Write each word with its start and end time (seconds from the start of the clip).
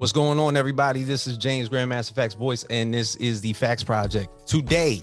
What's 0.00 0.14
going 0.14 0.38
on, 0.38 0.56
everybody? 0.56 1.02
This 1.02 1.26
is 1.26 1.36
James 1.36 1.68
Grandmaster 1.68 2.14
Faqs 2.14 2.34
Boyce, 2.34 2.64
and 2.70 2.94
this 2.94 3.16
is 3.16 3.42
the 3.42 3.52
Faqs 3.52 3.84
Project. 3.84 4.48
Today, 4.48 5.02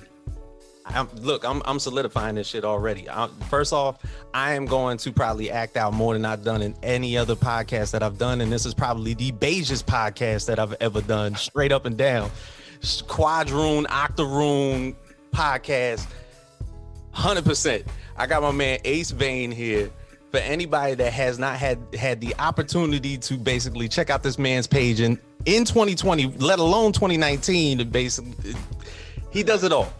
I'm, 0.87 1.07
look, 1.17 1.45
I'm, 1.45 1.61
I'm 1.65 1.77
solidifying 1.77 2.33
this 2.33 2.47
shit 2.47 2.65
already. 2.65 3.07
I, 3.07 3.29
first 3.47 3.73
off, 3.73 4.03
I 4.33 4.53
am 4.53 4.65
going 4.65 4.97
to 4.97 5.11
probably 5.11 5.51
act 5.51 5.77
out 5.77 5.93
more 5.93 6.13
than 6.13 6.25
I've 6.25 6.43
done 6.43 6.63
in 6.63 6.75
any 6.81 7.15
other 7.15 7.35
podcast 7.35 7.91
that 7.91 8.01
I've 8.01 8.17
done, 8.17 8.41
and 8.41 8.51
this 8.51 8.65
is 8.65 8.73
probably 8.73 9.13
the 9.13 9.31
beigest 9.33 9.83
podcast 9.83 10.47
that 10.47 10.57
I've 10.57 10.73
ever 10.81 11.01
done, 11.01 11.35
straight 11.35 11.71
up 11.71 11.85
and 11.85 11.95
down. 11.95 12.31
Quadroon, 12.81 13.85
octoroon 13.91 14.95
podcast, 15.31 16.07
hundred 17.11 17.45
percent. 17.45 17.83
I 18.17 18.25
got 18.25 18.41
my 18.41 18.51
man 18.51 18.79
Acevane 18.79 19.53
here 19.53 19.91
for 20.31 20.37
anybody 20.37 20.95
that 20.95 21.13
has 21.13 21.39
not 21.39 21.55
had 21.55 21.79
had 21.95 22.21
the 22.21 22.35
opportunity 22.39 23.17
to 23.17 23.37
basically 23.37 23.87
check 23.87 24.09
out 24.09 24.23
this 24.23 24.37
man's 24.37 24.67
page 24.67 24.99
in 24.99 25.19
in 25.45 25.63
2020, 25.63 26.27
let 26.39 26.59
alone 26.59 26.91
2019, 26.91 27.77
to 27.77 27.85
basically 27.85 28.55
he 29.31 29.43
does 29.43 29.63
it 29.63 29.71
all. 29.71 29.91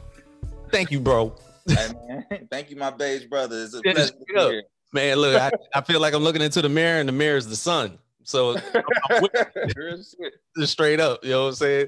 Thank 0.72 0.92
you, 0.92 1.00
bro. 1.00 1.34
Hey, 1.68 1.90
man. 2.08 2.48
Thank 2.52 2.70
you, 2.70 2.76
my 2.76 2.92
beige 2.92 3.26
brother. 3.26 3.64
It's 3.64 3.74
a 3.74 3.82
pleasure 3.82 4.12
to 4.12 4.18
be 4.18 4.34
here. 4.34 4.64
Man, 4.94 5.18
look, 5.18 5.42
I, 5.42 5.52
I 5.76 5.82
feel 5.82 6.00
like 6.00 6.14
I'm 6.14 6.24
looking 6.24 6.42
into 6.42 6.62
the 6.62 6.70
mirror, 6.70 7.00
and 7.00 7.08
the 7.08 7.14
mirror 7.14 7.38
is 7.38 7.48
the 7.48 7.56
sun. 7.56 7.98
So 8.24 8.58
just 10.58 10.74
straight 10.74 11.00
up, 11.00 11.24
you 11.24 11.32
know 11.32 11.44
what 11.44 11.50
I'm 11.50 11.56
saying? 11.56 11.88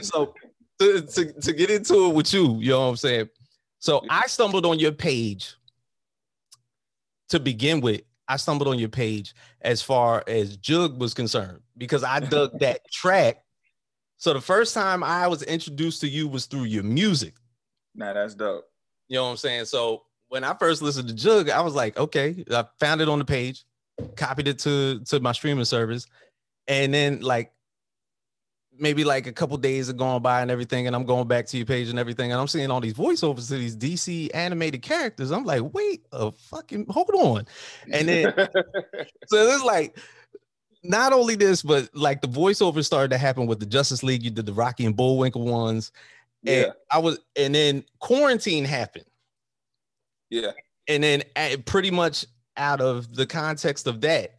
So 0.00 0.32
to, 0.78 1.02
to, 1.02 1.32
to 1.32 1.52
get 1.52 1.68
into 1.68 2.06
it 2.06 2.14
with 2.14 2.32
you, 2.32 2.58
you 2.58 2.70
know 2.70 2.80
what 2.80 2.86
I'm 2.86 2.96
saying? 2.96 3.28
So 3.80 4.02
I 4.08 4.26
stumbled 4.26 4.64
on 4.64 4.78
your 4.78 4.92
page 4.92 5.54
to 7.28 7.40
begin 7.40 7.80
with, 7.80 8.02
I 8.28 8.36
stumbled 8.36 8.68
on 8.68 8.78
your 8.78 8.88
page 8.88 9.34
as 9.60 9.82
far 9.82 10.24
as 10.26 10.56
Jug 10.56 10.98
was 10.98 11.14
concerned 11.14 11.60
because 11.76 12.04
I 12.04 12.20
dug 12.20 12.58
that 12.60 12.90
track. 12.90 13.42
So 14.16 14.32
the 14.32 14.40
first 14.40 14.74
time 14.74 15.02
I 15.02 15.26
was 15.26 15.42
introduced 15.42 16.00
to 16.00 16.08
you 16.08 16.28
was 16.28 16.46
through 16.46 16.64
your 16.64 16.82
music. 16.82 17.34
Nah, 17.94 18.12
that's 18.12 18.34
dope. 18.34 18.64
You 19.08 19.16
know 19.16 19.24
what 19.24 19.30
I'm 19.30 19.36
saying? 19.36 19.66
So 19.66 20.04
when 20.28 20.44
I 20.44 20.54
first 20.54 20.82
listened 20.82 21.08
to 21.08 21.14
Jug, 21.14 21.50
I 21.50 21.60
was 21.60 21.74
like, 21.74 21.96
okay, 21.98 22.44
I 22.50 22.64
found 22.80 23.00
it 23.00 23.08
on 23.08 23.18
the 23.18 23.24
page, 23.24 23.64
copied 24.16 24.48
it 24.48 24.58
to 24.60 25.00
to 25.00 25.20
my 25.20 25.32
streaming 25.32 25.64
service, 25.64 26.06
and 26.66 26.94
then 26.94 27.20
like 27.20 27.52
maybe 28.78 29.04
like 29.04 29.26
a 29.26 29.32
couple 29.32 29.56
days 29.56 29.86
have 29.86 29.96
going 29.96 30.22
by 30.22 30.42
and 30.42 30.50
everything, 30.50 30.86
and 30.86 30.94
I'm 30.96 31.04
going 31.04 31.28
back 31.28 31.46
to 31.46 31.56
your 31.56 31.66
page 31.66 31.88
and 31.88 31.98
everything, 31.98 32.32
and 32.32 32.40
I'm 32.40 32.48
seeing 32.48 32.70
all 32.70 32.80
these 32.80 32.94
voiceovers 32.94 33.48
to 33.48 33.56
these 33.56 33.76
DC 33.76 34.30
animated 34.34 34.82
characters. 34.82 35.30
I'm 35.30 35.44
like, 35.44 35.62
wait 35.72 36.04
a 36.12 36.32
fucking 36.32 36.86
hold 36.88 37.10
on. 37.14 37.46
And 37.92 38.08
then 38.08 38.32
so 39.26 39.36
it's 39.36 39.64
like 39.64 39.96
not 40.82 41.12
only 41.12 41.34
this, 41.34 41.62
but 41.62 41.88
like 41.94 42.20
the 42.20 42.28
voiceovers 42.28 42.84
started 42.84 43.10
to 43.10 43.18
happen 43.18 43.46
with 43.46 43.58
the 43.58 43.66
Justice 43.66 44.02
League. 44.02 44.22
You 44.22 44.30
did 44.30 44.46
the 44.46 44.52
Rocky 44.52 44.84
and 44.84 44.96
Bullwinkle 44.96 45.44
ones. 45.44 45.90
And 46.46 46.66
Yeah. 46.66 46.72
I 46.92 46.98
was, 46.98 47.18
and 47.36 47.54
then 47.54 47.84
quarantine 48.00 48.64
happened. 48.64 49.06
Yeah. 50.30 50.52
And 50.86 51.02
then 51.02 51.22
at, 51.36 51.64
pretty 51.64 51.90
much 51.90 52.26
out 52.56 52.80
of 52.80 53.14
the 53.14 53.26
context 53.26 53.86
of 53.86 54.02
that, 54.02 54.38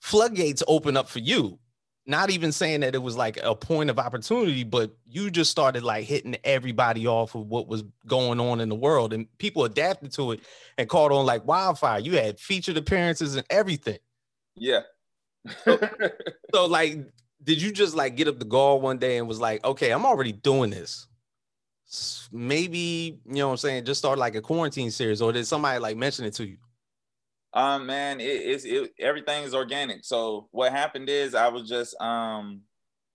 floodgates 0.00 0.62
open 0.66 0.96
up 0.96 1.08
for 1.08 1.18
you. 1.18 1.58
Not 2.04 2.30
even 2.30 2.50
saying 2.50 2.80
that 2.80 2.96
it 2.96 3.02
was 3.02 3.16
like 3.16 3.38
a 3.42 3.54
point 3.54 3.88
of 3.88 3.98
opportunity, 3.98 4.64
but 4.64 4.90
you 5.08 5.30
just 5.30 5.52
started 5.52 5.84
like 5.84 6.04
hitting 6.04 6.36
everybody 6.42 7.06
off 7.06 7.36
of 7.36 7.46
what 7.46 7.68
was 7.68 7.84
going 8.06 8.40
on 8.40 8.60
in 8.60 8.68
the 8.68 8.74
world, 8.74 9.12
and 9.12 9.26
people 9.38 9.64
adapted 9.64 10.12
to 10.14 10.32
it 10.32 10.40
and 10.78 10.88
caught 10.88 11.12
on 11.12 11.26
like 11.26 11.46
wildfire. 11.46 12.00
You 12.00 12.16
had 12.16 12.40
featured 12.40 12.76
appearances 12.76 13.36
and 13.36 13.46
everything. 13.50 13.98
Yeah. 14.56 14.80
So, 15.64 16.66
like, 16.66 16.98
did 17.42 17.60
you 17.60 17.72
just 17.72 17.94
like 17.94 18.16
get 18.16 18.28
up 18.28 18.38
the 18.38 18.44
gall 18.44 18.80
one 18.80 18.98
day 18.98 19.18
and 19.18 19.28
was 19.28 19.40
like, 19.40 19.64
okay, 19.64 19.92
I'm 19.92 20.06
already 20.06 20.32
doing 20.32 20.70
this? 20.70 21.06
Maybe, 22.32 23.20
you 23.26 23.34
know 23.34 23.48
what 23.48 23.52
I'm 23.52 23.58
saying, 23.58 23.84
just 23.84 23.98
start 23.98 24.18
like 24.18 24.34
a 24.34 24.40
quarantine 24.40 24.90
series, 24.90 25.20
or 25.20 25.32
did 25.32 25.46
somebody 25.46 25.78
like 25.78 25.96
mention 25.96 26.24
it 26.24 26.34
to 26.34 26.46
you? 26.46 26.56
Um, 27.54 27.86
man, 27.86 28.20
it, 28.20 28.24
it's 28.24 28.64
it, 28.64 28.92
everything 28.98 29.44
is 29.44 29.54
organic. 29.54 30.04
So 30.04 30.48
what 30.52 30.72
happened 30.72 31.08
is 31.08 31.34
I 31.34 31.48
was 31.48 31.68
just 31.68 32.00
um, 32.00 32.62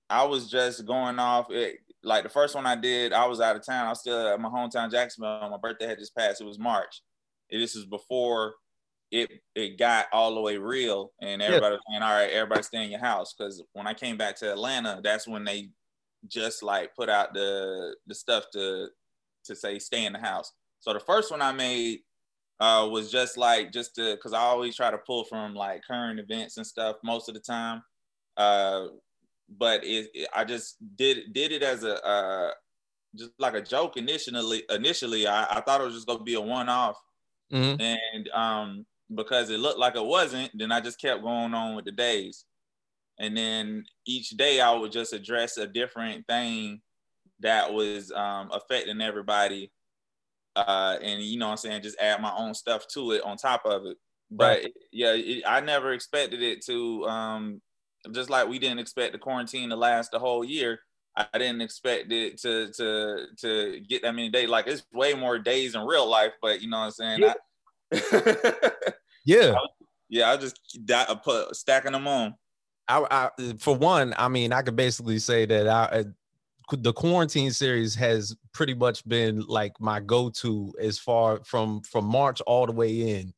I 0.10 0.24
was 0.26 0.50
just 0.50 0.86
going 0.86 1.20
off. 1.20 1.48
It, 1.50 1.78
like 2.04 2.24
the 2.24 2.30
first 2.30 2.56
one 2.56 2.66
I 2.66 2.76
did, 2.76 3.14
I 3.14 3.26
was 3.26 3.42
out 3.42 3.56
of 3.56 3.66
town. 3.66 3.88
I 3.88 3.90
was 3.90 4.00
still 4.00 4.28
at 4.28 4.40
my 4.40 4.50
hometown, 4.50 4.92
Jacksonville. 4.92 5.50
My 5.50 5.58
birthday 5.58 5.88
had 5.88 6.00
just 6.00 6.16
passed. 6.16 6.42
It 6.42 6.46
was 6.46 6.60
March. 6.60 7.02
This 7.50 7.76
is 7.76 7.86
before 7.86 8.56
it 9.12 9.32
it 9.56 9.80
got 9.80 10.08
all 10.12 10.36
the 10.36 10.42
way 10.42 10.58
real, 10.58 11.12
and 11.22 11.42
everybody 11.42 11.74
was 11.76 11.82
saying, 11.90 12.04
"All 12.04 12.14
right, 12.14 12.30
everybody 12.30 12.64
stay 12.64 12.84
in 12.84 12.92
your 12.92 13.00
house." 13.00 13.34
Because 13.34 13.64
when 13.74 13.88
I 13.88 13.94
came 13.94 14.18
back 14.18 14.36
to 14.38 14.52
Atlanta, 14.52 15.00
that's 15.04 15.28
when 15.28 15.44
they 15.44 15.70
just 16.28 16.62
like 16.62 16.96
put 16.96 17.10
out 17.10 17.34
the 17.34 17.96
the 18.06 18.16
stuff 18.16 18.46
to 18.54 18.90
to 19.46 19.56
say 19.56 19.80
stay 19.80 20.06
in 20.06 20.14
the 20.14 20.20
house. 20.20 20.52
So 20.80 20.94
the 20.94 21.00
first 21.00 21.32
one 21.32 21.42
I 21.42 21.52
made 21.54 22.00
uh, 22.60 22.88
was 22.92 23.12
just 23.12 23.38
like 23.38 23.72
just 23.72 23.96
to 23.96 24.16
because 24.16 24.34
I 24.34 24.40
always 24.42 24.76
try 24.76 24.92
to 24.92 24.98
pull 25.00 25.24
from 25.26 25.54
like 25.54 25.82
current 25.88 26.20
events 26.20 26.58
and 26.58 26.66
stuff 26.68 26.98
most 27.04 27.28
of 27.30 27.36
the 27.36 27.42
time. 27.42 27.84
Uh, 28.36 28.88
but 29.50 29.84
it, 29.84 30.10
it- 30.14 30.30
I 30.36 30.44
just 30.44 30.78
did 30.96 31.34
did 31.34 31.52
it 31.52 31.64
as 31.64 31.84
a 31.84 32.04
uh, 32.06 32.52
just 33.16 33.32
like 33.40 33.54
a 33.56 33.62
joke 33.62 33.98
initially. 33.98 34.64
Initially, 34.70 35.28
I, 35.28 35.46
I 35.58 35.62
thought 35.62 35.82
it 35.82 35.86
was 35.86 35.96
just 35.96 36.08
gonna 36.08 36.24
be 36.24 36.36
a 36.36 36.42
one 36.42 36.70
off, 36.70 36.98
Mhm. 37.54 37.80
and 37.82 38.30
um, 38.30 38.86
because 39.16 39.50
it 39.50 39.60
looked 39.60 39.80
like 39.80 39.96
it 39.96 40.06
wasn't, 40.06 40.52
then 40.58 40.72
I 40.72 40.82
just 40.82 41.00
kept 41.00 41.24
going 41.24 41.54
on 41.54 41.76
with 41.76 41.86
the 41.86 41.92
days. 41.94 42.46
And 43.20 43.36
then 43.36 43.84
each 44.06 44.30
day 44.32 44.62
I 44.62 44.72
would 44.74 44.92
just 44.92 45.14
address 45.14 45.58
a 45.58 45.66
different 45.68 46.28
thing 46.28 46.82
that 47.40 47.74
was 47.74 48.12
um, 48.12 48.50
affecting 48.52 49.02
everybody. 49.02 49.72
Uh, 50.58 50.98
and 51.02 51.22
you 51.22 51.38
know 51.38 51.48
what 51.48 51.52
I'm 51.52 51.58
saying, 51.58 51.82
just 51.84 52.00
add 52.00 52.22
my 52.22 52.34
own 52.36 52.54
stuff 52.54 52.88
to 52.94 53.12
it 53.12 53.24
on 53.24 53.38
top 53.38 53.66
of 53.66 53.86
it. 53.86 53.98
But 54.32 54.66
yeah, 54.92 55.14
it, 55.14 55.44
I 55.48 55.62
never 55.62 55.94
expected 55.94 56.42
it 56.42 56.66
to, 56.66 57.06
um, 57.06 57.62
just 58.12 58.30
like 58.30 58.48
we 58.48 58.60
didn't 58.60 58.80
expect 58.80 59.14
the 59.14 59.20
quarantine 59.20 59.70
to 59.70 59.76
last 59.76 60.12
the 60.12 60.20
whole 60.20 60.44
year. 60.44 60.80
I 61.16 61.26
didn't 61.38 61.62
expect 61.62 62.12
it 62.12 62.40
to 62.42 62.72
to 62.74 63.26
to 63.42 63.80
get 63.88 64.02
that 64.04 64.14
many 64.14 64.30
days. 64.30 64.50
Like 64.50 64.68
it's 64.68 64.84
way 64.94 65.14
more 65.14 65.40
days 65.40 65.76
in 65.76 65.82
real 65.82 66.08
life, 66.08 66.34
but 66.42 66.62
you 66.62 66.70
know 66.70 66.80
what 66.80 66.86
I'm 66.86 66.92
saying. 66.92 67.22
Yeah. 67.22 67.34
I, 67.92 68.72
Yeah. 69.26 69.56
yeah, 70.08 70.32
I 70.32 70.38
just 70.38 70.58
I 70.90 71.20
put 71.22 71.54
stacking 71.56 71.92
them 71.92 72.08
on. 72.08 72.36
I, 72.88 73.30
I 73.40 73.54
for 73.58 73.76
one, 73.76 74.14
I 74.18 74.30
mean, 74.30 74.54
I 74.54 74.62
could 74.62 74.78
basically 74.78 75.20
say 75.20 75.46
that 75.46 75.68
I 75.68 76.06
the 76.72 76.94
quarantine 76.94 77.52
series 77.52 77.96
has 77.96 78.36
pretty 78.54 78.74
much 78.74 79.08
been 79.08 79.42
like 79.48 79.80
my 79.80 80.00
go-to 80.00 80.74
as 80.82 81.00
far 81.00 81.44
from 81.44 81.82
from 81.82 82.06
March 82.06 82.42
all 82.42 82.66
the 82.66 82.72
way 82.72 83.20
in, 83.20 83.34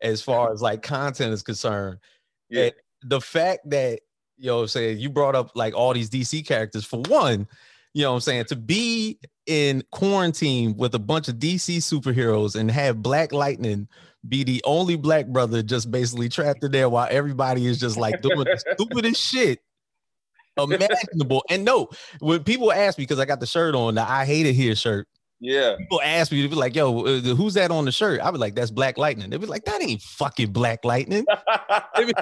as 0.00 0.22
far 0.22 0.52
as 0.52 0.62
like 0.62 0.82
content 0.82 1.32
is 1.32 1.42
concerned. 1.42 1.98
Yeah. 2.48 2.64
And 2.64 2.72
the 3.02 3.20
fact 3.20 3.68
that 3.70 4.00
you 4.36 4.46
know, 4.46 4.66
saying 4.66 4.98
you 4.98 5.10
brought 5.10 5.34
up 5.34 5.50
like 5.54 5.74
all 5.74 5.92
these 5.92 6.10
DC 6.10 6.46
characters 6.46 6.84
for 6.84 7.00
one, 7.08 7.48
you 7.94 8.02
know, 8.02 8.10
what 8.10 8.16
I'm 8.16 8.20
saying 8.20 8.44
to 8.46 8.56
be 8.56 9.18
in 9.46 9.82
quarantine 9.90 10.76
with 10.76 10.94
a 10.94 11.00
bunch 11.00 11.28
of 11.28 11.36
DC 11.36 11.78
superheroes 11.78 12.54
and 12.54 12.70
have 12.70 13.02
Black 13.02 13.32
Lightning 13.32 13.88
be 14.28 14.44
the 14.44 14.62
only 14.64 14.96
black 14.96 15.26
brother 15.26 15.62
just 15.62 15.90
basically 15.90 16.28
trapped 16.28 16.62
in 16.64 16.72
there 16.72 16.88
while 16.88 17.06
everybody 17.10 17.66
is 17.66 17.78
just 17.78 17.96
like 17.96 18.20
doing 18.20 18.38
the 18.38 18.62
stupidest 18.74 19.20
shit 19.20 19.60
imaginable. 20.64 21.44
And 21.50 21.64
no, 21.64 21.88
when 22.20 22.42
people 22.44 22.72
ask 22.72 22.98
me 22.98 23.02
because 23.04 23.18
I 23.18 23.24
got 23.24 23.40
the 23.40 23.46
shirt 23.46 23.74
on, 23.74 23.94
the 23.96 24.02
I 24.02 24.24
hate 24.24 24.46
it 24.46 24.54
here 24.54 24.74
shirt. 24.74 25.06
Yeah. 25.40 25.76
People 25.76 26.00
ask 26.02 26.32
me 26.32 26.42
to 26.42 26.48
be 26.48 26.56
like, 26.56 26.74
"Yo, 26.74 27.00
uh, 27.04 27.20
who's 27.20 27.54
that 27.54 27.70
on 27.70 27.84
the 27.84 27.92
shirt?" 27.92 28.20
I 28.20 28.30
be 28.32 28.38
like, 28.38 28.56
"That's 28.56 28.72
Black 28.72 28.98
Lightning." 28.98 29.30
They 29.30 29.36
be 29.36 29.46
like, 29.46 29.64
"That 29.66 29.80
ain't 29.80 30.02
fucking 30.02 30.50
Black 30.52 30.84
Lightning." 30.84 31.24
They 31.96 32.04
be- 32.06 32.12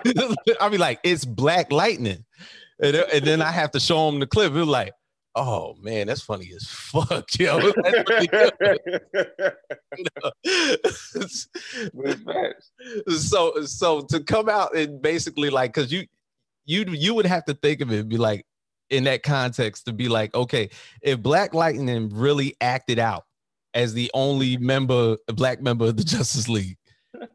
I 0.61 0.69
be 0.69 0.77
like, 0.77 1.01
"It's 1.03 1.25
Black 1.25 1.73
Lightning," 1.73 2.25
and, 2.83 2.95
then- 2.95 3.05
and 3.15 3.25
then 3.25 3.41
I 3.41 3.51
have 3.53 3.71
to 3.71 3.81
show 3.81 4.11
them 4.11 4.21
the 4.21 4.27
clip. 4.27 4.53
They're 4.53 4.65
like, 4.67 4.93
"Oh 5.35 5.77
man, 5.81 6.09
that's 6.09 6.21
funny 6.21 6.53
as 6.55 6.67
fuck, 6.69 7.27
yo." 7.39 7.59
That's 7.83 8.11
really 8.11 8.27
good. 8.27 8.53
With 11.95 12.25
facts. 12.25 12.71
so 13.31 13.65
so 13.65 14.03
to 14.11 14.21
come 14.21 14.49
out 14.49 14.77
and 14.77 15.01
basically 15.01 15.51
like 15.51 15.73
because 15.75 15.91
you 15.93 16.07
you 16.67 16.85
you 16.89 17.15
would 17.15 17.27
have 17.27 17.45
to 17.47 17.55
think 17.55 17.81
of 17.81 17.93
it 17.93 18.01
and 18.01 18.09
be 18.09 18.19
like 18.19 18.45
in 18.91 19.05
that 19.05 19.23
context 19.23 19.87
to 19.87 19.93
be 19.93 20.09
like 20.09 20.35
okay 20.35 20.69
if 21.03 21.21
black 21.21 21.55
lightning 21.55 22.09
really 22.11 22.55
acted 22.61 22.99
out 22.99 23.25
as 23.75 23.95
the 23.95 24.11
only 24.15 24.57
member 24.59 25.17
black 25.29 25.61
member 25.61 25.87
of 25.87 25.97
the 25.97 26.05
justice 26.05 26.49
league 26.49 26.77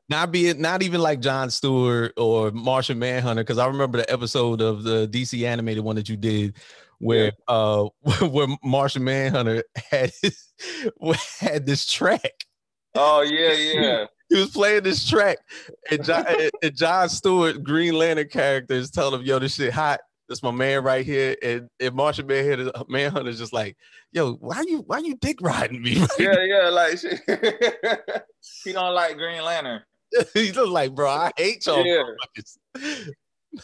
not 0.09 0.31
be 0.31 0.47
it 0.47 0.59
not 0.59 0.83
even 0.83 1.01
like 1.01 1.19
john 1.19 1.49
stewart 1.49 2.13
or 2.17 2.51
martian 2.51 2.99
manhunter 2.99 3.43
because 3.43 3.57
i 3.57 3.65
remember 3.65 3.97
the 3.97 4.11
episode 4.11 4.61
of 4.61 4.83
the 4.83 5.07
dc 5.07 5.45
animated 5.45 5.83
one 5.83 5.95
that 5.95 6.07
you 6.07 6.15
did 6.15 6.55
where 6.99 7.31
uh 7.47 7.83
where 8.21 8.47
martian 8.63 9.03
manhunter 9.03 9.63
had 9.89 10.11
had 11.39 11.65
this 11.65 11.85
track 11.85 12.45
Oh 12.95 13.21
yeah, 13.21 13.53
yeah. 13.53 14.05
He 14.31 14.39
was 14.39 14.49
playing 14.49 14.83
this 14.83 15.07
track, 15.07 15.37
and 15.89 16.03
John, 16.03 16.25
and 16.63 16.75
John 16.75 17.09
Stewart, 17.09 17.63
Green 17.63 17.93
Lantern 17.93 18.29
character, 18.29 18.73
is 18.73 18.89
telling 18.89 19.19
him, 19.19 19.25
"Yo, 19.25 19.39
this 19.39 19.55
shit 19.55 19.73
hot." 19.73 19.99
That's 20.29 20.43
my 20.43 20.51
man 20.51 20.81
right 20.85 21.05
here. 21.05 21.35
And, 21.43 21.67
and 21.81 21.93
Martian 21.93 22.25
Manhunter, 22.25 22.71
Manhunter's 22.87 23.37
just 23.37 23.51
like, 23.51 23.75
yo, 24.13 24.35
why 24.35 24.63
you 24.65 24.79
why 24.87 24.99
you 24.99 25.15
dick 25.15 25.41
riding 25.41 25.81
me? 25.81 25.95
yeah, 26.19 26.39
yeah, 26.41 26.69
like 26.69 26.97
he 28.63 28.71
don't 28.71 28.93
like 28.93 29.17
Green 29.17 29.43
Lantern. 29.43 29.81
He's 30.33 30.53
just 30.53 30.69
like, 30.69 30.93
bro, 30.93 31.09
I 31.09 31.31
hate 31.35 31.65
y'all. 31.65 31.85
Yeah. 31.85 32.03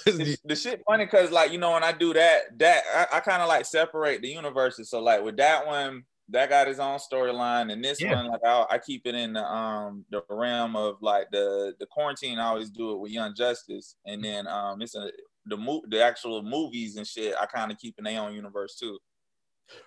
the, 0.05 0.37
the 0.43 0.55
shit 0.55 0.81
funny 0.85 1.05
because 1.05 1.31
like 1.31 1.51
you 1.51 1.57
know 1.57 1.71
when 1.71 1.83
I 1.83 1.91
do 1.93 2.13
that, 2.13 2.57
that 2.59 2.83
I, 2.93 3.17
I 3.17 3.19
kind 3.21 3.41
of 3.41 3.47
like 3.47 3.65
separate 3.65 4.21
the 4.21 4.29
universes. 4.29 4.89
So 4.89 5.01
like 5.01 5.23
with 5.23 5.37
that 5.37 5.65
one, 5.65 6.03
that 6.29 6.49
got 6.49 6.67
his 6.67 6.79
own 6.79 6.99
storyline, 6.99 7.71
and 7.71 7.83
this 7.83 8.01
yeah. 8.01 8.15
one, 8.15 8.27
like 8.27 8.41
I, 8.45 8.65
I, 8.71 8.77
keep 8.79 9.05
it 9.05 9.15
in 9.15 9.33
the 9.33 9.43
um 9.43 10.03
the 10.09 10.21
realm 10.29 10.75
of 10.75 10.97
like 11.01 11.27
the 11.31 11.73
the 11.79 11.85
quarantine. 11.85 12.39
I 12.39 12.47
always 12.47 12.69
do 12.69 12.91
it 12.91 12.99
with 12.99 13.11
Young 13.11 13.33
Justice, 13.35 13.95
and 14.05 14.23
then 14.23 14.47
um 14.47 14.81
it's 14.81 14.95
a 14.95 15.09
the 15.45 15.57
mo- 15.57 15.83
the 15.87 16.03
actual 16.03 16.43
movies 16.43 16.97
and 16.97 17.07
shit. 17.07 17.33
I 17.39 17.45
kind 17.45 17.71
of 17.71 17.77
keep 17.77 17.95
in 17.97 18.03
their 18.03 18.21
own 18.21 18.33
universe 18.33 18.75
too. 18.75 18.97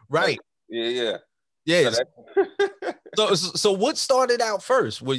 Right. 0.08 0.38
Like, 0.38 0.40
yeah. 0.70 1.16
Yeah. 1.66 1.81
Yeah. 1.81 1.90
So, 3.16 3.34
so 3.34 3.34
so 3.34 3.72
what 3.72 3.98
started 3.98 4.40
out 4.40 4.62
first? 4.62 5.02
Were 5.02 5.16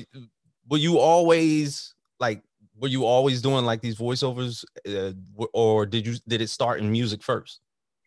were 0.68 0.78
you 0.78 0.98
always 0.98 1.94
like 2.20 2.42
were 2.78 2.88
you 2.88 3.06
always 3.06 3.42
doing 3.42 3.66
like 3.66 3.82
these 3.82 3.98
voiceovers, 3.98 4.64
uh, 4.88 5.12
or 5.54 5.86
did 5.86 6.08
you 6.08 6.16
did 6.28 6.42
it 6.42 6.50
start 6.50 6.80
in 6.80 6.92
music 6.92 7.22
first? 7.22 7.60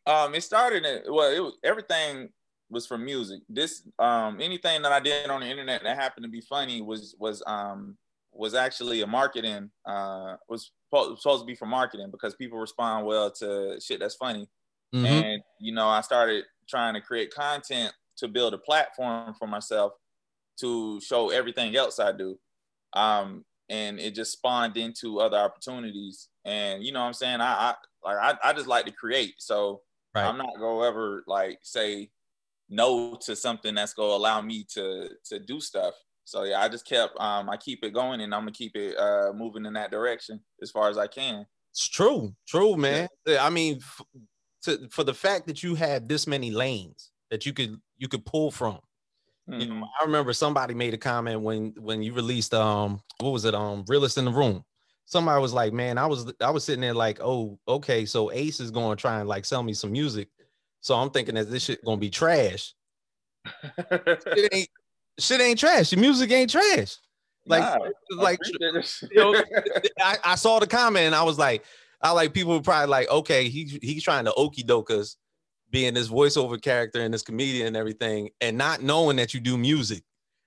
Um, 0.07 0.35
it 0.35 0.43
started 0.43 0.85
in 0.85 1.13
well, 1.13 1.31
it 1.31 1.41
was 1.41 1.57
everything 1.63 2.31
was 2.75 2.87
from 2.87 3.05
music. 3.05 3.41
This 3.49 3.83
um 3.99 4.41
anything 4.41 4.83
that 4.83 4.93
I 4.93 5.01
did 5.01 5.31
on 5.31 5.41
the 5.41 5.47
internet 5.47 5.83
that 5.85 5.97
happened 5.97 6.25
to 6.25 6.31
be 6.31 6.43
funny 6.43 6.83
was 6.83 7.17
was 7.19 7.43
um 7.47 7.97
was 8.33 8.55
actually 8.55 9.01
a 9.03 9.07
marketing 9.07 9.71
uh 9.87 10.35
was 10.49 10.73
supposed 10.91 11.43
to 11.43 11.47
be 11.47 11.55
for 11.55 11.67
marketing 11.67 12.11
because 12.11 12.35
people 12.35 12.59
respond 12.59 13.07
well 13.07 13.31
to 13.31 13.79
shit 13.81 14.01
that's 14.01 14.17
funny. 14.17 14.49
Mm-hmm. 14.95 15.07
And 15.07 15.43
you 15.59 15.73
know, 15.73 15.89
I 15.89 16.03
started 16.03 16.45
trying 16.69 16.95
to 16.95 17.01
create 17.01 17.33
content 17.35 17.93
to 18.19 18.29
build 18.29 18.55
a 18.55 18.59
platform 18.59 19.35
for 19.39 19.47
myself 19.47 19.93
to 20.61 21.01
show 21.01 21.31
everything 21.31 21.75
else 21.75 21.99
I 21.99 22.13
do. 22.13 22.39
Um, 22.93 23.45
and 23.69 23.99
it 23.99 24.15
just 24.15 24.33
spawned 24.33 24.77
into 24.77 25.21
other 25.21 25.39
opportunities. 25.39 26.29
And 26.45 26.85
you 26.85 26.93
know 26.93 27.01
what 27.01 27.07
I'm 27.07 27.15
saying? 27.15 27.41
I, 27.41 27.53
I 27.71 27.75
like 28.05 28.39
I, 28.45 28.51
I 28.51 28.53
just 28.53 28.67
like 28.67 28.87
to 28.87 28.93
create. 28.93 29.35
So 29.39 29.81
right. 30.15 30.27
I'm 30.27 30.39
not 30.39 30.59
gonna 30.59 30.87
ever 30.87 31.25
like 31.27 31.59
say 31.63 32.11
no 32.69 33.17
to 33.23 33.37
something 33.37 33.75
that's 33.75 33.95
gonna 33.95 34.13
allow 34.13 34.41
me 34.41 34.65
to 34.75 35.11
to 35.27 35.39
do 35.39 35.61
stuff. 35.61 35.95
So 36.25 36.45
yeah, 36.45 36.61
I 36.61 36.69
just 36.69 36.87
kept 36.87 37.19
um 37.21 37.51
I 37.51 37.57
keep 37.57 37.85
it 37.85 37.93
going 37.93 38.21
and 38.21 38.35
I'm 38.35 38.43
gonna 38.43 38.53
keep 38.53 38.77
it 38.77 38.97
uh 38.97 39.33
moving 39.35 39.67
in 39.67 39.75
that 39.75 39.91
direction 39.91 40.41
as 40.63 40.71
far 40.71 40.89
as 40.89 40.99
I 40.99 41.07
can. 41.07 41.47
It's 41.71 41.89
true, 41.89 42.35
true, 42.47 42.77
man. 42.77 43.09
Yeah. 43.27 43.45
I 43.45 43.51
mean, 43.51 43.79
f- 43.79 44.03
to, 44.63 44.89
for 44.91 45.05
the 45.05 45.15
fact 45.15 45.47
that 45.49 45.63
you 45.63 45.75
had 45.75 46.09
this 46.09 46.27
many 46.27 46.51
lanes 46.51 47.11
that 47.31 47.45
you 47.45 47.53
could 47.53 47.81
you 47.99 48.09
could 48.09 48.25
pull 48.25 48.51
from. 48.51 48.79
Mm-hmm. 49.49 49.61
You 49.61 49.67
know, 49.67 49.75
mm-hmm. 49.75 49.85
I 50.01 50.05
remember 50.05 50.33
somebody 50.33 50.75
made 50.75 50.95
a 50.95 50.99
comment 50.99 51.41
when 51.41 51.75
when 51.79 52.03
you 52.03 52.13
released 52.15 52.55
um 52.55 53.01
what 53.21 53.31
was 53.31 53.45
it 53.45 53.55
um 53.55 53.85
realist 53.89 54.19
in 54.19 54.25
the 54.25 54.31
room. 54.31 54.65
Somebody 55.07 55.41
was 55.43 55.53
like, 55.53 55.75
man, 55.75 55.99
I 55.99 56.07
was 56.07 56.33
I 56.41 56.51
was 56.51 56.65
sitting 56.65 56.81
there 56.81 56.95
like, 56.95 57.21
oh, 57.21 57.59
okay, 57.69 58.07
so 58.07 58.33
Ace 58.33 58.59
is 58.59 58.71
going 58.71 58.97
to 58.97 59.01
try 59.01 59.21
and 59.21 59.29
like 59.29 59.45
sell 59.45 59.63
me 59.63 59.75
some 59.75 59.93
music 59.93 60.29
so 60.85 60.95
I'm 60.97 61.09
thinking 61.09 61.35
that 61.37 61.51
this 61.51 61.65
shit 61.65 61.83
gonna 61.83 61.97
be 61.97 62.11
trash. 62.11 62.75
shit, 63.91 64.49
ain't, 64.53 64.69
shit 65.19 65.41
ain't 65.41 65.59
trash. 65.59 65.93
Your 65.93 66.01
music 66.03 66.31
ain't 66.31 66.51
trash. 66.51 66.97
Like, 67.47 67.63
nah, 67.63 67.89
like 68.23 68.39
you 68.51 68.93
know, 69.15 69.35
I, 69.99 70.19
I, 70.23 70.35
saw 70.35 70.59
the 70.59 70.67
comment 70.67 71.07
and 71.07 71.15
I 71.15 71.23
was 71.23 71.39
like, 71.39 71.65
I 72.03 72.11
like 72.11 72.35
people 72.35 72.61
probably 72.61 72.89
like, 72.89 73.09
okay, 73.09 73.49
he, 73.49 73.79
he's 73.81 74.03
trying 74.03 74.27
to 74.27 74.35
okey 74.35 74.63
doke 74.63 74.91
us 74.91 75.17
being 75.71 75.95
this 75.95 76.09
voiceover 76.11 76.61
character 76.61 77.01
and 77.01 77.15
this 77.15 77.23
comedian 77.23 77.67
and 77.67 77.79
everything, 77.79 78.29
and 78.43 78.59
not 78.59 78.83
knowing 78.83 79.17
that 79.17 79.33
you 79.33 79.41
do 79.41 79.57
music. 79.57 80.03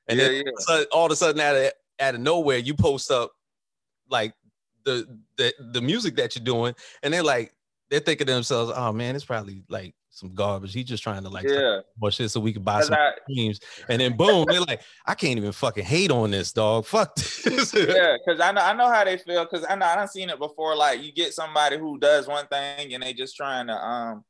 And 0.08 0.20
yeah, 0.20 0.28
then 0.28 0.36
yeah. 0.46 0.52
So 0.60 0.86
all 0.92 1.08
of 1.08 1.12
a 1.12 1.16
sudden, 1.16 1.42
out 1.42 1.56
of 1.56 1.72
out 2.00 2.14
of 2.14 2.22
nowhere, 2.22 2.60
you 2.60 2.76
post 2.76 3.10
up 3.10 3.32
like 4.08 4.36
the 4.86 5.08
the 5.38 5.52
the 5.72 5.82
music 5.82 6.16
that 6.18 6.36
you're 6.36 6.46
doing, 6.46 6.76
and 7.02 7.12
they're 7.12 7.24
like, 7.24 7.56
they're 7.90 8.02
thinking 8.02 8.28
to 8.28 8.34
themselves, 8.34 8.72
oh 8.76 8.94
man, 8.94 9.16
it's 9.16 9.26
probably 9.26 9.64
like 9.68 9.96
some 10.18 10.34
garbage. 10.34 10.74
He's 10.74 10.86
just 10.86 11.04
trying 11.04 11.24
to 11.24 11.30
like 11.30 11.48
yeah. 11.48 11.82
more 12.00 12.12
shit 12.12 12.32
so 12.32 12.40
we 12.40 12.52
can 12.52 12.64
buy 12.64 12.82
some 12.82 12.96
I, 12.96 13.12
dreams. 13.30 13.60
And 13.88 14.02
then 14.02 14.18
boom, 14.18 14.46
they're 14.50 14.62
like, 14.62 14.82
I 15.06 15.14
can't 15.14 15.38
even 15.38 15.52
fucking 15.52 15.86
hate 15.86 16.10
on 16.10 16.32
this 16.32 16.52
dog. 16.52 16.86
Fuck 16.86 17.16
this. 17.16 17.74
yeah, 17.74 18.18
because 18.18 18.42
I 18.42 18.52
know 18.52 18.62
I 18.62 18.74
know 18.74 18.90
how 18.90 19.04
they 19.04 19.18
feel 19.18 19.46
because 19.46 19.66
I 19.70 19.76
know 19.76 19.86
I 19.86 19.94
have 19.94 20.10
seen 20.10 20.30
it 20.30 20.40
before. 20.40 20.76
Like 20.76 21.04
you 21.04 21.12
get 21.12 21.34
somebody 21.34 21.78
who 21.78 22.00
does 22.00 22.28
one 22.28 22.48
thing 22.48 22.94
and 22.94 23.04
they 23.04 23.14
just 23.14 23.36
trying 23.36 23.68
to 23.68 23.74
um 23.74 24.24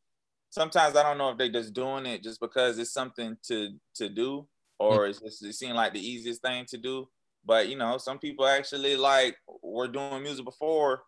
sometimes 0.50 0.96
I 0.96 1.04
don't 1.04 1.18
know 1.18 1.30
if 1.30 1.38
they 1.38 1.50
just 1.50 1.74
doing 1.74 2.06
it 2.06 2.22
just 2.22 2.42
because 2.42 2.78
it's 2.80 2.92
something 2.92 3.38
to 3.48 3.70
to 3.96 4.10
do 4.10 4.46
or 4.80 5.00
mm-hmm. 5.00 5.10
it's 5.10 5.22
just 5.22 5.46
it 5.46 5.54
seemed 5.54 5.76
like 5.76 5.94
the 5.94 6.06
easiest 6.06 6.42
thing 6.42 6.66
to 6.66 6.78
do. 6.78 7.08
But 7.46 7.70
you 7.70 7.78
know, 7.78 7.98
some 7.98 8.20
people 8.20 8.46
actually 8.46 8.98
like 8.98 9.38
were 9.64 9.88
doing 9.88 10.22
music 10.22 10.44
before 10.44 11.04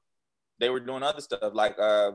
they 0.60 0.70
were 0.70 0.80
doing 0.80 1.04
other 1.04 1.22
stuff 1.22 1.54
like 1.54 1.78
uh 1.80 2.12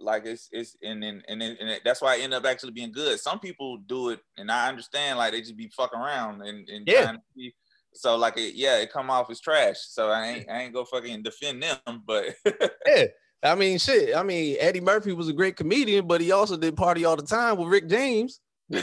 like 0.00 0.26
it's 0.26 0.48
it's 0.52 0.76
and 0.82 1.02
then 1.02 1.22
and, 1.28 1.42
and, 1.42 1.58
and 1.58 1.80
that's 1.84 2.00
why 2.00 2.14
I 2.14 2.18
end 2.18 2.34
up 2.34 2.44
actually 2.44 2.72
being 2.72 2.92
good. 2.92 3.18
Some 3.18 3.40
people 3.40 3.78
do 3.78 4.10
it, 4.10 4.20
and 4.36 4.50
I 4.50 4.68
understand 4.68 5.18
like 5.18 5.32
they 5.32 5.40
just 5.40 5.56
be 5.56 5.70
fucking 5.76 5.98
around 5.98 6.42
and, 6.42 6.68
and 6.68 6.86
yeah. 6.86 7.12
Be, 7.34 7.54
so 7.92 8.16
like 8.16 8.36
it, 8.36 8.54
yeah, 8.54 8.78
it 8.78 8.92
come 8.92 9.10
off 9.10 9.30
as 9.30 9.40
trash. 9.40 9.76
So 9.78 10.10
I 10.10 10.26
ain't 10.26 10.50
I 10.50 10.62
ain't 10.62 10.74
go 10.74 10.84
fucking 10.84 11.22
defend 11.22 11.62
them, 11.62 12.02
but 12.06 12.34
yeah. 12.86 13.04
I 13.42 13.54
mean, 13.54 13.78
shit. 13.78 14.16
I 14.16 14.22
mean, 14.22 14.56
Eddie 14.58 14.80
Murphy 14.80 15.12
was 15.12 15.28
a 15.28 15.32
great 15.32 15.56
comedian, 15.56 16.06
but 16.06 16.20
he 16.20 16.32
also 16.32 16.56
did 16.56 16.76
party 16.76 17.04
all 17.04 17.16
the 17.16 17.22
time 17.22 17.58
with 17.58 17.68
Rick 17.68 17.88
James. 17.88 18.40
you 18.68 18.82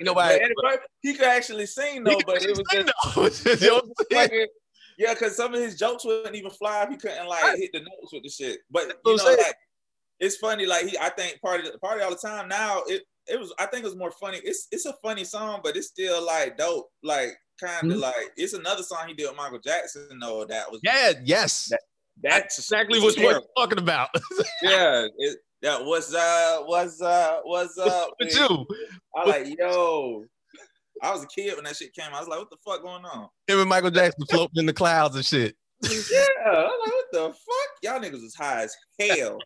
know, 0.00 0.14
Eddie 0.14 0.54
Murphy, 0.62 0.82
he 1.02 1.14
could 1.14 1.26
actually 1.26 1.66
sing 1.66 2.04
though, 2.04 2.18
but 2.26 2.42
it 2.42 2.56
was 2.56 3.42
just, 3.42 3.62
it 3.62 3.72
was 3.72 3.92
fucking, 4.10 4.46
yeah, 4.96 5.12
because 5.12 5.36
some 5.36 5.54
of 5.54 5.60
his 5.60 5.76
jokes 5.76 6.04
wouldn't 6.04 6.34
even 6.34 6.50
fly 6.50 6.84
if 6.84 6.90
he 6.90 6.96
couldn't 6.96 7.28
like 7.28 7.58
hit 7.58 7.70
the 7.72 7.80
notes 7.80 8.12
with 8.12 8.22
the 8.22 8.30
shit. 8.30 8.60
But 8.70 8.94
you 9.04 9.16
know, 9.16 9.24
like 9.24 9.54
it's 10.20 10.36
funny. 10.36 10.66
Like 10.66 10.86
he, 10.86 10.98
I 10.98 11.10
think 11.10 11.40
party 11.40 11.68
party 11.82 12.02
all 12.02 12.10
the 12.10 12.16
time. 12.16 12.48
Now 12.48 12.82
it 12.86 13.02
it 13.26 13.38
was. 13.38 13.52
I 13.58 13.66
think 13.66 13.84
it 13.84 13.88
was 13.88 13.96
more 13.96 14.12
funny. 14.12 14.38
It's 14.44 14.68
it's 14.70 14.86
a 14.86 14.94
funny 15.02 15.24
song, 15.24 15.60
but 15.62 15.76
it's 15.76 15.88
still 15.88 16.24
like 16.24 16.56
dope. 16.56 16.88
Like 17.02 17.30
kind 17.60 17.86
of 17.86 17.92
mm-hmm. 17.92 18.00
like 18.00 18.32
it's 18.36 18.52
another 18.52 18.82
song 18.82 19.08
he 19.08 19.14
did 19.14 19.28
with 19.28 19.36
Michael 19.36 19.60
Jackson. 19.60 20.18
though 20.20 20.44
that 20.44 20.70
was 20.70 20.80
yeah, 20.82 21.12
yes. 21.24 21.68
That, 21.70 21.80
that's 22.22 22.58
exactly 22.58 23.00
what 23.00 23.16
you're 23.16 23.42
talking 23.56 23.78
about. 23.78 24.08
yeah, 24.62 25.06
it, 25.18 25.38
that 25.62 25.84
was 25.84 26.14
uh 26.14 26.58
was 26.62 27.00
uh 27.00 27.40
was 27.44 27.76
uh 27.78 28.06
with 28.20 28.34
you. 28.34 28.66
I 29.16 29.28
like 29.28 29.58
yo. 29.58 30.24
I 31.02 31.10
was 31.10 31.24
a 31.24 31.26
kid 31.26 31.54
when 31.56 31.64
that 31.64 31.76
shit 31.76 31.92
came. 31.92 32.14
I 32.14 32.20
was 32.20 32.28
like, 32.28 32.38
"What 32.38 32.50
the 32.50 32.56
fuck 32.64 32.82
going 32.82 33.04
on?" 33.04 33.28
Him 33.48 33.60
and 33.60 33.68
Michael 33.68 33.90
Jackson 33.90 34.24
floating 34.30 34.60
in 34.60 34.66
the 34.66 34.72
clouds 34.72 35.16
and 35.16 35.24
shit. 35.24 35.56
Yeah, 35.82 35.90
I 35.90 36.50
was 36.50 36.80
like, 36.86 36.94
"What 36.94 37.06
the 37.12 37.28
fuck?" 37.30 37.68
Y'all 37.82 38.00
niggas 38.00 38.22
was 38.22 38.34
high 38.34 38.62
as 38.62 38.76
hell 38.98 39.38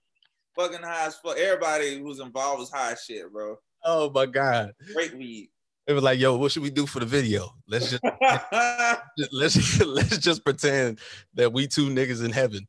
fucking 0.59 0.83
high 0.83 1.07
as 1.07 1.17
fuck. 1.17 1.39
Everybody 1.39 1.99
who's 1.99 2.21
involved 2.21 2.61
was 2.61 2.71
high 2.71 2.93
as 2.93 3.03
shit, 3.03 3.31
bro. 3.33 3.57
Oh 3.85 4.11
my 4.11 4.27
god. 4.27 4.73
Great 4.93 5.17
weed. 5.17 5.51
It 5.87 5.93
was 5.95 6.03
like, 6.03 6.19
yo, 6.19 6.37
what 6.37 6.53
should 6.53 6.63
we 6.63 6.71
do 6.71 6.85
for 6.85 7.01
the 7.01 7.07
video? 7.07 7.51
Let's 7.67 7.91
just 7.91 8.03
let's 9.33 9.81
let's 9.81 10.19
just 10.19 10.45
pretend 10.45 10.99
that 11.35 11.53
we 11.53 11.67
two 11.67 11.89
niggas 11.89 12.25
in 12.25 12.31
heaven. 12.31 12.67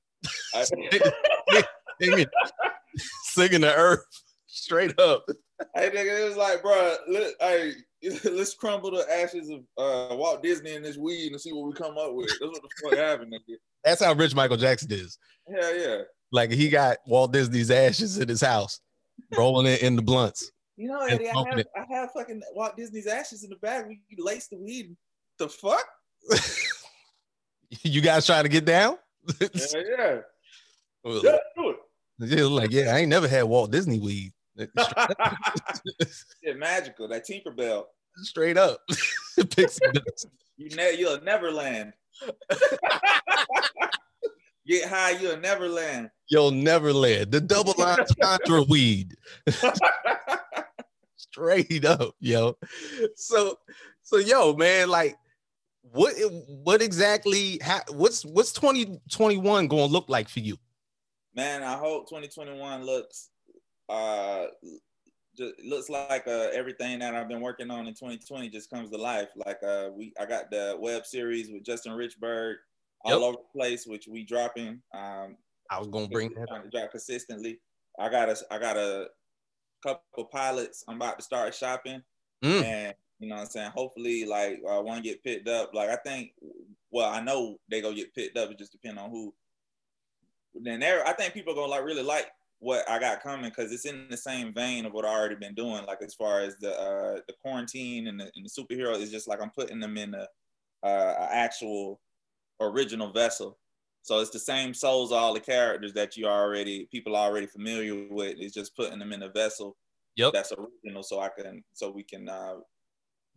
singing, 0.63 1.01
singing 3.23 3.61
the 3.61 3.73
earth 3.75 4.05
straight 4.47 4.97
up. 4.99 5.25
Hey 5.75 5.89
nigga, 5.89 6.21
it 6.21 6.25
was 6.29 6.37
like, 6.37 6.61
bro, 6.61 6.95
let, 7.09 7.33
hey, 7.41 7.73
let's 8.23 8.53
crumble 8.53 8.91
the 8.91 9.05
ashes 9.11 9.49
of 9.49 9.59
uh, 9.77 10.15
Walt 10.15 10.41
Disney 10.41 10.75
and 10.75 10.85
this 10.85 10.97
weed 10.97 11.33
and 11.33 11.41
see 11.41 11.51
what 11.51 11.67
we 11.67 11.73
come 11.73 11.97
up 11.97 12.13
with. 12.13 12.29
That's 12.39 12.51
what 12.51 12.61
the 12.61 12.69
fuck 12.89 12.97
happened, 12.97 13.33
nigga. 13.33 13.55
That's 13.83 14.01
how 14.01 14.13
rich 14.13 14.33
Michael 14.33 14.55
Jackson 14.55 14.93
is. 14.93 15.17
Hell 15.53 15.77
yeah. 15.77 16.01
Like 16.31 16.51
he 16.51 16.69
got 16.69 16.97
Walt 17.07 17.33
Disney's 17.33 17.71
ashes 17.71 18.17
in 18.17 18.27
his 18.27 18.41
house, 18.41 18.79
rolling 19.37 19.65
it 19.71 19.81
in 19.81 19.95
the 19.95 20.01
blunts. 20.01 20.51
You 20.77 20.87
know, 20.87 21.01
Eddie, 21.01 21.29
I 21.29 21.33
have, 21.37 21.65
I 21.75 21.93
have 21.93 22.11
fucking 22.11 22.41
Walt 22.53 22.77
Disney's 22.77 23.07
ashes 23.07 23.43
in 23.43 23.49
the 23.49 23.57
bag. 23.57 23.85
We 23.87 23.99
lace 24.17 24.47
the 24.47 24.57
weed. 24.57 24.95
The 25.37 25.49
fuck? 25.49 25.85
you 27.83 28.01
guys 28.01 28.25
trying 28.25 28.43
to 28.43 28.49
get 28.49 28.65
down? 28.65 28.97
yeah, 29.41 29.47
yeah. 29.73 30.17
Well, 31.03 31.21
yeah, 31.23 31.37
do 31.55 31.69
it. 31.69 31.77
Yeah, 32.19 32.45
like, 32.45 32.71
yeah, 32.71 32.95
I 32.95 32.99
ain't 32.99 33.09
never 33.09 33.27
had 33.27 33.43
Walt 33.43 33.71
Disney 33.71 33.99
weed. 33.99 34.31
yeah, 34.57 34.67
magical. 36.57 37.07
That 37.07 37.25
Tinkerbell. 37.25 37.85
Straight 38.17 38.57
up. 38.57 38.81
you 39.37 40.69
ne- 40.75 40.97
you'll 40.97 41.21
never 41.21 41.51
land. 41.51 41.93
Get 44.69 44.87
high, 44.87 45.11
you'll 45.11 45.37
never 45.37 45.67
land. 45.67 46.11
You'll 46.27 46.51
never 46.51 46.93
land. 46.93 47.31
The 47.31 47.41
double 47.41 47.73
entendre 47.79 48.61
weed. 48.61 49.15
Straight 51.17 51.85
up, 51.85 52.13
yo. 52.19 52.55
So, 53.15 53.57
so 54.03 54.17
yo, 54.17 54.53
man, 54.53 54.89
like, 54.89 55.17
what, 55.81 56.13
what 56.47 56.83
exactly? 56.83 57.57
Ha- 57.63 57.85
what's 57.89 58.23
what's 58.23 58.53
twenty 58.53 59.01
twenty 59.11 59.37
one 59.37 59.67
going 59.67 59.87
to 59.87 59.91
look 59.91 60.07
like 60.07 60.29
for 60.29 60.39
you? 60.39 60.55
man, 61.35 61.63
I 61.63 61.77
hope 61.77 62.09
2021 62.09 62.83
looks 62.83 63.29
uh 63.87 64.45
just 65.37 65.53
looks 65.63 65.89
like 65.89 66.27
uh, 66.27 66.49
everything 66.53 66.99
that 66.99 67.15
I've 67.15 67.29
been 67.29 67.39
working 67.39 67.71
on 67.71 67.87
in 67.87 67.93
2020 67.93 68.49
just 68.49 68.69
comes 68.69 68.89
to 68.89 68.97
life. 68.97 69.29
Like 69.35 69.63
uh, 69.63 69.89
we, 69.95 70.11
I 70.19 70.25
got 70.25 70.51
the 70.51 70.75
web 70.77 71.05
series 71.05 71.49
with 71.49 71.63
Justin 71.63 71.93
Richburg 71.93 72.55
all 73.05 73.23
over 73.23 73.37
the 73.37 73.59
place, 73.59 73.85
which 73.85 74.07
we 74.07 74.23
dropping. 74.23 74.81
Um, 74.93 75.37
I 75.69 75.79
was 75.79 75.87
gonna 75.87 76.07
bring 76.07 76.33
that 76.33 76.47
trying 76.47 76.63
to 76.63 76.69
drop 76.69 76.91
consistently. 76.91 77.59
I 77.99 78.09
got 78.09 78.29
a, 78.29 78.37
I 78.51 78.57
got 78.57 78.77
a 78.77 79.07
couple 79.83 80.25
pilots. 80.25 80.83
I'm 80.87 80.95
about 80.95 81.19
to 81.19 81.23
start 81.23 81.53
shopping, 81.53 82.01
mm. 82.43 82.63
and 82.63 82.93
you 83.19 83.29
know 83.29 83.35
what 83.35 83.41
I'm 83.41 83.47
saying. 83.47 83.71
Hopefully, 83.71 84.25
like 84.25 84.61
uh, 84.67 84.81
one 84.81 85.01
get 85.01 85.23
picked 85.23 85.47
up. 85.47 85.73
Like 85.73 85.89
I 85.89 85.97
think, 85.97 86.31
well, 86.91 87.09
I 87.09 87.21
know 87.21 87.59
they 87.69 87.81
gonna 87.81 87.95
get 87.95 88.15
picked 88.15 88.37
up. 88.37 88.51
It 88.51 88.57
just 88.57 88.71
depends 88.71 88.99
on 88.99 89.09
who. 89.09 89.33
Then 90.55 90.79
there, 90.79 91.07
I 91.07 91.13
think 91.13 91.33
people 91.33 91.53
are 91.53 91.55
gonna 91.55 91.67
like 91.67 91.83
really 91.83 92.03
like 92.03 92.27
what 92.59 92.89
I 92.89 92.99
got 92.99 93.23
coming 93.23 93.49
because 93.49 93.71
it's 93.71 93.85
in 93.85 94.07
the 94.09 94.17
same 94.17 94.53
vein 94.53 94.85
of 94.85 94.93
what 94.93 95.05
I 95.05 95.09
already 95.09 95.35
been 95.35 95.53
doing. 95.53 95.85
Like 95.85 96.01
as 96.01 96.13
far 96.13 96.41
as 96.41 96.57
the 96.57 96.71
uh, 96.71 97.19
the 97.27 97.33
quarantine 97.41 98.07
and 98.07 98.19
the, 98.19 98.31
and 98.35 98.45
the 98.45 98.49
superhero 98.49 98.99
is 98.99 99.11
just 99.11 99.27
like 99.27 99.41
I'm 99.41 99.51
putting 99.51 99.79
them 99.79 99.97
in 99.97 100.13
a, 100.13 100.27
uh, 100.85 101.27
actual 101.31 101.99
original 102.59 103.11
vessel. 103.11 103.57
So 104.01 104.19
it's 104.19 104.31
the 104.31 104.39
same 104.39 104.73
souls, 104.73 105.11
all 105.11 105.33
the 105.33 105.39
characters 105.39 105.93
that 105.93 106.15
you 106.17 106.25
already 106.25 106.87
people 106.91 107.15
are 107.15 107.29
already 107.29 107.47
familiar 107.47 108.07
with. 108.09 108.37
It's 108.39 108.53
just 108.53 108.75
putting 108.75 108.99
them 108.99 109.13
in 109.13 109.23
a 109.23 109.29
vessel. 109.29 109.75
Yep. 110.15 110.33
That's 110.33 110.51
original, 110.51 111.03
so 111.03 111.19
I 111.19 111.29
can 111.29 111.63
so 111.73 111.91
we 111.91 112.03
can 112.03 112.27
uh, 112.27 112.55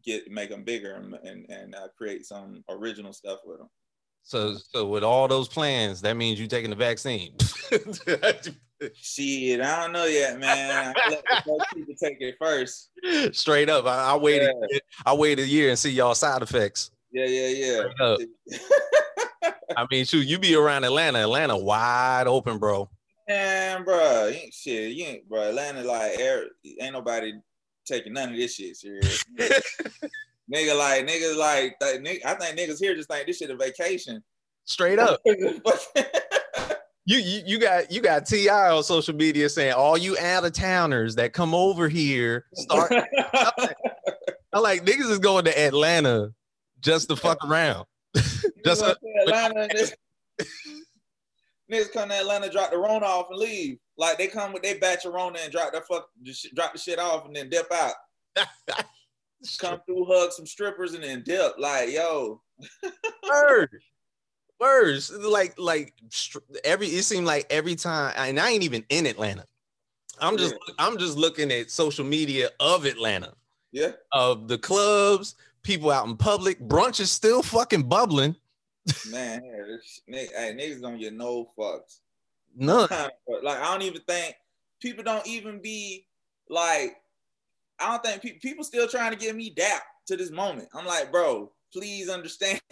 get 0.05 0.31
make 0.31 0.50
them 0.50 0.64
bigger 0.64 0.95
and 0.95 1.14
and, 1.25 1.47
and 1.50 1.75
uh, 1.75 1.88
create 1.97 2.26
some 2.26 2.64
original 2.69 3.12
stuff 3.12 3.41
with 3.45 3.59
them. 3.59 3.69
So 4.23 4.55
so 4.57 4.87
with 4.87 5.05
all 5.05 5.29
those 5.29 5.49
plans, 5.49 6.00
that 6.02 6.17
means 6.17 6.41
you 6.41 6.47
taking 6.47 6.71
the 6.71 6.76
vaccine. 6.76 7.37
Shit, 8.95 9.61
I 9.61 9.81
don't 9.81 9.93
know 9.93 10.07
yet, 10.07 10.41
man. 10.41 10.95
I 10.97 11.09
let 11.09 11.25
the 11.45 11.67
people 11.75 11.95
take 12.02 12.17
it 12.21 12.35
first. 12.41 12.91
Straight 13.33 13.69
up, 13.69 13.87
I, 13.87 14.12
I 14.12 14.17
waited. 14.17 14.52
Yeah. 14.71 14.79
I 15.07 15.14
wait 15.14 15.38
a 15.38 15.47
year 15.47 15.71
and 15.71 15.79
see 15.79 15.91
y'all 15.91 16.14
side 16.14 16.43
effects. 16.43 16.91
Yeah, 17.12 17.26
yeah, 17.26 17.85
yeah. 18.00 18.17
I 19.76 19.87
mean, 19.91 20.05
shoot, 20.05 20.26
you 20.26 20.38
be 20.38 20.55
around 20.55 20.85
Atlanta. 20.85 21.21
Atlanta 21.21 21.57
wide 21.57 22.26
open, 22.26 22.59
bro. 22.59 22.88
Man, 23.29 23.85
bro, 23.85 24.29
you 24.29 24.38
ain't 24.38 24.55
shit. 24.55 24.93
You 24.93 25.05
ain't, 25.05 25.29
bro. 25.29 25.49
Atlanta, 25.49 25.83
like, 25.83 26.19
air, 26.19 26.47
ain't 26.81 26.93
nobody 26.93 27.33
taking 27.85 28.12
none 28.12 28.31
of 28.31 28.37
this 28.37 28.55
shit 28.55 28.76
serious. 28.76 29.25
nigga, 30.52 30.76
like, 30.76 31.07
niggas, 31.07 31.37
like, 31.37 31.79
nigga, 31.81 32.25
I 32.25 32.35
think 32.35 32.59
niggas 32.59 32.81
here 32.81 32.95
just 32.95 33.09
think 33.09 33.26
this 33.26 33.38
shit 33.38 33.50
a 33.50 33.57
vacation. 33.57 34.23
Straight 34.64 34.99
up. 34.99 35.21
you, 35.26 37.19
you 37.19 37.43
you 37.45 37.59
got 37.59 37.91
you 37.91 38.00
got 38.00 38.26
T.I. 38.26 38.71
on 38.71 38.83
social 38.85 39.14
media 39.14 39.49
saying 39.49 39.73
all 39.73 39.99
you 39.99 40.17
out 40.19 40.45
of 40.45 40.52
towners 40.52 41.17
that 41.17 41.33
come 41.33 41.52
over 41.52 41.88
here 41.88 42.45
start. 42.55 42.93
I'm 44.52 44.62
like 44.62 44.85
niggas 44.85 45.11
is 45.11 45.19
going 45.19 45.45
to 45.47 45.59
Atlanta 45.59 46.31
just 46.81 47.09
to 47.09 47.17
fuck 47.17 47.45
around. 47.45 47.87
Just 48.64 48.83
a, 48.83 48.97
Atlanta. 49.23 49.69
niggas 51.71 51.92
come 51.92 52.09
to 52.11 52.14
Atlanta, 52.14 52.50
drop 52.50 52.71
the 52.71 52.78
Rona 52.78 53.07
off 53.07 53.28
and 53.31 53.38
leave. 53.38 53.78
Like 53.97 54.19
they 54.19 54.26
come 54.26 54.52
with 54.52 54.62
their 54.62 54.78
batch 54.78 55.04
of 55.04 55.14
Rona 55.14 55.38
and 55.42 55.52
drop 55.52 55.73
the 55.73 55.81
fuck, 55.81 56.09
drop 56.54 56.73
the 56.73 56.78
shit 56.78 56.99
off 56.99 57.26
and 57.26 57.35
then 57.35 57.49
dip 57.49 57.71
out. 57.73 57.95
come 59.59 59.81
through, 59.87 60.07
hug 60.07 60.33
some 60.33 60.47
strippers 60.47 60.95
and 60.95 61.04
then 61.04 61.23
dip. 61.25 61.54
Like 61.59 61.90
yo. 61.90 62.40
words 64.62 65.11
like 65.11 65.54
like 65.59 65.92
every 66.62 66.87
it 66.87 67.02
seemed 67.02 67.26
like 67.26 67.45
every 67.50 67.75
time 67.75 68.14
and 68.16 68.38
i 68.38 68.49
ain't 68.49 68.62
even 68.62 68.85
in 68.90 69.07
atlanta 69.07 69.45
i'm 70.21 70.37
just 70.37 70.54
yeah. 70.69 70.75
i'm 70.78 70.97
just 70.99 71.19
looking 71.19 71.50
at 71.50 71.69
social 71.69 72.04
media 72.04 72.49
of 72.61 72.85
atlanta 72.85 73.33
yeah 73.73 73.90
of 74.12 74.47
the 74.47 74.57
clubs 74.57 75.35
people 75.62 75.90
out 75.90 76.07
in 76.07 76.16
public 76.16 76.61
brunch 76.61 77.00
is 77.00 77.11
still 77.11 77.42
fucking 77.42 77.83
bubbling 77.83 78.35
man 79.11 79.42
hey, 80.07 80.54
niggas 80.54 80.81
don't 80.81 80.99
get 80.99 81.12
no 81.12 81.49
fucks 81.59 81.99
none 82.57 82.88
like 83.42 83.59
i 83.59 83.73
don't 83.73 83.83
even 83.83 84.00
think 84.09 84.35
people 84.81 85.04
don't 85.04 85.26
even 85.26 85.61
be 85.61 86.07
like 86.49 86.97
i 87.78 87.90
don't 87.90 88.02
think 88.02 88.23
pe- 88.23 88.38
people 88.38 88.64
still 88.64 88.88
trying 88.88 89.12
to 89.12 89.19
get 89.19 89.37
me 89.37 89.50
dap 89.50 89.83
to 90.07 90.16
this 90.16 90.31
moment 90.31 90.69
i'm 90.75 90.85
like 90.85 91.12
bro 91.12 91.50
please 91.73 92.09
understand 92.09 92.61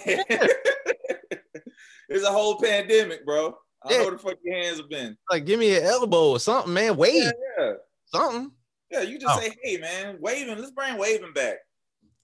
It's 2.10 2.26
a 2.26 2.32
whole 2.32 2.58
pandemic, 2.58 3.24
bro. 3.24 3.56
I 3.84 3.92
yeah. 3.92 3.98
know 3.98 4.02
where 4.02 4.12
the 4.12 4.18
fuck 4.18 4.36
your 4.42 4.56
hands 4.56 4.78
have 4.78 4.90
been. 4.90 5.16
Like, 5.30 5.46
give 5.46 5.60
me 5.60 5.76
an 5.76 5.84
elbow 5.84 6.30
or 6.30 6.40
something, 6.40 6.72
man. 6.72 6.96
Wave. 6.96 7.14
Yeah, 7.14 7.30
yeah. 7.58 7.72
Something. 8.06 8.50
Yeah, 8.90 9.02
you 9.02 9.18
just 9.18 9.38
oh. 9.38 9.40
say, 9.40 9.54
hey, 9.62 9.76
man, 9.76 10.18
waving. 10.20 10.58
Let's 10.58 10.72
bring 10.72 10.98
waving 10.98 11.32
back. 11.32 11.58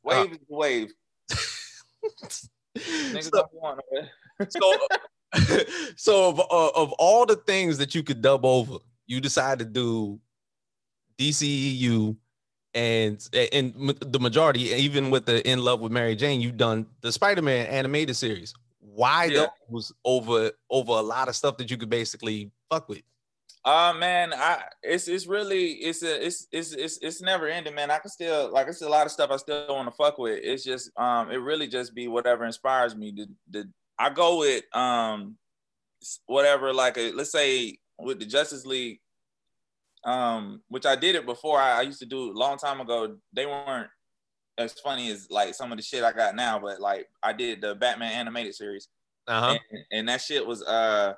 Wave 0.06 0.28
oh. 0.30 0.32
is 0.32 0.38
the 0.48 0.56
wave. 0.56 0.92
so, 3.20 3.48
so, 4.48 4.78
so 5.96 6.28
of, 6.28 6.40
uh, 6.40 6.68
of 6.76 6.92
all 6.92 7.26
the 7.26 7.36
things 7.36 7.78
that 7.78 7.94
you 7.94 8.02
could 8.02 8.22
dub 8.22 8.44
over, 8.44 8.78
you 9.06 9.20
decide 9.20 9.58
to 9.58 9.64
do 9.64 10.20
DCEU 11.18 12.16
and 12.74 13.28
and 13.52 13.94
the 14.00 14.20
majority, 14.20 14.60
even 14.74 15.10
with 15.10 15.26
the 15.26 15.46
In 15.48 15.64
Love 15.64 15.80
with 15.80 15.90
Mary 15.90 16.14
Jane, 16.14 16.40
you've 16.40 16.58
done 16.58 16.86
the 17.00 17.10
Spider-Man 17.10 17.66
animated 17.66 18.14
series. 18.16 18.54
Why 18.78 19.24
yeah. 19.24 19.46
those 19.70 19.92
over 20.04 20.52
over 20.70 20.92
a 20.92 21.00
lot 21.00 21.28
of 21.28 21.34
stuff 21.34 21.56
that 21.56 21.70
you 21.70 21.78
could 21.78 21.90
basically 21.90 22.52
fuck 22.70 22.88
with? 22.88 23.02
Uh 23.66 23.92
man, 23.92 24.32
I 24.32 24.62
it's 24.84 25.08
it's 25.08 25.26
really 25.26 25.72
it's 25.72 26.00
a 26.04 26.24
it's 26.24 26.46
it's 26.52 26.72
it's 26.72 26.98
it's 27.02 27.20
never 27.20 27.48
ending, 27.48 27.74
man. 27.74 27.90
I 27.90 27.98
can 27.98 28.10
still 28.10 28.52
like 28.52 28.68
it's 28.68 28.80
a 28.80 28.88
lot 28.88 29.06
of 29.06 29.12
stuff 29.12 29.32
I 29.32 29.36
still 29.38 29.66
want 29.70 29.88
to 29.88 29.96
fuck 29.96 30.18
with. 30.18 30.38
It's 30.40 30.62
just 30.62 30.96
um 30.96 31.32
it 31.32 31.38
really 31.38 31.66
just 31.66 31.92
be 31.92 32.06
whatever 32.06 32.44
inspires 32.44 32.94
me. 32.94 33.10
The 33.10 33.26
the 33.50 33.68
I 33.98 34.10
go 34.10 34.38
with 34.38 34.62
um 34.72 35.36
whatever 36.26 36.72
like 36.72 36.96
a, 36.96 37.10
let's 37.10 37.32
say 37.32 37.78
with 37.98 38.20
the 38.20 38.24
Justice 38.26 38.64
League, 38.64 39.00
um 40.04 40.62
which 40.68 40.86
I 40.86 40.94
did 40.94 41.16
it 41.16 41.26
before. 41.26 41.58
I, 41.58 41.80
I 41.80 41.82
used 41.82 41.98
to 41.98 42.06
do 42.06 42.30
a 42.30 42.38
long 42.38 42.58
time 42.58 42.80
ago. 42.80 43.16
They 43.32 43.46
weren't 43.46 43.90
as 44.58 44.74
funny 44.74 45.10
as 45.10 45.26
like 45.28 45.56
some 45.56 45.72
of 45.72 45.78
the 45.78 45.82
shit 45.82 46.04
I 46.04 46.12
got 46.12 46.36
now, 46.36 46.60
but 46.60 46.80
like 46.80 47.08
I 47.20 47.32
did 47.32 47.62
the 47.62 47.74
Batman 47.74 48.12
animated 48.12 48.54
series, 48.54 48.86
uh-huh. 49.26 49.58
and, 49.72 49.84
and 49.90 50.08
that 50.08 50.20
shit 50.20 50.46
was 50.46 50.62
uh 50.62 51.14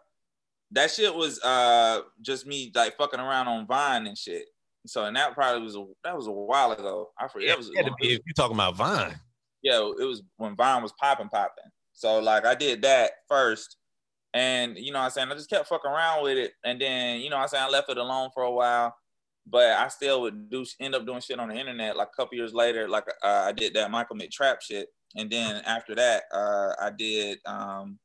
that 0.72 0.90
shit 0.90 1.14
was 1.14 1.40
uh 1.40 2.00
just 2.20 2.46
me 2.46 2.70
like 2.74 2.96
fucking 2.96 3.20
around 3.20 3.48
on 3.48 3.66
Vine 3.66 4.06
and 4.06 4.18
shit. 4.18 4.44
So 4.86 5.04
and 5.04 5.16
that 5.16 5.34
probably 5.34 5.62
was 5.62 5.76
a 5.76 5.84
that 6.04 6.16
was 6.16 6.26
a 6.26 6.32
while 6.32 6.72
ago. 6.72 7.10
I 7.18 7.28
forget. 7.28 7.48
Yeah, 7.48 7.56
was, 7.56 7.70
it 7.72 7.92
be 8.00 8.12
if 8.12 8.20
you 8.26 8.32
talking 8.34 8.56
about 8.56 8.76
Vine. 8.76 9.18
Yeah, 9.62 9.78
it 9.78 10.04
was 10.04 10.22
when 10.36 10.56
Vine 10.56 10.82
was 10.82 10.92
popping, 11.00 11.28
popping. 11.28 11.70
So 11.92 12.20
like 12.20 12.46
I 12.46 12.54
did 12.54 12.82
that 12.82 13.12
first, 13.28 13.76
and 14.34 14.76
you 14.78 14.92
know 14.92 15.00
I'm 15.00 15.10
saying 15.10 15.28
I 15.30 15.34
just 15.34 15.50
kept 15.50 15.68
fucking 15.68 15.90
around 15.90 16.22
with 16.22 16.38
it, 16.38 16.52
and 16.64 16.80
then 16.80 17.20
you 17.20 17.30
know 17.30 17.36
I'm 17.36 17.48
saying 17.48 17.64
I 17.64 17.68
left 17.68 17.90
it 17.90 17.98
alone 17.98 18.30
for 18.32 18.44
a 18.44 18.52
while, 18.52 18.94
but 19.46 19.70
I 19.70 19.88
still 19.88 20.22
would 20.22 20.50
do 20.50 20.64
end 20.80 20.94
up 20.94 21.06
doing 21.06 21.20
shit 21.20 21.40
on 21.40 21.48
the 21.48 21.56
internet. 21.56 21.96
Like 21.96 22.08
a 22.08 22.16
couple 22.16 22.36
years 22.38 22.54
later, 22.54 22.88
like 22.88 23.04
uh, 23.22 23.44
I 23.46 23.52
did 23.52 23.74
that 23.74 23.90
Michael 23.90 24.16
McTrap 24.16 24.60
shit, 24.62 24.88
and 25.16 25.28
then 25.28 25.56
after 25.66 25.94
that, 25.96 26.24
uh, 26.32 26.72
I 26.80 26.90
did 26.96 27.38
um, 27.46 27.98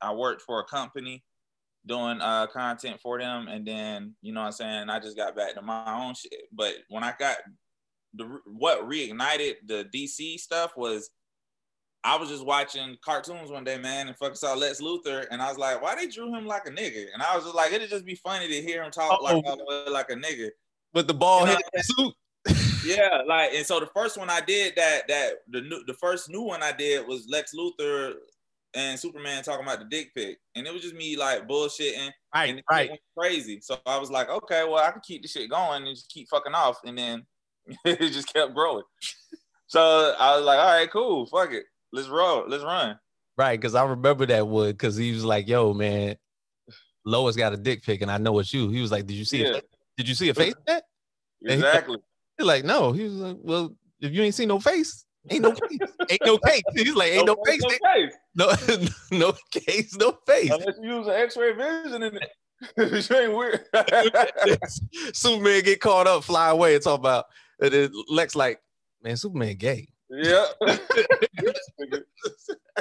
I 0.00 0.12
worked 0.12 0.42
for 0.42 0.60
a 0.60 0.64
company 0.64 1.24
doing 1.86 2.20
uh, 2.20 2.46
content 2.48 3.00
for 3.00 3.18
them, 3.18 3.48
and 3.48 3.66
then 3.66 4.14
you 4.22 4.32
know 4.32 4.40
what 4.40 4.46
I'm 4.46 4.52
saying 4.52 4.90
I 4.90 5.00
just 5.00 5.16
got 5.16 5.36
back 5.36 5.54
to 5.54 5.62
my 5.62 6.04
own 6.04 6.14
shit. 6.14 6.48
But 6.52 6.74
when 6.88 7.04
I 7.04 7.14
got 7.18 7.36
the 8.14 8.38
what 8.46 8.88
reignited 8.88 9.54
the 9.66 9.86
DC 9.94 10.38
stuff 10.38 10.72
was 10.76 11.10
I 12.04 12.16
was 12.16 12.28
just 12.28 12.44
watching 12.44 12.96
cartoons 13.02 13.50
one 13.50 13.64
day, 13.64 13.78
man, 13.78 14.08
and 14.08 14.16
fucking 14.16 14.34
saw 14.34 14.52
Lex 14.52 14.80
Luthor, 14.80 15.26
and 15.30 15.40
I 15.40 15.48
was 15.48 15.56
like, 15.56 15.80
why 15.80 15.94
they 15.94 16.06
drew 16.06 16.34
him 16.34 16.46
like 16.46 16.66
a 16.66 16.70
nigga? 16.70 17.06
And 17.14 17.22
I 17.22 17.34
was 17.34 17.44
just 17.44 17.56
like, 17.56 17.72
it'd 17.72 17.88
just 17.88 18.04
be 18.04 18.14
funny 18.14 18.46
to 18.46 18.62
hear 18.62 18.82
him 18.82 18.90
talk 18.90 19.22
like 19.22 19.42
like 19.90 20.10
a 20.10 20.14
nigga 20.14 20.50
with 20.92 21.06
the 21.06 21.14
ball 21.14 21.46
suit. 21.80 22.14
yeah, 22.84 23.22
like 23.26 23.54
and 23.54 23.64
so 23.64 23.80
the 23.80 23.86
first 23.86 24.18
one 24.18 24.28
I 24.28 24.42
did 24.42 24.74
that 24.76 25.08
that 25.08 25.32
the 25.48 25.62
new 25.62 25.82
the 25.86 25.94
first 25.94 26.28
new 26.28 26.42
one 26.42 26.62
I 26.62 26.72
did 26.72 27.06
was 27.06 27.26
Lex 27.28 27.54
Luthor 27.54 28.14
and 28.74 28.98
Superman 28.98 29.42
talking 29.42 29.64
about 29.64 29.78
the 29.78 29.84
dick 29.84 30.14
pic, 30.14 30.38
and 30.54 30.66
it 30.66 30.72
was 30.72 30.82
just 30.82 30.94
me 30.94 31.16
like 31.16 31.48
bullshitting, 31.48 32.10
right, 32.34 32.50
and 32.50 32.62
right, 32.70 32.90
crazy. 33.16 33.60
So 33.60 33.76
I 33.86 33.98
was 33.98 34.10
like, 34.10 34.28
okay, 34.28 34.64
well 34.64 34.84
I 34.84 34.90
can 34.90 35.00
keep 35.06 35.22
the 35.22 35.28
shit 35.28 35.50
going 35.50 35.86
and 35.86 35.94
just 35.94 36.10
keep 36.10 36.28
fucking 36.28 36.54
off, 36.54 36.78
and 36.84 36.98
then 36.98 37.26
it 37.84 38.10
just 38.10 38.32
kept 38.32 38.54
growing. 38.54 38.84
so 39.66 40.14
I 40.18 40.36
was 40.36 40.44
like, 40.44 40.58
all 40.58 40.78
right, 40.78 40.90
cool, 40.90 41.26
fuck 41.26 41.52
it, 41.52 41.64
let's 41.92 42.08
roll, 42.08 42.44
let's 42.48 42.64
run. 42.64 42.98
Right, 43.36 43.60
because 43.60 43.74
I 43.74 43.84
remember 43.84 44.26
that 44.26 44.46
would 44.46 44.76
because 44.76 44.96
he 44.96 45.12
was 45.12 45.24
like, 45.24 45.48
yo, 45.48 45.74
man, 45.74 46.16
Lois 47.04 47.36
got 47.36 47.52
a 47.52 47.56
dick 47.56 47.82
pic, 47.82 48.02
and 48.02 48.10
I 48.10 48.18
know 48.18 48.38
it's 48.38 48.52
you. 48.52 48.68
He 48.70 48.80
was 48.80 48.92
like, 48.92 49.06
did 49.06 49.14
you 49.14 49.24
see 49.24 49.42
yeah. 49.42 49.56
it? 49.56 49.68
Did 49.96 50.08
you 50.08 50.14
see 50.14 50.28
a 50.28 50.34
face? 50.34 50.54
Exactly. 51.42 51.98
He's 52.38 52.46
like, 52.46 52.64
no. 52.64 52.92
He 52.92 53.04
was 53.04 53.14
like, 53.14 53.36
well, 53.40 53.76
if 54.00 54.12
you 54.12 54.22
ain't 54.22 54.34
seen 54.34 54.48
no 54.48 54.58
face, 54.58 55.04
ain't 55.30 55.42
no 55.42 55.52
case. 55.52 55.78
ain't 56.10 56.26
no 56.26 56.38
case. 56.46 56.62
He's 56.74 56.94
like, 56.94 57.12
ain't 57.12 57.26
no, 57.26 57.34
no 57.34 57.44
face. 57.44 57.62
No, 58.34 58.48
case. 58.54 58.94
no, 59.10 59.18
no 59.18 59.34
case, 59.50 59.96
no 59.96 60.18
face. 60.26 60.50
Unless 60.50 60.78
you 60.82 60.96
use 60.96 61.06
an 61.06 61.14
X-ray 61.14 61.52
vision 61.52 62.02
in 62.02 62.16
it. 62.16 62.30
ain't 63.10 63.36
weird. 63.36 63.64
Superman 65.14 65.62
get 65.64 65.80
caught 65.80 66.06
up, 66.06 66.24
fly 66.24 66.50
away, 66.50 66.74
and 66.74 66.82
talk 66.82 66.98
about 66.98 67.26
and 67.60 67.72
then 67.72 67.92
Lex 68.08 68.34
like, 68.34 68.60
man, 69.02 69.16
Superman 69.16 69.56
gay. 69.56 69.88
Yeah. 70.10 70.46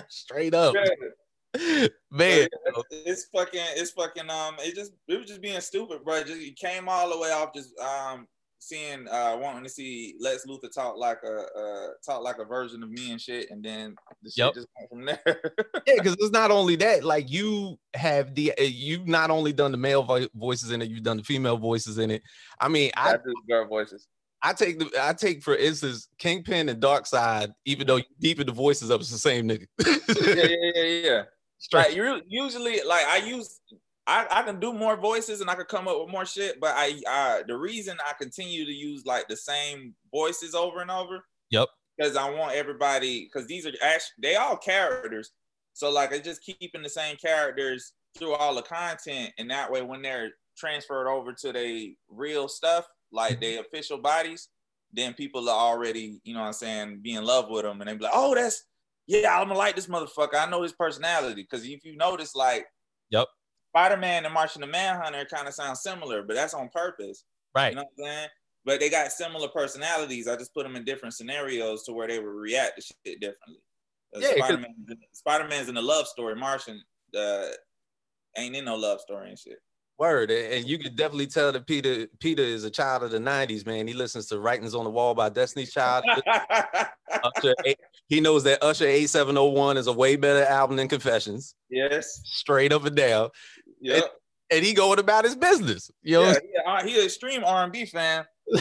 Straight 0.09 0.53
up. 0.53 0.75
Yeah. 0.75 1.87
Man. 2.11 2.47
It's 2.91 3.25
fucking, 3.25 3.61
it's 3.75 3.91
fucking, 3.91 4.29
um, 4.29 4.55
it 4.59 4.75
just, 4.75 4.93
it 5.07 5.19
was 5.19 5.27
just 5.27 5.41
being 5.41 5.59
stupid, 5.61 6.03
bro. 6.03 6.23
Just 6.23 6.41
it 6.41 6.55
came 6.55 6.89
all 6.89 7.09
the 7.09 7.19
way 7.19 7.31
off 7.31 7.53
just, 7.53 7.77
um, 7.79 8.27
seeing, 8.63 9.07
uh, 9.07 9.37
wanting 9.39 9.63
to 9.63 9.69
see 9.69 10.15
Lex 10.19 10.45
Luthor 10.45 10.71
talk 10.71 10.97
like 10.97 11.19
a, 11.23 11.45
uh, 11.57 11.87
talk 12.05 12.23
like 12.23 12.37
a 12.39 12.45
version 12.45 12.81
of 12.83 12.89
me 12.89 13.11
and 13.11 13.19
shit, 13.19 13.49
and 13.51 13.63
then 13.63 13.95
the 14.21 14.29
shit 14.29 14.37
Yep. 14.37 14.53
just 14.55 14.67
went 14.77 14.89
from 14.89 15.05
there. 15.05 15.41
Yeah, 15.87 15.95
because 15.97 16.13
it's 16.13 16.31
not 16.31 16.49
only 16.51 16.75
that. 16.77 17.03
Like 17.03 17.29
you 17.29 17.77
have 17.93 18.33
the, 18.35 18.53
uh, 18.57 18.63
you've 18.63 19.07
not 19.07 19.29
only 19.29 19.51
done 19.51 19.71
the 19.71 19.77
male 19.77 20.03
vo- 20.03 20.27
voices 20.33 20.71
in 20.71 20.81
it, 20.81 20.89
you've 20.89 21.03
done 21.03 21.17
the 21.17 21.23
female 21.23 21.57
voices 21.57 21.97
in 21.97 22.09
it. 22.09 22.23
I 22.59 22.69
mean, 22.69 22.91
I 22.95 23.13
I 23.13 23.17
do 23.17 23.33
girl 23.47 23.67
voices. 23.67 24.07
I 24.41 24.53
take 24.53 24.77
the 24.77 24.89
I 24.99 25.13
take 25.13 25.41
for 25.41 25.55
instance 25.55 26.09
Kingpin 26.17 26.69
and 26.69 26.81
Darkseid, 26.81 27.53
even 27.65 27.87
though 27.87 27.95
you 27.95 28.03
deepen 28.19 28.45
the 28.45 28.51
voices 28.51 28.91
up, 28.91 28.99
it's 29.01 29.09
the 29.11 29.17
same 29.17 29.47
nigga. 29.47 29.67
Yeah, 29.85 30.33
yeah, 30.35 30.71
yeah, 30.75 30.83
yeah. 30.83 31.23
Straight. 31.59 31.97
Like 31.97 32.23
usually 32.27 32.81
like 32.83 33.05
I 33.05 33.17
use 33.25 33.61
I, 34.05 34.27
I 34.29 34.43
can 34.43 34.59
do 34.59 34.73
more 34.73 34.97
voices 34.97 35.39
and 35.39 35.49
I 35.49 35.55
could 35.55 35.69
come 35.69 35.87
up 35.87 35.99
with 35.99 36.11
more 36.11 36.25
shit, 36.25 36.59
but 36.59 36.73
I 36.75 36.99
uh 37.09 37.43
the 37.47 37.57
reason 37.57 37.97
I 38.05 38.13
continue 38.21 38.65
to 38.65 38.71
use 38.71 39.05
like 39.05 39.27
the 39.27 39.37
same 39.37 39.93
voices 40.11 40.55
over 40.55 40.81
and 40.81 40.91
over. 40.91 41.23
Yep. 41.51 41.69
Because 41.97 42.15
I 42.17 42.29
want 42.29 42.55
everybody 42.55 43.25
because 43.25 43.47
these 43.47 43.65
are 43.65 43.71
actually 43.81 44.15
they 44.21 44.35
all 44.35 44.57
characters. 44.57 45.31
So 45.73 45.89
like 45.89 46.13
I 46.13 46.19
just 46.19 46.43
keeping 46.43 46.83
the 46.83 46.89
same 46.89 47.15
characters 47.15 47.93
through 48.17 48.33
all 48.33 48.53
the 48.53 48.61
content, 48.61 49.31
and 49.37 49.49
that 49.49 49.71
way 49.71 49.81
when 49.81 50.01
they're 50.01 50.31
transferred 50.57 51.09
over 51.09 51.33
to 51.33 51.51
their 51.51 51.87
real 52.09 52.47
stuff, 52.47 52.85
like 53.11 53.39
their 53.39 53.61
official 53.61 53.97
bodies, 53.97 54.49
then 54.91 55.13
people 55.13 55.49
are 55.49 55.55
already, 55.55 56.19
you 56.23 56.33
know 56.33 56.41
what 56.41 56.47
I'm 56.47 56.53
saying, 56.53 56.99
be 57.01 57.13
in 57.13 57.23
love 57.23 57.49
with 57.49 57.63
them 57.63 57.81
and 57.81 57.89
they 57.89 57.95
be 57.95 58.03
like, 58.03 58.13
oh, 58.13 58.35
that's 58.35 58.65
yeah, 59.07 59.37
I'm 59.39 59.47
gonna 59.47 59.59
like 59.59 59.75
this 59.75 59.87
motherfucker. 59.87 60.35
I 60.35 60.49
know 60.49 60.61
his 60.61 60.73
personality. 60.73 61.43
Cause 61.45 61.65
if 61.65 61.83
you 61.83 61.95
notice, 61.97 62.35
like, 62.35 62.65
Yep. 63.09 63.27
Spider-Man 63.73 64.25
and 64.25 64.33
Martian 64.33 64.61
the 64.61 64.67
Manhunter 64.67 65.25
kind 65.25 65.47
of 65.47 65.53
sound 65.53 65.77
similar, 65.77 66.21
but 66.21 66.35
that's 66.35 66.53
on 66.53 66.69
purpose. 66.69 67.23
right. 67.55 67.69
You 67.71 67.75
know 67.77 67.85
what 67.95 68.07
I'm 68.07 68.13
saying? 68.13 68.27
But 68.65 68.79
they 68.79 68.89
got 68.89 69.11
similar 69.11 69.47
personalities. 69.49 70.27
I 70.27 70.35
just 70.37 70.53
put 70.53 70.63
them 70.63 70.75
in 70.75 70.85
different 70.85 71.15
scenarios 71.15 71.83
to 71.83 71.91
where 71.91 72.07
they 72.07 72.19
would 72.19 72.29
react 72.29 72.77
to 72.77 72.81
shit 72.81 73.19
differently. 73.19 73.61
Uh, 74.15 74.19
Yeah, 74.19 74.33
Spider-Man, 74.37 74.75
Spider-Man's 75.11 75.69
in 75.69 75.77
a 75.77 75.81
love 75.81 76.07
story. 76.07 76.35
Martian 76.35 76.81
uh, 77.17 77.47
ain't 78.37 78.55
in 78.55 78.65
no 78.65 78.75
love 78.75 79.01
story 79.01 79.29
and 79.29 79.39
shit. 79.39 79.57
Word. 79.99 80.31
And 80.31 80.65
you 80.67 80.79
could 80.79 80.95
definitely 80.95 81.27
tell 81.27 81.51
that 81.51 81.67
Peter 81.67 82.07
Peter 82.19 82.41
is 82.41 82.63
a 82.63 82.69
child 82.69 83.03
of 83.03 83.11
the 83.11 83.19
90s, 83.19 83.65
man. 83.65 83.87
He 83.87 83.93
listens 83.93 84.27
to 84.27 84.39
Writings 84.39 84.73
on 84.73 84.85
the 84.85 84.89
Wall 84.89 85.13
by 85.13 85.29
Destiny's 85.29 85.71
Child. 85.71 86.03
Usher, 87.23 87.53
he 88.07 88.19
knows 88.19 88.43
that 88.43 88.63
Usher 88.63 88.85
8701 88.85 89.77
is 89.77 89.87
a 89.87 89.93
way 89.93 90.15
better 90.15 90.45
album 90.45 90.77
than 90.77 90.87
Confessions. 90.87 91.53
yes. 91.69 92.21
Straight 92.25 92.73
up 92.73 92.85
and 92.85 92.95
down. 92.95 93.29
Yep. 93.83 94.11
And 94.51 94.63
he 94.65 94.73
going 94.73 94.99
about 94.99 95.25
his 95.25 95.35
business. 95.35 95.89
You 96.01 96.13
know, 96.19 96.27
Yeah, 96.27 96.37
yeah, 96.65 96.71
uh, 96.71 96.83
he 96.85 96.99
an 96.99 97.05
extreme 97.05 97.43
R&B 97.43 97.85
fan. 97.85 98.25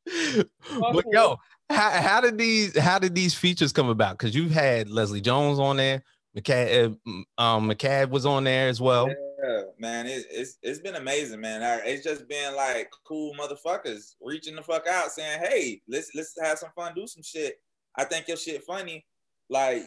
but 0.94 1.06
yo, 1.12 1.38
how, 1.70 1.90
how 1.90 2.22
did 2.22 2.38
these 2.38 2.78
how 2.78 3.00
did 3.00 3.16
these 3.16 3.34
features 3.34 3.72
come 3.72 3.90
about? 3.90 4.18
Because 4.18 4.36
you've 4.36 4.52
had 4.52 4.90
Leslie 4.90 5.22
Jones 5.22 5.58
on 5.60 5.78
there, 5.78 6.04
McCad, 6.38 6.96
uh, 7.08 7.42
um, 7.42 7.70
McCad 7.70 8.10
was 8.10 8.26
on 8.26 8.44
there 8.44 8.68
as 8.70 8.80
well. 8.80 9.08
Yeah, 9.10 9.62
man, 9.80 10.06
it, 10.06 10.26
it's 10.30 10.58
it's 10.62 10.80
been 10.80 10.96
amazing, 10.96 11.42
man. 11.42 11.62
It's 11.86 12.04
just 12.04 12.28
been 12.28 12.56
like 12.56 12.90
cool 13.08 13.34
motherfuckers 13.36 14.14
reaching 14.22 14.56
the 14.56 14.62
fuck 14.62 14.88
out, 14.88 15.12
saying, 15.12 15.40
"Hey, 15.42 15.82
let's 15.88 16.12
let's 16.16 16.34
have 16.42 16.60
some 16.60 16.70
fun, 16.76 16.94
do 16.96 17.08
some 17.08 17.24
shit. 17.24 17.56
I 17.98 18.04
think 18.04 18.28
your 18.28 18.38
shit 18.38 18.64
funny. 18.64 19.06
Like, 19.50 19.84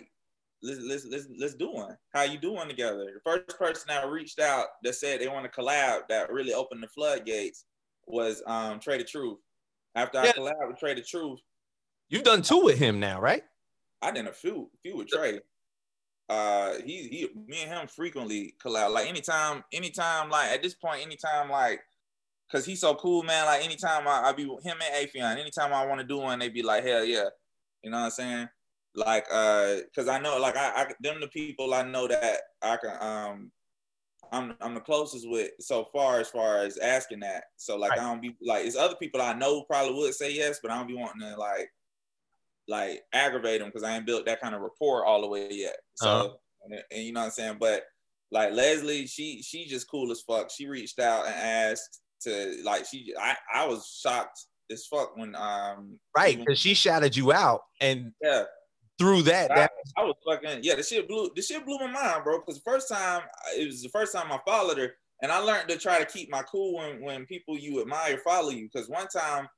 let's 0.63 0.81
let's 0.81 1.05
let's 1.07 1.27
let's 1.39 1.55
do 1.55 1.73
one. 1.73 1.97
How 2.15 2.23
you 2.23 2.39
doing 2.39 2.69
together?" 2.69 3.05
The 3.15 3.21
first 3.25 3.59
person 3.59 3.87
that 3.89 4.09
reached 4.09 4.39
out 4.41 4.67
that 4.83 4.95
said 4.95 5.21
they 5.21 5.29
want 5.29 5.51
to 5.51 5.61
collab 5.61 6.09
that 6.09 6.33
really 6.33 6.55
opened 6.55 6.83
the 6.83 6.89
floodgates 6.89 7.65
was 8.07 8.43
um 8.47 8.81
Trey 8.81 8.99
the 8.99 9.05
Truth. 9.05 9.39
After 9.95 10.19
I 10.19 10.27
Yeah. 10.27 10.33
collabed 10.33 10.69
with 10.69 10.79
Trey 10.79 10.95
the 10.95 11.03
Truth, 11.03 11.41
You've 12.11 12.23
done 12.23 12.41
two 12.43 12.63
with 12.63 12.79
him 12.79 13.01
now, 13.01 13.21
right? 13.21 13.45
I 14.01 14.11
did 14.11 14.27
a 14.27 14.33
few 14.33 14.71
few 14.83 14.97
with 14.97 15.09
Trey. 15.09 15.41
Uh, 16.29 16.75
he 16.85 17.09
he, 17.09 17.29
me 17.47 17.63
and 17.63 17.71
him 17.71 17.89
frequently 17.89 18.55
collab. 18.63 18.93
Like 18.93 19.09
anytime, 19.09 19.65
anytime, 19.73 20.31
like 20.31 20.51
at 20.51 20.63
this 20.63 20.75
point, 20.75 21.03
anytime, 21.03 21.51
like, 21.51 21.81
cause 22.51 22.65
he's 22.65 22.81
so 22.81 22.95
cool, 22.95 23.23
man. 23.23 23.47
Like 23.47 23.65
anytime 23.65 24.07
I, 24.07 24.29
I 24.29 24.33
be 24.33 24.45
him 24.45 24.57
and 24.65 25.09
Affion, 25.09 25.39
anytime 25.39 25.73
I 25.73 25.87
want 25.87 26.01
to 26.01 26.07
do 26.07 26.19
one, 26.19 26.39
they 26.39 26.49
be 26.49 26.63
like, 26.63 26.85
hell 26.85 27.05
yeah, 27.05 27.29
you 27.83 27.91
know 27.91 27.99
what 27.99 28.05
I'm 28.05 28.11
saying? 28.11 28.49
Like, 28.95 29.27
uh, 29.33 29.77
cause 29.95 30.09
I 30.09 30.19
know, 30.19 30.39
like, 30.39 30.57
I, 30.57 30.83
I 30.83 30.87
them 31.01 31.21
the 31.21 31.29
people 31.29 31.75
I 31.75 31.83
know 31.83 32.09
that 32.09 32.41
I 32.63 32.77
can, 32.79 32.97
um, 33.01 33.53
I'm 34.33 34.57
I'm 34.61 34.75
the 34.75 34.81
closest 34.81 35.29
with 35.29 35.53
so 35.61 35.87
far 35.93 36.21
as 36.21 36.29
far 36.29 36.59
as 36.59 36.77
asking 36.79 37.21
that. 37.21 37.45
So 37.57 37.77
like, 37.77 37.91
Right. 37.91 38.01
I 38.01 38.03
don't 38.03 38.21
be 38.21 38.37
like, 38.43 38.67
it's 38.67 38.77
other 38.77 38.97
people 38.97 39.23
I 39.23 39.33
know 39.33 39.63
probably 39.63 39.95
would 39.95 40.15
say 40.15 40.33
yes, 40.35 40.59
but 40.63 40.71
I 40.71 40.77
don't 40.79 40.89
be 40.89 40.95
wanting 40.95 41.21
to 41.21 41.37
like 41.37 41.71
like 42.67 43.03
aggravate 43.13 43.61
them 43.61 43.69
because 43.69 43.83
I 43.83 43.97
ain't 43.97 44.07
built 44.07 44.27
that 44.27 44.41
kind 44.41 44.55
of 44.55 44.61
rapport 44.61 45.05
all 45.07 45.23
the 45.23 45.29
way 45.29 45.49
yet. 45.51 45.77
So 45.95 46.11
Uh-huh. 46.11 46.29
and, 46.65 46.83
and 46.91 47.03
you 47.03 47.13
know 47.13 47.21
what 47.21 47.27
I'm 47.27 47.33
saying? 47.33 47.57
But 47.61 47.85
like 48.31 48.53
Leslie, 48.53 49.07
she 49.07 49.43
she 49.43 49.67
just 49.67 49.91
cool 49.91 50.11
as 50.11 50.21
fuck. 50.21 50.51
She 50.51 50.67
reached 50.67 50.99
out 50.99 51.27
and 51.27 51.35
asked 51.35 52.03
to 52.23 52.61
like 52.65 52.85
she 52.85 53.15
I, 53.19 53.37
I 53.55 53.67
was 53.67 53.87
shocked 54.03 54.47
as 54.71 54.87
fuck 54.87 55.17
when 55.17 55.35
um 55.35 55.99
Right, 56.17 56.39
because 56.39 56.59
she 56.59 56.75
shouted 56.75 57.17
you 57.17 57.33
out, 57.33 57.63
and 57.81 58.13
yeah 58.23 58.45
through 58.99 59.23
that, 59.23 59.51
I, 59.53 59.55
that 59.55 59.71
I 59.97 60.03
was 60.03 60.17
fucking 60.27 60.61
yeah 60.63 60.75
the 60.75 60.83
shit 60.83 61.07
blew 61.07 61.31
the 61.37 61.41
shit 61.41 61.65
blew 61.65 61.79
my 61.79 61.87
mind 61.87 62.25
bro 62.25 62.41
because 62.41 62.57
the 62.57 62.69
first 62.69 62.89
time 62.89 63.23
it 63.57 63.65
was 63.67 63.81
the 63.81 63.89
first 63.91 64.13
time 64.13 64.33
I 64.33 64.41
followed 64.45 64.79
her 64.79 64.91
and 65.23 65.31
I 65.31 65.39
learned 65.39 65.69
to 65.69 65.79
try 65.79 66.01
to 66.01 66.05
keep 66.05 66.31
my 66.31 66.43
cool 66.43 66.77
when 66.77 67.01
when 67.01 67.25
people 67.27 67.57
you 67.57 67.81
admire 67.81 68.19
follow 68.25 68.51
you 68.51 68.69
because 68.73 68.89
one 68.89 69.07
time 69.07 69.49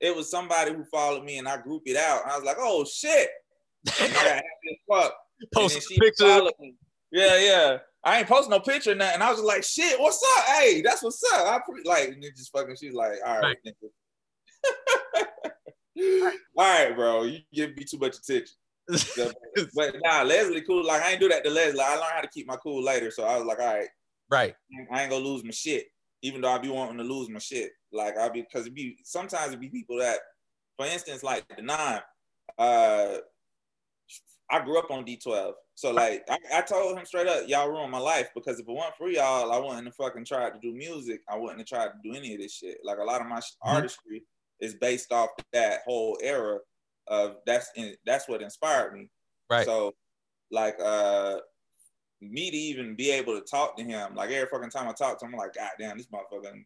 it 0.00 0.14
was 0.14 0.30
somebody 0.30 0.72
who 0.74 0.84
followed 0.84 1.24
me 1.24 1.38
and 1.38 1.48
I 1.48 1.56
grouped 1.56 1.88
it 1.88 1.96
out 1.96 2.24
and 2.24 2.30
I 2.32 2.36
was 2.36 2.44
like 2.44 2.58
oh 2.58 2.84
shit 2.84 3.30
and 4.02 4.12
I 4.12 4.14
got 4.14 4.24
happy 4.24 4.44
as 4.70 4.76
fuck 4.86 5.14
post 5.54 5.88
picture. 5.98 6.42
Yeah, 7.12 7.38
yeah. 7.38 7.78
I 8.04 8.18
ain't 8.18 8.28
post 8.28 8.48
no 8.48 8.60
picture 8.60 8.94
nothing. 8.94 9.20
I 9.20 9.28
was 9.28 9.38
just 9.38 9.46
like, 9.46 9.64
shit, 9.64 10.00
what's 10.00 10.22
up? 10.38 10.44
Hey, 10.44 10.80
that's 10.80 11.02
what's 11.02 11.22
up. 11.34 11.46
I 11.46 11.58
pre- 11.58 11.82
like 11.84 12.08
and 12.08 12.22
just 12.22 12.52
fucking 12.52 12.76
she's 12.76 12.94
like, 12.94 13.18
all 13.26 13.40
right, 13.40 13.56
nigga. 13.66 13.90
all 16.00 16.32
right, 16.56 16.94
bro. 16.94 17.24
You 17.24 17.40
give 17.52 17.76
me 17.76 17.84
too 17.84 17.98
much 17.98 18.16
attention. 18.16 18.54
But 19.74 19.94
nah, 20.04 20.22
Leslie 20.22 20.62
cool. 20.62 20.84
Like 20.84 21.02
I 21.02 21.12
ain't 21.12 21.20
do 21.20 21.28
that 21.28 21.44
to 21.44 21.50
Leslie. 21.50 21.80
I 21.80 21.90
learned 21.90 22.12
how 22.14 22.20
to 22.20 22.28
keep 22.28 22.46
my 22.46 22.56
cool 22.56 22.82
later. 22.82 23.10
So 23.10 23.24
I 23.24 23.36
was 23.36 23.46
like, 23.46 23.58
all 23.60 23.74
right, 23.74 23.88
right, 24.30 24.54
I 24.92 25.02
ain't 25.02 25.10
gonna 25.10 25.24
lose 25.24 25.44
my 25.44 25.50
shit. 25.50 25.86
Even 26.22 26.40
though 26.40 26.50
I 26.50 26.58
be 26.58 26.68
wanting 26.68 26.98
to 26.98 27.04
lose 27.04 27.28
my 27.28 27.38
shit. 27.38 27.72
Like 27.92 28.16
I 28.16 28.28
be 28.28 28.42
because 28.42 28.66
it 28.66 28.74
be 28.74 28.98
sometimes 29.04 29.52
it 29.52 29.60
be 29.60 29.68
people 29.68 29.98
that, 29.98 30.18
for 30.76 30.86
instance, 30.86 31.22
like 31.22 31.46
Denaun, 31.48 32.02
uh 32.58 33.16
I 34.52 34.64
grew 34.64 34.78
up 34.78 34.90
on 34.90 35.04
D12. 35.04 35.52
So 35.74 35.92
like 35.92 36.24
I, 36.28 36.38
I 36.54 36.60
told 36.62 36.98
him 36.98 37.06
straight 37.06 37.26
up, 37.28 37.48
y'all 37.48 37.68
ruined 37.68 37.92
my 37.92 37.98
life 37.98 38.28
because 38.34 38.58
if 38.58 38.68
it 38.68 38.72
weren't 38.72 38.96
for 38.96 39.08
y'all, 39.08 39.52
I 39.52 39.58
wouldn't 39.58 39.86
have 39.86 39.94
fucking 39.94 40.24
tried 40.24 40.50
to 40.54 40.58
do 40.60 40.74
music. 40.74 41.20
I 41.28 41.36
wouldn't 41.36 41.60
have 41.60 41.68
tried 41.68 41.86
to 41.88 42.00
do 42.02 42.14
any 42.14 42.34
of 42.34 42.40
this 42.40 42.54
shit. 42.54 42.78
Like 42.84 42.98
a 42.98 43.04
lot 43.04 43.20
of 43.20 43.28
my 43.28 43.38
Mhm. 43.38 43.42
artistry 43.62 44.22
is 44.60 44.74
based 44.74 45.12
off 45.12 45.30
that 45.52 45.80
whole 45.84 46.18
era 46.22 46.58
of 47.08 47.36
that's 47.46 47.70
in, 47.76 47.94
that's 48.06 48.28
what 48.28 48.42
inspired 48.42 48.94
me. 48.94 49.08
right. 49.50 49.64
So, 49.64 49.94
like, 50.50 50.76
uh, 50.82 51.38
me 52.20 52.50
to 52.50 52.56
even 52.56 52.94
be 52.94 53.10
able 53.10 53.38
to 53.38 53.44
talk 53.46 53.76
to 53.76 53.82
him, 53.82 54.14
like 54.14 54.30
every 54.30 54.48
fucking 54.48 54.70
time 54.70 54.88
I 54.88 54.92
talk 54.92 55.18
to 55.18 55.26
him, 55.26 55.32
I'm 55.34 55.38
like, 55.38 55.54
God 55.54 55.70
damn, 55.78 55.96
this 55.96 56.08
motherfucking 56.08 56.64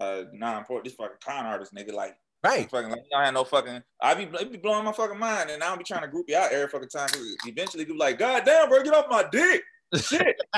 uh 0.00 0.24
Denaun 0.34 0.66
Porter, 0.66 0.84
this 0.84 0.94
fucking 0.94 1.16
Kon 1.24 1.46
Artis 1.46 1.70
nigga, 1.76 1.92
like, 1.92 2.16
right. 2.42 2.70
fucking, 2.70 2.90
like, 2.90 3.02
I 3.16 3.26
had 3.26 3.34
no 3.34 3.44
fucking, 3.44 3.82
I 4.00 4.14
be, 4.14 4.24
it 4.24 4.50
be 4.50 4.58
blowing 4.58 4.84
my 4.84 4.92
fucking 4.92 5.18
mind, 5.18 5.50
and 5.50 5.62
I 5.62 5.68
don't 5.68 5.78
be 5.78 5.84
trying 5.84 6.02
to 6.02 6.08
group 6.08 6.26
you 6.28 6.36
out 6.36 6.52
every 6.52 6.68
fucking 6.68 6.88
time. 6.88 7.08
eventually, 7.46 7.84
you 7.84 7.92
be 7.92 7.98
like, 7.98 8.18
God 8.18 8.44
damn, 8.44 8.68
bro, 8.68 8.82
get 8.82 8.94
off 8.94 9.06
my 9.10 9.24
dick, 9.30 9.62
shit, 9.94 10.36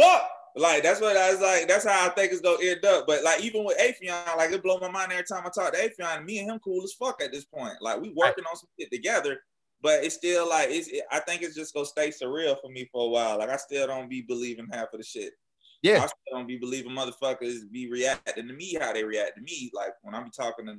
fuck. 0.00 0.30
Like 0.56 0.82
that's 0.82 1.02
what 1.02 1.16
I 1.16 1.32
was 1.32 1.40
like. 1.40 1.68
That's 1.68 1.84
how 1.84 2.06
I 2.06 2.08
think 2.10 2.32
it's 2.32 2.40
gonna 2.40 2.56
end 2.62 2.84
up. 2.84 3.06
But 3.06 3.22
like 3.22 3.42
even 3.42 3.64
with 3.64 3.78
Affion, 3.78 4.36
like 4.36 4.52
it 4.52 4.62
blow 4.62 4.78
my 4.78 4.90
mind 4.90 5.12
every 5.12 5.24
time 5.24 5.44
I 5.44 5.50
talk 5.50 5.74
to 5.74 5.78
Affion. 5.78 6.24
Me 6.24 6.38
and 6.38 6.50
him 6.50 6.58
cool 6.64 6.82
as 6.82 6.94
fuck 6.94 7.22
at 7.22 7.30
this 7.30 7.44
point. 7.44 7.74
Like 7.82 8.00
we 8.00 8.12
working 8.16 8.44
on 8.44 8.56
some 8.56 8.68
shit 8.80 8.90
together, 8.90 9.38
but 9.82 10.02
it's 10.02 10.14
still 10.14 10.48
like 10.48 10.70
it's. 10.70 10.88
It, 10.88 11.02
I 11.12 11.20
think 11.20 11.42
it's 11.42 11.54
just 11.54 11.74
gonna 11.74 11.84
stay 11.84 12.08
surreal 12.10 12.56
for 12.60 12.70
me 12.70 12.88
for 12.90 13.06
a 13.06 13.08
while. 13.10 13.38
Like 13.38 13.50
I 13.50 13.56
still 13.56 13.86
don't 13.86 14.08
be 14.08 14.22
believing 14.22 14.66
half 14.72 14.88
of 14.94 14.98
the 14.98 15.04
shit. 15.04 15.34
Yeah. 15.82 15.96
I 15.96 16.06
still 16.06 16.38
don't 16.38 16.48
be 16.48 16.56
believing 16.56 16.92
motherfuckers 16.92 17.70
be 17.70 17.90
reacting 17.90 18.48
to 18.48 18.54
me 18.54 18.78
how 18.80 18.94
they 18.94 19.04
react 19.04 19.36
to 19.36 19.42
me. 19.42 19.70
Like 19.74 19.92
when 20.02 20.14
I 20.14 20.22
be 20.22 20.30
talking 20.30 20.66
to 20.66 20.76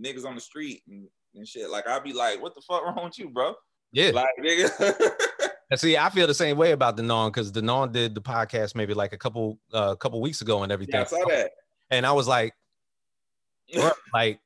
niggas 0.00 0.26
on 0.26 0.36
the 0.36 0.40
street 0.40 0.82
and 0.88 1.06
and 1.34 1.46
shit. 1.46 1.70
Like 1.70 1.86
I'd 1.86 2.04
be 2.04 2.12
like, 2.12 2.40
what 2.40 2.54
the 2.54 2.62
fuck 2.62 2.84
wrong 2.84 3.04
with 3.04 3.18
you, 3.18 3.28
bro? 3.28 3.54
Yeah. 3.92 4.10
Like 4.14 4.28
nigga. 4.40 5.10
And 5.72 5.80
see, 5.80 5.96
I 5.96 6.10
feel 6.10 6.26
the 6.26 6.34
same 6.34 6.58
way 6.58 6.72
about 6.72 6.98
Denaun 6.98 7.28
because 7.28 7.50
Denaun 7.50 7.92
did 7.92 8.14
the 8.14 8.20
podcast 8.20 8.74
maybe 8.74 8.92
like 8.92 9.14
a 9.14 9.16
couple 9.16 9.58
uh 9.72 9.94
couple 9.94 10.20
weeks 10.20 10.42
ago 10.42 10.62
and 10.62 10.70
everything. 10.70 10.96
yeah, 10.96 11.00
I 11.00 11.04
saw 11.04 11.24
that. 11.28 11.52
And 11.90 12.04
I 12.04 12.12
was 12.12 12.28
like, 12.28 12.52
like 14.12 14.38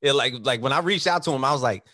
it 0.00 0.12
like 0.12 0.34
like 0.40 0.60
when 0.60 0.72
I 0.72 0.80
reached 0.80 1.06
out 1.06 1.22
to 1.22 1.30
him, 1.30 1.44
I 1.44 1.52
was 1.52 1.62
like, 1.62 1.84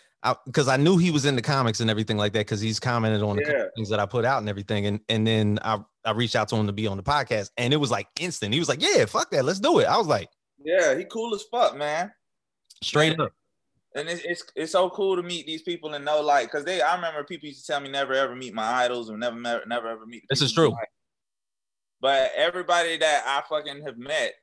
because 0.47 0.67
I, 0.67 0.77
knew 0.77 0.97
he 0.97 1.11
was 1.11 1.25
in 1.25 1.35
the 1.35 1.41
comics 1.43 1.81
and 1.81 1.89
everything 1.91 2.17
like 2.17 2.33
that 2.33 2.39
because 2.39 2.61
he's 2.61 2.79
commented 2.79 3.21
on 3.21 3.35
the 3.37 3.71
things 3.75 3.89
that 3.89 3.99
I 3.99 4.07
put 4.07 4.25
out 4.25 4.39
and 4.39 4.49
everything. 4.49 4.87
And 4.87 4.99
and 5.07 5.27
then 5.27 5.59
I 5.61 5.83
I 6.03 6.11
reached 6.13 6.35
out 6.35 6.49
to 6.49 6.55
him 6.55 6.65
to 6.65 6.73
be 6.73 6.87
on 6.87 6.97
the 6.97 7.03
podcast, 7.03 7.51
and 7.57 7.71
it 7.71 7.77
was 7.77 7.91
like 7.91 8.07
instant. 8.19 8.55
He 8.55 8.59
was 8.59 8.69
like, 8.69 8.81
"Yeah, 8.81 9.05
fuck 9.05 9.29
that, 9.29 9.45
let's 9.45 9.59
do 9.59 9.77
it." 9.77 9.85
I 9.85 9.97
was 9.97 10.07
like, 10.07 10.29
Yeah, 10.65 10.97
he 10.97 11.05
cool 11.05 11.35
as 11.35 11.43
fuck, 11.43 11.77
man. 11.77 12.11
straight 12.81 13.19
up, 13.19 13.33
And 13.95 14.07
it's, 14.07 14.23
it's 14.23 14.43
it's 14.55 14.71
so 14.71 14.89
cool 14.91 15.15
to 15.15 15.23
meet 15.23 15.47
these 15.47 15.63
people 15.63 15.93
and 15.95 16.05
know 16.05 16.21
like 16.21 16.45
because 16.51 16.63
they 16.63 16.81
I 16.81 16.95
remember 16.95 17.23
people 17.23 17.47
used 17.47 17.65
to 17.65 17.71
tell 17.71 17.81
me 17.81 17.89
never 17.89 18.13
ever 18.13 18.35
meet 18.35 18.53
my 18.53 18.63
idols 18.83 19.09
or 19.09 19.17
never 19.17 19.39
never, 19.39 19.63
never 19.65 19.87
ever 19.87 20.05
meet. 20.05 20.23
This 20.29 20.41
is 20.43 20.53
true. 20.53 20.75
But 22.01 22.31
everybody 22.35 22.97
that 22.97 23.23
I 23.25 23.41
fucking 23.49 23.83
have 23.83 23.97
met 23.97 24.33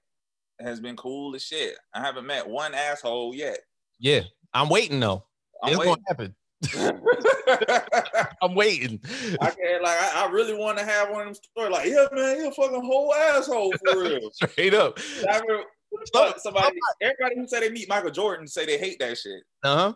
has 0.61 0.81
been 0.81 0.97
cool 0.97 1.35
as 1.35 1.45
shit. 1.45 1.77
I 1.95 2.01
haven't 2.01 2.27
met 2.27 2.47
one 2.49 2.75
asshole 2.75 3.35
yet. 3.35 3.59
yeah. 3.99 4.23
I'm 4.55 4.69
waiting 4.71 5.01
though. 5.01 5.25
I'm 5.63 5.71
it's 5.71 5.79
waiting. 5.79 5.95
gonna 5.95 6.03
happen. 6.09 6.35
I'm 8.43 8.55
waiting. 8.55 9.01
I 9.41 9.51
can't 9.51 9.83
like 9.83 9.99
I, 10.01 10.25
I 10.27 10.31
really 10.31 10.55
want 10.55 10.79
to 10.79 10.85
have 10.85 11.11
one 11.11 11.21
of 11.21 11.27
them 11.27 11.35
stories 11.35 11.73
like 11.73 11.89
yeah 11.89 12.07
man 12.13 12.39
you're 12.39 12.49
a 12.49 12.53
fucking 12.53 12.83
whole 12.85 13.15
asshole 13.15 13.73
for 13.85 14.01
real. 14.01 14.31
straight 14.33 14.75
up. 14.75 14.99
I 15.31 15.39
remember, 15.41 15.65
fuck, 16.13 16.39
somebody 16.39 16.77
everybody 17.01 17.37
who 17.37 17.47
say 17.47 17.61
they 17.61 17.71
meet 17.71 17.89
Michael 17.89 18.11
Jordan 18.11 18.47
say 18.47 18.67
they 18.67 18.79
hate 18.79 18.99
that 19.01 19.19
shit. 19.19 19.43
Uh 19.63 19.77
huh. 19.77 19.93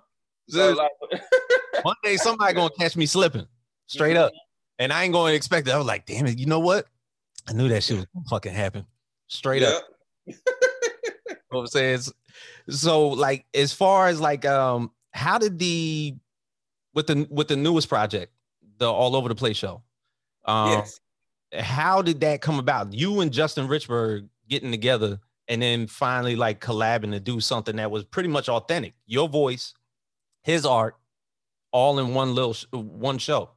So 0.49 0.73
like 0.73 0.91
One 1.83 1.97
day 2.03 2.17
somebody 2.17 2.55
gonna 2.55 2.71
catch 2.79 2.97
me 2.97 3.07
slipping, 3.07 3.47
straight 3.87 4.17
up, 4.17 4.33
and 4.79 4.93
I 4.93 5.05
ain't 5.05 5.13
gonna 5.13 5.33
expect 5.33 5.69
it. 5.69 5.73
I 5.73 5.79
was 5.79 5.87
like, 5.87 6.07
damn 6.07 6.27
it, 6.27 6.39
you 6.39 6.47
know 6.47 6.61
what? 6.61 6.87
I 7.49 7.53
knew 7.53 7.69
that 7.69 7.83
shit 7.83 7.97
was 7.97 8.07
gonna 8.15 8.27
fucking 8.29 8.53
happen. 8.53 8.87
Straight 9.29 9.63
up. 9.63 9.83
You 11.53 11.57
know 11.57 11.63
what 11.63 11.75
I'm 11.75 11.99
saying? 11.99 12.01
So 12.69 13.09
like 13.09 13.45
as 13.55 13.73
far 13.73 14.07
as 14.07 14.21
like 14.21 14.45
um 14.45 14.93
how 15.11 15.37
did 15.37 15.59
the 15.59 16.15
with 16.95 17.09
the 17.09 17.27
with 17.29 17.49
the 17.49 17.57
newest 17.57 17.89
project, 17.89 18.33
the 18.79 18.87
all 18.89 19.17
over 19.17 19.29
the 19.29 19.35
place 19.35 19.57
show, 19.57 19.83
um 20.45 20.71
yes. 20.71 21.01
how 21.59 22.03
did 22.03 22.21
that 22.21 22.41
come 22.41 22.61
about? 22.61 22.93
You 22.93 23.21
and 23.21 23.33
Justin 23.33 23.67
Richburg 23.67 24.29
getting 24.49 24.71
together 24.71 25.19
and 25.51 25.61
then 25.61 25.87
finally 25.89 26.37
like 26.37 26.61
collabing 26.61 27.11
to 27.13 27.21
do 27.21 27.41
something 27.41 27.77
that 27.77 27.91
was 27.91 28.05
pretty 28.05 28.31
much 28.31 28.49
authentic. 28.49 28.95
Your 29.07 29.29
voice, 29.29 29.75
his 30.43 30.65
art, 30.65 30.97
all 31.73 31.99
in 31.99 32.15
one 32.15 32.35
little 32.35 32.55
sh- 32.55 32.67
one 32.73 33.19
show. 33.19 33.51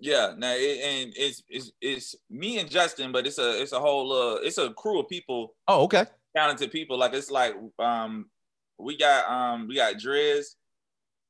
Yeah, 0.00 0.34
now 0.36 0.52
it, 0.54 0.78
and 0.80 1.12
it's, 1.16 1.42
it's 1.48 1.72
it's 1.80 2.14
me 2.30 2.58
and 2.58 2.70
Justin, 2.70 3.10
but 3.12 3.26
it's 3.26 3.38
a 3.38 3.60
it's 3.60 3.72
a 3.72 3.80
whole 3.80 4.12
uh 4.12 4.36
it's 4.36 4.58
a 4.58 4.72
crew 4.74 5.00
of 5.00 5.08
people, 5.08 5.56
Oh, 5.66 5.84
okay. 5.84 6.06
talented 6.36 6.70
people. 6.70 6.98
Like 6.98 7.14
it's 7.14 7.30
like 7.30 7.54
um 7.78 8.30
we 8.78 8.96
got 8.96 9.28
um 9.30 9.66
we 9.66 9.74
got 9.76 9.94
Driz, 9.96 10.54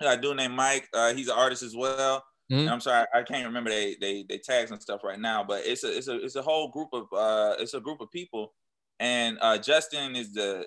we 0.01 0.05
got 0.07 0.18
a 0.18 0.20
dude 0.20 0.37
named 0.37 0.55
Mike. 0.55 0.88
Uh, 0.94 1.14
he's 1.14 1.29
an 1.29 1.37
artist 1.38 1.62
as 1.62 1.77
well. 1.77 2.24
Mhm. 2.53 2.70
I'm 2.70 2.81
sorry, 2.81 3.07
I 3.14 3.22
can't 3.22 3.46
remember 3.46 3.70
they 3.70 3.96
they 4.01 4.24
they 4.29 4.38
tags 4.38 4.70
and 4.70 4.81
stuff 4.83 5.03
right 5.05 5.18
now, 5.20 5.44
but 5.44 5.66
it's 5.66 5.85
a 5.85 5.96
it's 5.96 6.09
a 6.09 6.16
it's 6.24 6.37
a 6.37 6.42
whole 6.42 6.68
group 6.70 6.88
of 6.92 7.07
uh 7.12 7.57
it's 7.59 7.74
a 7.74 7.81
group 7.81 8.01
of 8.01 8.11
people, 8.11 8.55
and 9.01 9.39
uh 9.41 9.59
Justin 9.59 10.17
is 10.17 10.33
the 10.33 10.67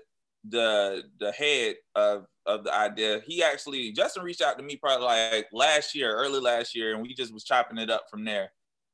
the 0.49 1.03
the 1.19 1.31
head 1.31 1.75
of 1.95 2.25
of 2.45 2.63
the 2.63 2.73
idea. 2.73 3.21
He 3.25 3.43
actually 3.43 3.91
Justin 3.91 4.23
reached 4.23 4.41
out 4.41 4.57
to 4.57 4.63
me 4.63 4.75
probably 4.75 5.05
like 5.05 5.47
last 5.53 5.93
year, 5.93 6.15
early 6.15 6.39
last 6.39 6.75
year, 6.75 6.93
and 6.93 7.01
we 7.01 7.13
just 7.13 7.33
was 7.33 7.43
chopping 7.43 7.77
it 7.77 7.89
up 7.89 8.05
from 8.09 8.25
there. 8.25 8.51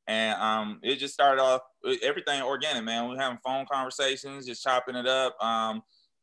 And 0.08 0.40
um, 0.42 0.80
it 0.84 0.98
just 0.98 1.14
started 1.14 1.42
off 1.42 1.62
everything 2.02 2.42
organic, 2.42 2.84
man. 2.84 3.04
We 3.04 3.16
were 3.16 3.22
having 3.22 3.40
phone 3.46 3.66
conversations, 3.70 4.46
just 4.46 4.64
chopping 4.64 4.96
it 4.96 5.08
up. 5.08 5.36
Um, 5.44 5.82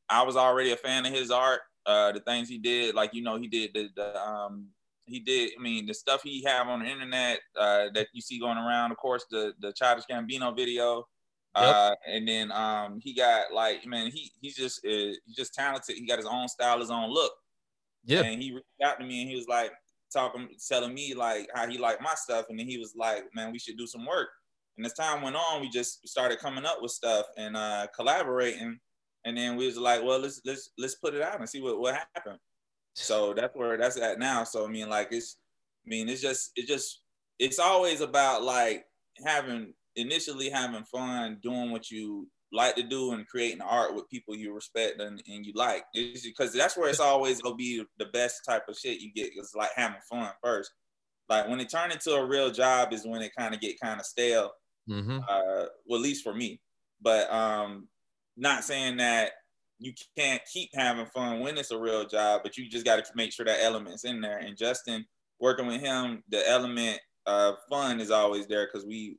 I 0.09 0.23
was 0.23 0.37
already 0.37 0.73
a 0.73 0.77
fan 0.77 1.05
of 1.05 1.13
his 1.13 1.31
art, 1.31 1.61
uh, 1.85 2.13
the 2.13 2.21
things 2.21 2.49
he 2.49 2.59
did, 2.59 2.95
like 2.95 3.13
you 3.13 3.23
know, 3.23 3.37
he 3.37 3.47
did 3.47 3.71
the, 3.75 3.89
the 3.95 4.21
um, 4.21 4.69
he 5.07 5.21
did. 5.21 5.53
I 5.59 5.63
mean, 5.63 5.87
the 5.87 5.95
stuff 5.95 6.23
he 6.23 6.43
have 6.45 6.69
on 6.69 6.81
the 6.81 6.87
internet 6.87 7.41
uh, 7.59 7.87
that 7.95 8.09
you 8.13 8.23
see 8.23 8.39
going 8.39 8.59
around. 8.59 8.91
Of 8.91 8.97
course, 8.97 9.27
the 9.31 9.53
the 9.61 9.73
Childish 9.73 10.05
Gambino 10.11 10.57
video, 10.57 11.07
uh, 11.55 11.95
and 12.07 12.27
then 12.27 12.51
um, 12.53 13.01
he 13.03 13.15
got 13.15 13.53
like, 13.53 13.87
man, 13.87 14.11
he 14.11 14.31
he's 14.41 14.57
just 14.57 14.85
uh, 14.85 15.15
he's 15.25 15.37
just 15.37 15.55
talented. 15.55 15.97
He 15.97 16.07
got 16.07 16.19
his 16.19 16.27
own 16.27 16.49
style, 16.49 16.81
his 16.81 16.91
own 16.91 17.11
look. 17.11 17.33
Yeah. 18.05 18.23
And 18.23 18.43
he 18.43 18.53
reached 18.53 18.67
out 18.85 18.99
to 18.99 19.07
me 19.07 19.23
and 19.23 19.31
he 19.31 19.37
was 19.37 19.49
like 19.49 19.73
talking, 20.13 20.49
telling 20.69 20.95
me 20.95 21.15
like 21.15 21.49
how 21.55 21.69
he 21.69 21.79
liked 21.79 22.03
my 22.03 22.15
stuff, 22.15 22.47
and 22.49 22.59
then 22.59 22.67
he 22.67 22.79
was 22.79 22.95
like, 22.97 23.25
man, 23.35 23.53
we 23.53 23.59
should 23.59 23.79
do 23.79 23.87
some 23.87 24.07
work. 24.07 24.29
And 24.77 24.85
as 24.85 24.93
time 24.93 25.23
went 25.23 25.37
on, 25.37 25.61
we 25.61 25.69
just 25.69 26.07
started 26.07 26.41
coming 26.41 26.65
up 26.65 26.79
with 26.81 26.91
stuff 26.91 27.27
and 27.37 27.57
uh, 27.57 27.87
collaborating. 27.95 28.79
And 29.25 29.37
then 29.37 29.57
we 29.57 29.67
was 29.67 29.79
like, 29.79 30.03
well, 30.03 30.19
let's 30.19 30.41
let's 30.45 30.71
let's 30.77 30.97
put 30.97 31.15
it 31.15 31.23
out 31.23 31.39
and 31.39 31.49
see 31.49 31.61
what 31.61 31.81
what 31.81 31.95
happened. 32.15 32.39
So 32.95 33.33
that's 33.35 33.55
where 33.57 33.77
that's 33.77 33.97
at 33.97 34.19
now. 34.19 34.45
So 34.45 34.65
I 34.65 34.69
mean, 34.69 34.89
like 34.89 35.09
it's, 35.13 35.39
I 35.87 35.89
mean, 35.89 36.09
it's 36.09 36.21
just 36.21 36.51
it 36.57 36.67
just 36.67 37.03
it's 37.39 37.59
always 37.59 38.01
about 38.01 38.43
like 38.43 38.85
having 39.25 39.73
initially 39.97 40.51
having 40.51 40.85
fun 40.85 41.39
doing 41.43 41.71
what 41.71 41.91
you 41.91 42.29
like 42.53 42.77
to 42.77 42.83
do 42.83 43.13
and 43.13 43.27
creating 43.27 43.61
art 43.61 43.95
with 43.95 44.09
people 44.09 44.35
you 44.35 44.55
respect 44.55 45.01
and, 45.01 45.23
and 45.27 45.45
you 45.45 45.53
like. 45.55 45.85
Because 45.95 46.53
that's 46.53 46.77
where 46.77 46.89
it's 46.89 47.01
always 47.01 47.41
gonna 47.41 47.57
be 47.57 47.83
the 47.99 48.07
best 48.07 48.45
type 48.49 48.69
of 48.69 48.77
shit 48.77 49.01
you 49.01 49.13
get 49.13 49.33
is 49.37 49.55
like 49.57 49.71
having 49.75 50.01
fun 50.09 50.31
first. 50.43 50.71
Like 51.29 51.49
when 51.49 51.61
it 51.61 51.71
turned 51.71 51.93
into 51.93 52.15
a 52.15 52.27
real 52.27 52.51
job 52.51 52.93
is 52.93 53.07
when 53.07 53.23
it 53.23 53.33
kind 53.37 53.55
of 53.55 53.61
get 53.61 53.81
kind 53.81 53.99
of 53.99 54.07
stale 54.07 54.53
Mm-hmm. 54.89 55.19
uh, 55.29 55.67
well, 55.87 55.99
at 55.99 56.03
least 56.03 56.25
for 56.25 56.35
me. 56.35 56.61
But 57.01 57.33
um, 57.33 57.89
not 58.37 58.65
saying 58.65 58.99
that 58.99 59.33
you 59.79 59.93
can't 60.17 60.43
keep 60.51 60.71
having 60.75 61.07
fun 61.07 61.41
when 61.41 61.59
it's 61.59 61.71
a 61.71 61.79
real 61.79 62.07
job, 62.07 62.41
but 62.43 62.57
you 62.57 62.69
just 62.69 62.85
got 62.85 63.05
to 63.05 63.13
make 63.15 63.33
sure 63.33 63.47
that 63.47 63.63
element's 63.63 64.05
in 64.05 64.21
there. 64.21 64.39
And 64.39 64.57
Justin, 64.57 65.05
working 65.41 65.67
with 65.67 65.81
him, 65.81 66.23
the 66.29 66.49
element 66.49 67.01
of 67.27 67.57
fun 67.69 68.01
is 68.01 68.11
always 68.11 68.47
there 68.47 68.67
because 68.67 68.87
we, 68.87 69.17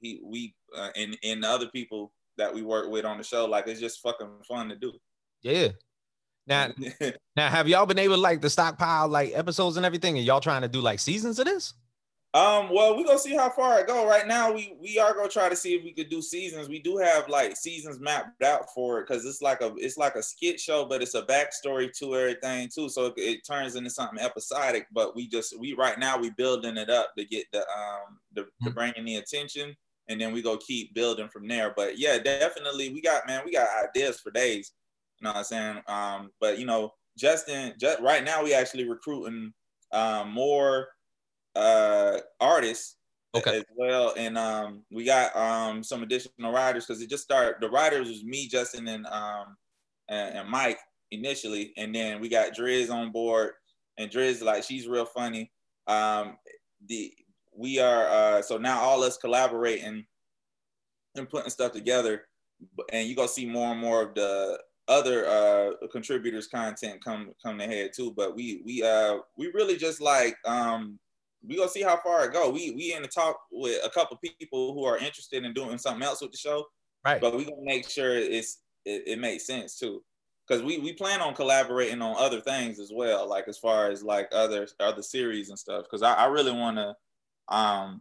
he, 0.00 0.20
we, 0.24 0.54
uh, 0.76 0.90
and 0.96 1.16
and 1.22 1.42
the 1.44 1.48
other 1.48 1.68
people 1.68 2.12
that 2.36 2.52
we 2.54 2.62
work 2.62 2.90
with 2.90 3.04
on 3.04 3.18
the 3.18 3.24
show, 3.24 3.44
like 3.46 3.66
it's 3.68 3.80
just 3.80 4.00
fucking 4.00 4.28
fun 4.48 4.68
to 4.68 4.76
do. 4.76 4.92
Yeah. 5.42 5.68
Now, 6.46 6.68
now, 7.36 7.48
have 7.48 7.68
y'all 7.68 7.86
been 7.86 7.98
able 7.98 8.16
to 8.16 8.20
like 8.20 8.40
to 8.42 8.50
stockpile 8.50 9.08
like 9.08 9.32
episodes 9.34 9.76
and 9.76 9.86
everything, 9.86 10.16
and 10.16 10.26
y'all 10.26 10.40
trying 10.40 10.62
to 10.62 10.68
do 10.68 10.80
like 10.80 10.98
seasons 10.98 11.38
of 11.38 11.44
this? 11.44 11.74
Um, 12.32 12.70
well, 12.72 12.96
we're 12.96 13.04
gonna 13.04 13.18
see 13.18 13.34
how 13.34 13.50
far 13.50 13.80
it 13.80 13.88
go. 13.88 14.06
Right 14.06 14.26
now, 14.26 14.52
we 14.52 14.76
we 14.80 15.00
are 15.00 15.12
gonna 15.14 15.28
try 15.28 15.48
to 15.48 15.56
see 15.56 15.74
if 15.74 15.82
we 15.82 15.92
could 15.92 16.08
do 16.08 16.22
seasons. 16.22 16.68
We 16.68 16.78
do 16.80 16.96
have 16.96 17.28
like 17.28 17.56
seasons 17.56 17.98
mapped 17.98 18.40
out 18.44 18.66
for 18.72 19.00
it 19.00 19.08
because 19.08 19.24
it's 19.24 19.42
like 19.42 19.60
a 19.62 19.74
it's 19.78 19.96
like 19.96 20.14
a 20.14 20.22
skit 20.22 20.60
show, 20.60 20.84
but 20.86 21.02
it's 21.02 21.16
a 21.16 21.22
backstory 21.22 21.92
to 21.98 22.14
everything 22.16 22.68
too. 22.72 22.88
So 22.88 23.06
it, 23.06 23.14
it 23.16 23.40
turns 23.44 23.74
into 23.74 23.90
something 23.90 24.20
episodic. 24.20 24.86
But 24.92 25.16
we 25.16 25.26
just 25.28 25.58
we 25.58 25.72
right 25.74 25.98
now 25.98 26.18
we 26.18 26.30
building 26.30 26.76
it 26.76 26.88
up 26.88 27.14
to 27.18 27.24
get 27.24 27.46
the 27.52 27.60
um 27.62 28.20
the, 28.32 28.42
to 28.62 28.70
Mhm. 28.70 28.74
bring 28.74 28.92
in 28.96 29.04
the 29.04 29.16
attention, 29.16 29.76
and 30.10 30.20
then 30.20 30.32
we 30.32 30.42
go 30.42 30.58
keep 30.58 30.92
building 30.92 31.28
from 31.28 31.48
there. 31.48 31.72
But 31.74 31.98
yeah, 31.98 32.18
definitely 32.18 32.92
we 32.92 33.00
got 33.00 33.26
man, 33.26 33.42
we 33.44 33.52
got 33.52 33.68
ideas 33.84 34.20
for 34.20 34.30
days. 34.30 34.72
You 35.20 35.24
know 35.24 35.30
what 35.30 35.38
I'm 35.38 35.44
saying? 35.44 35.82
Um, 35.86 36.30
but 36.40 36.58
you 36.58 36.66
know, 36.66 36.92
Justin, 37.16 37.74
just 37.80 38.00
right 38.00 38.24
now 38.24 38.42
we 38.42 38.52
actually 38.52 38.88
recruiting 38.88 39.52
um 39.92 40.30
more 40.30 40.88
uh 41.56 42.18
artists 42.40 42.96
Okay. 43.34 43.58
as 43.58 43.64
well 43.76 44.12
and 44.16 44.36
um 44.36 44.82
we 44.90 45.04
got 45.04 45.34
um 45.36 45.84
some 45.84 46.02
additional 46.02 46.52
writers 46.52 46.86
because 46.86 47.00
it 47.00 47.10
just 47.10 47.22
started 47.22 47.56
the 47.60 47.70
writers 47.70 48.08
was 48.08 48.24
me 48.24 48.48
justin 48.48 48.88
and 48.88 49.06
um 49.06 49.56
and, 50.08 50.38
and 50.38 50.48
mike 50.48 50.78
initially 51.12 51.72
and 51.76 51.94
then 51.94 52.20
we 52.20 52.28
got 52.28 52.54
driz 52.54 52.90
on 52.90 53.12
board 53.12 53.52
and 53.98 54.10
driz 54.10 54.42
like 54.42 54.64
she's 54.64 54.88
real 54.88 55.04
funny 55.04 55.50
um 55.86 56.36
the 56.86 57.12
we 57.60 57.78
are 57.78 58.06
uh 58.08 58.42
so 58.42 58.56
now 58.56 58.80
all 58.80 59.02
us 59.02 59.18
collaborating 59.18 60.04
and 61.16 61.28
putting 61.28 61.50
stuff 61.50 61.72
together 61.72 62.22
and 62.92 63.06
you 63.06 63.14
gonna 63.14 63.28
see 63.28 63.46
more 63.46 63.72
and 63.72 63.80
more 63.80 64.02
of 64.02 64.14
the 64.14 64.58
other 64.88 65.26
uh 65.26 65.86
contributors 65.88 66.48
content 66.48 67.04
come 67.04 67.32
come 67.44 67.58
to 67.58 67.66
head 67.66 67.90
too 67.94 68.12
but 68.16 68.34
we 68.34 68.62
we 68.64 68.82
uh 68.82 69.18
we 69.36 69.48
really 69.48 69.76
just 69.76 70.00
like 70.00 70.36
um 70.46 70.98
we 71.46 71.56
gonna 71.56 71.68
see 71.68 71.82
how 71.82 71.98
far 72.02 72.24
it 72.24 72.32
go 72.32 72.48
we 72.50 72.70
we 72.72 72.94
in 72.94 73.02
the 73.02 73.08
talk 73.08 73.38
with 73.52 73.84
a 73.84 73.90
couple 73.90 74.16
people 74.38 74.74
who 74.74 74.84
are 74.84 74.96
interested 74.98 75.44
in 75.44 75.52
doing 75.52 75.78
something 75.78 76.02
else 76.02 76.20
with 76.22 76.32
the 76.32 76.38
show 76.38 76.64
Right. 77.04 77.20
but 77.20 77.34
we 77.34 77.44
gonna 77.44 77.56
make 77.62 77.88
sure 77.88 78.14
it's 78.14 78.62
it, 78.84 79.04
it 79.06 79.18
makes 79.18 79.46
sense 79.46 79.78
too 79.78 80.02
because 80.46 80.62
we 80.62 80.78
we 80.78 80.92
plan 80.92 81.20
on 81.20 81.34
collaborating 81.34 82.02
on 82.02 82.16
other 82.18 82.40
things 82.40 82.78
as 82.78 82.90
well 82.94 83.28
like 83.28 83.48
as 83.48 83.58
far 83.58 83.90
as 83.90 84.02
like 84.02 84.28
other 84.32 84.66
other 84.80 85.02
series 85.02 85.48
and 85.50 85.58
stuff 85.58 85.84
because 85.84 86.02
I, 86.02 86.12
I 86.14 86.26
really 86.26 86.52
want 86.52 86.76
to 86.76 86.94
um 87.50 88.00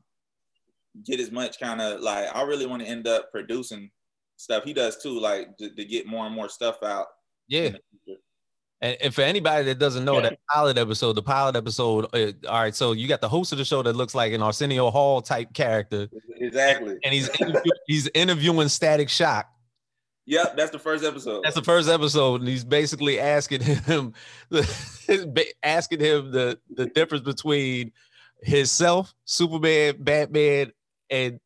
get 1.05 1.19
as 1.19 1.31
much 1.31 1.59
kind 1.59 1.81
of 1.81 2.01
like 2.01 2.27
i 2.35 2.41
really 2.43 2.65
want 2.65 2.81
to 2.81 2.87
end 2.87 3.07
up 3.07 3.31
producing 3.31 3.89
stuff 4.37 4.63
he 4.63 4.73
does 4.73 5.01
too 5.01 5.19
like 5.19 5.55
to, 5.57 5.69
to 5.75 5.85
get 5.85 6.05
more 6.07 6.25
and 6.25 6.33
more 6.35 6.49
stuff 6.49 6.81
out 6.83 7.07
Yeah. 7.47 7.61
in 7.61 7.71
the 7.73 7.79
future. 8.05 8.19
And, 8.81 8.97
and 9.01 9.13
for 9.13 9.21
anybody 9.23 9.65
that 9.65 9.77
doesn't 9.79 10.05
know 10.05 10.21
that 10.21 10.39
pilot 10.53 10.77
episode, 10.77 11.11
the 11.11 11.21
pilot 11.21 11.57
episode, 11.57 12.05
uh, 12.15 12.31
all 12.47 12.61
right. 12.61 12.73
So 12.73 12.93
you 12.93 13.09
got 13.09 13.19
the 13.19 13.27
host 13.27 13.51
of 13.51 13.57
the 13.57 13.65
show 13.65 13.83
that 13.83 13.93
looks 13.97 14.15
like 14.15 14.31
an 14.31 14.41
Arsenio 14.41 14.89
Hall 14.89 15.21
type 15.21 15.53
character, 15.53 16.07
Exactly. 16.37 16.95
and 17.03 17.13
he's 17.13 17.27
interview- 17.41 17.71
he's 17.87 18.09
interviewing 18.13 18.69
Static 18.69 19.09
Shock. 19.09 19.49
Yep, 20.27 20.55
that's 20.55 20.71
the 20.71 20.79
first 20.79 21.03
episode. 21.03 21.41
That's 21.43 21.55
the 21.55 21.61
first 21.63 21.89
episode, 21.89 22.39
and 22.39 22.47
he's 22.47 22.63
basically 22.63 23.19
asking 23.19 23.59
him, 23.63 24.13
asking 25.63 25.99
him 25.99 26.31
the 26.31 26.57
the 26.75 26.85
difference 26.85 27.23
between 27.25 27.91
himself, 28.41 29.13
Superman, 29.25 29.95
Batman, 29.99 30.71
and 31.09 31.39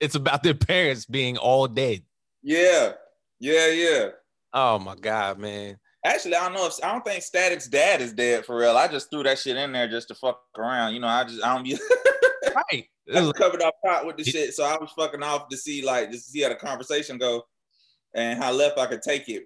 it's 0.00 0.14
about 0.14 0.42
their 0.42 0.54
parents 0.54 1.06
being 1.06 1.36
all 1.36 1.66
dead. 1.68 2.02
yeah, 2.42 2.92
yeah, 3.38 3.68
yeah. 3.68 4.08
Oh 4.52 4.78
my 4.78 4.96
god, 4.96 5.38
man! 5.38 5.78
Actually, 6.04 6.34
I 6.34 6.44
don't 6.44 6.54
know 6.54 6.66
if 6.66 6.74
I 6.82 6.92
don't 6.92 7.04
think 7.04 7.22
Static's 7.22 7.68
dad 7.68 8.00
is 8.00 8.12
dead 8.12 8.44
for 8.44 8.56
real. 8.56 8.76
I 8.76 8.88
just 8.88 9.10
threw 9.10 9.22
that 9.22 9.38
shit 9.38 9.56
in 9.56 9.72
there 9.72 9.88
just 9.88 10.08
to 10.08 10.14
fuck 10.14 10.40
around. 10.58 10.94
You 10.94 11.00
know, 11.00 11.08
I 11.08 11.24
just 11.24 11.42
I 11.44 11.54
don't 11.54 11.64
be 11.64 11.78
Right? 12.54 12.86
I 13.14 13.20
was 13.20 13.32
covered 13.32 13.62
up 13.62 13.74
pot 13.84 14.06
with 14.06 14.16
the 14.16 14.24
shit. 14.24 14.54
So 14.54 14.64
I 14.64 14.76
was 14.80 14.92
fucking 14.96 15.22
off 15.22 15.48
to 15.48 15.56
see 15.56 15.82
like 15.84 16.10
just 16.10 16.26
to 16.26 16.30
see 16.30 16.42
how 16.42 16.48
the 16.48 16.54
conversation 16.54 17.18
go 17.18 17.42
and 18.14 18.42
how 18.42 18.52
left 18.52 18.78
I 18.78 18.86
could 18.86 19.02
take 19.02 19.28
it. 19.28 19.44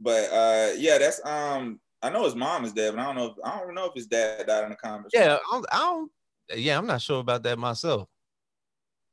But 0.00 0.30
uh 0.32 0.72
yeah, 0.76 0.98
that's 0.98 1.20
um 1.24 1.80
I 2.02 2.10
know 2.10 2.24
his 2.24 2.34
mom 2.34 2.64
is 2.64 2.72
dead, 2.72 2.94
but 2.94 3.00
I 3.00 3.04
don't 3.06 3.16
know 3.16 3.26
if 3.26 3.32
I 3.44 3.58
don't 3.58 3.74
know 3.74 3.86
if 3.86 3.94
his 3.94 4.06
dad 4.06 4.46
died 4.46 4.64
in 4.64 4.70
the 4.70 4.76
comments. 4.76 5.10
yeah, 5.12 5.36
I 5.36 5.52
don't, 5.52 5.66
I 5.72 5.78
don't. 5.78 6.10
Yeah, 6.54 6.78
I'm 6.78 6.86
not 6.86 7.02
sure 7.02 7.20
about 7.20 7.42
that 7.44 7.58
myself. 7.58 8.08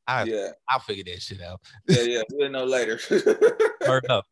I 0.08 0.24
yeah, 0.24 0.52
I'll 0.70 0.80
figure 0.80 1.04
that 1.06 1.22
shit 1.22 1.42
out. 1.42 1.60
yeah, 1.88 2.02
yeah. 2.02 2.22
We'll 2.32 2.50
know 2.50 2.64
later. 2.64 3.00
Up. 4.10 4.26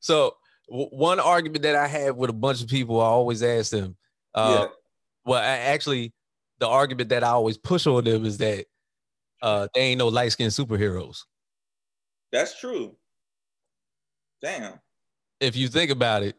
So 0.00 0.36
w- 0.68 0.88
one 0.90 1.20
argument 1.20 1.62
that 1.62 1.76
I 1.76 1.86
had 1.86 2.16
with 2.16 2.30
a 2.30 2.34
bunch 2.34 2.62
of 2.62 2.68
people, 2.68 3.00
I 3.00 3.06
always 3.06 3.42
ask 3.42 3.70
them. 3.70 3.96
Uh, 4.34 4.58
yeah. 4.60 4.66
Well, 5.24 5.40
I, 5.40 5.46
actually, 5.46 6.12
the 6.58 6.68
argument 6.68 7.08
that 7.10 7.24
I 7.24 7.28
always 7.28 7.58
push 7.58 7.86
on 7.86 8.04
them 8.04 8.24
is 8.24 8.38
that 8.38 8.66
uh, 9.42 9.68
they 9.74 9.80
ain't 9.80 9.98
no 9.98 10.08
light 10.08 10.32
skinned 10.32 10.50
superheroes. 10.52 11.22
That's 12.32 12.58
true. 12.58 12.96
Damn. 14.42 14.80
If 15.40 15.56
you 15.56 15.68
think 15.68 15.90
about 15.90 16.22
it, 16.22 16.36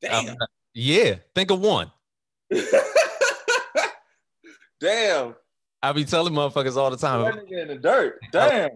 Damn. 0.00 0.30
um, 0.30 0.36
yeah, 0.74 1.16
think 1.34 1.50
of 1.50 1.60
one. 1.60 1.90
Damn. 4.80 5.34
I 5.82 5.92
be 5.92 6.04
telling 6.04 6.32
motherfuckers 6.32 6.76
all 6.76 6.90
the 6.90 6.96
time. 6.96 7.22
That 7.24 7.46
nigga 7.46 7.62
in 7.62 7.68
the 7.68 7.76
dirt. 7.76 8.18
Damn. 8.32 8.70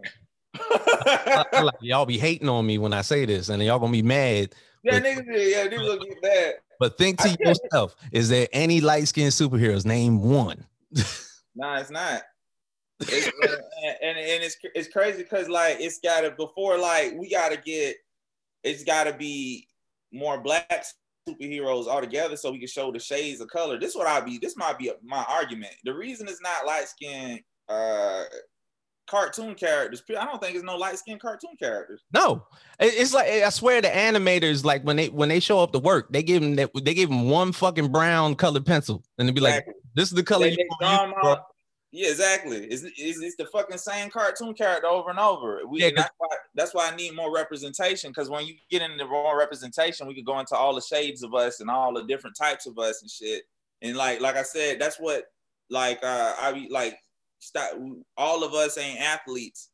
I- 0.54 1.44
I 1.52 1.62
like, 1.62 1.74
y'all 1.80 2.06
be 2.06 2.18
hating 2.18 2.48
on 2.48 2.66
me 2.66 2.78
when 2.78 2.92
I 2.92 3.02
say 3.02 3.24
this, 3.24 3.48
and 3.48 3.62
y'all 3.62 3.78
gonna 3.78 3.92
be 3.92 4.02
mad. 4.02 4.54
yeah, 4.82 4.98
niggas, 5.00 5.24
yeah, 5.26 5.66
niggas 5.68 5.86
gonna 5.98 6.06
get 6.06 6.22
mad. 6.22 6.54
But 6.78 6.98
think 6.98 7.18
to 7.20 7.36
yourself: 7.40 7.94
Is 8.12 8.28
there 8.28 8.48
any 8.52 8.80
light 8.80 9.06
skinned 9.08 9.32
superheroes? 9.32 9.84
Name 9.84 10.22
one. 10.22 10.64
Nah, 11.56 11.78
it's 11.78 11.90
not. 11.90 12.22
It's, 13.00 13.26
uh, 13.26 13.56
and, 13.84 13.96
and 14.02 14.18
and 14.18 14.44
it's 14.44 14.56
it's 14.74 14.88
crazy 14.88 15.24
because 15.24 15.48
like 15.48 15.78
it's 15.80 15.98
gotta 15.98 16.30
before 16.30 16.78
like 16.78 17.12
we 17.18 17.28
gotta 17.28 17.56
get 17.56 17.96
it's 18.62 18.84
gotta 18.84 19.12
be 19.12 19.66
more 20.12 20.40
black 20.40 20.84
superheroes 21.34 21.86
altogether 21.86 22.36
so 22.36 22.50
we 22.50 22.58
can 22.58 22.68
show 22.68 22.90
the 22.92 22.98
shades 22.98 23.40
of 23.40 23.48
color. 23.48 23.78
This 23.78 23.94
what 23.94 24.06
I 24.06 24.20
be. 24.20 24.38
This 24.38 24.56
might 24.56 24.78
be 24.78 24.90
my 25.02 25.24
argument. 25.28 25.72
The 25.84 25.94
reason 25.94 26.28
it's 26.28 26.40
not 26.42 26.66
light 26.66 26.88
skinned 26.88 27.40
uh 27.68 28.24
cartoon 29.06 29.54
characters. 29.56 30.02
I 30.08 30.24
don't 30.24 30.40
think 30.40 30.54
it's 30.54 30.64
no 30.64 30.76
light 30.76 30.98
skinned 30.98 31.20
cartoon 31.20 31.56
characters. 31.58 32.02
No, 32.14 32.46
it's 32.78 33.12
like 33.12 33.26
I 33.26 33.48
swear 33.50 33.80
the 33.82 33.88
animators 33.88 34.64
like 34.64 34.82
when 34.82 34.96
they 34.96 35.08
when 35.08 35.28
they 35.28 35.40
show 35.40 35.60
up 35.60 35.72
to 35.72 35.78
work, 35.78 36.12
they 36.12 36.22
give 36.22 36.42
them 36.42 36.56
that 36.56 36.70
they 36.84 36.94
give 36.94 37.08
them 37.08 37.28
one 37.28 37.52
fucking 37.52 37.90
brown 37.90 38.34
colored 38.36 38.66
pencil, 38.66 39.02
and 39.18 39.28
they 39.28 39.32
be 39.32 39.40
like, 39.40 39.54
Exactly. 39.54 39.74
"This 39.94 40.08
is 40.10 40.14
the 40.14 40.22
color." 40.22 40.44
They- 40.46 40.52
you 40.52 40.56
they 40.58 40.66
draw 40.80 40.92
use, 41.06 41.14
'em 41.22 41.26
out. 41.26 41.46
Yeah, 41.92 42.10
exactly. 42.10 42.58
It's, 42.58 42.84
it's, 42.84 43.20
it's 43.20 43.36
the 43.36 43.46
fucking 43.46 43.78
same 43.78 44.10
cartoon 44.10 44.54
character 44.54 44.86
over 44.86 45.10
and 45.10 45.18
over. 45.18 45.60
We, 45.66 45.80
Yeah, 45.82 45.90
that's 45.96 46.12
why 46.18 46.28
that's 46.54 46.74
why 46.74 46.88
I 46.88 46.96
need 46.96 47.16
more 47.16 47.34
representation. 47.34 48.10
Because 48.10 48.30
when 48.30 48.46
you 48.46 48.54
get 48.70 48.82
into 48.82 49.04
more 49.06 49.36
representation, 49.36 50.06
we 50.06 50.14
could 50.14 50.24
go 50.24 50.38
into 50.38 50.54
all 50.56 50.74
the 50.74 50.80
shades 50.80 51.22
of 51.22 51.34
us 51.34 51.60
and 51.60 51.68
all 51.68 51.92
the 51.92 52.04
different 52.04 52.36
types 52.36 52.66
of 52.66 52.78
us 52.78 53.02
and 53.02 53.10
shit. 53.10 53.42
And 53.82 53.96
like 53.96 54.20
like 54.20 54.36
I 54.36 54.42
said, 54.42 54.80
that's 54.80 54.98
what 54.98 55.24
like 55.68 55.98
uh 56.04 56.34
I 56.38 56.66
like 56.70 56.96
stop. 57.40 57.72
All 58.16 58.44
of 58.44 58.54
us 58.54 58.78
ain't 58.78 59.00
athletes. 59.00 59.70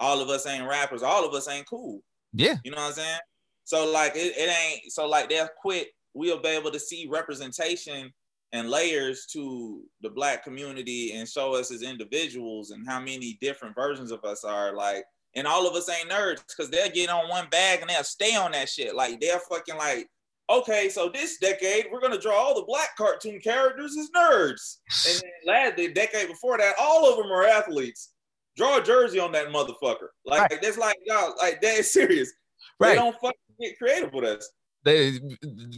All 0.00 0.20
of 0.20 0.28
us 0.28 0.46
ain't 0.46 0.66
rappers. 0.66 1.02
All 1.02 1.24
of 1.24 1.34
us 1.34 1.48
ain't 1.48 1.68
cool. 1.68 2.02
Yeah, 2.32 2.56
You 2.64 2.72
know 2.72 2.78
what 2.78 2.88
I'm 2.88 2.92
saying? 2.94 3.18
So 3.64 3.90
like 3.92 4.16
it, 4.16 4.34
it 4.36 4.50
ain't 4.50 4.92
so 4.92 5.06
like 5.06 5.28
they'll 5.28 5.48
quit. 5.60 5.88
We'll 6.14 6.40
be 6.40 6.48
able 6.48 6.72
to 6.72 6.80
see 6.80 7.06
representation 7.08 8.12
and 8.52 8.70
layers 8.70 9.26
to 9.32 9.82
the 10.00 10.10
black 10.10 10.42
community 10.42 11.12
and 11.12 11.28
show 11.28 11.54
us 11.54 11.70
as 11.70 11.82
individuals 11.82 12.70
and 12.70 12.86
how 12.88 12.98
many 12.98 13.38
different 13.40 13.74
versions 13.74 14.10
of 14.10 14.24
us 14.24 14.44
are 14.44 14.74
like 14.74 15.04
and 15.36 15.46
all 15.46 15.66
of 15.66 15.74
us 15.74 15.88
ain't 15.88 16.10
nerds 16.10 16.42
because 16.46 16.70
they'll 16.70 16.90
get 16.90 17.10
on 17.10 17.28
one 17.28 17.48
bag 17.50 17.80
and 17.80 17.90
they'll 17.90 18.02
stay 18.02 18.34
on 18.34 18.52
that 18.52 18.68
shit. 18.68 18.94
Like 18.94 19.20
they're 19.20 19.38
fucking 19.38 19.76
like, 19.76 20.08
okay, 20.48 20.88
so 20.88 21.08
this 21.08 21.38
decade 21.38 21.86
we're 21.90 22.00
gonna 22.00 22.18
draw 22.18 22.34
all 22.34 22.54
the 22.54 22.66
black 22.66 22.96
cartoon 22.96 23.40
characters 23.40 23.96
as 23.96 24.10
nerds. 24.16 24.78
And 25.08 25.22
then 25.22 25.30
last 25.46 25.76
the 25.76 25.92
decade 25.92 26.28
before 26.28 26.58
that, 26.58 26.74
all 26.80 27.08
of 27.08 27.16
them 27.16 27.30
are 27.30 27.44
athletes. 27.44 28.12
Draw 28.56 28.78
a 28.78 28.82
jersey 28.82 29.20
on 29.20 29.32
that 29.32 29.48
motherfucker. 29.48 30.08
Like 30.24 30.60
that's 30.60 30.78
like 30.78 30.96
y'all, 31.06 31.34
like 31.40 31.60
that 31.60 31.78
is 31.78 31.92
serious. 31.92 32.32
right. 32.80 32.90
They 32.90 32.96
right. 32.96 33.02
don't 33.02 33.20
fucking 33.20 33.40
get 33.60 33.78
creative 33.78 34.12
with 34.12 34.24
us. 34.24 34.50
They 34.84 35.18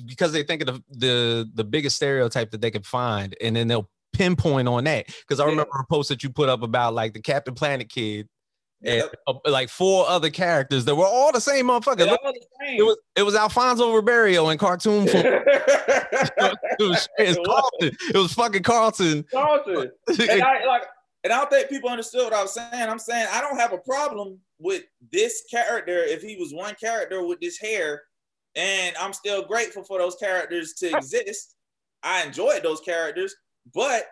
because 0.07 0.33
they 0.33 0.43
think 0.45 0.63
of 0.63 0.67
the, 0.69 0.83
the 0.91 1.51
the 1.55 1.65
biggest 1.65 1.97
stereotype 1.97 2.51
that 2.53 2.61
they 2.61 2.71
can 2.71 2.83
find, 2.83 3.37
and 3.41 3.57
then 3.57 3.69
they'll 3.69 3.91
pinpoint 4.13 4.69
on 4.69 4.85
that. 4.85 5.07
Because 5.07 5.41
I 5.41 5.45
Yeah. 5.45 5.51
remember 5.51 5.73
a 5.81 5.87
post 5.87 6.09
that 6.11 6.23
you 6.23 6.31
put 6.31 6.49
up 6.49 6.63
about 6.63 6.95
like 6.95 7.13
the 7.13 7.21
Captain 7.21 7.55
Planet 7.55 7.89
kid 7.89 8.29
and 8.85 8.97
Yep. 8.99 9.15
uh, 9.27 9.51
like 9.51 9.69
four 9.69 10.09
other 10.09 10.31
characters 10.31 10.85
that 10.85 10.95
were 10.95 11.07
all 11.07 11.33
the 11.33 11.41
same 11.41 11.67
motherfucker. 11.67 12.07
Look, 12.09 12.21
the 12.23 12.41
same. 12.65 12.79
it 12.81 12.83
was 12.83 12.99
it 13.17 13.23
was 13.23 13.35
Alfonso 13.35 13.93
Ribeiro 13.95 14.49
in 14.51 14.59
cartoon 14.59 15.07
form. 15.09 15.25
it 15.27 16.81
was, 16.81 17.09
it 17.19 17.29
was 17.29 17.39
Carlton. 17.47 17.97
It 18.15 18.17
was 18.17 18.33
fucking 18.35 18.63
Carlton. 18.63 19.25
Carlton. 19.33 19.91
and 20.09 20.43
I 20.43 20.65
like, 20.67 20.83
and 21.25 21.33
I 21.33 21.39
don't 21.39 21.51
think 21.51 21.69
people 21.69 21.91
understood 21.91 22.25
what 22.25 22.33
I 22.35 22.43
was 22.43 22.55
saying. 22.55 22.71
I'm 22.73 22.99
saying 22.99 23.27
I 23.33 23.41
don't 23.41 23.59
have 23.59 23.73
a 23.73 23.79
problem 23.79 24.39
with 24.59 24.85
this 25.11 25.43
character 25.51 26.03
if 26.05 26.23
he 26.23 26.37
was 26.37 26.53
one 26.53 26.75
character 26.75 27.25
with 27.25 27.41
this 27.41 27.59
hair, 27.59 28.03
and 28.55 28.97
I'm 29.01 29.13
still 29.13 29.43
grateful 29.43 29.85
for 29.85 29.99
those 29.99 30.17
characters 30.17 30.75
to 30.75 30.97
exist. 30.97 31.57
I 32.03 32.25
enjoyed 32.25 32.63
those 32.63 32.81
characters, 32.81 33.35
but 33.75 34.05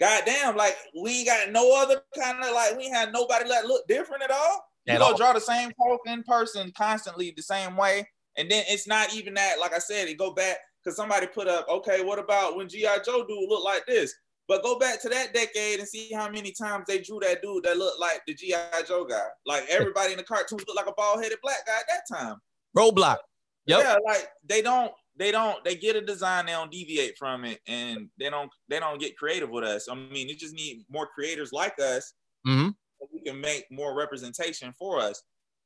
goddamn, 0.00 0.56
like 0.56 0.76
we 1.00 1.18
ain't 1.18 1.26
got 1.28 1.50
no 1.50 1.80
other 1.80 2.02
kind 2.18 2.42
of 2.42 2.54
like 2.54 2.76
we 2.76 2.88
had 2.88 3.12
nobody 3.12 3.48
that 3.48 3.66
look 3.66 3.86
different 3.88 4.22
at 4.22 4.30
all. 4.30 4.64
You 4.86 4.94
At 4.94 4.98
gonna 4.98 5.12
all. 5.12 5.16
draw 5.18 5.32
the 5.32 5.40
same 5.40 5.72
token 5.80 6.22
person 6.24 6.72
constantly 6.76 7.32
the 7.36 7.42
same 7.42 7.76
way, 7.76 8.08
and 8.36 8.50
then 8.50 8.64
it's 8.68 8.86
not 8.86 9.14
even 9.14 9.34
that. 9.34 9.58
Like 9.60 9.74
I 9.74 9.78
said, 9.78 10.08
it 10.08 10.18
go 10.18 10.32
back 10.32 10.58
because 10.82 10.96
somebody 10.96 11.26
put 11.26 11.48
up, 11.48 11.68
okay, 11.68 12.02
what 12.02 12.18
about 12.18 12.56
when 12.56 12.68
GI 12.68 12.86
Joe 13.04 13.24
dude 13.26 13.48
looked 13.48 13.64
like 13.64 13.86
this? 13.86 14.14
But 14.48 14.64
go 14.64 14.78
back 14.78 15.00
to 15.02 15.08
that 15.08 15.32
decade 15.32 15.78
and 15.78 15.88
see 15.88 16.12
how 16.12 16.28
many 16.28 16.52
times 16.52 16.84
they 16.88 16.98
drew 17.00 17.20
that 17.20 17.42
dude 17.42 17.62
that 17.64 17.76
looked 17.76 18.00
like 18.00 18.22
the 18.26 18.34
GI 18.34 18.54
Joe 18.88 19.04
guy. 19.04 19.26
Like 19.46 19.64
everybody 19.68 20.12
in 20.12 20.18
the 20.18 20.24
cartoons 20.24 20.64
looked 20.66 20.76
like 20.76 20.88
a 20.88 20.92
bald 20.96 21.22
headed 21.22 21.38
black 21.42 21.64
guy 21.64 21.78
at 21.78 21.84
that 21.88 22.16
time. 22.16 22.36
Roadblock. 22.76 23.18
Yep. 23.66 23.80
Yeah, 23.82 23.96
like 24.04 24.28
they 24.44 24.62
don't, 24.62 24.92
they 25.16 25.30
don't, 25.30 25.62
they 25.64 25.76
get 25.76 25.94
a 25.96 26.00
design, 26.00 26.46
they 26.46 26.52
don't 26.52 26.70
deviate 26.70 27.16
from 27.18 27.44
it, 27.44 27.60
and 27.66 28.08
they 28.18 28.30
don't, 28.30 28.50
they 28.68 28.80
don't 28.80 29.00
get 29.00 29.16
creative 29.16 29.50
with 29.50 29.64
us. 29.64 29.88
I 29.90 29.94
mean, 29.94 30.28
it 30.28 30.38
just 30.38 30.54
need 30.54 30.84
more 30.90 31.06
creators 31.06 31.52
like 31.52 31.78
us. 31.78 32.12
hmm 32.44 32.68
So 33.00 33.08
we 33.12 33.20
can 33.20 33.40
make 33.40 33.66
more 33.70 33.96
representation 33.96 34.72
for 34.78 34.98
us. 34.98 35.22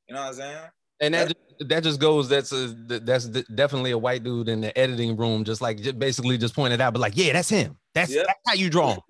You 0.09 0.15
know 0.15 0.21
what 0.23 0.29
I'm 0.29 0.35
saying? 0.35 0.67
And 1.01 1.15
that 1.15 1.29
just, 1.29 1.69
that 1.69 1.83
just 1.83 2.01
goes. 2.01 2.29
That's 2.29 2.53
a 2.53 2.69
that's 2.69 3.27
definitely 3.27 3.91
a 3.91 3.99
white 3.99 4.25
dude 4.25 4.49
in 4.49 4.61
the 4.63 4.77
editing 4.79 5.17
room, 5.17 5.45
just 5.45 5.61
like 5.61 5.79
just 5.79 5.99
basically 5.99 6.39
just 6.39 6.55
pointed 6.55 6.81
out, 6.81 6.93
but 6.95 7.01
like, 7.01 7.17
yeah, 7.17 7.33
that's 7.33 7.49
him. 7.49 7.77
That's, 7.95 8.15
Yeah. 8.15 8.23
that's 8.27 8.41
how 8.47 8.55
you 8.55 8.71
draw 8.71 8.95
him. 8.95 9.01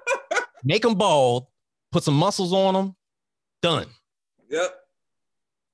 Make 0.64 0.84
him 0.84 0.94
bald, 0.94 1.46
put 1.90 2.04
some 2.04 2.14
muscles 2.14 2.52
on 2.52 2.74
him, 2.76 2.96
done. 3.60 3.88
Yep. 4.50 4.74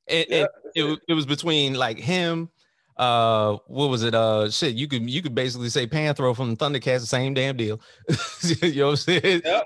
And, 0.08 0.26
Yeah, 0.28 0.36
and 0.38 0.48
it, 0.74 0.98
it 1.08 1.14
was 1.14 1.26
between 1.26 1.74
like 1.74 1.98
him. 1.98 2.48
Uh, 2.98 3.58
what 3.66 3.88
was 3.90 4.02
it? 4.02 4.14
Uh, 4.14 4.50
shit. 4.50 4.74
You 4.74 4.88
could 4.88 5.08
you 5.08 5.22
could 5.22 5.34
basically 5.34 5.68
say 5.68 5.86
Panthro 5.86 6.34
from 6.34 6.56
Thundercats, 6.56 7.00
the 7.00 7.06
same 7.06 7.32
damn 7.34 7.56
deal. 7.56 7.80
you 8.62 8.74
know 8.74 8.86
what 8.86 8.90
I'm 8.92 8.96
saying? 8.96 9.22
Yep. 9.44 9.44
It- 9.44 9.64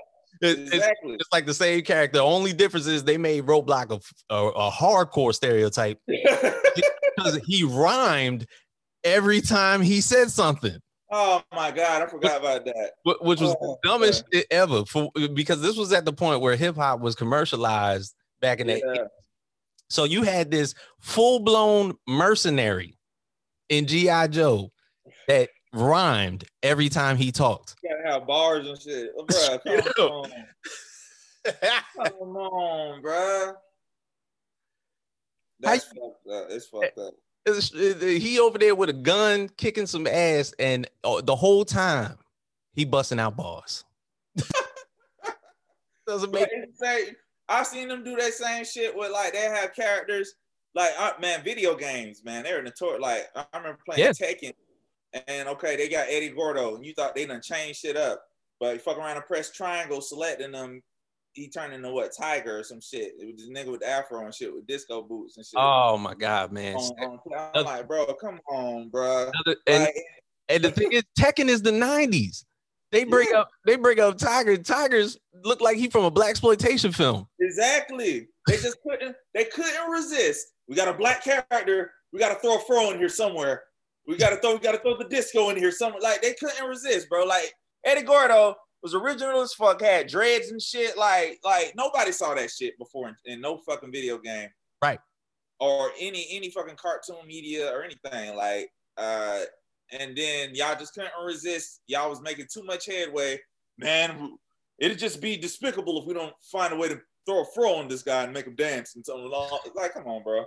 it's, 0.59 0.71
Exactly. 0.73 1.13
it's 1.13 1.29
like 1.31 1.45
the 1.45 1.53
same 1.53 1.81
character. 1.83 2.17
The 2.17 2.23
only 2.23 2.51
difference 2.51 2.85
is 2.85 3.03
they 3.05 3.17
made 3.17 3.45
Roadblock 3.45 3.91
a, 4.29 4.33
a, 4.33 4.47
a 4.49 4.71
hardcore 4.71 5.33
stereotype 5.33 5.99
because 6.07 7.39
he 7.45 7.63
rhymed 7.63 8.45
every 9.05 9.39
time 9.39 9.81
he 9.81 10.01
said 10.01 10.29
something, 10.31 10.77
oh 11.11 11.41
my 11.53 11.71
god, 11.71 12.01
I 12.01 12.07
forgot 12.07 12.41
about 12.41 12.65
that. 12.65 12.91
which 13.21 13.39
was 13.39 13.55
Oh, 13.61 13.77
the 13.83 13.89
dumbest 13.89 14.25
shit 14.33 14.45
ever. 14.51 14.83
For 14.85 15.09
because 15.33 15.61
this 15.61 15.77
was 15.77 15.93
at 15.93 16.03
the 16.03 16.11
point 16.13 16.41
where 16.41 16.55
hip 16.57 16.75
hop 16.75 16.99
was 16.99 17.15
commercialized 17.15 18.13
back 18.41 18.59
in 18.59 18.67
that. 18.67 18.81
Yeah. 18.93 19.03
So 19.89 20.03
you 20.03 20.23
had 20.23 20.51
this 20.51 20.73
full 20.99 21.39
blown 21.39 21.95
mercenary 22.07 22.92
in 23.77 23.87
GI 23.87 24.27
Joe 24.29 24.71
that 25.27 25.49
rhymed 25.73 26.45
every 26.61 26.89
time 26.89 27.17
he 27.17 27.31
talked. 27.31 27.75
You 27.83 27.89
gotta 27.89 28.13
have 28.13 28.27
bars 28.27 28.67
and 28.67 28.79
shit. 28.79 29.11
Oh, 29.17 29.25
bruh, 29.25 29.93
come 29.95 30.07
on. 30.07 30.31
come 32.05 32.37
on, 32.37 33.01
bruh. 33.01 33.53
That's 35.59 35.85
fucked 35.85 36.27
up. 36.31 36.47
It's 36.49 36.67
fucked 36.67 36.97
up. 36.97 37.13
he 38.01 38.39
over 38.39 38.57
there 38.57 38.75
with 38.75 38.89
a 38.89 38.93
gun 38.93 39.49
kicking 39.57 39.87
some 39.87 40.07
ass, 40.07 40.53
and 40.59 40.87
uh, 41.03 41.21
the 41.21 41.35
whole 41.35 41.65
time 41.65 42.17
he 42.73 42.85
busting 42.85 43.19
out 43.19 43.35
bars. 43.35 43.83
Doesn't 46.07 46.31
make 46.33 46.49
say 46.73 47.15
I 47.47 47.63
seen 47.63 47.87
them 47.87 48.03
do 48.03 48.15
that 48.17 48.33
same 48.33 48.65
shit 48.65 48.95
with 48.95 49.11
like 49.11 49.33
they 49.33 49.39
have 49.39 49.73
characters 49.73 50.33
like 50.75 50.91
uh, 50.97 51.13
man, 51.21 51.43
video 51.43 51.75
games, 51.75 52.23
man. 52.23 52.43
They're 52.43 52.61
notorious. 52.61 53.01
Like 53.01 53.27
I 53.35 53.45
remember 53.57 53.79
playing. 53.85 54.13
Tekken, 54.13 54.53
and 55.27 55.47
okay, 55.49 55.75
they 55.75 55.89
got 55.89 56.07
Eddie 56.09 56.29
Gordo, 56.29 56.75
and 56.75 56.85
you 56.85 56.93
thought 56.93 57.15
they 57.15 57.25
done 57.25 57.41
changed 57.41 57.79
shit 57.79 57.97
up, 57.97 58.23
but 58.59 58.73
you 58.73 58.79
fuck 58.79 58.97
around 58.97 59.17
and 59.17 59.25
press 59.25 59.51
triangle, 59.51 60.01
selecting 60.01 60.51
them 60.51 60.81
he 61.33 61.49
turned 61.49 61.73
into 61.73 61.91
what 61.91 62.11
Tiger 62.15 62.59
or 62.59 62.63
some 62.63 62.79
shit. 62.79 63.13
It 63.19 63.25
was 63.25 63.35
this 63.37 63.49
nigga 63.49 63.71
with 63.71 63.81
the 63.81 63.89
afro 63.89 64.23
and 64.23 64.33
shit 64.33 64.53
with 64.53 64.67
disco 64.67 65.01
boots 65.01 65.37
and 65.37 65.45
shit. 65.45 65.55
Oh 65.57 65.97
my 65.97 66.13
god, 66.13 66.51
man! 66.51 66.75
On, 66.75 67.19
on, 67.35 67.51
I'm 67.55 67.65
like, 67.65 67.87
bro, 67.87 68.05
come 68.13 68.39
on, 68.49 68.89
bro. 68.89 69.31
And, 69.67 69.83
like, 69.83 69.95
and 70.49 70.63
the 70.63 70.71
thing 70.71 70.91
is, 70.91 71.03
Tekken 71.19 71.49
is 71.49 71.61
the 71.61 71.71
'90s. 71.71 72.45
They 72.91 73.03
bring 73.03 73.27
yeah. 73.31 73.39
up 73.39 73.49
they 73.65 73.75
bring 73.75 73.99
up 73.99 74.17
Tiger. 74.17 74.55
Tigers 74.57 75.17
look 75.43 75.61
like 75.61 75.77
he 75.77 75.89
from 75.89 76.05
a 76.05 76.11
black 76.11 76.29
exploitation 76.29 76.91
film. 76.91 77.27
Exactly. 77.39 78.27
They 78.47 78.57
just 78.57 78.77
couldn't. 78.87 79.15
They 79.33 79.45
couldn't 79.45 79.89
resist. 79.89 80.47
We 80.67 80.75
got 80.75 80.87
a 80.87 80.93
black 80.93 81.23
character. 81.23 81.91
We 82.11 82.19
got 82.19 82.29
to 82.29 82.39
throw 82.39 82.57
a 82.57 82.59
fro 82.59 82.91
in 82.91 82.97
here 82.97 83.09
somewhere. 83.09 83.63
We 84.07 84.17
got 84.17 84.29
to 84.29 84.37
throw. 84.37 84.53
We 84.53 84.59
got 84.59 84.73
to 84.73 84.79
throw 84.79 84.97
the 84.97 85.05
disco 85.05 85.49
in 85.49 85.57
here 85.57 85.71
somewhere. 85.71 86.01
Like 86.01 86.21
they 86.21 86.33
couldn't 86.33 86.67
resist, 86.67 87.09
bro. 87.09 87.25
Like 87.25 87.53
Eddie 87.83 88.03
Gordo 88.03 88.55
was 88.81 88.93
original 88.93 89.41
as 89.41 89.53
fuck, 89.53 89.81
had 89.81 90.07
dreads 90.07 90.51
and 90.51 90.61
shit. 90.61 90.97
Like, 90.97 91.39
like 91.43 91.73
nobody 91.75 92.11
saw 92.11 92.35
that 92.35 92.51
shit 92.51 92.77
before 92.77 93.07
in, 93.07 93.15
in 93.25 93.41
no 93.41 93.57
fucking 93.57 93.91
video 93.91 94.17
game. 94.17 94.49
Right. 94.81 94.99
Or 95.59 95.91
any 95.99 96.27
any 96.31 96.49
fucking 96.49 96.75
cartoon 96.75 97.25
media 97.25 97.71
or 97.73 97.83
anything. 97.83 98.35
Like, 98.35 98.69
uh, 98.97 99.41
and 99.97 100.15
then 100.15 100.53
y'all 100.53 100.77
just 100.77 100.93
couldn't 100.93 101.11
resist. 101.25 101.81
Y'all 101.87 102.09
was 102.09 102.21
making 102.21 102.47
too 102.53 102.63
much 102.63 102.85
headway. 102.85 103.39
Man, 103.77 104.37
it'd 104.79 104.99
just 104.99 105.21
be 105.21 105.37
despicable 105.37 106.01
if 106.01 106.05
we 106.05 106.13
don't 106.13 106.33
find 106.51 106.73
a 106.73 106.75
way 106.75 106.89
to 106.89 106.99
throw 107.25 107.41
a 107.41 107.45
fro 107.53 107.75
on 107.75 107.87
this 107.87 108.03
guy 108.03 108.23
and 108.23 108.33
make 108.33 108.45
him 108.45 108.55
dance 108.55 108.95
and 108.95 109.05
something 109.05 109.25
along. 109.25 109.59
Like, 109.75 109.93
come 109.93 110.07
on, 110.07 110.23
bro. 110.23 110.45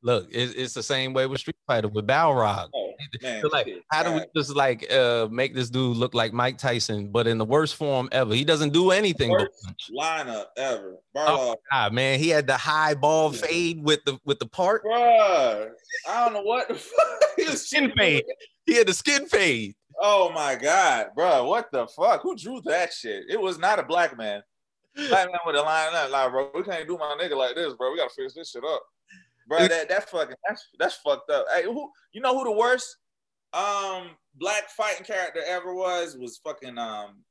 Look, 0.00 0.28
it's, 0.30 0.54
it's 0.54 0.74
the 0.74 0.82
same 0.82 1.12
way 1.12 1.26
with 1.26 1.40
Street 1.40 1.56
Fighter 1.66 1.88
with 1.88 2.06
Balrog. 2.06 2.68
Oh, 2.72 2.92
man, 3.20 3.42
so 3.42 3.48
like, 3.48 3.68
how 3.90 4.04
do 4.04 4.12
we 4.12 4.20
just 4.36 4.54
like 4.54 4.90
uh 4.92 5.26
make 5.28 5.54
this 5.56 5.70
dude 5.70 5.96
look 5.96 6.14
like 6.14 6.32
Mike 6.32 6.56
Tyson, 6.56 7.10
but 7.10 7.26
in 7.26 7.36
the 7.36 7.44
worst 7.44 7.74
form 7.74 8.08
ever? 8.12 8.32
He 8.32 8.44
doesn't 8.44 8.72
do 8.72 8.92
anything. 8.92 9.36
Lineup 9.98 10.46
ever. 10.56 10.98
Oh, 11.16 11.56
God, 11.72 11.92
man, 11.94 12.20
he 12.20 12.28
had 12.28 12.46
the 12.46 12.56
high 12.56 12.94
ball 12.94 13.32
fade 13.32 13.82
with 13.82 14.04
the 14.04 14.18
with 14.24 14.38
the 14.38 14.46
part. 14.46 14.84
Bruh, 14.84 15.68
I 16.08 16.24
don't 16.24 16.32
know 16.32 16.42
what 16.42 16.68
the 16.68 16.74
fuck. 16.76 17.22
he 17.36 17.44
skin 17.56 17.92
fade. 17.96 18.22
He 18.66 18.76
had 18.76 18.86
the 18.86 18.94
skin 18.94 19.26
fade. 19.26 19.74
Oh 20.00 20.30
my 20.30 20.54
God, 20.54 21.08
bro, 21.16 21.44
what 21.48 21.72
the 21.72 21.88
fuck? 21.88 22.22
Who 22.22 22.36
drew 22.36 22.60
that 22.66 22.92
shit? 22.92 23.24
It 23.28 23.40
was 23.40 23.58
not 23.58 23.80
a 23.80 23.82
black 23.82 24.16
man. 24.16 24.42
Black 24.96 25.26
man 25.26 25.40
with 25.46 25.56
a 25.56 25.62
line 25.62 25.94
up, 25.94 26.10
like, 26.10 26.30
bro, 26.30 26.50
we 26.54 26.62
can't 26.62 26.88
do 26.88 26.98
my 26.98 27.16
nigga 27.20 27.36
like 27.36 27.54
this, 27.54 27.74
bro. 27.74 27.92
We 27.92 27.98
gotta 27.98 28.10
fix 28.14 28.34
this 28.34 28.50
shit 28.50 28.64
up 28.64 28.82
bro. 29.48 29.66
That 29.66 29.88
that 29.88 30.08
fucking 30.08 30.36
that's 30.46 30.68
that's 30.78 30.96
fucked 30.96 31.30
up. 31.30 31.46
Hey, 31.52 31.64
who 31.64 31.90
you 32.12 32.20
know 32.20 32.38
who 32.38 32.44
the 32.44 32.52
worst 32.52 32.96
um 33.54 34.10
black 34.34 34.68
fighting 34.76 35.04
character 35.04 35.40
ever 35.46 35.74
was 35.74 36.16
was 36.16 36.38
fucking 36.38 36.78
um 36.78 37.24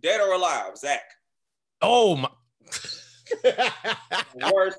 Dead 0.00 0.20
or 0.20 0.34
Alive, 0.34 0.76
Zack. 0.76 1.02
Oh 1.80 2.16
my 2.16 2.28
worst 4.52 4.78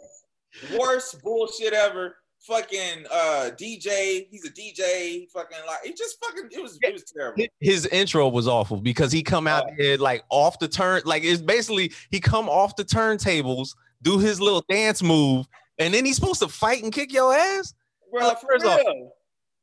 worst 0.77 1.21
bullshit 1.21 1.73
ever. 1.73 2.15
Fucking 2.43 3.05
uh 3.09 3.51
DJ, 3.53 4.27
he's 4.29 4.45
a 4.45 4.51
DJ. 4.51 5.29
Fucking 5.31 5.59
like 5.65 5.79
he 5.85 5.93
just 5.93 6.17
fucking 6.21 6.49
it 6.51 6.61
was 6.61 6.77
it 6.81 6.91
was 6.91 7.03
terrible. 7.03 7.45
His 7.61 7.85
intro 7.85 8.27
was 8.27 8.49
awful 8.49 8.81
because 8.81 9.13
he 9.13 9.23
come 9.23 9.47
out 9.47 9.63
here 9.77 9.97
like 9.97 10.25
off 10.29 10.59
the 10.59 10.67
turn, 10.67 11.01
like 11.05 11.23
it's 11.23 11.41
basically 11.41 11.93
he 12.11 12.19
come 12.19 12.49
off 12.49 12.75
the 12.75 12.83
turntables, 12.83 13.75
do 14.01 14.19
his 14.19 14.41
little 14.41 14.63
dance 14.67 15.01
move, 15.01 15.47
and 15.79 15.93
then 15.93 16.03
he's 16.03 16.15
supposed 16.15 16.41
to 16.41 16.49
fight 16.49 16.83
and 16.83 16.91
kick 16.91 17.13
your 17.13 17.33
ass. 17.33 17.73
Bro, 18.11 18.33
first 18.47 18.65
off, 18.65 18.81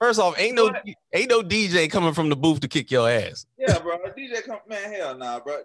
first 0.00 0.18
off, 0.18 0.40
ain't 0.40 0.54
no 0.54 0.72
ain't 1.12 1.28
no 1.28 1.42
DJ 1.42 1.90
coming 1.90 2.14
from 2.14 2.30
the 2.30 2.36
booth 2.36 2.60
to 2.60 2.68
kick 2.68 2.90
your 2.90 3.10
ass. 3.10 3.44
Yeah, 3.58 3.78
bro. 3.78 3.98
DJ 4.16 4.42
come 4.42 4.60
man, 4.66 4.90
hell 4.90 5.18
nah, 5.18 5.38
bro. 5.40 5.58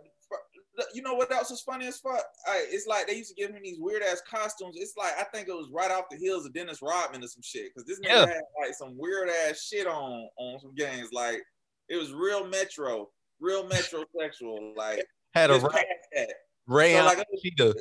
You 0.94 1.02
know 1.02 1.14
what 1.14 1.32
else 1.32 1.52
is 1.52 1.62
funny 1.62 1.88
as 1.88 2.00
fuck? 2.00 2.24
I, 2.48 2.66
it's 2.70 2.88
like 2.88 3.08
they 3.08 3.16
used 3.16 3.36
to 3.36 3.42
give 3.42 3.52
him 3.52 3.62
these 3.64 3.80
weird 3.80 4.04
ass 4.04 4.22
costumes. 4.30 4.76
It's 4.78 4.96
like 4.98 5.14
I 5.20 5.24
think 5.24 5.48
it 5.48 5.54
was 5.54 5.70
right 5.72 5.92
off 5.92 6.06
the 6.10 6.18
heels 6.18 6.46
of 6.46 6.54
Dennis 6.54 6.82
Rodman 6.82 7.24
or 7.24 7.28
some 7.28 7.42
shit. 7.44 7.74
Cause 7.74 7.86
this 7.86 8.00
nigga 8.00 8.10
yeah. 8.10 8.20
had 8.26 8.42
like 8.62 8.74
some 8.74 8.98
weird 8.98 9.30
ass 9.30 9.62
shit 9.62 9.88
on 9.88 10.28
on 10.38 10.60
some 10.60 10.76
games. 10.76 11.10
Like 11.14 11.42
it 11.90 11.98
was 11.98 12.12
real 12.14 12.48
metro, 12.48 13.10
real 13.40 13.68
metrosexual. 13.68 14.76
Like 14.76 15.06
had 15.34 15.52
a 15.52 15.60
rayon, 15.60 16.28
Ray 16.68 16.94
so, 16.96 17.06
like, 17.06 17.24
cheetah. 17.42 17.76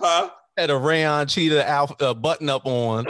Huh? 0.00 0.30
Had 0.56 0.70
a 0.70 0.76
rayon 0.76 1.26
cheetah 1.26 1.68
out, 1.68 2.00
uh, 2.02 2.14
button 2.14 2.48
up 2.48 2.66
on 2.66 3.06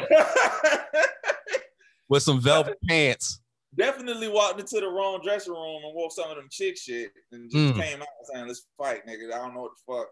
with 2.09 2.23
some 2.23 2.41
velvet 2.41 2.79
pants. 2.89 3.41
Definitely 3.77 4.29
walked 4.29 4.59
into 4.59 4.81
the 4.81 4.89
wrong 4.89 5.21
dressing 5.23 5.53
room 5.53 5.83
and 5.85 5.95
wore 5.95 6.11
some 6.11 6.31
of 6.31 6.37
them 6.37 6.49
chick 6.51 6.77
shit 6.77 7.13
and 7.31 7.51
just 7.51 7.75
mm. 7.75 7.81
came 7.81 8.03
out 8.03 8.09
saying, 8.33 8.49
"Let's 8.49 8.67
fight, 8.77 9.07
nigga." 9.07 9.33
I 9.33 9.39
don't 9.39 9.55
know 9.55 9.63
what 9.63 9.73
the 9.87 9.95
fuck. 9.95 10.09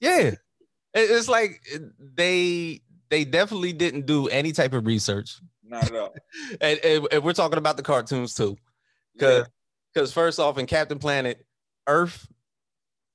Yeah, 0.00 0.32
it's 0.92 1.28
like 1.28 1.62
they 1.98 2.82
they 3.08 3.24
definitely 3.24 3.72
didn't 3.72 4.06
do 4.06 4.28
any 4.28 4.52
type 4.52 4.74
of 4.74 4.86
research. 4.86 5.40
Not 5.66 5.84
at 5.84 5.96
all. 5.96 6.14
and, 6.60 6.78
and, 6.84 7.08
and, 7.10 7.24
we're 7.24 7.32
talking 7.32 7.58
about 7.58 7.76
the 7.76 7.82
cartoons 7.82 8.34
too, 8.34 8.56
because 9.14 9.46
because 9.92 10.10
yeah. 10.10 10.14
first 10.14 10.38
off, 10.38 10.58
in 10.58 10.66
Captain 10.66 10.98
Planet, 10.98 11.44
Earth 11.86 12.28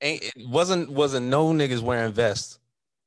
ain't 0.00 0.22
it 0.22 0.48
wasn't 0.48 0.90
wasn't 0.90 1.26
no 1.26 1.52
niggas 1.52 1.80
wearing 1.80 2.12
vests 2.12 2.58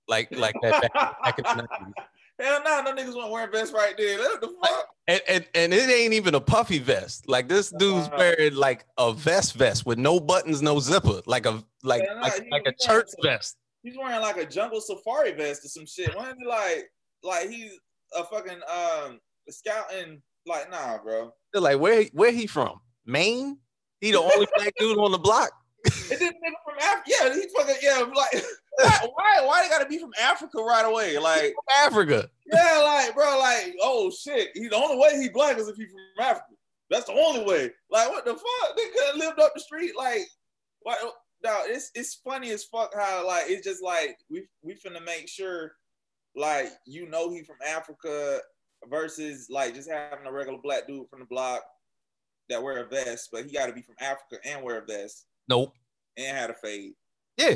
like 0.07 0.31
like 0.35 0.55
that 0.61 0.93
back, 0.93 1.23
back 1.23 1.39
in 1.39 1.43
the 1.43 1.63
90s. 1.63 1.93
Hell 2.39 2.61
no, 2.65 2.81
no 2.81 2.95
niggas 2.95 3.15
want 3.15 3.31
wearing 3.31 3.51
vests 3.51 3.73
right 3.73 3.93
there. 3.97 4.17
What 4.17 4.41
the 4.41 4.53
fuck? 4.61 4.87
And, 5.07 5.21
and, 5.27 5.45
and 5.53 5.73
it 5.73 5.89
ain't 5.89 6.13
even 6.13 6.33
a 6.33 6.41
puffy 6.41 6.79
vest. 6.79 7.29
Like 7.29 7.47
this 7.47 7.71
dude's 7.77 8.07
uh, 8.07 8.15
wearing 8.17 8.55
like 8.55 8.85
a 8.97 9.13
vest 9.13 9.53
vest 9.53 9.85
with 9.85 9.99
no 9.99 10.19
buttons, 10.19 10.61
no 10.61 10.79
zipper, 10.79 11.21
like 11.25 11.45
a 11.45 11.63
like 11.83 12.03
like, 12.21 12.47
like 12.49 12.63
a 12.65 12.73
church 12.73 13.09
vest. 13.21 13.57
He's 13.83 13.97
wearing 13.97 14.21
like 14.21 14.37
a 14.37 14.45
jungle 14.45 14.81
safari 14.81 15.33
vest 15.33 15.65
or 15.65 15.67
some 15.67 15.85
shit. 15.85 16.15
When 16.15 16.35
he 16.37 16.45
like 16.45 16.89
like 17.21 17.49
he's 17.49 17.79
a 18.17 18.23
fucking 18.23 18.59
um 18.73 19.19
scouting 19.49 20.21
like 20.47 20.71
nah, 20.71 20.97
bro. 20.97 21.33
They're 21.51 21.61
like 21.61 21.79
where 21.79 22.05
where 22.13 22.31
he 22.31 22.47
from? 22.47 22.79
Maine? 23.05 23.57
He 24.01 24.11
the 24.11 24.19
only 24.19 24.47
black 24.55 24.73
dude 24.79 24.97
on 24.97 25.11
the 25.11 25.19
block. 25.19 25.51
It 25.85 26.19
didn't 26.19 26.37
nigga 26.37 26.63
from 26.65 26.79
Africa. 26.81 27.03
Yeah, 27.07 27.33
he 27.33 27.47
fucking 27.55 27.75
yeah. 27.81 28.05
Like 28.13 28.43
why, 28.79 29.41
why, 29.43 29.63
they 29.63 29.69
gotta 29.69 29.87
be 29.87 29.99
from 29.99 30.13
Africa 30.21 30.57
right 30.59 30.85
away? 30.85 31.17
Like 31.17 31.53
Africa. 31.77 32.29
Yeah, 32.51 32.81
like 32.83 33.13
bro, 33.13 33.37
like 33.39 33.75
oh 33.81 34.11
shit. 34.11 34.49
He 34.53 34.67
the 34.67 34.75
only 34.75 34.97
way 34.97 35.21
he 35.21 35.29
black 35.29 35.57
is 35.57 35.67
if 35.67 35.75
he 35.75 35.85
from 35.85 35.99
Africa. 36.19 36.45
That's 36.89 37.05
the 37.05 37.13
only 37.13 37.43
way. 37.45 37.71
Like 37.89 38.09
what 38.09 38.25
the 38.25 38.33
fuck? 38.33 38.77
They 38.77 38.87
could 38.89 39.07
have 39.07 39.15
lived 39.15 39.39
up 39.39 39.53
the 39.53 39.61
street. 39.61 39.93
Like 39.97 40.21
what? 40.81 40.97
No, 41.43 41.61
it's 41.65 41.91
it's 41.93 42.15
funny 42.15 42.51
as 42.51 42.63
fuck 42.63 42.93
how 42.95 43.27
like 43.27 43.45
it's 43.47 43.65
just 43.65 43.83
like 43.83 44.17
we 44.29 44.45
we 44.61 44.75
finna 44.75 45.03
make 45.03 45.27
sure 45.27 45.73
like 46.35 46.69
you 46.85 47.07
know 47.09 47.31
he 47.31 47.43
from 47.43 47.57
Africa 47.67 48.39
versus 48.89 49.47
like 49.49 49.75
just 49.75 49.89
having 49.89 50.25
a 50.25 50.31
regular 50.31 50.59
black 50.63 50.87
dude 50.87 51.09
from 51.09 51.19
the 51.19 51.25
block 51.25 51.61
that 52.49 52.61
wear 52.61 52.83
a 52.83 52.87
vest, 52.87 53.29
but 53.31 53.45
he 53.45 53.51
got 53.51 53.67
to 53.67 53.73
be 53.73 53.81
from 53.81 53.95
Africa 53.99 54.37
and 54.45 54.63
wear 54.63 54.79
a 54.79 54.85
vest. 54.85 55.25
Nope. 55.47 55.73
And 56.17 56.37
had 56.37 56.49
a 56.49 56.53
fade. 56.53 56.93
Yeah. 57.37 57.55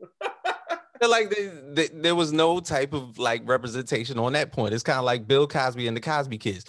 like 1.06 1.30
they, 1.30 1.50
they, 1.72 1.88
there 1.88 2.14
was 2.14 2.32
no 2.32 2.60
type 2.60 2.92
of 2.92 3.18
like 3.18 3.42
representation 3.48 4.18
on 4.18 4.32
that 4.32 4.52
point. 4.52 4.74
It's 4.74 4.82
kind 4.82 4.98
of 4.98 5.04
like 5.04 5.26
Bill 5.26 5.46
Cosby 5.46 5.86
and 5.86 5.96
the 5.96 6.00
Cosby 6.00 6.38
Kids, 6.38 6.64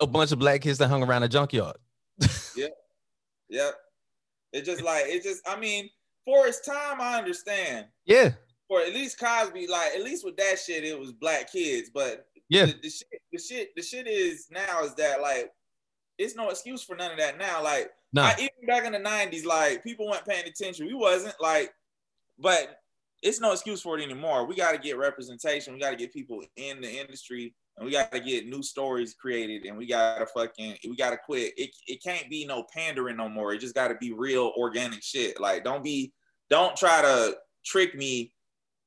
a 0.00 0.06
bunch 0.06 0.32
of 0.32 0.38
black 0.38 0.62
kids 0.62 0.78
that 0.78 0.88
hung 0.88 1.02
around 1.02 1.22
a 1.22 1.28
junkyard. 1.28 1.76
yeah, 2.56 2.68
yeah. 3.48 3.70
It 4.52 4.64
just 4.64 4.82
like 4.82 5.04
it 5.06 5.22
just. 5.22 5.46
I 5.48 5.58
mean, 5.58 5.88
for 6.24 6.46
its 6.46 6.60
time, 6.60 7.00
I 7.00 7.18
understand. 7.18 7.86
Yeah. 8.06 8.32
For 8.68 8.80
at 8.80 8.92
least 8.92 9.18
Cosby, 9.18 9.66
like 9.66 9.92
at 9.94 10.02
least 10.02 10.24
with 10.24 10.36
that 10.36 10.58
shit, 10.58 10.84
it 10.84 10.98
was 10.98 11.12
black 11.12 11.50
kids. 11.50 11.90
But 11.92 12.26
yeah, 12.48 12.66
the, 12.66 12.74
the 12.82 12.90
shit, 12.90 13.08
the 13.32 13.38
shit, 13.38 13.76
the 13.76 13.82
shit 13.82 14.06
is 14.06 14.48
now 14.50 14.82
is 14.82 14.94
that 14.96 15.20
like 15.22 15.52
it's 16.18 16.34
no 16.34 16.50
excuse 16.50 16.82
for 16.82 16.96
none 16.96 17.12
of 17.12 17.18
that 17.18 17.38
now. 17.38 17.62
Like, 17.62 17.90
nah. 18.12 18.24
I, 18.24 18.34
even 18.38 18.66
back 18.66 18.84
in 18.84 18.92
the 18.92 18.98
'90s, 18.98 19.46
like 19.46 19.82
people 19.82 20.06
weren't 20.06 20.26
paying 20.26 20.46
attention. 20.46 20.86
We 20.86 20.94
wasn't 20.94 21.34
like 21.40 21.72
but 22.38 22.80
it's 23.22 23.40
no 23.40 23.52
excuse 23.52 23.82
for 23.82 23.98
it 23.98 24.02
anymore. 24.02 24.46
We 24.46 24.54
got 24.54 24.72
to 24.72 24.78
get 24.78 24.96
representation. 24.96 25.74
We 25.74 25.80
got 25.80 25.90
to 25.90 25.96
get 25.96 26.12
people 26.12 26.42
in 26.56 26.80
the 26.80 26.90
industry 26.90 27.54
and 27.78 27.86
we 27.86 27.92
got 27.92 28.10
to 28.12 28.20
get 28.20 28.48
new 28.48 28.62
stories 28.62 29.14
created, 29.14 29.64
and 29.64 29.76
we 29.78 29.86
got 29.86 30.18
to 30.18 30.26
fucking 30.26 30.76
we 30.88 30.96
got 30.96 31.10
to 31.10 31.16
quit. 31.16 31.54
It 31.56 31.70
it 31.86 32.02
can't 32.02 32.28
be 32.28 32.44
no 32.44 32.64
pandering 32.74 33.16
no 33.16 33.28
more. 33.28 33.52
It 33.52 33.60
just 33.60 33.74
got 33.74 33.88
to 33.88 33.94
be 33.94 34.12
real 34.12 34.52
organic 34.56 35.02
shit. 35.02 35.40
Like 35.40 35.64
don't 35.64 35.84
be 35.84 36.12
don't 36.50 36.76
try 36.76 37.02
to 37.02 37.36
trick 37.64 37.94
me 37.94 38.32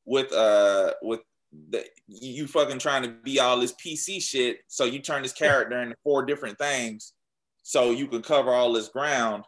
with 0.06 0.32
uh 0.34 0.94
with 1.02 1.22
the, 1.70 1.86
you 2.08 2.48
fucking 2.48 2.80
trying 2.80 3.04
to 3.04 3.10
be 3.10 3.40
all 3.40 3.60
this 3.60 3.74
PC 3.74 4.22
shit. 4.22 4.60
So 4.68 4.86
you 4.86 5.00
turn 5.00 5.24
this 5.24 5.34
character 5.34 5.82
into 5.82 5.96
four 6.04 6.26
different 6.26 6.58
things, 6.58 7.14
so 7.64 7.92
you 7.92 8.08
can 8.08 8.22
cover 8.22 8.52
all 8.52 8.74
this 8.74 8.90
ground 8.90 9.46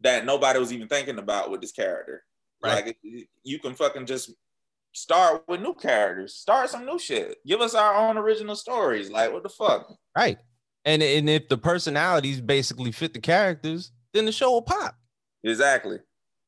that 0.00 0.24
nobody 0.24 0.58
was 0.58 0.72
even 0.72 0.88
thinking 0.88 1.18
about 1.18 1.50
with 1.50 1.60
this 1.60 1.72
character. 1.72 2.24
Right. 2.62 2.86
Like 2.86 2.98
you 3.42 3.58
can 3.58 3.74
fucking 3.74 4.06
just 4.06 4.32
start 4.92 5.44
with 5.48 5.60
new 5.60 5.74
characters, 5.74 6.34
start 6.34 6.70
some 6.70 6.86
new 6.86 6.98
shit, 6.98 7.38
give 7.46 7.60
us 7.60 7.74
our 7.74 7.94
own 7.94 8.16
original 8.16 8.56
stories. 8.56 9.10
Like 9.10 9.32
what 9.32 9.42
the 9.42 9.48
fuck? 9.48 9.92
Right. 10.16 10.38
And 10.84 11.02
and 11.02 11.28
if 11.28 11.48
the 11.48 11.58
personalities 11.58 12.40
basically 12.40 12.92
fit 12.92 13.14
the 13.14 13.20
characters, 13.20 13.92
then 14.12 14.26
the 14.26 14.32
show 14.32 14.52
will 14.52 14.62
pop. 14.62 14.96
Exactly. 15.44 15.98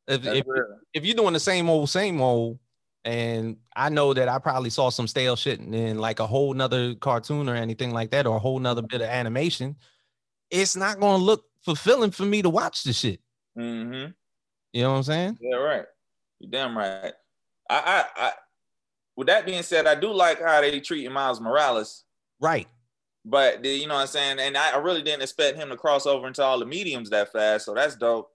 If 0.07 0.27
if, 0.27 0.45
if, 0.93 1.05
you're 1.05 1.17
doing 1.17 1.33
the 1.33 1.41
same 1.41 1.71
old, 1.71 1.89
same 1.89 2.21
old, 2.21 2.59
and 3.05 3.57
I 3.75 3.89
know 3.89 4.13
that 4.13 4.29
I 4.29 4.39
probably 4.39 4.69
saw 4.69 4.91
some 4.91 5.07
stale 5.07 5.35
shit 5.35 5.61
in 5.61 5.99
like 5.99 6.21
a 6.21 6.27
whole 6.27 6.53
nother 6.53 6.95
cartoon 6.95 7.49
or 7.49 7.55
anything 7.55 7.93
like 7.93 8.11
that, 8.11 8.27
or 8.27 8.37
a 8.37 8.41
whole 8.41 8.59
nother 8.59 8.83
bit 8.83 9.01
of 9.01 9.09
animation, 9.09 9.77
it's 10.51 10.77
not 10.77 11.01
gonna 11.01 11.23
look 11.23 11.45
fulfilling 11.63 12.11
for 12.11 12.25
me 12.25 12.43
to 12.43 12.51
watch 12.51 12.83
the 12.83 12.93
shit. 12.93 13.21
Mm-hmm. 13.59 14.11
You 14.73 14.83
know 14.83 14.91
what 14.91 14.97
I'm 14.99 15.03
saying? 15.05 15.39
Yeah, 15.41 15.57
right. 15.57 15.87
You 16.45 16.51
damn 16.51 16.77
right. 16.77 17.15
I, 17.71 17.75
I, 17.79 18.05
I, 18.17 18.33
with 19.17 19.29
that 19.29 19.47
being 19.47 19.63
said, 19.63 19.87
I 19.87 19.95
do 19.95 20.13
like 20.13 20.43
how 20.43 20.61
they 20.61 20.79
treating 20.79 21.11
Miles 21.11 21.41
Morales. 21.41 22.05
Right. 22.39 22.69
But 23.25 23.65
you 23.65 23.87
know 23.87 23.95
what 23.95 24.03
I'm 24.03 24.07
saying, 24.09 24.39
and 24.41 24.55
I, 24.55 24.73
I 24.73 24.77
really 24.77 25.03
didn't 25.03 25.23
expect 25.23 25.57
him 25.57 25.71
to 25.71 25.77
cross 25.77 26.05
over 26.05 26.27
into 26.27 26.43
all 26.43 26.59
the 26.59 26.67
mediums 26.67 27.09
that 27.09 27.33
fast. 27.33 27.65
So 27.65 27.73
that's 27.73 27.97
dope. 27.97 28.29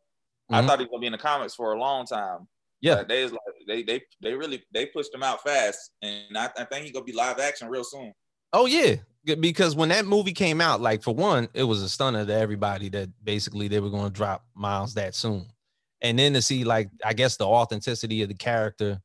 Mm-hmm. 0.51 0.55
I 0.55 0.67
thought 0.67 0.79
he 0.79 0.85
was 0.85 0.89
gonna 0.89 1.01
be 1.01 1.05
in 1.05 1.11
the 1.11 1.19
comics 1.19 1.53
for 1.53 1.73
a 1.73 1.79
long 1.79 2.07
time. 2.07 2.47
Yeah, 2.81 2.95
but 2.95 3.09
they 3.09 3.23
like 3.25 3.39
they 3.67 3.83
they 3.83 4.01
they 4.23 4.33
really 4.33 4.63
they 4.73 4.87
pushed 4.87 5.13
him 5.13 5.21
out 5.21 5.43
fast, 5.43 5.91
and 6.01 6.35
I, 6.35 6.49
I 6.57 6.63
think 6.63 6.85
he's 6.85 6.91
gonna 6.91 7.05
be 7.05 7.13
live 7.13 7.37
action 7.37 7.69
real 7.69 7.83
soon. 7.83 8.11
Oh 8.51 8.65
yeah, 8.65 8.95
because 9.35 9.75
when 9.75 9.89
that 9.89 10.07
movie 10.07 10.33
came 10.33 10.59
out, 10.59 10.81
like 10.81 11.03
for 11.03 11.13
one, 11.13 11.49
it 11.53 11.63
was 11.63 11.83
a 11.83 11.89
stunner 11.89 12.25
to 12.25 12.33
everybody 12.33 12.89
that 12.89 13.09
basically 13.23 13.67
they 13.67 13.79
were 13.79 13.91
going 13.91 14.05
to 14.05 14.09
drop 14.09 14.43
Miles 14.55 14.95
that 14.95 15.13
soon, 15.13 15.45
and 16.01 16.17
then 16.17 16.33
to 16.33 16.41
see 16.41 16.63
like 16.63 16.89
I 17.03 17.13
guess 17.13 17.37
the 17.37 17.45
authenticity 17.45 18.21
of 18.21 18.29
the 18.29 18.35
character 18.35 19.01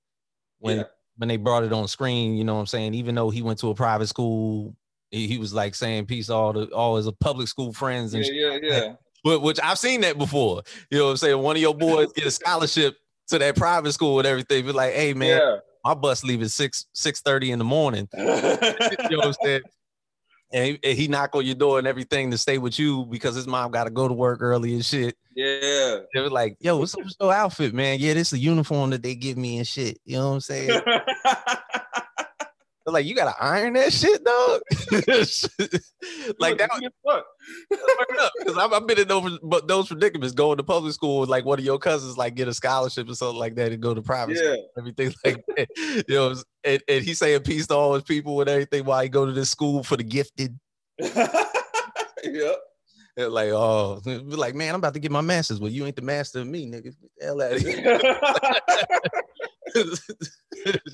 when 0.58 0.78
yeah. 0.78 0.84
when 1.16 1.28
they 1.28 1.36
brought 1.36 1.64
it 1.64 1.72
on 1.72 1.88
screen, 1.88 2.36
you 2.36 2.44
know 2.44 2.54
what 2.54 2.60
I'm 2.60 2.66
saying? 2.66 2.94
Even 2.94 3.14
though 3.14 3.30
he 3.30 3.42
went 3.42 3.58
to 3.60 3.70
a 3.70 3.74
private 3.74 4.08
school, 4.08 4.74
he, 5.10 5.26
he 5.26 5.38
was 5.38 5.52
like 5.52 5.74
saying 5.74 6.06
peace 6.06 6.30
all 6.30 6.52
the 6.52 6.66
all 6.66 6.96
his 6.96 7.10
public 7.20 7.48
school 7.48 7.72
friends 7.72 8.14
and 8.14 8.24
yeah, 8.24 8.50
yeah, 8.50 8.58
yeah. 8.62 8.92
But 9.22 9.40
which 9.40 9.58
I've 9.62 9.78
seen 9.78 10.02
that 10.02 10.18
before. 10.18 10.62
You 10.90 10.98
know 10.98 11.04
what 11.04 11.10
I'm 11.12 11.16
saying? 11.16 11.38
One 11.38 11.56
of 11.56 11.62
your 11.62 11.74
boys 11.74 12.12
get 12.12 12.26
a 12.26 12.30
scholarship 12.30 12.96
to 13.28 13.38
that 13.38 13.56
private 13.56 13.92
school 13.92 14.18
and 14.18 14.26
everything. 14.26 14.66
Be 14.66 14.72
like, 14.72 14.92
hey 14.92 15.14
man, 15.14 15.38
yeah. 15.38 15.56
my 15.84 15.94
bus 15.94 16.24
leaving 16.24 16.48
six 16.48 16.86
six 16.92 17.20
thirty 17.20 17.50
in 17.50 17.58
the 17.58 17.64
morning. 17.64 18.08
you 18.16 18.24
know 18.24 19.18
what 19.18 19.26
I'm 19.26 19.32
saying? 19.42 19.62
And 20.52 20.78
he, 20.82 20.94
he, 20.94 21.08
knock 21.08 21.34
on 21.34 21.44
your 21.44 21.54
door 21.54 21.78
and 21.78 21.86
everything 21.86 22.30
to 22.30 22.38
stay 22.38 22.58
with 22.58 22.78
you 22.78 23.06
because 23.06 23.34
his 23.34 23.46
mom 23.46 23.70
got 23.70 23.84
to 23.84 23.90
go 23.90 24.06
to 24.06 24.14
work 24.14 24.40
early 24.40 24.74
and 24.74 24.84
shit. 24.84 25.16
Yeah. 25.34 26.00
They 26.12 26.20
was 26.20 26.32
like, 26.32 26.56
yo, 26.60 26.76
what's 26.76 26.94
up 26.94 27.04
with 27.04 27.16
your 27.20 27.32
outfit, 27.32 27.74
man? 27.74 27.98
Yeah, 27.98 28.14
this 28.14 28.28
is 28.28 28.34
a 28.34 28.38
uniform 28.38 28.90
that 28.90 29.02
they 29.02 29.14
give 29.14 29.36
me 29.36 29.58
and 29.58 29.66
shit. 29.66 29.98
You 30.04 30.18
know 30.18 30.28
what 30.28 30.34
I'm 30.34 30.40
saying? 30.40 30.80
like, 32.92 33.06
you 33.06 33.14
gotta 33.14 33.34
iron 33.42 33.72
that 33.74 33.92
shit, 33.92 34.22
dog. 34.24 34.60
like 36.38 36.58
that. 36.58 36.70
Because 38.38 38.58
I've, 38.58 38.72
I've 38.72 38.86
been 38.86 39.00
in 39.00 39.08
those, 39.08 39.38
those 39.66 39.88
predicaments 39.88 40.34
going 40.34 40.58
to 40.58 40.62
public 40.62 40.92
school 40.92 41.20
with 41.20 41.30
like 41.30 41.44
one 41.44 41.58
of 41.58 41.64
your 41.64 41.78
cousins, 41.78 42.18
like 42.18 42.34
get 42.34 42.48
a 42.48 42.54
scholarship 42.54 43.08
or 43.08 43.14
something 43.14 43.38
like 43.38 43.54
that 43.54 43.72
and 43.72 43.80
go 43.80 43.94
to 43.94 44.02
private 44.02 44.36
yeah. 44.36 44.52
school, 44.52 44.70
everything 44.78 45.14
like 45.24 45.42
that. 45.56 45.68
You 46.08 46.14
know, 46.14 46.34
and, 46.62 46.82
and 46.86 47.04
he 47.04 47.14
saying 47.14 47.40
peace 47.40 47.66
to 47.68 47.74
all 47.74 47.94
his 47.94 48.02
people 48.02 48.40
and 48.40 48.50
everything 48.50 48.84
while 48.84 49.02
he 49.02 49.08
go 49.08 49.24
to 49.24 49.32
this 49.32 49.50
school 49.50 49.82
for 49.82 49.96
the 49.96 50.04
gifted. 50.04 50.58
yep. 50.98 52.56
They're 53.16 53.28
like, 53.28 53.50
oh, 53.50 54.02
like, 54.04 54.56
man, 54.56 54.74
I'm 54.74 54.80
about 54.80 54.94
to 54.94 55.00
get 55.00 55.12
my 55.12 55.20
master's. 55.20 55.60
Well, 55.60 55.70
you 55.70 55.86
ain't 55.86 55.94
the 55.94 56.02
master 56.02 56.40
of 56.40 56.48
me, 56.48 56.66
nigga. 56.66 56.92
Hell 57.22 57.40
out 57.40 57.52
of 57.52 57.60
here. 57.62 58.00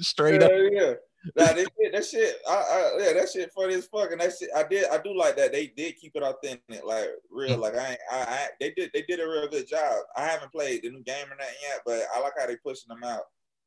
Straight 0.00 0.42
yeah, 0.42 0.46
up. 0.46 0.52
Yeah. 0.70 0.92
Nah, 1.36 1.52
they 1.52 1.64
did 1.78 1.92
that 1.92 2.04
shit. 2.04 2.36
I, 2.48 2.52
I, 2.52 2.96
yeah, 2.98 3.12
that 3.12 3.30
shit 3.30 3.52
funny 3.54 3.74
as 3.74 3.86
fuck. 3.86 4.10
And 4.10 4.20
that 4.20 4.32
shit, 4.38 4.48
I 4.56 4.62
did, 4.62 4.86
I 4.90 4.98
do 4.98 5.16
like 5.16 5.36
that. 5.36 5.52
They 5.52 5.66
did 5.66 5.96
keep 5.96 6.12
it 6.14 6.22
authentic, 6.22 6.84
like 6.84 7.10
real. 7.30 7.58
Like 7.58 7.76
I, 7.76 7.90
ain't, 7.90 8.00
I, 8.10 8.16
I, 8.16 8.48
they 8.58 8.70
did, 8.70 8.90
they 8.94 9.02
did 9.02 9.20
a 9.20 9.28
real 9.28 9.48
good 9.48 9.68
job. 9.68 10.02
I 10.16 10.24
haven't 10.24 10.52
played 10.52 10.82
the 10.82 10.90
new 10.90 11.02
game 11.02 11.26
or 11.26 11.36
nothing 11.36 11.54
yet, 11.62 11.80
but 11.84 12.02
I 12.14 12.20
like 12.20 12.32
how 12.38 12.46
they 12.46 12.56
pushing 12.56 12.88
them 12.88 13.04
out. 13.04 13.24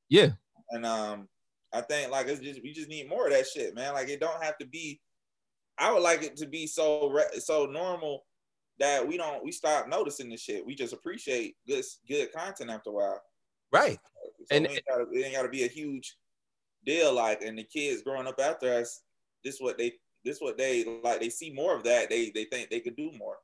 Yeah. 0.10 0.30
And 0.72 0.86
um, 0.86 1.28
I 1.74 1.82
think 1.82 2.12
like 2.12 2.28
it's 2.28 2.42
just 2.42 2.64
we 2.64 2.74
just 2.74 2.90
need 2.90 3.10
more 3.10 3.28
of 3.28 3.34
that 3.34 3.48
shit, 3.48 3.76
man. 3.76 3.94
Like 3.94 4.10
it 4.10 4.20
don't 4.20 4.44
have 4.44 4.58
to 4.58 4.66
be. 4.66 5.00
I 5.78 5.92
would 5.92 6.04
like 6.04 6.24
it 6.24 6.38
to 6.38 6.48
be 6.48 6.68
so 6.68 7.10
re- 7.10 7.40
so 7.40 7.66
normal 7.66 8.26
that 8.80 9.08
we 9.08 9.18
don't 9.18 9.44
we 9.44 9.52
stop 9.52 9.88
noticing 9.88 10.30
the 10.30 10.38
shit. 10.38 10.66
We 10.66 10.76
just 10.76 10.94
appreciate 10.94 11.56
good 11.68 11.84
good 12.08 12.32
content 12.34 12.70
after 12.72 12.90
a 12.90 12.94
while. 12.94 13.22
Right. 13.72 14.00
So 14.46 14.56
and 14.56 14.66
it 14.66 14.72
ain't, 14.72 14.84
gotta, 14.88 15.06
it 15.12 15.26
ain't 15.26 15.36
gotta 15.36 15.50
be 15.50 15.64
a 15.64 15.68
huge 15.68 16.16
deal. 16.86 17.14
Like, 17.14 17.42
and 17.42 17.58
the 17.58 17.64
kids 17.64 18.02
growing 18.02 18.28
up 18.28 18.40
after 18.40 18.74
us, 18.74 19.02
this 19.44 19.60
what 19.60 19.78
they 19.78 19.94
this 20.24 20.40
what 20.40 20.58
they 20.58 21.00
like. 21.04 21.20
They 21.20 21.30
see 21.30 21.52
more 21.52 21.76
of 21.76 21.84
that. 21.84 22.10
They 22.10 22.32
they 22.34 22.46
think 22.46 22.70
they 22.70 22.80
could 22.80 22.96
do 22.96 23.12
more. 23.18 23.38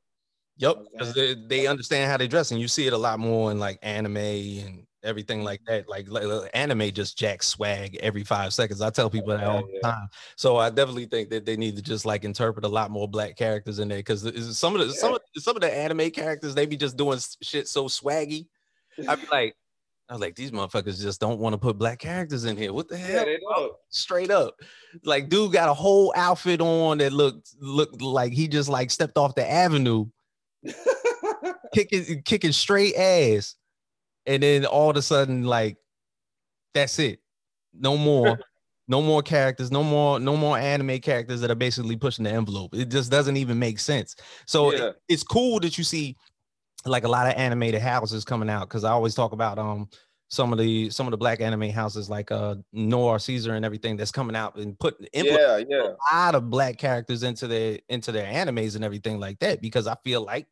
Yep, 0.56 0.76
because 0.92 1.14
they, 1.14 1.34
they 1.34 1.66
understand 1.66 2.10
how 2.10 2.18
they 2.18 2.28
dress, 2.28 2.50
and 2.50 2.60
you 2.60 2.68
see 2.68 2.86
it 2.86 2.92
a 2.92 2.98
lot 2.98 3.18
more 3.18 3.50
in 3.50 3.58
like 3.58 3.78
anime 3.82 4.16
and 4.16 4.86
everything 5.02 5.42
like 5.42 5.62
that. 5.66 5.88
Like, 5.88 6.08
like 6.10 6.50
anime 6.54 6.90
just 6.92 7.18
jack 7.18 7.42
swag 7.42 7.96
every 7.96 8.24
five 8.24 8.52
seconds. 8.52 8.82
I 8.82 8.90
tell 8.90 9.08
people 9.08 9.30
that 9.30 9.42
oh, 9.42 9.50
all 9.50 9.62
the 9.62 9.80
time. 9.80 10.08
So 10.36 10.58
I 10.58 10.68
definitely 10.68 11.06
think 11.06 11.30
that 11.30 11.46
they 11.46 11.56
need 11.56 11.76
to 11.76 11.82
just 11.82 12.04
like 12.04 12.24
interpret 12.24 12.64
a 12.64 12.68
lot 12.68 12.90
more 12.90 13.08
black 13.08 13.36
characters 13.36 13.78
in 13.78 13.88
there 13.88 13.98
because 13.98 14.20
some 14.56 14.74
of 14.74 14.80
the 14.80 14.88
yeah. 14.88 15.00
some 15.00 15.14
of 15.14 15.20
some 15.36 15.56
of 15.56 15.62
the 15.62 15.74
anime 15.74 16.10
characters 16.10 16.54
they 16.54 16.66
be 16.66 16.76
just 16.76 16.96
doing 16.96 17.18
shit 17.40 17.68
so 17.68 17.86
swaggy. 17.86 18.46
I'd 19.08 19.20
be 19.20 19.26
like, 19.30 19.56
I 20.10 20.14
was 20.14 20.20
like, 20.20 20.34
these 20.34 20.50
motherfuckers 20.50 21.00
just 21.00 21.20
don't 21.20 21.38
want 21.38 21.52
to 21.52 21.58
put 21.58 21.78
black 21.78 22.00
characters 22.00 22.44
in 22.44 22.56
here. 22.56 22.72
What 22.72 22.88
the 22.88 22.96
hell? 22.96 23.24
Yeah, 23.28 23.66
Straight 23.90 24.32
up. 24.32 24.56
Like, 25.04 25.28
dude 25.28 25.52
got 25.52 25.68
a 25.68 25.74
whole 25.74 26.12
outfit 26.16 26.60
on 26.60 26.98
that 26.98 27.12
looked 27.12 27.54
looked 27.60 28.02
like 28.02 28.32
he 28.32 28.48
just 28.48 28.68
like 28.68 28.90
stepped 28.90 29.16
off 29.16 29.36
the 29.36 29.48
avenue, 29.48 30.06
kicking 31.74 32.22
kicking 32.24 32.50
straight 32.50 32.96
ass. 32.96 33.54
And 34.26 34.42
then 34.42 34.66
all 34.66 34.90
of 34.90 34.96
a 34.96 35.02
sudden, 35.02 35.44
like, 35.44 35.76
that's 36.74 36.98
it. 36.98 37.20
No 37.72 37.96
more. 37.96 38.36
no 38.88 39.00
more 39.00 39.22
characters, 39.22 39.70
no 39.70 39.84
more, 39.84 40.18
no 40.18 40.36
more 40.36 40.58
anime 40.58 40.98
characters 40.98 41.40
that 41.40 41.50
are 41.52 41.54
basically 41.54 41.96
pushing 41.96 42.24
the 42.24 42.30
envelope. 42.32 42.74
It 42.74 42.90
just 42.90 43.08
doesn't 43.08 43.36
even 43.36 43.56
make 43.56 43.78
sense. 43.78 44.16
So 44.46 44.72
yeah. 44.72 44.86
it, 44.86 44.96
it's 45.08 45.22
cool 45.22 45.60
that 45.60 45.78
you 45.78 45.84
see 45.84 46.16
like 46.86 47.04
a 47.04 47.08
lot 47.08 47.26
of 47.26 47.34
animated 47.34 47.82
houses 47.82 48.24
coming 48.24 48.48
out 48.48 48.68
because 48.68 48.84
I 48.84 48.90
always 48.90 49.14
talk 49.14 49.32
about 49.32 49.58
um 49.58 49.88
some 50.28 50.52
of 50.52 50.58
the 50.58 50.90
some 50.90 51.06
of 51.06 51.10
the 51.10 51.16
black 51.16 51.40
anime 51.40 51.70
houses 51.70 52.08
like 52.08 52.30
uh 52.30 52.54
Noah 52.72 53.18
Caesar 53.20 53.54
and 53.54 53.64
everything 53.64 53.96
that's 53.96 54.12
coming 54.12 54.36
out 54.36 54.56
and 54.56 54.78
putting 54.78 55.06
yeah, 55.12 55.58
yeah. 55.68 55.88
a 56.12 56.14
lot 56.14 56.34
of 56.34 56.48
black 56.50 56.78
characters 56.78 57.22
into 57.22 57.46
their 57.46 57.80
into 57.88 58.12
their 58.12 58.32
animes 58.32 58.76
and 58.76 58.84
everything 58.84 59.18
like 59.18 59.38
that 59.40 59.60
because 59.60 59.86
I 59.86 59.96
feel 60.04 60.22
like 60.22 60.46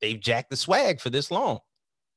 they've 0.00 0.18
jacked 0.18 0.50
the 0.50 0.56
swag 0.56 1.00
for 1.00 1.10
this 1.10 1.30
long. 1.30 1.60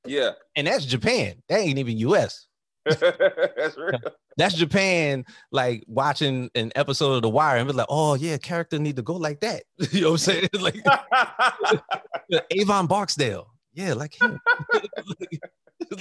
Yeah. 0.06 0.32
And 0.56 0.68
that's 0.68 0.86
Japan. 0.86 1.42
That 1.50 1.60
ain't 1.60 1.78
even 1.78 1.98
US. 1.98 2.48
that's 2.86 3.78
real. 3.78 4.00
That's 4.38 4.56
Japan, 4.56 5.26
like 5.52 5.84
watching 5.88 6.50
an 6.56 6.72
episode 6.76 7.14
of 7.14 7.22
The 7.22 7.30
Wire 7.30 7.58
and 7.58 7.68
be 7.68 7.74
like, 7.74 7.88
oh 7.90 8.16
yeah, 8.16 8.38
character 8.38 8.80
need 8.80 8.96
to 8.96 9.02
go 9.02 9.16
like 9.16 9.42
that. 9.42 9.64
you 9.92 10.02
know 10.02 10.12
what 10.12 10.14
I'm 10.14 10.18
saying? 10.20 10.50
like 10.60 10.78
Avon 12.52 12.88
Barksdale. 12.88 13.48
Yeah, 13.74 13.94
like 13.94 14.20
him. 14.20 14.40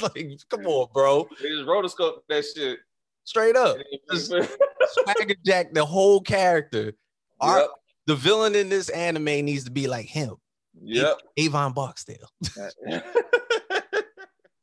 like, 0.03 0.41
come 0.51 0.67
on, 0.67 0.89
bro. 0.93 1.29
They 1.41 1.49
just 1.49 1.67
rotoscope 1.67 2.19
that 2.29 2.45
shit. 2.45 2.79
Straight 3.25 3.57
up. 3.57 3.79
Swagger 4.11 5.35
Jack, 5.45 5.73
the 5.73 5.85
whole 5.85 6.21
character. 6.21 6.85
Yep. 6.85 6.95
Our, 7.41 7.69
the 8.07 8.17
villain 8.17 8.55
in 8.55 8.69
this 8.69 8.89
anime 8.91 9.25
needs 9.25 9.65
to 9.65 9.71
be 9.71 9.87
like 9.89 10.07
him. 10.07 10.37
Yep. 10.83 11.19
Avon 11.37 11.73
Barksdale. 11.73 12.29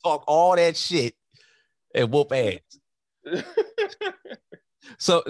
Talk 0.03 0.23
all 0.27 0.55
that 0.55 0.75
shit 0.77 1.15
and 1.93 2.11
whoop 2.11 2.31
ass. 2.31 2.59
So, 4.97 5.23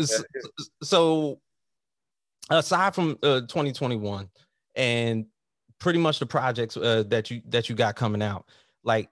so 0.81 1.39
aside 2.49 2.95
from 2.95 3.17
uh, 3.23 3.41
2021 3.41 4.29
and 4.75 5.25
pretty 5.79 5.99
much 5.99 6.19
the 6.19 6.25
projects 6.25 6.77
uh, 6.77 7.03
that 7.07 7.31
you 7.31 7.41
that 7.47 7.69
you 7.69 7.75
got 7.75 7.95
coming 7.95 8.21
out, 8.21 8.45
like 8.83 9.09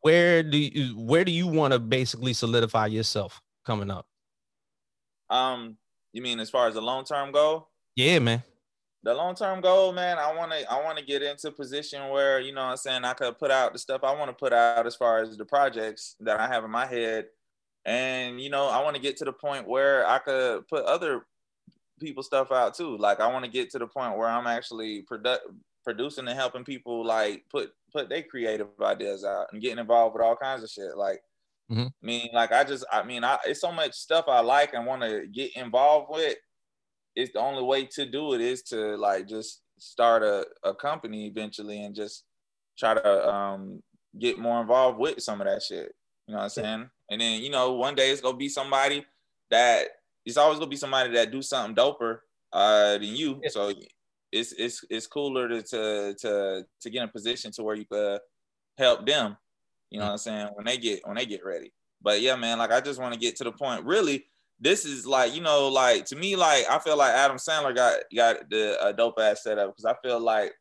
where 0.00 0.42
do 0.42 0.58
you 0.58 0.98
where 0.98 1.24
do 1.24 1.32
you 1.32 1.46
want 1.46 1.72
to 1.72 1.78
basically 1.78 2.32
solidify 2.32 2.86
yourself 2.86 3.40
coming 3.64 3.90
up? 3.90 4.06
Um, 5.28 5.76
you 6.12 6.22
mean 6.22 6.40
as 6.40 6.50
far 6.50 6.68
as 6.68 6.74
the 6.74 6.82
long 6.82 7.04
term 7.04 7.32
goal? 7.32 7.68
Yeah, 7.96 8.18
man. 8.18 8.42
The 9.02 9.14
long 9.14 9.34
term 9.34 9.60
goal, 9.60 9.92
man, 9.92 10.18
I 10.18 10.34
want 10.34 10.52
to 10.52 10.70
I 10.70 10.82
want 10.82 10.98
to 10.98 11.04
get 11.04 11.22
into 11.22 11.48
a 11.48 11.52
position 11.52 12.08
where 12.10 12.40
you 12.40 12.52
know 12.52 12.62
what 12.62 12.70
I'm 12.72 12.76
saying 12.76 13.04
I 13.04 13.14
could 13.14 13.38
put 13.38 13.50
out 13.50 13.72
the 13.72 13.78
stuff 13.78 14.04
I 14.04 14.14
want 14.14 14.30
to 14.30 14.34
put 14.34 14.52
out 14.52 14.86
as 14.86 14.96
far 14.96 15.22
as 15.22 15.36
the 15.36 15.44
projects 15.44 16.16
that 16.20 16.38
I 16.38 16.46
have 16.48 16.64
in 16.64 16.70
my 16.70 16.86
head, 16.86 17.26
and 17.84 18.40
you 18.40 18.50
know 18.50 18.68
I 18.68 18.82
want 18.82 18.96
to 18.96 19.02
get 19.02 19.16
to 19.18 19.24
the 19.24 19.32
point 19.32 19.68
where 19.68 20.06
I 20.06 20.18
could 20.18 20.66
put 20.68 20.84
other 20.84 21.26
people 22.00 22.22
stuff 22.22 22.50
out 22.50 22.74
too. 22.74 22.96
Like 22.96 23.20
I 23.20 23.26
want 23.26 23.44
to 23.44 23.50
get 23.50 23.70
to 23.70 23.78
the 23.78 23.86
point 23.86 24.16
where 24.16 24.28
I'm 24.28 24.46
actually 24.46 25.02
produ- 25.02 25.38
producing 25.84 26.28
and 26.28 26.38
helping 26.38 26.64
people 26.64 27.04
like 27.04 27.44
put 27.50 27.72
put 27.92 28.08
their 28.08 28.22
creative 28.22 28.68
ideas 28.80 29.24
out 29.24 29.48
and 29.52 29.60
getting 29.60 29.78
involved 29.78 30.14
with 30.14 30.22
all 30.22 30.36
kinds 30.36 30.62
of 30.62 30.70
shit. 30.70 30.96
Like 30.96 31.20
Mhm. 31.70 31.86
I 31.86 32.06
mean, 32.06 32.30
like 32.32 32.50
I 32.52 32.64
just, 32.64 32.84
I 32.90 33.04
mean, 33.04 33.22
I 33.22 33.38
it's 33.46 33.60
so 33.60 33.70
much 33.70 33.92
stuff 33.94 34.24
I 34.26 34.40
like 34.40 34.74
and 34.74 34.86
want 34.86 35.02
to 35.02 35.26
get 35.28 35.54
involved 35.56 36.08
with. 36.10 36.36
It's 37.14 37.32
the 37.32 37.40
only 37.40 37.62
way 37.62 37.86
to 37.86 38.06
do 38.06 38.34
it 38.34 38.40
is 38.40 38.62
to 38.64 38.96
like 38.96 39.28
just 39.28 39.62
start 39.78 40.22
a, 40.22 40.46
a 40.64 40.74
company 40.74 41.26
eventually 41.26 41.82
and 41.84 41.94
just 41.94 42.24
try 42.78 42.94
to 42.94 43.28
um 43.32 43.82
get 44.18 44.38
more 44.38 44.60
involved 44.60 44.98
with 44.98 45.22
some 45.22 45.40
of 45.40 45.46
that 45.46 45.62
shit. 45.62 45.94
You 46.26 46.34
know 46.34 46.38
what 46.38 46.44
I'm 46.44 46.50
saying? 46.50 46.90
And 47.10 47.20
then 47.20 47.42
you 47.42 47.50
know, 47.50 47.72
one 47.72 47.94
day 47.94 48.10
it's 48.10 48.20
gonna 48.20 48.36
be 48.36 48.48
somebody 48.48 49.04
that 49.50 49.88
it's 50.24 50.36
always 50.36 50.58
gonna 50.58 50.70
be 50.70 50.76
somebody 50.76 51.12
that 51.14 51.32
do 51.32 51.42
something 51.42 51.74
doper 51.74 52.18
uh 52.52 52.92
than 52.94 53.04
you. 53.04 53.40
So 53.48 53.72
it's 54.32 54.52
it's 54.52 54.84
it's 54.88 55.06
cooler 55.06 55.48
to 55.48 55.62
to 55.62 56.14
to 56.14 56.64
to 56.80 56.90
get 56.90 57.02
in 57.02 57.08
a 57.08 57.12
position 57.12 57.52
to 57.52 57.62
where 57.62 57.76
you 57.76 57.84
could 57.84 58.20
help 58.78 59.06
them. 59.06 59.36
You 59.90 59.98
know 59.98 60.06
what 60.06 60.12
I'm 60.12 60.18
saying? 60.18 60.48
When 60.54 60.66
they 60.66 60.78
get 60.78 61.06
when 61.06 61.16
they 61.16 61.26
get 61.26 61.44
ready. 61.44 61.72
But 62.02 62.20
yeah, 62.20 62.36
man, 62.36 62.58
like 62.58 62.72
I 62.72 62.80
just 62.80 63.00
want 63.00 63.12
to 63.12 63.20
get 63.20 63.36
to 63.36 63.44
the 63.44 63.52
point. 63.52 63.84
Really, 63.84 64.24
this 64.60 64.84
is 64.84 65.06
like, 65.06 65.34
you 65.34 65.40
know, 65.40 65.68
like 65.68 66.04
to 66.06 66.16
me, 66.16 66.36
like 66.36 66.64
I 66.70 66.78
feel 66.78 66.96
like 66.96 67.12
Adam 67.12 67.36
Sandler 67.36 67.74
got 67.74 68.00
got 68.14 68.48
the 68.48 68.78
a 68.84 68.92
dope 68.92 69.18
ass 69.18 69.42
setup 69.42 69.70
because 69.70 69.84
I 69.84 69.94
feel 70.02 70.20
like 70.20 70.52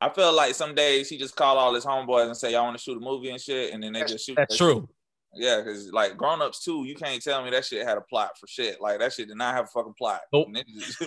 I 0.00 0.10
feel 0.10 0.34
like 0.34 0.54
some 0.54 0.74
days 0.74 1.08
he 1.08 1.16
just 1.16 1.36
call 1.36 1.56
all 1.58 1.74
his 1.74 1.84
homeboys 1.84 2.26
and 2.26 2.36
say, 2.36 2.52
Y'all 2.52 2.64
want 2.64 2.76
to 2.76 2.82
shoot 2.82 2.98
a 2.98 3.00
movie 3.00 3.30
and 3.30 3.40
shit, 3.40 3.72
and 3.72 3.82
then 3.82 3.92
they 3.92 4.04
just 4.04 4.26
shoot 4.26 4.36
That's 4.36 4.56
true. 4.56 4.88
Yeah, 5.36 5.58
because 5.58 5.92
like 5.92 6.16
grown 6.16 6.42
ups 6.42 6.64
too, 6.64 6.84
you 6.84 6.94
can't 6.94 7.22
tell 7.22 7.44
me 7.44 7.50
that 7.50 7.64
shit 7.64 7.86
had 7.86 7.98
a 7.98 8.02
plot 8.02 8.32
for 8.38 8.46
shit. 8.46 8.80
Like 8.80 8.98
that 8.98 9.12
shit 9.12 9.28
did 9.28 9.36
not 9.36 9.54
have 9.54 9.64
a 9.66 9.68
fucking 9.68 9.94
plot. 9.96 10.20
Nope. 10.32 10.48
They 10.52 10.62
just, 10.78 11.02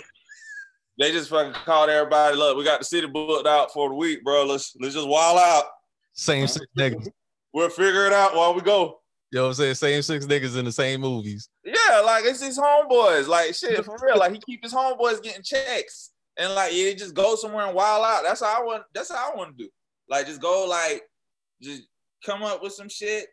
they 0.98 1.12
just 1.12 1.30
fucking 1.30 1.52
called 1.52 1.90
everybody. 1.90 2.36
Look, 2.36 2.56
we 2.56 2.64
got 2.64 2.80
the 2.80 2.84
city 2.84 3.06
booked 3.06 3.46
out 3.46 3.72
for 3.72 3.88
the 3.88 3.94
week, 3.94 4.24
bro. 4.24 4.44
Let's 4.44 4.74
let's 4.80 4.94
just 4.94 5.08
wild 5.08 5.38
out. 5.38 5.64
Same 6.12 6.46
six 6.46 6.66
niggas. 6.78 7.08
We'll 7.52 7.68
figure 7.68 8.06
it 8.06 8.12
out 8.12 8.36
while 8.36 8.54
we 8.54 8.60
go. 8.60 9.00
You 9.32 9.38
know 9.38 9.42
what 9.42 9.48
I'm 9.48 9.54
saying? 9.54 9.74
Same 9.74 10.02
six 10.02 10.26
niggas 10.26 10.56
in 10.56 10.64
the 10.64 10.70
same 10.70 11.00
movies. 11.00 11.48
Yeah, 11.64 12.00
like 12.04 12.24
it's 12.24 12.40
his 12.40 12.58
homeboys. 12.58 13.26
Like 13.26 13.54
shit, 13.54 13.84
for 13.84 13.96
real. 14.00 14.18
Like 14.18 14.32
he 14.32 14.40
keep 14.46 14.62
his 14.62 14.72
homeboys 14.72 15.22
getting 15.22 15.42
checks, 15.42 16.10
and 16.36 16.54
like 16.54 16.72
yeah, 16.72 16.92
just 16.92 17.14
go 17.14 17.34
somewhere 17.34 17.66
and 17.66 17.74
wild 17.74 18.04
out. 18.04 18.22
That's 18.24 18.40
how 18.40 18.60
I 18.60 18.64
want. 18.64 18.84
That's 18.94 19.10
how 19.10 19.32
I 19.32 19.36
want 19.36 19.56
to 19.56 19.64
do. 19.64 19.70
Like 20.08 20.26
just 20.26 20.40
go 20.40 20.66
like, 20.68 21.02
just 21.60 21.82
come 22.24 22.42
up 22.42 22.62
with 22.62 22.72
some 22.72 22.88
shit, 22.88 23.26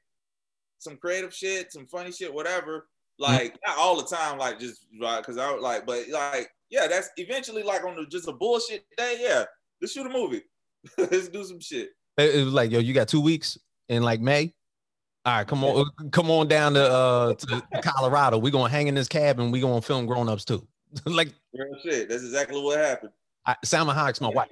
some 0.80 0.98
creative 0.98 1.34
shit, 1.34 1.72
some 1.72 1.88
funny 1.88 2.12
shit, 2.12 2.34
whatever. 2.34 2.88
Like 3.20 3.58
not 3.66 3.78
all 3.78 3.98
the 3.98 4.16
time, 4.16 4.38
like 4.38 4.60
just 4.60 4.86
right 5.02 5.20
because 5.20 5.38
I 5.38 5.50
like, 5.56 5.86
but 5.86 6.08
like 6.10 6.52
yeah, 6.70 6.88
that's 6.88 7.10
eventually 7.18 7.64
like 7.64 7.84
on 7.84 7.96
the, 7.96 8.06
just 8.06 8.28
a 8.28 8.34
bullshit 8.34 8.86
day. 8.96 9.18
Yeah, 9.20 9.46
let's 9.82 9.94
shoot 9.94 10.06
a 10.06 10.10
movie. 10.10 10.44
let's 10.98 11.30
do 11.30 11.44
some 11.44 11.60
shit. 11.60 11.90
It, 12.18 12.44
was 12.46 12.54
like, 12.54 12.72
yo, 12.72 12.80
you 12.80 12.94
got 12.94 13.08
two 13.08 13.22
weeks 13.22 13.58
in 13.90 14.04
like 14.04 14.22
May. 14.22 14.54
All 15.26 15.38
right, 15.38 15.48
come 15.48 15.64
on, 15.64 15.90
come 16.12 16.32
on 16.32 16.48
down 16.48 16.74
to 16.76 16.84
uh 16.84 17.34
to 17.34 17.64
Colorado. 17.82 18.38
We're 18.38 18.52
gonna 18.52 18.70
hang 18.70 18.88
in 18.88 18.96
this 18.96 19.08
cabin. 19.08 19.52
we're 19.52 19.62
gonna 19.62 19.82
film 19.82 20.06
grown 20.06 20.30
ups 20.30 20.46
too. 20.46 20.66
like 21.06 21.34
Real 21.54 21.76
shit. 21.84 22.10
That's 22.10 22.24
exactly 22.24 22.62
what 22.62 22.78
happened. 22.78 23.12
I, 23.46 23.56
Salma 23.66 23.96
Hayek's 23.96 24.22
my 24.22 24.30
wife. 24.30 24.50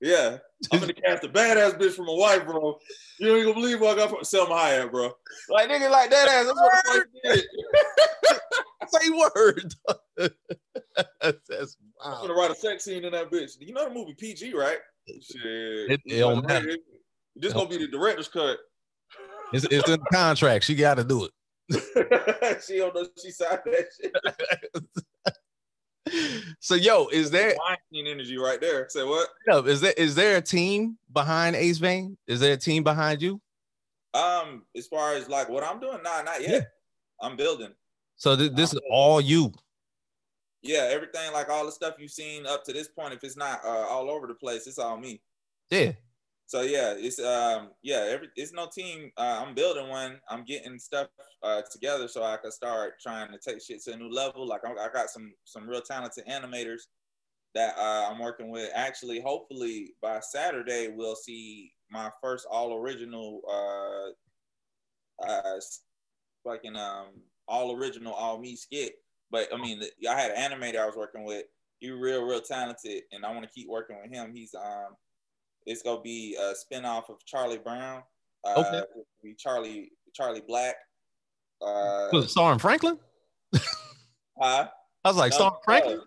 Yeah, 0.00 0.38
I'm 0.72 0.80
gonna 0.80 0.92
cast 0.94 1.24
a 1.24 1.28
badass 1.28 1.78
bitch 1.78 1.92
from 1.92 2.08
a 2.08 2.14
wife, 2.14 2.46
bro. 2.46 2.78
You 3.18 3.36
ain't 3.36 3.44
gonna 3.44 3.54
believe 3.54 3.80
what 3.80 3.96
I 3.98 4.00
got 4.00 4.10
from 4.10 4.20
Salma 4.20 4.56
Hayek, 4.58 4.90
bro. 4.90 5.12
Like 5.50 5.68
nigga, 5.68 5.90
like 5.90 6.10
that 6.10 6.28
ass. 6.28 6.46
That's 6.46 6.58
what 6.58 6.72
the 6.84 6.90
fuck 6.92 7.06
you 7.14 7.32
did. 7.32 7.44
Say 8.88 9.10
word. 9.10 9.74
That's 11.48 11.76
I'm 12.02 12.22
gonna 12.22 12.34
write 12.34 12.50
a 12.50 12.54
sex 12.54 12.84
scene 12.84 13.04
in 13.04 13.12
that 13.12 13.30
bitch. 13.30 13.52
You 13.60 13.74
know 13.74 13.88
the 13.88 13.94
movie 13.94 14.14
PG, 14.14 14.54
right? 14.54 14.78
Shit. 15.08 15.42
It- 15.44 16.00
it 16.06 16.18
don't 16.20 16.46
matter. 16.46 16.76
This 17.36 17.52
gonna 17.52 17.68
be 17.68 17.76
the 17.78 17.86
director's 17.88 18.28
cut. 18.28 18.58
It's, 19.52 19.64
it's 19.70 19.88
in 19.88 20.00
the 20.00 20.06
contract. 20.12 20.64
She 20.64 20.74
got 20.74 20.94
to 20.94 21.04
do 21.04 21.24
it. 21.26 21.30
she 22.66 22.78
don't 22.78 22.94
know 22.94 23.06
she 23.22 23.30
signed 23.30 23.60
that 23.66 23.86
shit. 24.00 24.12
So, 26.60 26.74
yo, 26.74 27.06
is 27.06 27.30
there 27.30 27.54
Weinstein 27.58 28.06
energy 28.06 28.36
right 28.36 28.60
there. 28.60 28.88
Say 28.88 29.04
what? 29.04 29.28
no, 29.46 29.60
is 29.60 29.80
there 29.80 29.94
is 29.96 30.14
there 30.14 30.36
a 30.36 30.40
team 30.40 30.98
behind 31.12 31.56
Acevane? 31.56 32.16
Is 32.26 32.40
there 32.40 32.52
a 32.52 32.56
team 32.56 32.82
behind 32.82 33.22
you? 33.22 33.40
Um, 34.12 34.64
as 34.76 34.86
far 34.86 35.14
as 35.14 35.28
like 35.28 35.48
what 35.48 35.62
I'm 35.62 35.80
doing, 35.80 36.02
nah, 36.02 36.22
not 36.22 36.40
yet. 36.40 36.50
Yeah. 36.50 36.60
I'm 37.22 37.36
building. 37.36 37.72
So 38.16 38.36
th- 38.36 38.52
this 38.52 38.72
is 38.72 38.80
all 38.90 39.20
you. 39.20 39.52
Yeah, 40.62 40.88
everything 40.90 41.32
like 41.32 41.48
all 41.48 41.64
the 41.64 41.72
stuff 41.72 41.94
you've 41.98 42.10
seen 42.10 42.46
up 42.46 42.64
to 42.64 42.72
this 42.72 42.88
point, 42.88 43.14
if 43.14 43.24
it's 43.24 43.36
not 43.36 43.64
uh, 43.64 43.86
all 43.88 44.10
over 44.10 44.26
the 44.26 44.34
place, 44.34 44.66
it's 44.66 44.78
all 44.78 44.98
me. 44.98 45.22
Yeah. 45.70 45.92
So 46.50 46.62
yeah, 46.62 46.94
it's 46.96 47.20
um 47.20 47.70
yeah, 47.80 48.08
every 48.08 48.26
it's 48.34 48.52
no 48.52 48.66
team. 48.66 49.12
Uh, 49.16 49.44
I'm 49.46 49.54
building 49.54 49.88
one. 49.88 50.18
I'm 50.28 50.44
getting 50.44 50.80
stuff 50.80 51.06
uh, 51.44 51.62
together 51.70 52.08
so 52.08 52.24
I 52.24 52.38
can 52.38 52.50
start 52.50 52.94
trying 53.00 53.30
to 53.30 53.38
take 53.38 53.62
shit 53.62 53.80
to 53.84 53.92
a 53.92 53.96
new 53.96 54.10
level. 54.10 54.48
Like 54.48 54.62
I, 54.66 54.72
I 54.72 54.88
got 54.92 55.10
some 55.10 55.32
some 55.44 55.68
real 55.68 55.80
talented 55.80 56.26
animators 56.26 56.88
that 57.54 57.78
uh, 57.78 58.08
I'm 58.10 58.18
working 58.18 58.50
with. 58.50 58.68
Actually, 58.74 59.20
hopefully 59.20 59.92
by 60.02 60.18
Saturday 60.18 60.88
we'll 60.92 61.14
see 61.14 61.70
my 61.88 62.10
first 62.20 62.48
all 62.50 62.74
original 62.74 63.42
uh 63.48 65.28
uh 65.28 65.60
fucking 66.44 66.74
um 66.74 67.10
all 67.46 67.76
original 67.76 68.12
all 68.12 68.40
me 68.40 68.56
skit. 68.56 68.94
But 69.30 69.54
I 69.54 69.56
mean, 69.56 69.80
I 70.10 70.20
had 70.20 70.32
an 70.32 70.50
animator 70.50 70.80
I 70.80 70.86
was 70.86 70.96
working 70.96 71.22
with. 71.24 71.44
He 71.78 71.92
real 71.92 72.24
real 72.24 72.40
talented, 72.40 73.04
and 73.12 73.24
I 73.24 73.30
want 73.30 73.44
to 73.44 73.52
keep 73.54 73.68
working 73.68 73.98
with 74.02 74.12
him. 74.12 74.32
He's 74.34 74.52
um 74.52 74.96
it's 75.66 75.82
gonna 75.82 76.00
be 76.00 76.36
a 76.40 76.52
spinoff 76.54 77.08
of 77.10 77.24
Charlie 77.26 77.58
Brown. 77.58 78.02
Uh, 78.44 78.54
Okay. 78.66 78.82
Be 79.22 79.34
Charlie 79.38 79.92
Charlie 80.14 80.42
Black. 80.46 80.74
Uh, 81.62 82.08
Was 82.12 82.24
it 82.24 82.30
starring 82.30 82.58
Franklin? 82.58 82.98
huh? 84.40 84.68
I 85.04 85.08
was 85.08 85.16
like, 85.16 85.30
No, 85.32 85.36
starring 85.36 85.56
Franklin? 85.64 86.00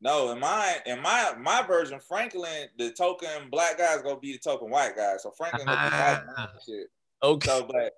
No, 0.00 0.30
in 0.30 0.38
my 0.38 0.76
in 0.86 1.00
my 1.02 1.34
my 1.38 1.62
version, 1.62 1.98
Franklin, 2.00 2.68
the 2.78 2.92
token 2.92 3.48
black 3.50 3.78
guy 3.78 3.94
is 3.94 4.02
gonna 4.02 4.18
be 4.20 4.32
the 4.32 4.38
token 4.38 4.70
white 4.70 4.96
guy. 4.96 5.14
So 5.18 5.32
Franklin 5.36 5.66
gonna 5.66 5.90
be 5.90 5.96
white 5.96 6.22
Ah. 6.36 6.50
and 6.52 6.62
shit. 6.64 6.86
Okay. 7.22 7.48
So, 7.48 7.64
but 7.66 7.92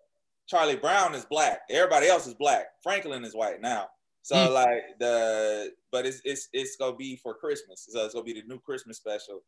Charlie 0.48 0.76
Brown 0.76 1.14
is 1.14 1.26
black. 1.26 1.60
Everybody 1.68 2.06
else 2.08 2.26
is 2.26 2.34
black. 2.34 2.66
Franklin 2.82 3.24
is 3.24 3.34
white 3.34 3.60
now. 3.60 3.88
So 4.22 4.34
Mm. 4.36 4.52
like 4.52 4.82
the, 4.98 5.72
but 5.92 6.06
it's 6.06 6.20
it's 6.24 6.48
it's 6.52 6.76
gonna 6.76 6.96
be 6.96 7.16
for 7.16 7.34
Christmas. 7.34 7.86
So 7.90 8.04
it's 8.04 8.14
gonna 8.14 8.24
be 8.24 8.32
the 8.34 8.46
new 8.46 8.60
Christmas 8.60 8.96
special 8.96 9.42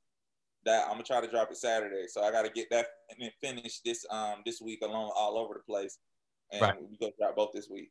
that 0.65 0.85
I'm 0.85 0.93
gonna 0.93 1.05
try 1.05 1.21
to 1.21 1.31
drop 1.31 1.51
it 1.51 1.57
Saturday. 1.57 2.07
So 2.09 2.23
I 2.23 2.31
got 2.31 2.43
to 2.43 2.51
get 2.51 2.71
that 2.71 2.87
and 3.11 3.19
then 3.21 3.31
finish 3.41 3.81
this 3.81 4.05
um 4.11 4.43
this 4.47 4.61
week 4.61 4.81
along 4.83 5.13
all 5.17 5.39
over 5.39 5.55
the 5.55 5.61
place, 5.61 5.99
and 6.51 6.63
Right. 6.63 6.77
we 6.91 6.97
gonna 6.99 7.13
drop 7.19 7.37
both 7.37 7.53
this 7.53 7.69
week. 7.71 7.91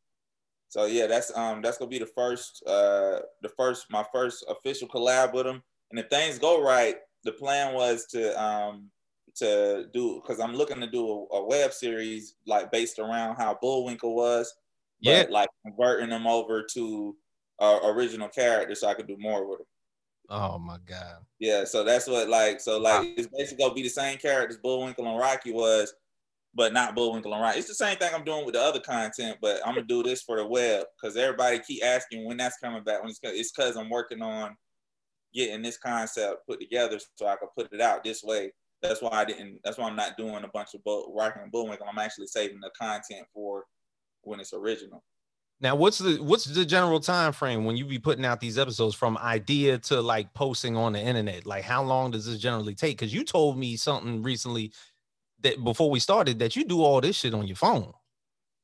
So 0.69 0.85
yeah, 0.85 1.07
that's 1.07 1.35
um 1.37 1.61
that's 1.61 1.77
gonna 1.77 1.89
be 1.89 1.99
the 1.99 2.05
first 2.05 2.63
uh 2.65 3.19
the 3.41 3.49
first 3.57 3.87
my 3.89 4.05
first 4.13 4.45
official 4.47 4.87
collab 4.87 5.33
with 5.33 5.45
him. 5.45 5.61
And 5.91 5.99
if 5.99 6.07
things 6.09 6.39
go 6.39 6.61
right, 6.63 6.95
the 7.23 7.33
plan 7.33 7.73
was 7.73 8.05
to 8.07 8.41
um 8.41 8.89
to 9.35 9.87
do 9.93 10.21
because 10.21 10.39
I'm 10.39 10.53
looking 10.55 10.79
to 10.81 10.87
do 10.87 11.07
a, 11.31 11.37
a 11.37 11.45
web 11.45 11.73
series 11.73 12.35
like 12.45 12.71
based 12.71 12.99
around 12.99 13.35
how 13.35 13.57
Bullwinkle 13.61 14.15
was, 14.15 14.53
but 15.01 15.29
Yeah. 15.29 15.33
like 15.33 15.49
converting 15.65 16.09
them 16.09 16.27
over 16.27 16.63
to 16.73 17.15
uh, 17.59 17.79
original 17.83 18.27
characters 18.27 18.81
so 18.81 18.87
I 18.87 18.93
could 18.93 19.07
do 19.07 19.17
more 19.19 19.45
with 19.47 19.59
them. 19.59 19.67
Oh 20.33 20.57
my 20.57 20.77
God. 20.87 21.17
Yeah, 21.39 21.65
so 21.65 21.83
that's 21.83 22.07
what 22.07 22.29
like 22.29 22.61
so 22.61 22.79
like 22.79 23.05
it's 23.17 23.27
basically 23.27 23.61
gonna 23.61 23.73
be 23.73 23.83
the 23.83 23.89
same 23.89 24.17
characters 24.17 24.57
Bullwinkle 24.63 25.05
and 25.05 25.19
Rocky 25.19 25.51
was, 25.51 25.93
but 26.55 26.71
not 26.71 26.95
Bullwinkle 26.95 27.33
and 27.33 27.41
Rocky. 27.41 27.59
It's 27.59 27.67
the 27.67 27.75
same 27.75 27.97
thing 27.97 28.11
I'm 28.15 28.23
doing 28.23 28.45
with 28.45 28.55
the 28.55 28.61
other 28.61 28.79
content, 28.79 29.39
but 29.41 29.59
I'm 29.65 29.75
gonna 29.75 29.85
do 29.85 30.01
this 30.03 30.21
for 30.21 30.37
the 30.37 30.47
web 30.47 30.85
because 30.95 31.17
everybody 31.17 31.59
keep 31.59 31.83
asking 31.83 32.25
when 32.25 32.37
that's 32.37 32.57
coming 32.59 32.81
back. 32.81 33.01
When 33.01 33.09
it's 33.09 33.19
it's 33.23 33.51
because 33.51 33.75
I'm 33.75 33.89
working 33.89 34.21
on 34.21 34.55
getting 35.33 35.61
this 35.61 35.77
concept 35.77 36.47
put 36.47 36.61
together 36.61 36.97
so 37.15 37.27
I 37.27 37.35
can 37.35 37.49
put 37.57 37.73
it 37.73 37.81
out 37.81 38.05
this 38.05 38.23
way. 38.23 38.53
That's 38.81 39.01
why 39.01 39.11
I 39.11 39.25
didn't. 39.25 39.59
That's 39.65 39.77
why 39.77 39.89
I'm 39.89 39.97
not 39.97 40.15
doing 40.15 40.45
a 40.45 40.47
bunch 40.47 40.69
of 40.75 40.83
Bull, 40.85 41.13
Rocky 41.13 41.41
and 41.41 41.51
Bullwinkle. 41.51 41.87
I'm 41.89 41.99
actually 41.99 42.27
saving 42.27 42.61
the 42.61 42.71
content 42.79 43.27
for 43.33 43.65
when 44.21 44.39
it's 44.39 44.53
original. 44.53 45.03
Now, 45.61 45.75
what's 45.75 45.99
the 45.99 46.17
what's 46.17 46.45
the 46.45 46.65
general 46.65 46.99
time 46.99 47.33
frame 47.33 47.65
when 47.65 47.77
you 47.77 47.85
be 47.85 47.99
putting 47.99 48.25
out 48.25 48.39
these 48.39 48.57
episodes 48.57 48.95
from 48.95 49.15
idea 49.19 49.77
to 49.77 50.01
like 50.01 50.33
posting 50.33 50.75
on 50.75 50.93
the 50.93 50.99
internet? 50.99 51.45
Like, 51.45 51.63
how 51.63 51.83
long 51.83 52.09
does 52.11 52.25
this 52.25 52.39
generally 52.39 52.73
take? 52.73 52.97
Because 52.97 53.13
you 53.13 53.23
told 53.23 53.59
me 53.59 53.77
something 53.77 54.23
recently 54.23 54.73
that 55.41 55.63
before 55.63 55.91
we 55.91 55.99
started 55.99 56.39
that 56.39 56.55
you 56.55 56.63
do 56.63 56.81
all 56.81 56.99
this 56.99 57.15
shit 57.15 57.35
on 57.35 57.47
your 57.47 57.55
phone. 57.55 57.93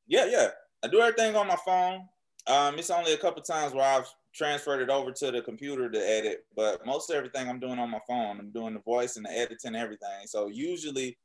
Yeah, 0.07 0.25
yeah. 0.25 0.49
I 0.83 0.87
do 0.87 0.99
everything 0.99 1.35
on 1.35 1.47
my 1.47 1.57
phone. 1.63 2.07
Um, 2.47 2.79
it's 2.79 2.89
only 2.89 3.13
a 3.13 3.17
couple 3.17 3.43
times 3.43 3.73
where 3.73 3.85
I've 3.85 4.07
transferred 4.33 4.81
it 4.81 4.89
over 4.89 5.11
to 5.11 5.31
the 5.31 5.41
computer 5.41 5.89
to 5.89 5.99
edit, 5.99 6.45
but 6.55 6.83
most 6.85 7.11
everything 7.11 7.47
I'm 7.47 7.59
doing 7.59 7.77
on 7.77 7.91
my 7.91 7.99
phone. 8.07 8.39
I'm 8.39 8.51
doing 8.51 8.73
the 8.73 8.79
voice 8.79 9.17
and 9.17 9.25
the 9.25 9.37
editing 9.37 9.67
and 9.67 9.75
everything. 9.75 10.25
So 10.25 10.47
usually 10.47 11.17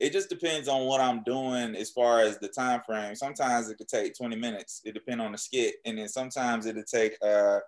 it 0.00 0.12
just 0.12 0.28
depends 0.28 0.68
on 0.68 0.86
what 0.86 1.00
I'm 1.00 1.22
doing 1.24 1.74
as 1.74 1.90
far 1.90 2.20
as 2.20 2.38
the 2.38 2.48
time 2.48 2.80
frame. 2.86 3.14
Sometimes 3.16 3.68
it 3.68 3.78
could 3.78 3.88
take 3.88 4.16
20 4.16 4.36
minutes. 4.36 4.80
It 4.84 4.94
depends 4.94 5.22
on 5.22 5.32
the 5.32 5.38
skit. 5.38 5.76
And 5.84 5.98
then 5.98 6.08
sometimes 6.08 6.66
it'll 6.66 6.84
take 6.84 7.16
uh 7.22 7.58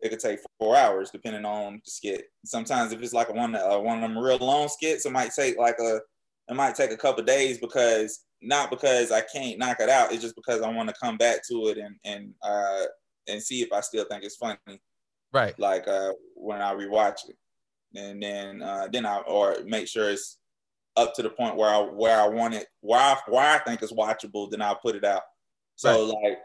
it 0.00 0.08
could 0.08 0.20
take 0.20 0.40
four 0.58 0.76
hours 0.76 1.10
depending 1.10 1.44
on 1.44 1.80
the 1.84 1.90
skit. 1.90 2.24
Sometimes 2.44 2.92
if 2.92 3.02
it's 3.02 3.12
like 3.12 3.28
a 3.30 3.32
one 3.32 3.54
uh, 3.54 3.78
one 3.78 3.96
of 3.96 4.02
them 4.02 4.18
real 4.18 4.38
long 4.38 4.68
skits, 4.68 5.06
it 5.06 5.12
might 5.12 5.32
take 5.32 5.58
like 5.58 5.78
a 5.78 6.00
it 6.48 6.54
might 6.54 6.74
take 6.74 6.90
a 6.90 6.96
couple 6.96 7.24
days 7.24 7.58
because 7.58 8.24
not 8.42 8.70
because 8.70 9.10
I 9.10 9.22
can't 9.22 9.58
knock 9.58 9.80
it 9.80 9.88
out. 9.88 10.12
It's 10.12 10.22
just 10.22 10.36
because 10.36 10.60
I 10.62 10.70
want 10.70 10.88
to 10.88 10.94
come 11.00 11.16
back 11.16 11.46
to 11.48 11.68
it 11.68 11.78
and 11.78 11.96
and 12.04 12.34
uh 12.42 12.84
and 13.26 13.42
see 13.42 13.62
if 13.62 13.72
I 13.72 13.80
still 13.80 14.04
think 14.04 14.22
it's 14.22 14.36
funny. 14.36 14.58
Right. 15.32 15.58
Like 15.58 15.88
uh 15.88 16.12
when 16.34 16.60
I 16.60 16.74
rewatch 16.74 17.28
it. 17.28 17.36
And 17.94 18.22
then 18.22 18.62
uh 18.62 18.88
then 18.92 19.06
I 19.06 19.18
or 19.18 19.56
make 19.64 19.88
sure 19.88 20.10
it's 20.10 20.39
up 21.00 21.14
to 21.14 21.22
the 21.22 21.30
point 21.30 21.56
where 21.56 21.70
I 21.70 21.78
where 21.78 22.20
I 22.20 22.28
want 22.28 22.54
it, 22.54 22.66
where 22.80 23.00
I 23.00 23.16
where 23.28 23.54
I 23.54 23.58
think 23.58 23.82
it's 23.82 23.92
watchable, 23.92 24.50
then 24.50 24.62
I'll 24.62 24.76
put 24.76 24.96
it 24.96 25.04
out. 25.04 25.22
So 25.76 25.90
right. 25.90 26.22
like 26.22 26.38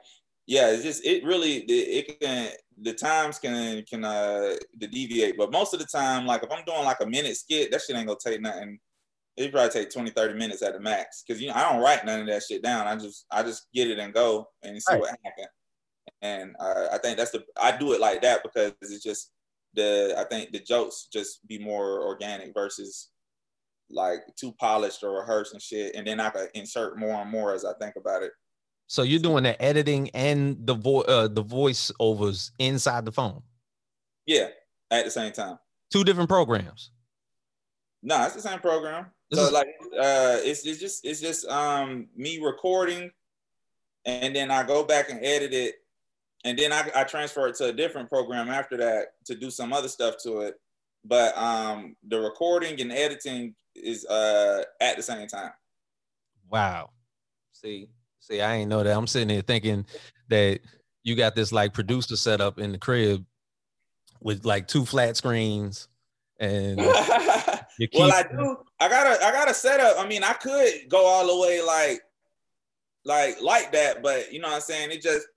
yeah, 0.47 0.71
it's 0.71 0.83
just 0.83 1.05
it 1.05 1.23
really 1.23 1.57
it 1.67 2.19
can 2.19 2.51
the 2.81 2.93
times 2.93 3.39
can 3.39 3.83
can 3.83 4.03
uh 4.03 4.55
deviate, 4.77 5.37
but 5.37 5.51
most 5.51 5.73
of 5.73 5.79
the 5.79 5.85
time, 5.85 6.25
like 6.25 6.43
if 6.43 6.51
I'm 6.51 6.63
doing 6.65 6.83
like 6.83 7.01
a 7.01 7.05
minute 7.05 7.35
skit, 7.37 7.71
that 7.71 7.81
shit 7.81 7.95
ain't 7.95 8.07
gonna 8.07 8.19
take 8.23 8.41
nothing. 8.41 8.79
It 9.37 9.51
probably 9.51 9.69
take 9.69 9.91
20, 9.91 10.11
30 10.11 10.33
minutes 10.35 10.61
at 10.61 10.73
the 10.73 10.79
max. 10.79 11.23
Cause 11.27 11.41
you 11.41 11.49
know, 11.49 11.55
I 11.55 11.69
don't 11.69 11.81
write 11.81 12.05
none 12.05 12.21
of 12.21 12.27
that 12.27 12.43
shit 12.43 12.63
down. 12.63 12.87
I 12.87 12.95
just 12.95 13.25
I 13.31 13.43
just 13.43 13.67
get 13.73 13.89
it 13.89 13.99
and 13.99 14.13
go 14.13 14.47
and 14.63 14.81
see 14.81 14.93
right. 14.93 15.01
what 15.01 15.17
happens. 15.23 15.47
And 16.21 16.55
uh, 16.59 16.87
I 16.91 16.97
think 16.99 17.17
that's 17.17 17.31
the 17.31 17.43
I 17.61 17.75
do 17.75 17.93
it 17.93 17.99
like 17.99 18.21
that 18.21 18.43
because 18.43 18.73
it's 18.81 19.03
just 19.03 19.31
the 19.73 20.15
I 20.17 20.23
think 20.23 20.51
the 20.51 20.59
jokes 20.59 21.07
just 21.11 21.45
be 21.47 21.59
more 21.59 22.01
organic 22.05 22.53
versus 22.53 23.09
like 23.89 24.19
too 24.35 24.51
polished 24.53 25.03
or 25.03 25.19
rehearsed 25.19 25.53
and 25.53 25.61
shit. 25.61 25.95
And 25.95 26.05
then 26.07 26.19
I 26.19 26.29
can 26.29 26.47
insert 26.53 26.97
more 26.97 27.21
and 27.21 27.29
more 27.29 27.53
as 27.53 27.65
I 27.65 27.73
think 27.79 27.95
about 27.95 28.23
it. 28.23 28.31
So 28.87 29.01
you're 29.03 29.19
doing 29.19 29.43
the 29.43 29.59
editing 29.61 30.09
and 30.11 30.65
the 30.65 30.75
voice 30.75 31.05
uh, 31.07 31.27
the 31.27 31.43
voiceovers 31.43 32.51
inside 32.59 33.05
the 33.05 33.11
phone. 33.11 33.41
Yeah, 34.25 34.47
at 34.91 35.05
the 35.05 35.11
same 35.11 35.31
time. 35.31 35.57
Two 35.91 36.03
different 36.03 36.29
programs. 36.29 36.91
No, 38.03 38.23
it's 38.25 38.35
the 38.35 38.41
same 38.41 38.59
program. 38.59 39.07
This 39.31 39.39
so 39.39 39.45
is- 39.47 39.51
like 39.51 39.67
uh 39.99 40.37
it's 40.43 40.65
it's 40.65 40.79
just 40.79 41.05
it's 41.05 41.19
just 41.19 41.47
um 41.47 42.07
me 42.15 42.39
recording 42.39 43.09
and 44.05 44.35
then 44.35 44.51
I 44.51 44.61
go 44.63 44.83
back 44.83 45.09
and 45.09 45.19
edit 45.25 45.51
it 45.53 45.75
and 46.43 46.57
then 46.59 46.71
I, 46.71 46.91
I 46.95 47.03
transfer 47.05 47.47
it 47.47 47.55
to 47.55 47.65
a 47.69 47.73
different 47.73 48.07
program 48.07 48.49
after 48.49 48.77
that 48.77 49.07
to 49.25 49.35
do 49.35 49.49
some 49.49 49.73
other 49.73 49.87
stuff 49.87 50.15
to 50.23 50.41
it. 50.41 50.55
But 51.05 51.37
um 51.37 51.95
the 52.07 52.19
recording 52.19 52.81
and 52.81 52.91
editing 52.91 53.55
is 53.75 54.05
uh 54.05 54.63
at 54.81 54.97
the 54.97 55.03
same 55.03 55.27
time. 55.27 55.51
Wow. 56.49 56.89
See, 57.51 57.87
See, 58.25 58.41
I 58.41 58.55
ain't 58.55 58.69
know 58.71 58.81
that. 58.81 58.97
I'm 58.97 59.05
sitting 59.05 59.29
here 59.29 59.43
thinking 59.43 59.85
that 60.29 60.59
you 61.03 61.15
got 61.15 61.35
this 61.35 61.51
like 61.51 61.73
producer 61.73 62.17
set 62.17 62.41
up 62.41 62.57
in 62.57 62.71
the 62.71 62.79
crib 62.79 63.23
with 64.19 64.45
like 64.45 64.67
two 64.67 64.83
flat 64.83 65.15
screens 65.15 65.87
and 66.39 66.77
well 67.93 68.11
I 68.11 68.23
do 68.23 68.57
I 68.79 68.89
gotta 68.89 69.23
I 69.23 69.31
gotta 69.31 69.53
set 69.53 69.79
up. 69.79 69.97
I 69.99 70.07
mean 70.07 70.23
I 70.23 70.33
could 70.33 70.89
go 70.89 71.05
all 71.05 71.27
the 71.27 71.39
way 71.39 71.61
like 71.61 72.01
like 73.05 73.39
like 73.43 73.71
that, 73.73 74.01
but 74.01 74.33
you 74.33 74.39
know 74.39 74.47
what 74.47 74.55
I'm 74.55 74.61
saying? 74.61 74.89
It 74.89 75.03
just 75.03 75.27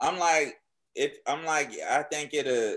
I'm 0.00 0.16
like 0.16 0.56
if 0.94 1.18
I'm 1.26 1.44
like 1.44 1.72
I 1.90 2.04
think 2.04 2.30
it 2.32 2.46
uh 2.46 2.76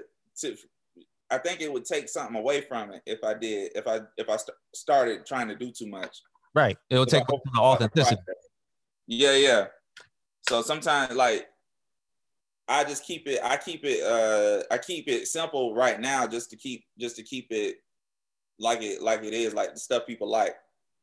I 1.32 1.38
think 1.38 1.61
it 1.61 1.71
would 1.71 1.86
take 1.86 2.09
something 2.09 2.36
away 2.36 2.61
from 2.61 2.91
it 2.91 3.01
if 3.05 3.23
I 3.23 3.34
did 3.34 3.71
if 3.75 3.88
I 3.88 4.01
if 4.17 4.30
I 4.30 4.38
st- 4.38 4.57
started 4.73 5.25
trying 5.25 5.47
to 5.49 5.55
do 5.55 5.71
too 5.71 5.88
much. 5.88 6.21
Right. 6.55 6.77
It'll 6.89 7.05
take 7.05 7.27
the 7.27 7.39
authenticity. 7.59 8.21
Yeah, 9.07 9.36
yeah. 9.36 9.65
So 10.47 10.61
sometimes 10.61 11.15
like 11.15 11.47
I 12.67 12.84
just 12.84 13.03
keep 13.03 13.27
it, 13.27 13.39
I 13.43 13.57
keep 13.57 13.82
it, 13.84 14.03
uh, 14.03 14.63
I 14.71 14.77
keep 14.77 15.07
it 15.07 15.27
simple 15.27 15.73
right 15.73 15.99
now 15.99 16.27
just 16.27 16.51
to 16.51 16.55
keep 16.55 16.84
just 16.99 17.15
to 17.15 17.23
keep 17.23 17.47
it 17.49 17.77
like 18.59 18.84
it 18.84 19.01
like 19.01 19.23
it 19.23 19.34
is, 19.34 19.53
like 19.53 19.73
the 19.73 19.80
stuff 19.80 20.05
people 20.05 20.30
like. 20.30 20.55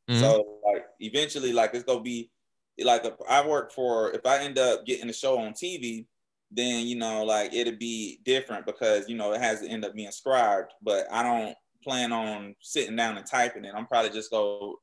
Mm-hmm. 0.08 0.20
So 0.20 0.58
like 0.64 0.86
eventually, 1.00 1.52
like 1.52 1.74
it's 1.74 1.84
gonna 1.84 2.00
be 2.00 2.30
like 2.78 3.04
if 3.04 3.14
I 3.28 3.46
work 3.46 3.72
for 3.72 4.12
if 4.12 4.24
I 4.24 4.38
end 4.38 4.58
up 4.58 4.86
getting 4.86 5.10
a 5.10 5.12
show 5.12 5.38
on 5.38 5.52
TV, 5.52 6.06
then 6.50 6.86
you 6.86 6.96
know, 6.96 7.24
like 7.24 7.52
it'll 7.52 7.76
be 7.76 8.20
different 8.24 8.66
because 8.66 9.08
you 9.08 9.16
know 9.16 9.32
it 9.32 9.40
has 9.40 9.60
to 9.60 9.68
end 9.68 9.84
up 9.84 9.94
being 9.94 10.10
scribed, 10.10 10.72
but 10.82 11.06
I 11.10 11.22
don't 11.22 11.54
plan 11.82 12.12
on 12.12 12.54
sitting 12.60 12.96
down 12.96 13.16
and 13.16 13.26
typing 13.26 13.64
it. 13.64 13.74
I'm 13.74 13.86
probably 13.86 14.10
just 14.10 14.30
go 14.30 14.76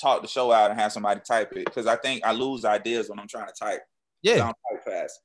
talk 0.00 0.22
the 0.22 0.28
show 0.28 0.52
out 0.52 0.70
and 0.70 0.78
have 0.78 0.92
somebody 0.92 1.20
type 1.20 1.52
it 1.52 1.64
because 1.64 1.86
I 1.86 1.96
think 1.96 2.24
I 2.24 2.32
lose 2.32 2.64
ideas 2.64 3.08
when 3.08 3.18
I'm 3.18 3.28
trying 3.28 3.48
to 3.48 3.54
type. 3.58 3.80
Yeah, 4.22 4.34
I 4.34 4.38
don't 4.38 4.84
type 4.84 4.84
fast. 4.84 5.20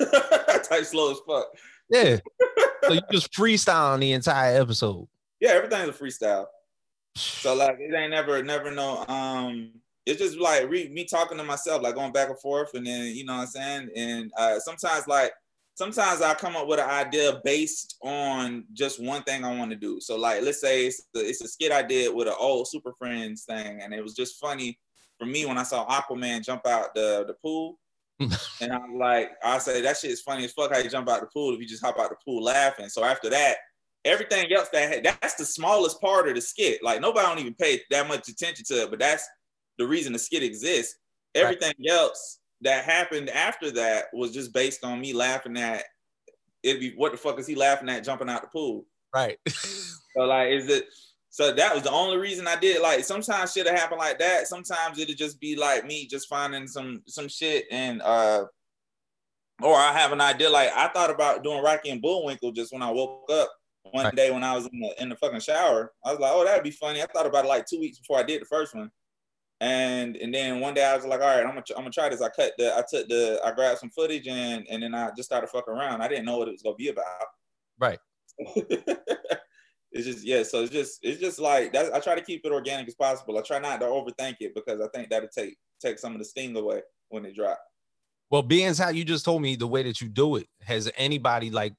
I 0.48 0.58
type 0.58 0.84
slow 0.84 1.12
as 1.12 1.18
fuck. 1.26 1.46
Yeah. 1.90 2.18
so 2.84 2.92
you 2.92 3.00
just 3.10 3.32
freestyle 3.32 3.98
the 3.98 4.12
entire 4.12 4.60
episode. 4.60 5.08
Yeah, 5.40 5.50
everything's 5.50 5.88
a 5.88 5.92
freestyle. 5.92 6.46
So 7.16 7.54
like 7.54 7.78
it 7.80 7.94
ain't 7.94 8.10
never 8.10 8.42
never 8.42 8.70
no 8.70 9.04
um 9.06 9.72
it's 10.08 10.20
just 10.20 10.38
like 10.38 10.68
re- 10.70 10.88
me 10.88 11.04
talking 11.04 11.36
to 11.36 11.44
myself, 11.44 11.82
like 11.82 11.94
going 11.94 12.12
back 12.12 12.30
and 12.30 12.40
forth, 12.40 12.70
and 12.74 12.86
then 12.86 13.14
you 13.14 13.24
know 13.24 13.34
what 13.34 13.42
I'm 13.42 13.46
saying. 13.48 13.90
And 13.94 14.32
uh, 14.38 14.58
sometimes 14.58 15.06
like 15.06 15.32
sometimes 15.74 16.22
I 16.22 16.34
come 16.34 16.56
up 16.56 16.66
with 16.66 16.80
an 16.80 16.88
idea 16.88 17.40
based 17.44 17.96
on 18.02 18.64
just 18.72 19.02
one 19.02 19.22
thing 19.22 19.44
I 19.44 19.56
want 19.56 19.70
to 19.70 19.76
do. 19.76 20.00
So 20.00 20.16
like, 20.16 20.42
let's 20.42 20.60
say 20.60 20.86
it's, 20.86 21.04
the, 21.12 21.20
it's 21.20 21.42
a 21.42 21.48
skit 21.48 21.72
I 21.72 21.82
did 21.82 22.14
with 22.14 22.26
an 22.26 22.34
old 22.38 22.68
Super 22.68 22.94
Friends 22.98 23.44
thing, 23.44 23.80
and 23.82 23.92
it 23.92 24.02
was 24.02 24.14
just 24.14 24.40
funny 24.40 24.78
for 25.18 25.26
me 25.26 25.44
when 25.44 25.58
I 25.58 25.62
saw 25.62 25.86
Aquaman 25.86 26.44
jump 26.44 26.66
out 26.66 26.94
the 26.94 27.24
the 27.26 27.34
pool. 27.34 27.78
and 28.20 28.72
I'm 28.72 28.98
like, 28.98 29.30
I 29.44 29.58
say 29.58 29.80
that 29.82 29.98
shit 29.98 30.10
is 30.10 30.22
funny 30.22 30.44
as 30.44 30.52
fuck 30.52 30.72
how 30.72 30.78
you 30.78 30.90
jump 30.90 31.08
out 31.08 31.20
the 31.20 31.28
pool 31.28 31.54
if 31.54 31.60
you 31.60 31.68
just 31.68 31.84
hop 31.84 32.00
out 32.00 32.10
the 32.10 32.16
pool 32.24 32.42
laughing. 32.42 32.88
So 32.88 33.04
after 33.04 33.30
that, 33.30 33.58
everything 34.04 34.52
else 34.52 34.68
that 34.72 35.04
that's 35.04 35.34
the 35.34 35.44
smallest 35.44 36.00
part 36.00 36.28
of 36.28 36.34
the 36.34 36.40
skit. 36.40 36.82
Like 36.82 37.00
nobody 37.00 37.26
don't 37.26 37.38
even 37.38 37.54
pay 37.54 37.80
that 37.90 38.08
much 38.08 38.28
attention 38.28 38.64
to 38.68 38.82
it, 38.82 38.90
but 38.90 38.98
that's 38.98 39.28
the 39.78 39.86
reason 39.86 40.12
the 40.12 40.18
skit 40.18 40.42
exists. 40.42 40.96
Everything 41.34 41.72
right. 41.78 41.90
else 41.90 42.40
that 42.62 42.84
happened 42.84 43.30
after 43.30 43.70
that 43.70 44.06
was 44.12 44.32
just 44.32 44.52
based 44.52 44.84
on 44.84 45.00
me 45.00 45.12
laughing 45.12 45.56
at 45.56 45.84
it'd 46.62 46.80
be 46.80 46.92
what 46.96 47.12
the 47.12 47.18
fuck 47.18 47.38
is 47.38 47.46
he 47.46 47.54
laughing 47.54 47.88
at 47.88 48.04
jumping 48.04 48.28
out 48.28 48.42
the 48.42 48.48
pool? 48.48 48.84
Right. 49.14 49.38
so 49.48 50.22
like 50.22 50.50
is 50.50 50.68
it 50.68 50.86
so 51.30 51.52
that 51.52 51.74
was 51.74 51.84
the 51.84 51.90
only 51.90 52.16
reason 52.16 52.48
I 52.48 52.56
did 52.56 52.82
like 52.82 53.04
sometimes 53.04 53.52
shit 53.52 53.66
happen 53.66 53.98
like 53.98 54.18
that. 54.18 54.48
Sometimes 54.48 54.98
it'd 54.98 55.16
just 55.16 55.40
be 55.40 55.56
like 55.56 55.86
me 55.86 56.06
just 56.06 56.28
finding 56.28 56.66
some 56.66 57.02
some 57.06 57.28
shit 57.28 57.66
and 57.70 58.02
uh 58.02 58.44
or 59.62 59.76
I 59.76 59.92
have 59.92 60.12
an 60.12 60.20
idea 60.20 60.50
like 60.50 60.70
I 60.74 60.88
thought 60.88 61.10
about 61.10 61.44
doing 61.44 61.62
Rocky 61.62 61.90
and 61.90 62.02
Bullwinkle 62.02 62.52
just 62.52 62.72
when 62.72 62.82
I 62.82 62.90
woke 62.90 63.30
up 63.30 63.50
one 63.92 64.04
right. 64.04 64.14
day 64.14 64.30
when 64.30 64.44
I 64.44 64.54
was 64.54 64.66
in 64.66 64.80
the 64.80 65.02
in 65.02 65.08
the 65.08 65.16
fucking 65.16 65.40
shower. 65.40 65.92
I 66.04 66.10
was 66.10 66.20
like, 66.20 66.32
oh 66.34 66.44
that'd 66.44 66.64
be 66.64 66.70
funny. 66.70 67.02
I 67.02 67.06
thought 67.06 67.26
about 67.26 67.44
it 67.44 67.48
like 67.48 67.66
two 67.66 67.80
weeks 67.80 67.98
before 67.98 68.18
I 68.18 68.22
did 68.22 68.40
the 68.40 68.46
first 68.46 68.74
one. 68.74 68.90
And 69.60 70.16
and 70.16 70.32
then 70.32 70.60
one 70.60 70.74
day 70.74 70.84
I 70.84 70.94
was 70.94 71.04
like, 71.04 71.20
all 71.20 71.26
right, 71.26 71.40
I'm 71.44 71.48
gonna 71.48 71.64
I'm 71.70 71.82
gonna 71.82 71.90
try 71.90 72.08
this. 72.08 72.22
I 72.22 72.28
cut 72.28 72.52
the 72.58 72.76
I 72.76 72.84
took 72.88 73.08
the 73.08 73.40
I 73.44 73.52
grabbed 73.52 73.80
some 73.80 73.90
footage 73.90 74.28
and 74.28 74.66
and 74.70 74.82
then 74.82 74.94
I 74.94 75.10
just 75.16 75.28
started 75.28 75.48
fucking 75.48 75.74
around. 75.74 76.00
I 76.00 76.08
didn't 76.08 76.26
know 76.26 76.38
what 76.38 76.48
it 76.48 76.52
was 76.52 76.62
gonna 76.62 76.76
be 76.76 76.88
about. 76.88 77.04
Right. 77.78 77.98
it's 78.38 80.06
just 80.06 80.24
yeah. 80.24 80.44
So 80.44 80.62
it's 80.62 80.72
just 80.72 81.00
it's 81.02 81.20
just 81.20 81.40
like 81.40 81.72
that. 81.72 81.92
I 81.92 81.98
try 81.98 82.14
to 82.14 82.22
keep 82.22 82.42
it 82.44 82.52
organic 82.52 82.86
as 82.86 82.94
possible. 82.94 83.36
I 83.36 83.42
try 83.42 83.58
not 83.58 83.80
to 83.80 83.86
overthink 83.86 84.36
it 84.40 84.54
because 84.54 84.80
I 84.80 84.86
think 84.94 85.10
that'll 85.10 85.28
take 85.28 85.56
take 85.80 85.98
some 85.98 86.12
of 86.12 86.20
the 86.20 86.24
sting 86.24 86.56
away 86.56 86.82
when 87.08 87.24
it 87.24 87.34
drop. 87.34 87.58
Well, 88.30 88.42
being 88.42 88.74
how 88.74 88.90
you 88.90 89.04
just 89.04 89.24
told 89.24 89.42
me 89.42 89.56
the 89.56 89.66
way 89.66 89.82
that 89.82 90.00
you 90.00 90.08
do 90.08 90.36
it, 90.36 90.46
has 90.62 90.90
anybody 90.96 91.50
like 91.50 91.74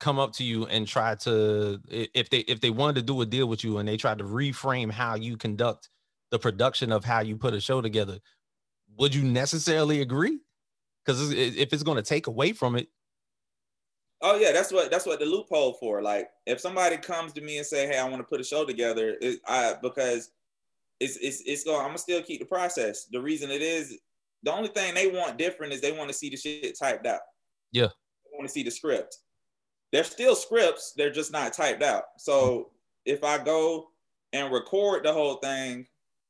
come 0.00 0.18
up 0.18 0.32
to 0.32 0.44
you 0.44 0.66
and 0.66 0.86
try 0.86 1.14
to 1.16 1.80
if 1.88 2.30
they 2.30 2.38
if 2.40 2.60
they 2.60 2.70
wanted 2.70 2.94
to 2.96 3.02
do 3.02 3.20
a 3.20 3.26
deal 3.26 3.46
with 3.46 3.62
you 3.62 3.78
and 3.78 3.88
they 3.88 3.96
tried 3.96 4.18
to 4.18 4.24
reframe 4.24 4.90
how 4.90 5.14
you 5.14 5.36
conduct 5.36 5.90
the 6.30 6.38
production 6.38 6.92
of 6.92 7.04
how 7.04 7.20
you 7.20 7.36
put 7.36 7.54
a 7.54 7.60
show 7.60 7.80
together, 7.80 8.18
would 8.98 9.14
you 9.14 9.22
necessarily 9.22 10.00
agree? 10.00 10.38
Because 11.04 11.32
if 11.32 11.72
it's 11.72 11.82
going 11.82 11.96
to 11.96 12.02
take 12.02 12.26
away 12.26 12.52
from 12.52 12.76
it. 12.76 12.88
Oh 14.20 14.36
yeah, 14.36 14.50
that's 14.52 14.72
what 14.72 14.90
that's 14.90 15.06
what 15.06 15.20
the 15.20 15.26
loophole 15.26 15.74
for. 15.74 16.02
Like 16.02 16.28
if 16.44 16.60
somebody 16.60 16.96
comes 16.96 17.32
to 17.34 17.40
me 17.40 17.58
and 17.58 17.66
say, 17.66 17.86
"Hey, 17.86 17.98
I 17.98 18.08
want 18.08 18.16
to 18.16 18.24
put 18.24 18.40
a 18.40 18.44
show 18.44 18.64
together," 18.64 19.16
it, 19.20 19.38
I 19.46 19.74
because 19.80 20.32
it's 20.98 21.16
it's 21.18 21.40
it's 21.46 21.62
going. 21.62 21.78
I'm 21.80 21.86
gonna 21.86 21.98
still 21.98 22.22
keep 22.22 22.40
the 22.40 22.46
process. 22.46 23.04
The 23.04 23.20
reason 23.20 23.50
it 23.50 23.62
is 23.62 23.96
the 24.42 24.52
only 24.52 24.68
thing 24.70 24.92
they 24.92 25.06
want 25.06 25.38
different 25.38 25.72
is 25.72 25.80
they 25.80 25.92
want 25.92 26.08
to 26.08 26.14
see 26.14 26.30
the 26.30 26.36
shit 26.36 26.76
typed 26.76 27.06
out. 27.06 27.20
Yeah, 27.70 27.86
they 27.86 28.36
want 28.36 28.48
to 28.48 28.52
see 28.52 28.64
the 28.64 28.72
script. 28.72 29.16
They're 29.92 30.02
still 30.02 30.34
scripts. 30.34 30.94
They're 30.96 31.12
just 31.12 31.30
not 31.30 31.52
typed 31.52 31.84
out. 31.84 32.04
So 32.18 32.70
if 33.04 33.22
I 33.22 33.38
go 33.38 33.88
and 34.32 34.52
record 34.52 35.04
the 35.04 35.12
whole 35.12 35.36
thing 35.36 35.86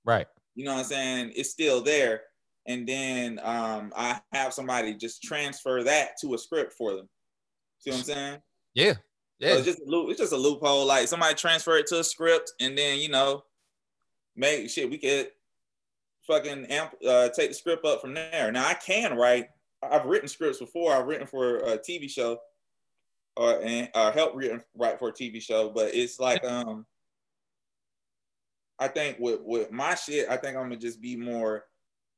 Right. 0.09 0.27
You 0.55 0.65
know 0.65 0.73
what 0.73 0.81
I'm 0.81 0.85
saying? 0.87 1.33
It's 1.37 1.51
still 1.51 1.83
there. 1.83 2.23
And 2.67 2.89
then 2.89 3.39
um, 3.43 3.93
I 3.95 4.19
have 4.33 4.55
somebody 4.55 4.95
just 4.95 5.23
transfer 5.23 5.85
that 5.85 6.13
to 6.23 6.33
a 6.33 6.39
script 6.39 6.73
for 6.73 6.97
them. 6.97 7.11
See 7.81 7.91
what 7.91 7.99
I'm 7.99 8.05
saying? 8.05 8.39
Yeah. 8.73 8.95
Yeah. 9.39 9.53
So 9.53 9.57
it's 9.59 9.67
just 9.67 9.81
a 9.81 9.85
loop, 9.85 10.09
it's 10.09 10.19
just 10.19 10.33
a 10.33 10.37
loophole. 10.37 10.87
Like 10.87 11.09
somebody 11.09 11.35
transfer 11.35 11.77
it 11.77 11.87
to 11.89 12.01
a 12.01 12.05
script 12.05 12.53
and 12.59 12.77
then 12.77 12.99
you 13.01 13.11
know, 13.11 13.43
make 14.35 14.71
shit, 14.71 14.89
we 14.89 14.97
could 14.97 15.29
fucking 16.27 16.65
amp 16.67 16.95
uh, 17.07 17.29
take 17.29 17.51
the 17.51 17.55
script 17.55 17.85
up 17.85 18.01
from 18.01 18.15
there. 18.15 18.51
Now 18.51 18.67
I 18.67 18.75
can 18.75 19.15
write, 19.15 19.49
I've 19.83 20.07
written 20.07 20.27
scripts 20.27 20.59
before, 20.59 20.95
I've 20.95 21.07
written 21.07 21.27
for 21.27 21.59
a 21.59 21.79
TV 21.79 22.09
show 22.09 22.39
or 23.37 23.61
and 23.63 23.91
uh, 23.95 24.11
help 24.11 24.35
written 24.35 24.63
write 24.75 24.99
for 24.99 25.11
a 25.11 25.13
TV 25.13 25.43
show, 25.43 25.69
but 25.69 25.95
it's 25.95 26.19
like 26.19 26.43
um 26.47 26.87
I 28.79 28.89
think 28.89 29.19
with 29.19 29.41
with 29.43 29.71
my 29.71 29.95
shit, 29.95 30.29
I 30.29 30.37
think 30.37 30.57
I'm 30.57 30.65
gonna 30.65 30.77
just 30.77 31.01
be 31.01 31.17
more 31.17 31.65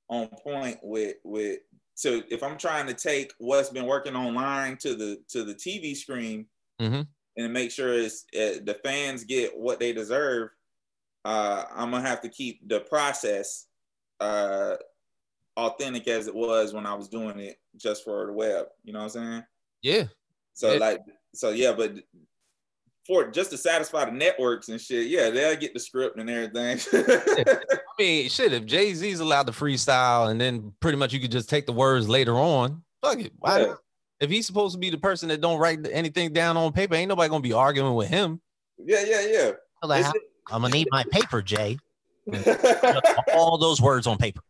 on 0.08 0.28
point 0.42 0.78
with 0.82 1.16
with 1.24 1.60
so 1.94 2.22
if 2.30 2.42
I'm 2.42 2.58
trying 2.58 2.86
to 2.86 2.94
take 2.94 3.32
what's 3.38 3.70
been 3.70 3.86
working 3.86 4.16
online 4.16 4.76
to 4.78 4.94
the 4.94 5.22
to 5.28 5.44
the 5.44 5.54
TV 5.54 5.94
screen 5.96 6.46
Mhm. 6.80 7.06
and 7.36 7.52
make 7.52 7.70
sure 7.70 7.92
it's 7.92 8.24
uh, 8.34 8.60
the 8.64 8.78
fans 8.84 9.24
get 9.24 9.56
what 9.56 9.78
they 9.80 9.92
deserve, 9.92 10.50
uh, 11.24 11.64
I'm 11.70 11.90
gonna 11.90 12.06
have 12.06 12.20
to 12.22 12.28
keep 12.28 12.66
the 12.68 12.80
process 12.80 13.66
uh, 14.20 14.76
authentic 15.56 16.06
as 16.08 16.26
it 16.26 16.34
was 16.34 16.72
when 16.72 16.86
I 16.86 16.94
was 16.94 17.08
doing 17.08 17.38
it 17.38 17.58
just 17.76 18.04
for 18.04 18.26
the 18.26 18.32
web. 18.32 18.66
You 18.84 18.92
know 18.92 19.00
what 19.00 19.16
I'm 19.16 19.32
saying? 19.32 19.44
Yeah. 19.82 20.04
So 20.52 20.72
Yeah. 20.72 20.78
like, 20.78 21.00
so 21.34 21.50
yeah, 21.50 21.72
but 21.72 21.94
for 23.06 23.30
just 23.30 23.50
to 23.50 23.56
satisfy 23.58 24.04
the 24.04 24.12
networks 24.12 24.68
and 24.68 24.80
shit, 24.80 25.08
yeah, 25.08 25.30
they'll 25.30 25.56
get 25.56 25.74
the 25.74 25.80
script 25.80 26.18
and 26.18 26.28
everything. 26.30 26.78
I 26.92 27.78
mean, 27.98 28.28
shit, 28.28 28.52
if 28.52 28.66
Jay 28.66 28.94
Z's 28.94 29.20
allowed 29.20 29.46
to 29.46 29.52
freestyle 29.52 30.30
and 30.30 30.40
then 30.40 30.72
pretty 30.80 30.98
much 30.98 31.12
you 31.12 31.20
could 31.20 31.32
just 31.32 31.48
take 31.48 31.66
the 31.66 31.72
words 31.72 32.08
later 32.08 32.34
on, 32.34 32.82
fuck 33.02 33.18
it. 33.20 33.32
Why 33.38 33.60
Yeah. 33.60 33.74
If 34.20 34.28
he's 34.28 34.46
supposed 34.46 34.74
to 34.74 34.78
be 34.78 34.90
the 34.90 34.98
person 34.98 35.28
that 35.30 35.40
don't 35.40 35.58
write 35.58 35.78
anything 35.90 36.32
down 36.34 36.56
on 36.58 36.72
paper, 36.72 36.94
ain't 36.94 37.08
nobody 37.08 37.28
gonna 37.30 37.40
be 37.40 37.54
arguing 37.54 37.94
with 37.94 38.08
him. 38.08 38.40
yeah, 38.78 39.02
yeah, 39.06 39.26
yeah. 39.26 39.50
Like, 39.82 40.00
It's- 40.00 40.12
I'm 40.52 40.62
gonna 40.62 40.74
need 40.74 40.88
my 40.90 41.04
paper, 41.10 41.40
Jay. 41.40 41.78
All 43.34 43.56
those 43.58 43.80
words 43.80 44.06
on 44.06 44.18
paper. 44.18 44.40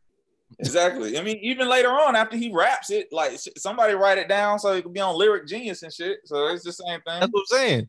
exactly. 0.58 1.18
I 1.18 1.22
mean, 1.22 1.38
even 1.42 1.68
later 1.68 1.90
on 1.90 2.16
after 2.16 2.36
he 2.36 2.50
raps 2.52 2.90
it, 2.90 3.08
like 3.12 3.38
somebody 3.56 3.94
write 3.94 4.18
it 4.18 4.28
down 4.28 4.58
so 4.58 4.72
it 4.74 4.82
could 4.82 4.92
be 4.92 5.00
on 5.00 5.16
Lyric 5.16 5.46
Genius 5.46 5.82
and 5.82 5.92
shit. 5.92 6.18
So 6.24 6.48
it's 6.48 6.64
the 6.64 6.72
same 6.72 7.00
thing. 7.02 7.20
That's 7.20 7.30
what 7.32 7.40
I'm 7.40 7.46
saying. 7.58 7.88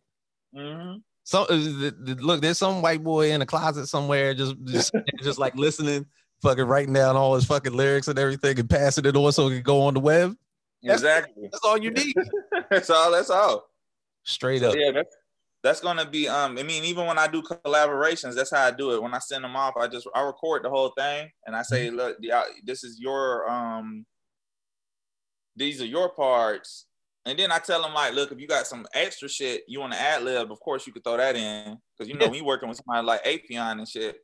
Hmm 0.53 0.93
So 1.23 1.43
uh, 1.49 1.91
look, 2.19 2.41
there's 2.41 2.57
some 2.57 2.81
white 2.81 3.03
boy 3.03 3.31
in 3.31 3.41
a 3.41 3.45
closet 3.45 3.87
somewhere, 3.87 4.33
just 4.33 4.55
just, 4.65 4.93
just 5.21 5.39
like 5.39 5.55
listening, 5.55 6.05
fucking 6.41 6.65
writing 6.65 6.93
down 6.93 7.15
all 7.15 7.35
his 7.35 7.45
fucking 7.45 7.73
lyrics 7.73 8.07
and 8.07 8.17
everything 8.19 8.59
and 8.59 8.69
passing 8.69 9.05
it 9.05 9.15
on 9.15 9.31
so 9.31 9.47
it 9.47 9.51
can 9.55 9.63
go 9.63 9.81
on 9.81 9.93
the 9.93 9.99
web. 9.99 10.35
That's- 10.83 10.99
Exactly. 11.01 11.43
That's 11.51 11.63
all 11.63 11.77
you 11.77 11.91
need. 11.91 12.15
that's 12.71 12.89
all. 12.89 13.11
That's 13.11 13.29
all. 13.29 13.69
Straight 14.23 14.61
So, 14.61 14.69
up. 14.69 14.75
yeah, 14.77 14.91
that's 14.91 15.15
that's 15.63 15.79
gonna 15.79 16.05
be. 16.09 16.27
Um, 16.27 16.57
I 16.57 16.63
mean, 16.63 16.83
even 16.85 17.05
when 17.05 17.19
I 17.19 17.27
do 17.27 17.43
collaborations, 17.43 18.33
that's 18.33 18.49
how 18.49 18.65
I 18.65 18.71
do 18.71 18.91
it. 18.95 19.01
When 19.01 19.13
I 19.13 19.19
send 19.19 19.43
them 19.43 19.55
off, 19.55 19.75
I 19.79 19.87
just 19.87 20.07
I 20.15 20.21
record 20.23 20.63
the 20.63 20.69
whole 20.71 20.89
thing 20.97 21.29
and 21.45 21.55
I 21.55 21.61
say, 21.61 21.91
look, 21.91 22.17
the- 22.19 22.33
this 22.63 22.83
is 22.83 22.99
your 22.99 23.47
um, 23.49 24.05
these 25.55 25.81
are 25.81 25.85
your 25.85 26.09
parts. 26.09 26.87
And 27.26 27.38
then 27.38 27.51
I 27.51 27.59
tell 27.59 27.82
them 27.82 27.93
like, 27.93 28.13
look, 28.13 28.32
if 28.32 28.39
you 28.39 28.47
got 28.47 28.65
some 28.65 28.88
extra 28.93 29.30
shit 29.30 29.63
you 29.67 29.80
want 29.80 29.93
to 29.93 29.99
ad 29.99 30.24
lib, 30.24 30.51
of 30.51 30.59
course 30.59 30.88
you 30.88 30.93
could 30.93 31.03
throw 31.03 31.17
that 31.17 31.36
in 31.36 31.78
because 31.97 32.09
you 32.09 32.17
know 32.17 32.26
when 32.30 32.36
you 32.36 32.45
working 32.45 32.67
with 32.67 32.80
somebody 32.84 33.05
like 33.05 33.24
Affion 33.24 33.74
and 33.74 33.88
shit, 33.88 34.17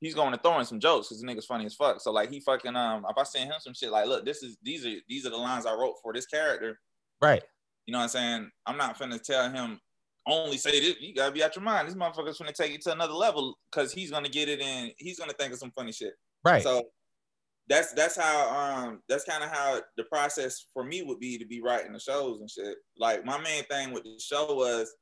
he's 0.00 0.14
going 0.14 0.32
to 0.32 0.38
throw 0.38 0.58
in 0.58 0.66
some 0.66 0.78
jokes 0.78 1.08
because 1.08 1.20
the 1.20 1.26
nigga's 1.26 1.46
funny 1.46 1.66
as 1.66 1.74
fuck. 1.74 2.00
So 2.00 2.12
like 2.12 2.30
he 2.30 2.40
fucking 2.40 2.76
um, 2.76 3.04
if 3.08 3.18
I 3.18 3.22
send 3.24 3.50
him 3.50 3.56
some 3.58 3.74
shit 3.74 3.90
like, 3.90 4.06
look, 4.06 4.24
this 4.24 4.42
is 4.42 4.56
these 4.62 4.86
are 4.86 4.94
these 5.08 5.26
are 5.26 5.30
the 5.30 5.36
lines 5.36 5.66
I 5.66 5.74
wrote 5.74 5.96
for 6.02 6.12
this 6.12 6.26
character. 6.26 6.78
Right. 7.20 7.42
You 7.86 7.92
know 7.92 7.98
what 7.98 8.04
I'm 8.04 8.08
saying? 8.10 8.50
I'm 8.66 8.76
not 8.76 8.98
finna 8.98 9.20
tell 9.20 9.50
him 9.50 9.78
only 10.26 10.56
say 10.56 10.80
this. 10.80 10.96
You 11.00 11.14
gotta 11.14 11.32
be 11.32 11.42
out 11.42 11.56
your 11.56 11.64
mind. 11.64 11.88
This 11.88 11.94
motherfucker's 11.94 12.38
gonna 12.38 12.52
take 12.52 12.72
it 12.72 12.82
to 12.82 12.92
another 12.92 13.12
level 13.12 13.58
because 13.70 13.92
he's 13.92 14.10
gonna 14.10 14.28
get 14.28 14.48
it 14.48 14.60
in. 14.60 14.92
He's 14.96 15.18
gonna 15.18 15.34
think 15.34 15.52
of 15.52 15.58
some 15.58 15.72
funny 15.72 15.92
shit. 15.92 16.14
Right. 16.44 16.62
So 16.62 16.82
that's 17.68 17.92
that's 17.94 18.16
how 18.16 18.50
um 18.50 19.00
that's 19.08 19.24
kind 19.24 19.42
of 19.42 19.50
how 19.50 19.80
the 19.96 20.04
process 20.04 20.66
for 20.74 20.84
me 20.84 21.02
would 21.02 21.18
be 21.18 21.38
to 21.38 21.46
be 21.46 21.62
writing 21.62 21.92
the 21.92 22.00
shows 22.00 22.40
and 22.40 22.50
shit. 22.50 22.76
Like 22.98 23.24
my 23.24 23.38
main 23.38 23.64
thing 23.64 23.92
with 23.92 24.04
the 24.04 24.20
show 24.20 24.54
was 24.54 24.92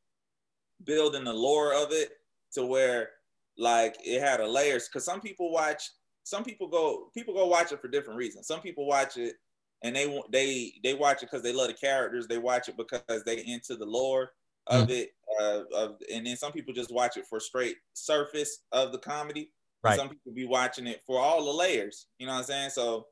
building 0.85 1.25
the 1.25 1.33
lore 1.33 1.75
of 1.75 1.89
it 1.91 2.11
to 2.55 2.65
where 2.65 3.11
like 3.59 3.97
it 4.05 4.21
had 4.21 4.41
a 4.41 4.47
layers. 4.47 4.89
Because 4.89 5.05
some 5.05 5.21
people 5.21 5.51
watch 5.51 5.83
some 6.25 6.45
people 6.45 6.69
go 6.69 7.11
people 7.15 7.35
go 7.35 7.47
watch 7.47 7.73
it 7.73 7.81
for 7.81 7.89
different 7.89 8.19
reasons. 8.19 8.47
Some 8.47 8.61
people 8.61 8.87
watch 8.87 9.17
it 9.17 9.35
and 9.83 9.97
they 9.97 10.07
want 10.07 10.31
they 10.31 10.73
they 10.85 10.95
watch 10.95 11.23
it 11.23 11.31
because 11.31 11.43
they 11.43 11.53
love 11.53 11.69
the 11.69 11.75
characters. 11.75 12.29
They 12.29 12.39
watch 12.39 12.69
it 12.69 12.77
because 12.77 13.25
they 13.25 13.45
into 13.45 13.77
the 13.77 13.87
lore 13.87 14.31
of 14.69 14.91
it 14.91 15.11
uh, 15.41 15.63
of 15.75 15.97
and 16.13 16.25
then 16.25 16.37
some 16.37 16.53
people 16.53 16.73
just 16.73 16.93
watch 16.93 17.17
it 17.17 17.27
for 17.29 17.41
straight 17.41 17.77
surface 17.95 18.61
of 18.71 18.93
the 18.93 18.99
comedy 18.99 19.51
Right. 19.85 19.99
some 19.99 20.09
people 20.09 20.33
be 20.33 20.47
watching 20.47 20.87
it 20.87 21.03
for 21.07 21.19
all 21.19 21.45
the 21.45 21.51
layers 21.51 22.07
you 22.19 22.27
know 22.27 22.33
what 22.33 22.39
i'm 22.39 22.45
saying 22.45 22.71
so 22.71 23.07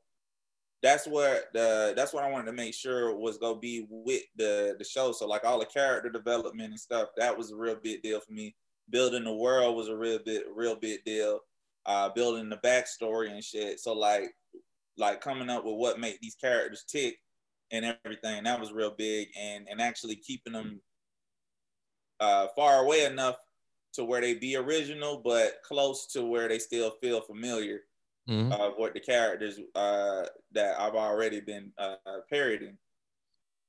that's 0.81 1.05
what 1.05 1.45
the 1.53 1.93
that's 1.95 2.13
what 2.13 2.23
I 2.23 2.31
wanted 2.31 2.47
to 2.47 2.53
make 2.53 2.73
sure 2.73 3.15
was 3.15 3.37
gonna 3.37 3.59
be 3.59 3.85
with 3.89 4.23
the 4.35 4.75
the 4.77 4.83
show. 4.83 5.11
So 5.11 5.27
like 5.27 5.45
all 5.45 5.59
the 5.59 5.65
character 5.65 6.09
development 6.09 6.71
and 6.71 6.79
stuff, 6.79 7.09
that 7.17 7.37
was 7.37 7.51
a 7.51 7.55
real 7.55 7.77
big 7.81 8.01
deal 8.01 8.19
for 8.19 8.33
me. 8.33 8.55
Building 8.89 9.23
the 9.23 9.33
world 9.33 9.75
was 9.75 9.89
a 9.89 9.95
real 9.95 10.19
bit 10.25 10.45
real 10.53 10.75
big 10.75 11.03
deal. 11.05 11.39
Uh, 11.85 12.09
building 12.09 12.49
the 12.49 12.57
backstory 12.57 13.31
and 13.31 13.43
shit. 13.43 13.79
So 13.79 13.93
like 13.93 14.31
like 14.97 15.21
coming 15.21 15.49
up 15.49 15.63
with 15.63 15.75
what 15.75 15.99
make 15.99 16.19
these 16.19 16.35
characters 16.35 16.83
tick 16.87 17.17
and 17.71 17.95
everything 18.03 18.43
that 18.43 18.59
was 18.59 18.73
real 18.73 18.93
big 18.97 19.27
and 19.39 19.67
and 19.69 19.79
actually 19.79 20.15
keeping 20.15 20.53
them 20.53 20.81
uh, 22.19 22.47
far 22.55 22.83
away 22.83 23.05
enough 23.05 23.35
to 23.93 24.03
where 24.05 24.21
they 24.21 24.33
be 24.35 24.55
original 24.55 25.21
but 25.23 25.55
close 25.65 26.07
to 26.13 26.23
where 26.23 26.47
they 26.47 26.59
still 26.59 26.91
feel 27.01 27.21
familiar 27.21 27.81
Mhm. 28.29 28.51
of 28.57 28.73
what 28.77 28.93
the 28.93 28.99
characters 28.99 29.59
uh, 29.75 30.23
that 30.51 30.79
I've 30.79 30.93
already 30.95 31.41
been 31.41 31.71
uh, 31.77 31.95
parodying, 32.31 32.77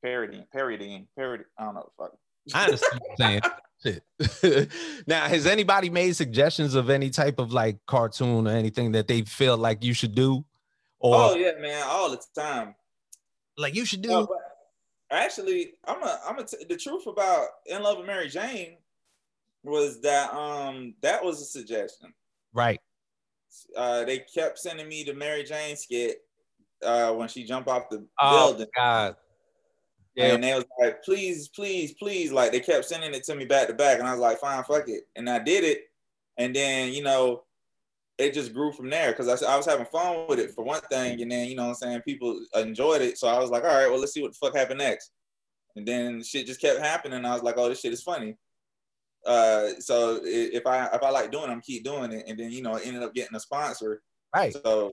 parodying, 0.03 0.45
parodying, 0.53 1.09
parodying. 1.17 1.49
I 1.59 1.65
don't 1.65 1.75
know. 1.75 1.91
Fuck. 1.99 2.13
I 2.55 2.65
understand 2.67 3.01
what 3.17 3.19
you're 3.19 3.43
saying. 3.85 4.69
Now, 5.07 5.27
has 5.27 5.47
anybody 5.47 5.91
made 5.91 6.15
suggestions 6.15 6.75
of 6.75 6.91
any 6.91 7.11
type 7.11 7.39
of 7.41 7.53
like 7.53 7.79
cartoon 7.87 8.47
or 8.47 8.51
anything 8.51 8.93
that 8.93 9.09
they 9.09 9.23
feel 9.23 9.57
like 9.57 9.83
you 9.83 9.95
should 9.95 10.15
do? 10.15 10.45
Or 11.01 11.17
Oh 11.17 11.35
yeah, 11.35 11.53
man, 11.59 11.83
all 11.89 12.11
the 12.11 12.21
time. 12.39 12.75
like 13.57 13.75
you 13.75 13.85
should 13.85 14.03
do? 14.03 14.09
No, 14.11 14.29
actually, 15.11 15.73
I'm 15.85 16.03
a, 16.03 16.21
I'm 16.29 16.39
a 16.39 16.45
t- 16.45 16.65
the 16.69 16.77
truth 16.77 17.07
about 17.07 17.47
In 17.67 17.83
Love 17.83 17.99
with 17.99 18.07
Mary 18.07 18.29
Jane 18.29 18.77
was 19.65 20.01
that 20.03 20.33
um 20.35 20.95
that 21.03 21.25
was 21.25 21.41
a 21.41 21.45
suggestion. 21.45 22.13
right. 22.53 22.81
Uh, 23.77 24.05
they 24.05 24.19
kept 24.19 24.59
sending 24.59 24.89
me 24.89 25.05
the 25.05 25.13
Mary 25.13 25.45
Jane 25.45 25.77
skit 25.77 26.19
uh, 26.85 27.13
when 27.13 27.29
she 27.29 27.45
jumped 27.45 27.69
off 27.69 27.91
the 27.91 28.05
Oh 28.21 28.49
building. 28.49 28.67
God. 28.77 29.17
Yeah. 30.15 30.35
And 30.35 30.43
they 30.45 30.55
was 30.55 30.65
like, 30.81 31.03
please, 31.03 31.49
please, 31.49 31.93
please. 31.93 32.33
Like 32.33 32.53
they 32.53 32.61
kept 32.61 32.87
sending 32.87 33.13
it 33.15 33.25
to 33.25 33.35
me 33.35 33.45
back 33.45 33.69
to 33.69 33.75
back. 33.75 33.99
And 33.99 34.09
I 34.09 34.13
was 34.13 34.21
like, 34.21 34.39
fine, 34.39 34.65
fuck 34.65 34.89
it. 34.89 35.05
And 35.17 35.29
I 35.29 35.39
did 35.39 35.65
it. 35.65 35.85
And 36.39 36.57
then, 36.57 36.93
you 36.93 37.03
know, 37.03 37.45
it 38.19 38.33
just 38.35 38.55
grew 38.55 38.73
from 38.73 38.89
there 38.91 39.13
because 39.13 39.29
I, 39.43 39.53
I 39.53 39.57
was 39.57 39.67
having 39.67 39.87
fun 39.87 40.27
with 40.29 40.39
it 40.39 40.53
for 40.55 40.65
one 40.65 40.81
thing. 40.91 41.21
And 41.21 41.31
then, 41.31 41.49
you 41.49 41.55
know 41.55 41.65
what 41.65 41.69
I'm 41.71 41.75
saying? 41.75 42.01
People 42.03 42.41
enjoyed 42.55 43.03
it. 43.03 43.19
So 43.19 43.29
I 43.29 43.39
was 43.39 43.51
like, 43.51 43.65
all 43.65 43.75
right, 43.75 43.91
well, 43.91 44.01
let's 44.01 44.13
see 44.13 44.23
what 44.23 44.33
the 44.33 44.39
fuck 44.39 44.57
happened 44.57 44.79
next. 44.79 45.13
And 45.77 45.87
then 45.87 46.23
shit 46.23 46.47
just 46.47 46.61
kept 46.61 46.81
happening. 46.81 47.25
I 47.25 47.33
was 47.35 47.43
like, 47.43 47.57
oh, 47.59 47.69
this 47.69 47.81
shit 47.81 47.93
is 47.93 48.03
funny. 48.03 48.37
Uh, 49.27 49.69
so 49.79 50.21
if 50.23 50.67
I 50.67 50.87
if 50.87 51.03
I 51.03 51.11
like 51.11 51.31
doing 51.31 51.49
them, 51.49 51.61
keep 51.61 51.85
doing 51.85 52.13
it. 52.13 52.25
And 52.27 52.39
then, 52.39 52.51
you 52.51 52.63
know, 52.63 52.75
I 52.75 52.81
ended 52.81 53.03
up 53.03 53.15
getting 53.15 53.37
a 53.37 53.41
sponsor. 53.41 54.03
Right. 54.35 54.53
So 54.53 54.93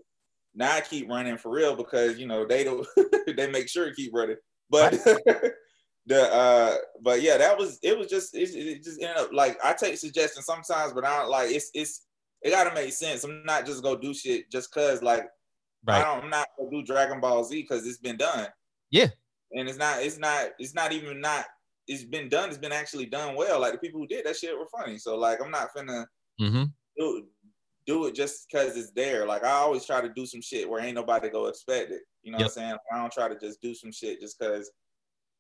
now 0.56 0.76
I 0.76 0.82
keep 0.82 1.10
running 1.10 1.38
for 1.38 1.52
real 1.52 1.76
because 1.76 2.20
you 2.20 2.28
know 2.28 2.46
they 2.46 2.64
don't 2.64 2.86
they 3.38 3.50
make 3.50 3.70
sure 3.70 3.90
to 3.90 3.96
keep 3.96 4.14
running. 4.14 4.38
But 4.70 4.92
the 6.06 6.34
uh 6.34 6.76
but 7.02 7.22
yeah, 7.22 7.38
that 7.38 7.58
was 7.58 7.80
it 7.82 7.98
was 7.98 8.08
just 8.08 8.36
it, 8.36 8.50
it 8.54 8.84
just 8.84 9.02
ended 9.02 9.18
up 9.18 9.30
like 9.34 9.58
I 9.64 9.74
take 9.74 9.98
suggestions 9.98 10.46
sometimes, 10.46 10.94
but 10.94 11.06
I 11.06 11.20
don't 11.20 11.30
like 11.30 11.52
it's 11.52 11.72
it's 11.74 12.06
it 12.42 12.52
gotta 12.52 12.74
make 12.74 12.94
sense. 12.94 13.24
I'm 13.24 13.44
not 13.46 13.66
just 13.66 13.84
gonna 13.84 14.00
do 14.00 14.14
shit 14.14 14.52
just 14.52 14.72
cause 14.72 15.02
like 15.02 15.26
I 15.88 16.02
don't 16.04 16.26
I'm 16.26 16.30
not 16.30 16.48
gonna 16.58 16.70
do 16.70 16.84
Dragon 16.84 17.20
Ball 17.20 17.44
Z 17.44 17.62
because 17.62 17.86
it's 17.88 17.98
been 17.98 18.18
done. 18.18 18.48
Yeah. 18.92 19.08
And 19.52 19.68
it's 19.68 19.78
not 19.78 20.02
it's 20.02 20.18
not 20.18 20.50
it's 20.60 20.76
not 20.76 20.92
even 20.92 21.22
not 21.22 21.46
it's 21.90 22.06
been 22.06 22.30
done, 22.30 22.50
it's 22.50 22.58
been 22.58 22.72
actually 22.72 23.08
done 23.08 23.36
well. 23.36 23.60
Like 23.60 23.74
the 23.74 23.80
people 23.80 24.00
who 24.00 24.08
did 24.08 24.26
that 24.26 24.38
shit 24.38 24.58
were 24.58 24.68
funny. 24.68 24.98
So 24.98 25.18
like 25.18 25.40
I'm 25.44 25.52
not 25.52 25.70
finna 25.76 26.06
Mm-hmm. 26.40 26.64
do 26.98 27.26
do 27.86 28.06
it 28.06 28.16
just 28.16 28.48
because 28.50 28.78
it's 28.78 28.92
there. 28.92 29.26
Like 29.26 29.44
I 29.44 29.50
always 29.52 29.86
try 29.86 30.00
to 30.00 30.10
do 30.10 30.26
some 30.26 30.42
shit 30.42 30.70
where 30.70 30.82
ain't 30.82 30.96
nobody 30.96 31.30
go 31.30 31.48
expect 31.48 31.92
it. 31.92 32.04
You 32.24 32.32
know 32.32 32.38
Yep. 32.40 32.46
what 32.46 32.52
I'm 32.52 32.64
saying? 32.64 32.78
I 32.94 32.98
don't 33.02 33.12
try 33.12 33.28
to 33.28 33.38
just 33.38 33.62
do 33.62 33.74
some 33.76 33.92
shit 33.92 34.22
just 34.22 34.40
because. 34.40 34.72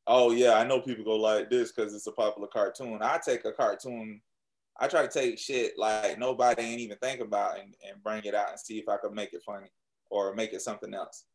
Oh 0.08 0.32
yeah, 0.32 0.54
I 0.54 0.64
know 0.66 0.82
people 0.82 1.06
go 1.06 1.18
like 1.18 1.52
this 1.52 1.72
because 1.72 1.94
it's 1.94 2.08
a 2.08 2.12
popular 2.12 2.48
cartoon. 2.52 2.98
I 3.02 3.20
take 3.24 3.46
a 3.46 3.52
cartoon. 3.52 4.20
I 4.80 4.88
try 4.88 5.04
to 5.04 5.08
take 5.08 5.38
shit 5.38 5.74
like 5.78 6.18
nobody 6.18 6.64
ain't 6.64 6.82
even 6.82 6.98
think 6.98 7.22
about 7.22 7.60
and, 7.60 7.76
and 7.88 8.02
bring 8.04 8.24
it 8.24 8.34
out 8.34 8.50
and 8.50 8.60
see 8.60 8.80
if 8.80 8.90
I 8.90 8.98
could 8.98 9.14
make 9.14 9.34
it 9.34 9.44
funny 9.46 9.68
or 10.10 10.34
make 10.34 10.54
it 10.54 10.62
something 10.62 10.94
else. 10.96 11.26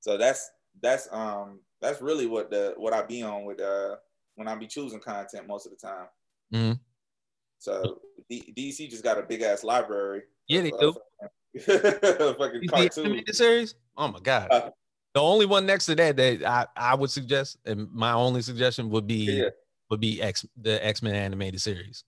So 0.00 0.16
that's 0.16 0.48
that's 0.80 1.08
um 1.10 1.60
that's 1.80 2.00
really 2.00 2.26
what 2.26 2.50
the 2.50 2.74
what 2.76 2.92
I 2.92 3.02
be 3.02 3.22
on 3.22 3.44
with 3.44 3.60
uh 3.60 3.96
when 4.36 4.48
I 4.48 4.54
be 4.54 4.66
choosing 4.66 5.00
content 5.00 5.46
most 5.46 5.66
of 5.66 5.72
the 5.72 5.78
time. 5.78 6.06
Mhm. 6.52 6.80
So 7.58 8.00
D- 8.28 8.52
DC 8.56 8.88
just 8.90 9.04
got 9.04 9.18
a 9.18 9.22
big 9.22 9.42
ass 9.42 9.62
library. 9.64 10.22
Yeah, 10.48 10.62
they 10.62 10.70
do. 10.70 10.94
uh, 11.22 11.28
fucking 12.34 12.62
You 12.62 12.68
the 12.68 12.90
animated 12.96 13.36
series? 13.36 13.74
Oh 13.96 14.08
my 14.08 14.20
god. 14.20 14.48
Uh, 14.50 14.70
the 15.14 15.20
only 15.20 15.46
one 15.46 15.66
next 15.66 15.86
to 15.86 15.94
that 15.96 16.16
that 16.16 16.42
I, 16.44 16.66
I 16.76 16.94
would 16.94 17.10
suggest, 17.10 17.58
and 17.66 17.90
my 17.92 18.12
only 18.12 18.42
suggestion 18.42 18.88
would 18.90 19.06
be 19.06 19.40
Yeah, 19.42 19.48
would 19.90 20.00
be 20.00 20.22
X 20.22 20.46
the 20.56 20.84
X 20.84 21.02
Men 21.02 21.14
animated 21.14 21.60
series. 21.60 22.04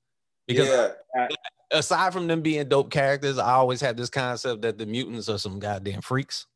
Because 0.46 0.68
yeah. 0.68 0.92
I- 1.16 1.28
aside 1.70 2.12
from 2.12 2.26
them 2.26 2.40
being 2.40 2.68
dope 2.68 2.90
characters, 2.90 3.38
I 3.38 3.52
always 3.52 3.80
have 3.80 3.96
this 3.96 4.10
concept 4.10 4.62
that 4.62 4.78
the 4.78 4.86
mutants 4.86 5.28
are 5.28 5.38
some 5.38 5.58
goddamn 5.58 6.00
freaks. 6.00 6.46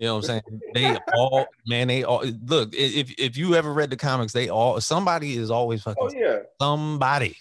You 0.00 0.06
know 0.06 0.16
what 0.16 0.30
I'm 0.30 0.42
saying? 0.48 0.60
They 0.74 0.96
all 1.14 1.46
man, 1.66 1.88
they 1.88 2.04
all 2.04 2.24
look. 2.46 2.74
If 2.74 3.12
if 3.18 3.36
you 3.36 3.54
ever 3.54 3.72
read 3.72 3.90
the 3.90 3.96
comics, 3.96 4.32
they 4.32 4.48
all 4.48 4.80
somebody 4.80 5.36
is 5.36 5.50
always 5.50 5.82
fucking 5.82 6.02
oh 6.02 6.10
yeah, 6.12 6.38
somebody. 6.60 7.36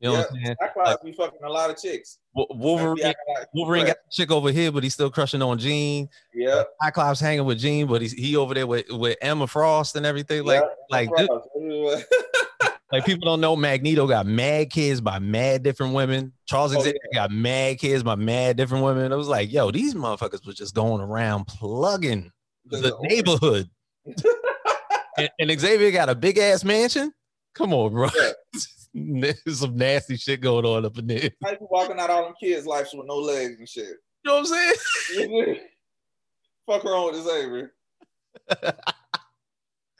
You 0.00 0.10
know 0.10 0.18
what 0.18 0.30
I'm 0.30 0.44
saying? 0.44 0.56
Cyclops 0.60 1.04
be 1.04 1.12
fucking 1.12 1.38
a 1.42 1.48
lot 1.48 1.70
of 1.70 1.78
chicks. 1.78 2.18
Wolverine, 2.34 3.02
Like, 3.02 3.16
yeah, 3.26 3.44
Wolverine 3.54 3.86
got 3.86 3.96
a 3.96 4.10
chick 4.14 4.30
over 4.30 4.52
here, 4.52 4.70
but 4.70 4.82
he's 4.82 4.92
still 4.92 5.10
crushing 5.10 5.40
on 5.40 5.58
Jean. 5.58 6.10
yeah, 6.34 6.64
Cyclops 6.82 7.18
hanging 7.18 7.46
with 7.46 7.58
Jean, 7.58 7.86
but 7.86 8.02
he's 8.02 8.12
he 8.12 8.36
over 8.36 8.52
there 8.52 8.66
with, 8.66 8.84
with 8.90 9.16
Emma 9.22 9.46
Frost 9.46 9.96
and 9.96 10.04
everything. 10.04 10.44
Like 10.44 10.62
yeah, 10.62 10.68
like. 10.90 11.10
like 12.92 13.04
people 13.04 13.26
don't 13.26 13.40
know 13.40 13.56
Magneto 13.56 14.06
got 14.06 14.26
mad 14.26 14.70
kids 14.70 15.00
by 15.00 15.18
mad 15.18 15.62
different 15.62 15.94
women. 15.94 16.32
Charles 16.46 16.74
Oh, 16.74 16.80
Xavier 16.80 17.00
got 17.12 17.30
mad 17.30 17.78
kids 17.78 18.02
by 18.02 18.14
mad 18.14 18.56
different 18.56 18.84
women. 18.84 19.10
It 19.10 19.16
was 19.16 19.28
like, 19.28 19.52
yo, 19.52 19.70
these 19.70 19.94
motherfuckers 19.94 20.46
was 20.46 20.54
just 20.54 20.74
going 20.74 21.00
around 21.00 21.46
plugging 21.46 22.30
the 22.64 22.96
neighborhood. 23.02 23.68
and, 25.18 25.30
and 25.38 25.60
Xavier 25.60 25.90
got 25.90 26.08
a 26.08 26.14
big 26.14 26.38
ass 26.38 26.62
mansion. 26.62 27.12
Come 27.54 27.72
on, 27.72 27.92
bro. 27.92 28.08
There's 28.94 29.60
some 29.60 29.76
nasty 29.76 30.16
shit 30.16 30.40
going 30.40 30.64
on 30.64 30.84
up 30.84 30.96
in 30.98 31.06
there. 31.06 31.30
How 31.42 31.50
you 31.50 31.58
walking 31.60 31.98
out 31.98 32.08
all 32.08 32.24
them 32.24 32.34
kids' 32.40 32.66
lives 32.66 32.94
with 32.94 33.06
no 33.06 33.16
legs 33.16 33.58
and 33.58 33.68
shit? 33.68 33.88
You 33.88 33.96
know 34.24 34.40
what 34.40 34.50
I'm 34.50 35.26
saying? 35.26 35.60
Fuck 36.66 36.84
wrong 36.84 37.12
with 37.12 37.22
Xavier. 37.22 37.72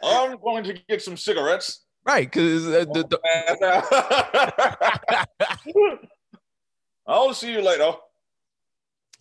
I'm 0.03 0.39
going 0.39 0.64
to 0.64 0.74
get 0.89 1.03
some 1.03 1.16
cigarettes. 1.16 1.86
Right, 2.07 2.30
because 2.30 2.66
uh, 2.68 2.84
the, 2.92 3.02
the, 3.02 3.18
I'll 7.07 7.34
see 7.34 7.52
you 7.52 7.61
later. 7.62 7.92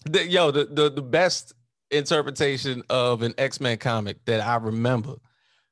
the 0.05 0.27
yo, 0.27 0.51
the, 0.51 0.65
the 0.65 0.89
the 0.91 1.01
best 1.01 1.53
interpretation 1.91 2.83
of 2.89 3.21
an 3.21 3.33
X-Men 3.37 3.77
comic 3.77 4.23
that 4.25 4.41
I 4.41 4.55
remember 4.57 5.15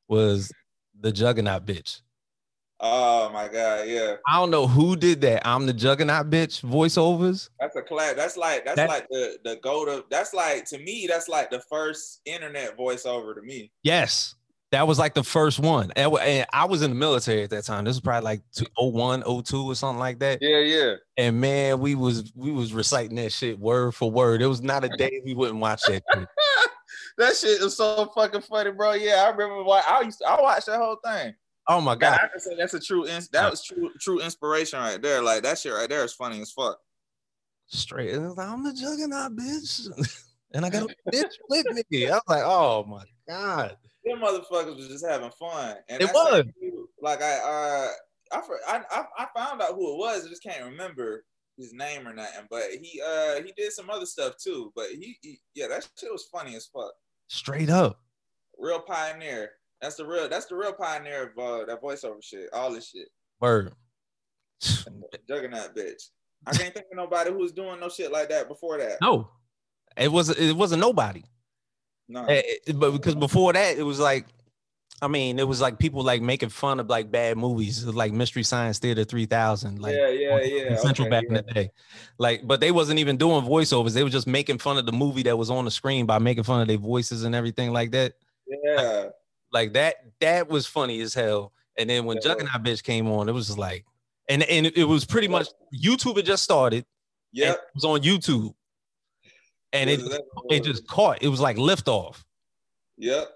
was 0.08 0.52
the 1.00 1.12
Juggernaut 1.12 1.66
bitch. 1.66 2.02
Oh 2.80 3.30
my 3.32 3.48
god, 3.48 3.88
yeah, 3.88 4.16
I 4.28 4.40
don't 4.40 4.52
know 4.52 4.68
who 4.68 4.96
did 4.96 5.22
that. 5.22 5.48
I'm 5.48 5.66
the 5.66 5.74
Juggernaut 5.74 6.30
bitch 6.30 6.62
voiceovers. 6.64 7.50
that's 7.60 7.76
a 7.76 7.82
class. 7.82 8.14
That's 8.16 8.38
like 8.38 8.66
that's 8.66 8.76
That- 8.76 8.90
like 8.90 9.08
the 9.10 9.38
the 9.44 9.56
go 9.64 9.86
to. 9.86 10.04
That's 10.10 10.34
like 10.34 10.66
to 10.66 10.78
me. 10.80 11.08
That's 11.08 11.30
like 11.30 11.50
the 11.50 11.62
first 11.70 12.22
internet 12.26 12.78
voiceover 12.78 13.36
to 13.36 13.42
me. 13.42 13.72
Yes. 13.84 14.36
That 14.74 14.88
was 14.88 14.98
like 14.98 15.14
the 15.14 15.24
first 15.24 15.60
one. 15.60 15.92
And, 15.96 16.48
I 16.52 16.66
was 16.66 16.82
in 16.82 16.90
the 16.90 16.96
military 16.96 17.44
at 17.44 17.52
that 17.52 17.64
time. 17.64 17.84
This 17.84 17.94
was 17.94 18.02
probably 18.02 18.26
like 18.26 18.42
two- 18.56 18.66
01, 18.76 19.22
02 19.22 19.70
or 19.70 19.76
something 19.76 20.00
like 20.00 20.18
that. 20.18 20.40
Yeah, 20.42 20.58
yeah. 20.62 20.96
And 21.16 21.40
man, 21.40 21.80
we 21.80 21.94
was 21.94 22.34
we 22.36 22.52
was 22.52 22.74
reciting 22.74 23.16
that 23.18 23.32
shit 23.32 23.60
word 23.60 23.94
for 23.94 24.10
word. 24.10 24.42
It 24.42 24.48
was 24.48 24.64
not 24.64 24.84
a 24.84 24.90
day 24.90 25.22
we 25.24 25.36
wouldn't 25.36 25.60
watch 25.60 25.84
that 25.84 26.02
shit. 26.12 26.28
that 27.20 27.36
shit 27.36 27.62
is 27.62 27.78
so 27.78 28.12
fucking 28.16 28.42
funny, 28.42 28.72
bro. 28.72 28.94
Yeah, 28.94 29.26
I 29.28 29.30
remember 29.30 29.64
why 29.64 29.84
I 29.88 30.02
used 30.02 30.18
to, 30.22 30.28
I 30.28 30.42
watched 30.42 30.66
that 30.66 30.80
whole 30.80 30.98
thing. 31.06 31.36
Oh 31.68 31.80
my 31.80 31.94
God. 31.94 32.20
I 32.24 32.28
can 32.30 32.40
say 32.40 32.56
that's 32.56 32.74
a 32.74 32.80
true 32.80 33.06
that 33.06 33.52
was 33.52 33.64
true 33.64 33.92
true 34.00 34.22
inspiration 34.22 34.80
right 34.80 35.00
there. 35.00 35.22
Like 35.22 35.44
that 35.44 35.60
shit 35.60 35.72
right 35.72 35.88
there 35.88 36.04
is 36.04 36.14
funny 36.14 36.42
as 36.42 36.52
fuck. 36.52 36.80
Straight. 37.68 38.16
And 38.16 38.26
it 38.26 38.28
was 38.28 38.38
like, 38.38 38.50
I'm 38.50 38.64
the 38.64 38.74
Juggernaut 38.74 39.36
bitch. 39.36 40.26
and 40.56 40.66
I 40.66 40.72
got 40.72 40.90
a 40.90 40.96
bitch 41.12 41.34
with 41.48 41.68
me. 41.92 42.08
I 42.08 42.14
was 42.14 42.24
like, 42.28 42.44
oh 42.44 42.86
my 42.86 43.04
God. 43.28 43.78
Them 44.06 44.20
motherfuckers 44.20 44.76
was 44.76 44.88
just 44.88 45.06
having 45.06 45.32
fun. 45.32 45.78
And 45.90 46.02
It 46.02 46.10
was. 46.14 46.46
Like, 47.02 47.22
I 47.22 47.36
uh 47.36 47.88
I, 48.32 48.42
I 48.68 48.82
I 48.92 49.04
I 49.18 49.28
found 49.36 49.62
out 49.62 49.76
who 49.76 49.94
it 49.94 49.98
was. 49.98 50.26
I 50.26 50.30
just 50.30 50.44
can't 50.44 50.66
remember 50.66 51.26
his 51.58 51.74
name 51.74 52.08
or 52.08 52.14
nothing. 52.14 52.48
But 52.50 52.64
he 52.82 53.02
uh 53.02 53.42
he 53.44 53.54
did 53.56 53.72
some 53.72 53.90
other 53.90 54.06
stuff 54.06 54.36
too. 54.42 54.72
But 54.76 54.88
he, 54.90 55.18
he 55.22 55.40
yeah, 55.56 55.68
that 55.68 55.88
shit 55.98 56.12
was 56.12 56.28
funny 56.32 56.56
as 56.56 56.66
fuck. 56.66 56.94
Straight 57.28 57.70
up. 57.70 58.00
Real 58.58 58.80
pioneer. 58.80 59.52
That's 59.82 59.96
the 59.96 60.06
real 60.06 60.30
that's 60.30 60.46
the 60.46 60.56
real 60.56 60.74
pioneer 60.74 61.34
of 61.36 61.38
uh, 61.38 61.66
that 61.66 61.82
voiceover 61.82 62.24
shit. 62.24 62.50
All 62.54 62.72
this 62.72 62.90
shit. 62.90 63.08
Word. 63.40 63.74
Juggernaut 65.28 65.76
bitch. 65.76 66.10
I 66.46 66.52
can't 66.52 66.74
think 66.74 66.88
of 66.92 66.98
nobody 66.98 67.32
who 67.32 67.38
was 67.38 67.52
doing 67.52 67.80
no 67.80 67.90
shit 67.90 68.12
like 68.12 68.30
that 68.30 68.48
before 68.48 68.78
that. 68.78 69.00
No. 69.02 69.30
It 69.98 70.12
was 70.12 70.30
it 70.30 70.56
wasn't 70.56 70.82
nobody. 70.82 71.24
No. 72.08 72.26
Eh, 72.26 72.42
eh, 72.68 72.74
But 72.74 72.92
because 72.92 73.16
before 73.16 73.54
that, 73.54 73.78
it 73.78 73.84
was 73.84 74.00
like, 74.00 74.26
I 75.02 75.08
mean, 75.08 75.38
it 75.38 75.48
was 75.48 75.60
like 75.60 75.80
people 75.80 76.02
like 76.02 76.22
making 76.22 76.50
fun 76.50 76.80
of 76.80 76.90
like 76.90 77.12
bad 77.12 77.38
movies, 77.38 77.86
like 77.86 78.14
Mystery 78.14 78.44
Science 78.44 78.80
Theater 78.80 79.04
3000, 79.04 79.82
like 79.82 79.96
yeah, 79.96 80.08
yeah, 80.08 80.40
yeah. 80.40 80.76
Central 80.78 81.08
okay, 81.08 81.10
back 81.10 81.24
yeah. 81.24 81.40
in 81.40 81.46
the 81.46 81.54
day. 81.54 81.72
Like, 82.18 82.48
but 82.48 82.62
they 82.62 82.72
wasn't 82.72 83.00
even 83.00 83.18
doing 83.18 83.44
voiceovers. 83.44 83.94
They 83.94 84.04
were 84.04 84.10
just 84.10 84.28
making 84.28 84.60
fun 84.60 84.78
of 84.78 84.86
the 84.86 84.94
movie 84.94 85.24
that 85.24 85.38
was 85.38 85.50
on 85.50 85.66
the 85.66 85.72
screen 85.72 86.06
by 86.06 86.20
making 86.20 86.44
fun 86.44 86.62
of 86.62 86.68
their 86.68 86.78
voices 86.78 87.24
and 87.24 87.36
everything 87.36 87.74
like 87.74 87.92
that. 87.92 88.14
Yeah. 88.48 89.10
Like 89.52 89.74
that, 89.74 89.96
that 90.22 90.50
was 90.50 90.68
funny 90.68 91.02
as 91.02 91.14
hell. 91.14 91.52
And 91.78 91.90
then 91.90 92.06
when 92.06 92.18
was. 92.18 92.26
Juggernaut 92.26 92.64
bitch 92.64 92.84
came 92.84 93.10
on, 93.10 93.28
it 93.28 93.34
was 93.34 93.48
just 93.48 93.60
like, 93.60 93.86
and 94.30 94.44
and 94.44 94.68
it 94.68 94.86
was 94.86 95.06
pretty 95.06 95.28
much 95.28 95.48
YouTube 95.74 96.16
had 96.16 96.26
just 96.26 96.44
started. 96.44 96.86
Yeah, 97.32 97.54
it 97.54 97.60
was 97.76 97.84
on 97.84 98.02
YouTube, 98.02 98.54
and 99.74 99.90
it 99.90 100.00
That's 100.02 100.22
it 100.52 100.64
just 100.64 100.88
caught. 100.88 101.22
It 101.22 101.28
was 101.28 101.40
like 101.42 101.58
liftoff. 101.58 102.24
Yep. 102.98 103.30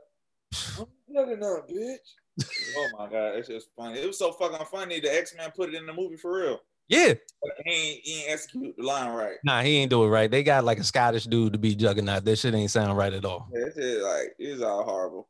I'm 0.80 0.86
Juggernaut, 1.14 1.68
bitch. 1.70 2.46
oh 2.78 2.90
my 3.00 3.10
god, 3.10 3.36
it's 3.36 3.48
just 3.48 3.70
funny. 3.76 4.00
It 4.00 4.06
was 4.08 4.18
so 4.20 4.32
fucking 4.32 4.66
funny. 4.72 5.00
The 5.00 5.14
X 5.14 5.34
Men 5.36 5.52
put 5.56 5.70
it 5.70 5.76
in 5.76 5.86
the 5.86 5.94
movie 5.94 6.18
for 6.18 6.40
real. 6.40 6.60
Yeah, 6.90 7.16
But 7.42 7.52
he 7.66 7.72
ain't, 7.74 8.00
he 8.06 8.22
ain't 8.22 8.32
execute 8.32 8.74
the 8.78 8.84
line 8.84 9.12
right. 9.12 9.36
nah, 9.44 9.62
he 9.62 9.76
ain't 9.76 9.90
do 9.90 10.06
it 10.06 10.08
right. 10.08 10.32
They 10.32 10.42
got 10.42 10.64
like 10.64 10.80
a 10.80 10.86
Scottish 10.86 11.26
dude 11.26 11.52
to 11.52 11.60
be 11.60 11.76
Juggernaut. 11.76 12.24
That 12.24 12.38
shit 12.38 12.54
ain't 12.56 12.72
sound 12.72 12.98
right 12.98 13.12
at 13.12 13.26
all. 13.26 13.50
Yeah, 13.54 13.66
it's 13.66 13.76
just 13.76 14.04
like 14.06 14.36
it's 14.40 14.62
all 14.62 14.84
horrible. 14.84 15.28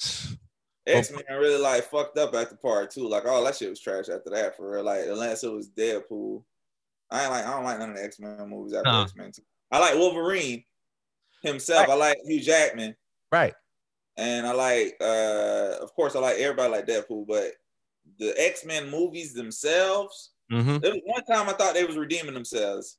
Oh. 0.88 0.92
X 0.92 1.10
Men 1.10 1.24
really 1.32 1.60
like 1.60 1.82
fucked 1.82 2.16
up 2.16 2.32
at 2.36 2.48
the 2.48 2.54
part 2.54 2.92
too. 2.92 3.08
Like 3.08 3.26
all 3.26 3.42
that 3.42 3.56
shit 3.56 3.68
was 3.70 3.80
trash 3.80 4.08
after 4.08 4.30
that 4.30 4.56
for 4.56 4.70
real. 4.70 4.84
Like 4.84 5.00
unless 5.08 5.42
it 5.42 5.50
was 5.50 5.68
Deadpool. 5.68 6.44
I 7.10 7.22
ain't 7.24 7.32
like 7.32 7.44
I 7.44 7.50
don't 7.50 7.64
like 7.64 7.80
none 7.80 7.90
of 7.90 7.96
the 7.96 8.04
X 8.04 8.20
Men 8.20 8.48
movies 8.48 8.72
after 8.72 8.88
Nah. 8.88 9.02
X 9.02 9.16
Men. 9.16 9.32
I 9.70 9.78
like 9.78 9.94
Wolverine 9.94 10.64
himself. 11.42 11.88
I 11.88 11.94
like 11.94 12.18
Hugh 12.24 12.40
Jackman. 12.40 12.94
Right. 13.32 13.54
And 14.16 14.46
I 14.46 14.52
like, 14.52 14.96
uh, 15.00 15.82
of 15.82 15.92
course, 15.94 16.16
I 16.16 16.20
like 16.20 16.36
everybody 16.38 16.72
like 16.72 16.86
Deadpool, 16.86 17.26
but 17.26 17.52
the 18.18 18.34
X 18.38 18.64
Men 18.64 18.90
movies 18.90 19.34
themselves. 19.34 20.30
Mm-hmm. 20.50 20.78
There 20.78 20.92
was 20.92 21.02
one 21.04 21.24
time 21.24 21.48
I 21.48 21.52
thought 21.52 21.74
they 21.74 21.84
was 21.84 21.96
redeeming 21.96 22.34
themselves. 22.34 22.98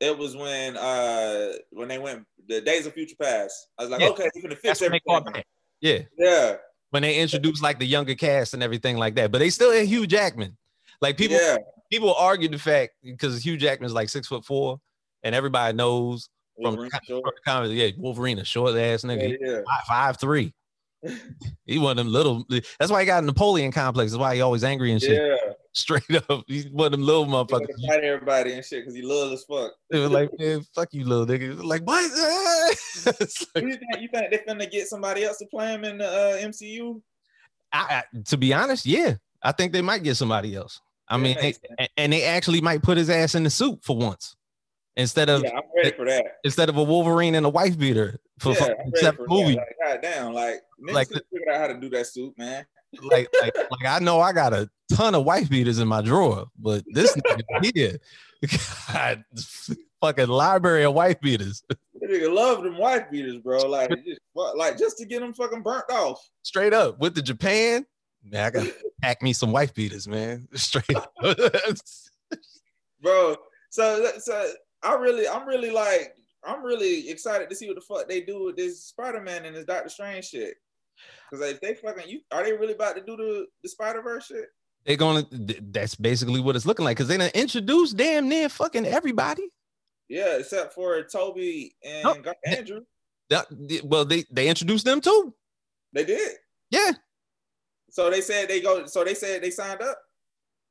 It 0.00 0.16
was 0.16 0.36
when 0.36 0.76
uh 0.76 1.52
when 1.70 1.86
they 1.88 1.98
went 1.98 2.26
the 2.48 2.60
Days 2.60 2.86
of 2.86 2.92
Future 2.92 3.14
Past. 3.20 3.68
I 3.78 3.82
was 3.82 3.90
like, 3.90 4.00
Yeah. 4.00 4.08
okay, 4.08 4.28
you're 4.34 4.42
gonna 4.42 4.56
fix 4.56 4.80
they 4.80 4.86
everything. 4.86 5.44
Yeah, 5.80 6.00
Yeah, 6.18 6.56
when 6.90 7.02
they 7.02 7.20
introduced 7.20 7.62
like 7.62 7.78
the 7.78 7.86
younger 7.86 8.14
cast 8.14 8.54
and 8.54 8.62
everything 8.62 8.96
like 8.96 9.14
that. 9.14 9.30
But 9.30 9.38
they 9.38 9.50
still 9.50 9.72
had 9.72 9.86
Hugh 9.86 10.06
Jackman. 10.06 10.56
Like 11.00 11.16
people, 11.16 11.36
yeah. 11.36 11.56
people 11.90 12.14
argue 12.14 12.48
the 12.48 12.58
fact 12.58 12.94
because 13.02 13.44
Hugh 13.44 13.56
Jackman's 13.56 13.94
like 13.94 14.08
six 14.08 14.26
foot 14.26 14.44
four, 14.44 14.80
and 15.22 15.34
everybody 15.34 15.76
knows 15.76 16.28
from, 16.56 16.64
Wolverine, 16.76 16.90
the 16.92 17.00
sure. 17.06 17.22
from 17.22 17.32
comedy, 17.44 17.74
yeah, 17.74 17.88
Wolverine, 17.98 18.38
a 18.38 18.44
short 18.44 18.76
ass 18.76 19.02
nigga. 19.02 19.36
Yeah, 19.40 19.48
yeah. 19.50 19.60
five, 19.66 19.84
five 19.86 20.20
three. 20.20 20.52
he 21.66 21.78
one 21.78 21.92
of 21.98 22.04
them 22.04 22.12
little. 22.12 22.46
That's 22.78 22.92
why 22.92 23.00
he 23.00 23.06
got 23.06 23.22
a 23.22 23.26
Napoleon 23.26 23.72
complex. 23.72 24.12
That's 24.12 24.20
why 24.20 24.36
he 24.36 24.40
always 24.40 24.62
angry 24.62 24.92
and 24.92 25.00
shit. 25.00 25.20
Yeah, 25.20 25.52
Straight 25.74 26.02
up, 26.30 26.44
he's 26.46 26.68
one 26.68 26.86
of 26.86 26.92
them 26.92 27.02
little 27.02 27.24
He 27.24 27.30
motherfuckers. 27.32 27.88
fight 27.88 28.04
everybody 28.04 28.52
and 28.52 28.64
shit 28.64 28.82
because 28.82 28.94
he 28.94 29.02
loves 29.02 29.32
as 29.32 29.44
fuck. 29.44 29.72
They 29.90 29.98
were 29.98 30.08
like, 30.08 30.30
man, 30.38 30.62
fuck 30.74 30.90
you, 30.92 31.04
little 31.04 31.26
nigga. 31.26 31.60
Like, 31.64 31.82
what? 31.82 32.04
Like- 32.12 33.64
you 33.64 33.76
think 33.76 33.80
you 34.00 34.08
think 34.12 34.30
they 34.30 34.38
finna 34.46 34.70
get 34.70 34.86
somebody 34.86 35.24
else 35.24 35.38
to 35.38 35.46
play 35.46 35.72
him 35.74 35.84
in 35.84 35.98
the 35.98 36.06
uh, 36.06 36.36
MCU? 36.46 37.00
I, 37.72 38.02
I- 38.14 38.18
to 38.26 38.36
be 38.36 38.52
honest, 38.54 38.86
yeah, 38.86 39.14
I 39.42 39.50
think 39.52 39.72
they 39.72 39.82
might 39.82 40.02
get 40.04 40.16
somebody 40.16 40.54
else. 40.54 40.80
I 41.08 41.16
Yeah, 41.16 41.22
mean, 41.22 41.36
they- 41.40 41.88
and 41.96 42.12
they 42.12 42.24
actually 42.24 42.60
might 42.60 42.82
put 42.82 42.96
his 42.98 43.10
ass 43.10 43.34
in 43.34 43.42
the 43.42 43.50
suit 43.50 43.80
for 43.82 43.96
once 43.96 44.36
instead 44.96 45.28
of 45.28 45.42
Yeah, 45.42 45.56
I'm 45.56 45.62
ready 45.76 45.92
for 45.96 46.04
that. 46.06 46.38
instead 46.44 46.68
of 46.68 46.76
a 46.76 46.82
Wolverine 46.82 47.34
and 47.34 47.46
a 47.46 47.48
wife 47.48 47.78
beater 47.78 48.20
for 48.38 48.52
yeah, 48.52 48.74
seven 48.96 49.26
for 49.26 49.28
movie. 49.28 49.54
that. 49.54 49.66
Like, 49.80 50.02
goddamn, 50.02 50.32
like, 50.32 50.60
niggas 50.80 50.94
Like 50.94 51.10
like 51.14 51.24
figured 51.30 51.48
out 51.52 51.60
how 51.60 51.66
to 51.68 51.80
do 51.80 51.88
that 51.90 52.06
suit, 52.06 52.36
man. 52.38 52.64
Like, 53.02 53.28
like, 53.40 53.54
like, 53.56 53.86
I 53.86 53.98
know 54.00 54.20
I 54.20 54.32
got 54.32 54.52
a 54.52 54.68
ton 54.92 55.14
of 55.14 55.24
wife 55.24 55.48
beaters 55.48 55.78
in 55.78 55.88
my 55.88 56.02
drawer, 56.02 56.46
but 56.58 56.84
this 56.88 57.16
nigga 57.16 57.74
here, 57.74 57.98
God, 58.92 59.24
fucking 60.00 60.28
library 60.28 60.84
of 60.84 60.92
wife 60.94 61.20
beaters. 61.20 61.62
Nigga 62.02 62.34
love 62.34 62.62
them 62.64 62.76
wife 62.76 63.10
beaters, 63.10 63.38
bro. 63.38 63.58
Like, 63.60 63.90
just, 64.04 64.20
like 64.56 64.76
just 64.76 64.98
to 64.98 65.06
get 65.06 65.20
them 65.20 65.32
fucking 65.32 65.62
burnt 65.62 65.90
off. 65.90 66.20
Straight 66.42 66.74
up 66.74 66.98
with 66.98 67.14
the 67.14 67.22
Japan, 67.22 67.86
man, 68.24 68.44
I 68.44 68.50
gotta 68.50 68.74
pack 69.02 69.22
me 69.22 69.32
some 69.32 69.52
wife 69.52 69.72
beaters, 69.72 70.06
man. 70.06 70.48
Straight 70.54 70.94
up. 70.96 71.14
bro. 73.00 73.36
So, 73.70 74.10
so 74.18 74.52
I 74.82 74.94
really, 74.94 75.28
I'm 75.28 75.46
really 75.46 75.70
like, 75.70 76.14
I'm 76.44 76.62
really 76.62 77.08
excited 77.08 77.48
to 77.50 77.56
see 77.56 77.66
what 77.68 77.76
the 77.76 77.80
fuck 77.80 78.08
they 78.08 78.20
do 78.20 78.44
with 78.44 78.56
this 78.56 78.84
Spider-Man 78.84 79.44
and 79.44 79.54
this 79.54 79.64
Doctor 79.64 79.88
Strange 79.88 80.26
shit. 80.26 80.54
Because 81.30 81.48
if 81.48 81.60
they 81.60 81.74
fucking, 81.74 82.08
you 82.08 82.20
are 82.30 82.44
they 82.44 82.52
really 82.52 82.74
about 82.74 82.96
to 82.96 83.02
do 83.02 83.16
the 83.16 83.46
the 83.62 83.68
Spider 83.68 84.02
Verse 84.02 84.26
shit? 84.26 84.46
They're 84.84 84.96
gonna. 84.96 85.26
That's 85.30 85.94
basically 85.94 86.40
what 86.40 86.56
it's 86.56 86.66
looking 86.66 86.84
like. 86.84 86.96
Because 86.96 87.08
they 87.08 87.16
done 87.16 87.30
introduced 87.34 87.96
damn 87.96 88.28
near 88.28 88.48
fucking 88.48 88.86
everybody. 88.86 89.48
Yeah, 90.08 90.36
except 90.38 90.74
for 90.74 91.02
Tobey 91.04 91.74
and 91.84 92.04
nope. 92.04 92.26
Andrew. 92.44 92.80
That, 93.30 93.46
well, 93.84 94.04
they 94.04 94.24
they 94.30 94.48
introduced 94.48 94.84
them 94.84 95.00
too. 95.00 95.34
They 95.92 96.04
did. 96.04 96.32
Yeah. 96.70 96.92
So 97.90 98.10
they 98.10 98.20
said 98.20 98.48
they 98.48 98.60
go. 98.60 98.86
So 98.86 99.04
they 99.04 99.14
said 99.14 99.42
they 99.42 99.50
signed 99.50 99.80
up. 99.80 99.98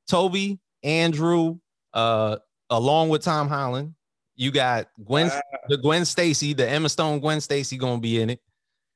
Tobey, 0.08 0.60
Andrew, 0.84 1.58
uh, 1.94 2.38
along 2.70 3.10
with 3.10 3.24
Tom 3.24 3.48
Holland. 3.48 3.96
You 4.42 4.50
got 4.50 4.88
Gwen, 5.06 5.28
wow. 5.28 5.40
the 5.68 5.78
Gwen 5.78 6.04
Stacy, 6.04 6.54
the 6.54 6.68
Emma 6.68 6.90
Stone 6.90 7.20
Gwen 7.20 7.40
Stacy 7.42 7.78
gonna 7.78 8.02
be 8.02 8.20
in 8.20 8.32
it. 8.32 8.40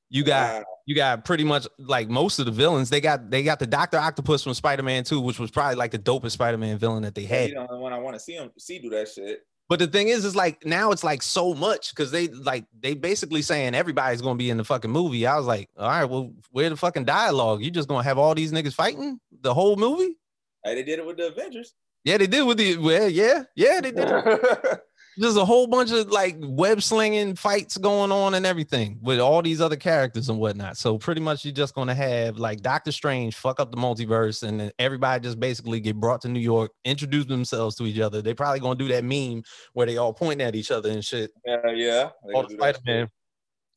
You 0.09 0.23
got 0.23 0.55
wow. 0.55 0.65
you 0.87 0.95
got 0.95 1.23
pretty 1.23 1.43
much 1.43 1.67
like 1.77 2.09
most 2.09 2.39
of 2.39 2.47
the 2.47 2.51
villains. 2.51 2.89
They 2.89 2.99
got 2.99 3.29
they 3.29 3.43
got 3.43 3.59
the 3.59 3.67
Doctor 3.67 3.99
Octopus 3.99 4.43
from 4.43 4.55
Spider 4.55 4.81
Man 4.81 5.03
Two, 5.03 5.21
which 5.21 5.37
was 5.37 5.51
probably 5.51 5.75
like 5.75 5.91
the 5.91 5.99
dopest 5.99 6.31
Spider 6.31 6.57
Man 6.57 6.79
villain 6.79 7.03
that 7.03 7.13
they 7.13 7.25
had. 7.25 7.49
You 7.49 7.55
know, 7.57 7.67
the 7.69 7.77
one 7.77 7.93
I 7.93 7.99
want 7.99 8.15
to 8.15 8.19
see 8.19 8.33
him 8.33 8.49
see 8.57 8.79
do 8.79 8.89
that 8.89 9.07
shit. 9.07 9.45
But 9.69 9.77
the 9.77 9.85
thing 9.85 10.07
is, 10.07 10.25
is 10.25 10.35
like 10.35 10.65
now 10.65 10.89
it's 10.89 11.03
like 11.03 11.21
so 11.21 11.53
much 11.53 11.91
because 11.91 12.09
they 12.09 12.27
like 12.29 12.65
they 12.79 12.95
basically 12.95 13.43
saying 13.43 13.75
everybody's 13.75 14.23
gonna 14.23 14.39
be 14.39 14.49
in 14.49 14.57
the 14.57 14.63
fucking 14.63 14.89
movie. 14.89 15.27
I 15.27 15.37
was 15.37 15.45
like, 15.45 15.69
all 15.77 15.87
right, 15.87 16.05
well, 16.05 16.33
where 16.49 16.71
the 16.71 16.75
fucking 16.75 17.05
dialogue? 17.05 17.61
You 17.61 17.69
just 17.69 17.87
gonna 17.87 18.01
have 18.01 18.17
all 18.17 18.33
these 18.33 18.51
niggas 18.51 18.73
fighting 18.73 19.19
the 19.41 19.53
whole 19.53 19.75
movie? 19.75 20.17
Hey, 20.63 20.73
they 20.73 20.83
did 20.83 20.97
it 20.97 21.05
with 21.05 21.17
the 21.17 21.27
Avengers. 21.27 21.75
Yeah, 22.03 22.17
they 22.17 22.25
did 22.25 22.47
with 22.47 22.57
the 22.57 22.77
well, 22.77 23.09
yeah, 23.09 23.43
yeah, 23.55 23.79
they 23.79 23.91
did. 23.91 24.09
There's 25.17 25.37
a 25.37 25.45
whole 25.45 25.67
bunch 25.67 25.91
of 25.91 26.09
like 26.09 26.35
web 26.39 26.81
slinging 26.81 27.35
fights 27.35 27.77
going 27.77 28.11
on 28.11 28.33
and 28.33 28.45
everything 28.45 28.99
with 29.01 29.19
all 29.19 29.41
these 29.41 29.61
other 29.61 29.77
characters 29.77 30.29
and 30.29 30.39
whatnot. 30.39 30.77
So 30.77 30.97
pretty 30.97 31.21
much 31.21 31.45
you're 31.45 31.53
just 31.53 31.73
gonna 31.73 31.95
have 31.95 32.37
like 32.37 32.61
Doctor 32.61 32.91
Strange 32.91 33.35
fuck 33.35 33.59
up 33.59 33.71
the 33.71 33.77
multiverse 33.77 34.43
and 34.43 34.59
then 34.59 34.71
everybody 34.77 35.23
just 35.23 35.39
basically 35.39 35.79
get 35.79 35.95
brought 35.95 36.21
to 36.21 36.27
New 36.27 36.39
York, 36.39 36.71
introduce 36.83 37.25
themselves 37.25 37.75
to 37.77 37.85
each 37.85 37.99
other. 37.99 38.21
They 38.21 38.33
probably 38.33 38.59
gonna 38.59 38.75
do 38.75 38.87
that 38.89 39.03
meme 39.03 39.43
where 39.73 39.85
they 39.85 39.97
all 39.97 40.13
point 40.13 40.41
at 40.41 40.55
each 40.55 40.71
other 40.71 40.89
and 40.89 41.03
shit. 41.03 41.31
Yeah, 41.45 41.71
yeah. 41.73 42.09
All 42.33 42.49
Spider 42.49 42.79
Man. 42.85 43.09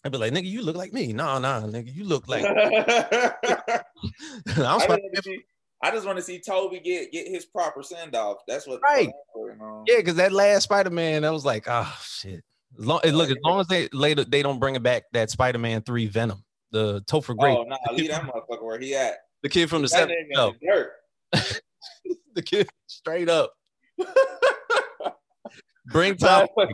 I'd 0.05 0.13
be 0.13 0.19
like, 0.19 0.33
nigga, 0.33 0.47
you 0.47 0.63
look 0.63 0.77
like 0.77 0.93
me. 0.93 1.13
No, 1.13 1.39
no, 1.39 1.49
nigga, 1.67 1.95
you 1.95 2.05
look 2.05 2.29
like. 2.29 2.45
I'm 4.57 4.81
Spider- 4.81 4.99
I 5.83 5.91
just 5.93 6.07
want 6.07 6.19
to 6.19 6.23
see 6.23 6.41
Tobey 6.41 6.81
get 6.81 7.13
get 7.13 7.29
his 7.29 7.45
proper 7.45 7.83
send 7.83 8.17
off. 8.17 8.39
That's 8.49 8.67
what 8.67 8.81
right. 8.83 9.11
Yeah, 9.87 9.99
because 9.99 10.17
that 10.17 10.33
last 10.33 10.65
Spider 10.65 10.91
Man, 10.91 11.25
I 11.25 11.31
was 11.31 11.45
like, 11.45 11.65
oh 11.69 11.97
shit. 12.03 12.43
As 12.79 12.87
long, 12.87 13.01
look, 13.05 13.31
as 13.31 13.37
long 13.45 13.61
as 13.61 13.67
they 13.67 13.89
later 13.93 14.25
they 14.25 14.43
don't 14.43 14.59
bring 14.59 14.75
it 14.75 14.83
back 14.83 15.05
that 15.13 15.31
Spider 15.31 15.59
Man 15.59 15.83
three 15.83 16.07
Venom, 16.07 16.45
the 16.71 17.01
Topher 17.03 17.37
Grace. 17.37 17.57
Oh 17.57 17.63
no, 17.63 17.77
nah, 17.87 17.93
leave 17.93 18.11
that 18.11 18.25
motherfucker 18.25 18.63
where 18.63 18.79
he 18.79 18.95
at. 18.95 19.19
The 19.43 19.49
kid 19.49 19.71
from 19.71 19.83
the 19.83 19.89
seven. 19.89 20.15
the 22.35 22.43
kid 22.43 22.69
straight 22.87 23.29
up. 23.29 23.53
bring 25.87 26.17
Tom. 26.17 26.49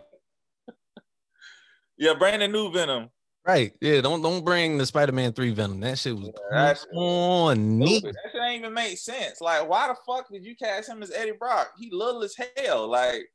yeah, 1.99 2.15
bring 2.15 2.41
the 2.41 2.49
new 2.49 2.73
Venom. 2.73 3.11
Right. 3.47 3.73
Yeah. 3.81 4.01
Don't 4.01 4.23
don't 4.23 4.45
bring 4.45 4.79
the 4.79 4.87
Spider-Man 4.87 5.33
3 5.33 5.51
Venom. 5.53 5.81
That 5.81 5.99
shit 5.99 6.17
was 6.17 6.31
yeah, 6.51 6.75
on. 6.99 7.79
That 7.79 8.15
shit 8.33 8.43
ain't 8.43 8.61
even 8.61 8.73
make 8.73 8.97
sense. 8.97 9.41
Like, 9.41 9.69
why 9.69 9.89
the 9.89 9.97
fuck 10.07 10.31
did 10.31 10.45
you 10.45 10.57
cast 10.57 10.89
him 10.89 11.03
as 11.03 11.11
Eddie 11.11 11.33
Brock? 11.39 11.73
He 11.79 11.91
little 11.93 12.23
as 12.23 12.35
hell. 12.57 12.89
Like, 12.89 13.27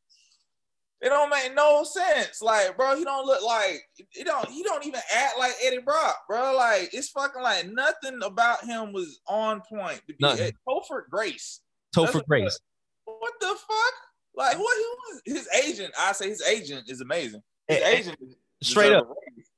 it 1.02 1.10
don't 1.10 1.30
make 1.30 1.54
no 1.56 1.84
sense. 1.84 2.42
Like, 2.42 2.76
bro, 2.76 2.98
he 2.98 3.04
don't 3.04 3.26
look 3.26 3.44
like 3.44 3.82
he 4.10 4.24
don't 4.24 4.50
he 4.50 4.64
don't 4.64 4.86
even 4.86 5.00
act 5.16 5.38
like 5.38 5.54
Eddie 5.64 5.80
Brock, 5.80 6.18
bro. 6.28 6.56
Like, 6.56 6.90
it's 6.94 7.10
fucking 7.10 7.42
like 7.42 7.70
nothing 7.72 8.20
about 8.24 8.66
him 8.66 8.92
was 8.92 9.20
on 9.28 9.62
point 9.62 10.02
to 10.08 10.14
be 10.14 10.18
Nothing. 10.20 10.52
Topher 10.68 11.04
Grace. 11.10 11.62
Topher 11.96 12.26
Grace. 12.26 12.60
What, 13.06 13.18
what 13.22 13.34
the 13.40 13.48
fuck? 13.48 13.94
Like, 14.36 14.58
what 14.58 14.78
he 14.78 14.84
was 14.84 15.22
his 15.26 15.50
agent? 15.64 15.94
I 15.98 16.12
say 16.14 16.30
his 16.30 16.42
agent 16.42 16.90
is 16.90 17.00
amazing. 17.00 17.42
His 17.68 17.78
hey, 17.78 17.98
agent 18.00 18.18
straight 18.62 18.92
up. 18.92 19.08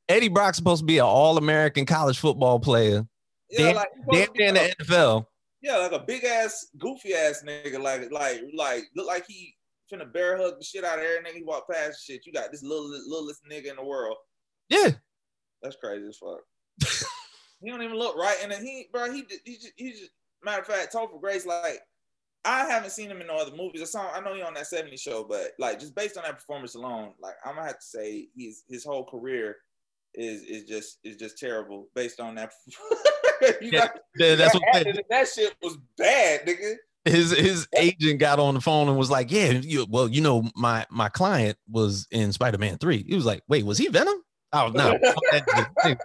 Eddie 0.10 0.30
Brock's 0.30 0.58
supposed 0.58 0.82
to 0.82 0.86
be 0.86 0.98
an 0.98 1.06
all-American 1.06 1.86
college 1.86 2.20
football 2.20 2.60
player. 2.60 3.06
Yeah, 3.50 3.66
damn, 3.68 3.76
like 3.76 3.90
damn 4.12 4.28
near 4.36 4.48
in 4.48 4.54
the 4.56 4.76
NFL. 4.80 5.26
Yeah, 5.62 5.78
like 5.78 5.92
a 5.92 6.00
big 6.00 6.24
ass, 6.24 6.68
goofy 6.78 7.14
ass 7.14 7.44
nigga, 7.46 7.82
like 7.82 8.12
like 8.12 8.42
like 8.56 8.86
look 8.96 9.08
like 9.08 9.26
he 9.28 9.56
finna 9.92 10.12
bear 10.12 10.38
hug 10.38 10.58
the 10.58 10.66
shit 10.66 10.84
out 10.84 11.00
of 11.00 11.06
every 11.06 11.24
nigga 11.24 11.38
he 11.38 11.44
walk 11.44 11.70
past 11.70 12.06
shit. 12.06 12.26
You 12.26 12.34
got 12.34 12.52
this 12.52 12.64
little 12.64 12.90
littlest 12.90 13.42
nigga 13.50 13.70
in 13.70 13.76
the 13.76 13.84
world. 13.84 14.18
Yeah, 14.70 14.92
that's 15.62 15.76
crazy 15.76 16.08
as 16.08 16.18
fuck. 16.18 16.40
he 17.62 17.70
don't 17.70 17.84
even 17.84 17.98
look 17.98 18.16
right, 18.16 18.38
and 18.42 18.52
then 18.52 18.66
he, 18.66 18.88
bro, 18.92 19.12
he 19.12 19.26
he 19.46 19.56
just, 19.56 19.74
he 19.76 19.92
just 19.92 20.12
matter 20.44 20.62
of 20.62 20.68
fact, 20.68 20.94
Topher 20.94 21.20
Grace, 21.22 21.46
like 21.46 21.80
I 22.44 22.66
haven't 22.66 22.92
seen 22.92 23.12
him 23.12 23.22
in 23.22 23.28
no 23.28 23.38
other 23.38 23.56
movies. 23.56 23.82
I 23.82 23.86
saw 23.86 24.12
I 24.12 24.20
know 24.22 24.34
he 24.34 24.42
on 24.42 24.54
that 24.56 24.68
70 24.68 24.98
show, 24.98 25.24
but 25.24 25.52
like 25.60 25.80
just 25.80 25.96
based 25.96 26.18
on 26.18 26.24
that 26.24 26.38
performance 26.38 26.76
alone, 26.76 27.14
like 27.22 27.36
I'm 27.46 27.56
gonna 27.56 27.68
have 27.68 27.80
to 27.80 27.86
say 27.86 28.30
he's 28.36 28.64
his 28.68 28.84
whole 28.84 29.06
career 29.06 29.58
is 30.14 30.44
is 30.44 30.64
just 30.64 31.00
is 31.04 31.18
just 31.18 31.38
terrible 31.38 31.88
based 31.96 32.20
on 32.20 32.36
that. 32.36 32.52
yeah, 33.62 33.72
got, 33.72 34.00
that's 34.18 34.54
what 34.54 34.64
that, 34.74 35.06
that 35.10 35.28
shit 35.28 35.56
was 35.62 35.78
bad, 35.98 36.46
nigga. 36.46 36.76
His 37.06 37.32
his 37.32 37.68
agent 37.76 38.20
got 38.20 38.40
on 38.40 38.54
the 38.54 38.62
phone 38.62 38.88
and 38.88 38.98
was 38.98 39.10
like, 39.10 39.32
"Yeah, 39.32 39.52
you, 39.52 39.88
well, 39.90 40.08
you 40.08 40.22
know, 40.22 40.44
my 40.56 40.86
my 40.90 41.10
client 41.10 41.58
was 41.70 42.08
in 42.12 42.32
Spider 42.32 42.58
Man 42.58 42.78
three. 42.78 43.04
He 43.08 43.16
was 43.16 43.26
like, 43.26 43.42
"Wait, 43.48 43.66
was 43.66 43.78
he 43.78 43.88
Venom? 43.88 44.22
Oh 44.54 44.68
no, 44.68 44.92
that, 45.32 45.48
nigga, 45.48 45.98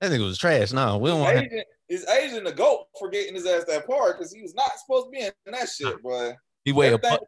that 0.00 0.10
nigga 0.10 0.24
was 0.24 0.38
trash. 0.38 0.72
No, 0.72 0.98
we 0.98 1.10
don't 1.10 1.20
want 1.20 1.38
agent, 1.38 1.66
his 1.88 2.06
agent 2.08 2.44
the 2.44 2.52
goat 2.52 2.86
for 2.98 3.10
getting 3.10 3.34
his 3.34 3.46
ass 3.46 3.64
that 3.64 3.86
part 3.86 4.16
because 4.16 4.32
he 4.32 4.40
was 4.40 4.54
not 4.54 4.70
supposed 4.78 5.06
to 5.06 5.10
be 5.10 5.20
in 5.20 5.32
that 5.52 5.68
shit, 5.68 6.02
boy. 6.02 6.34
He 6.64 6.72
weighed 6.72 6.92
a 6.92 6.98
buck, 6.98 7.20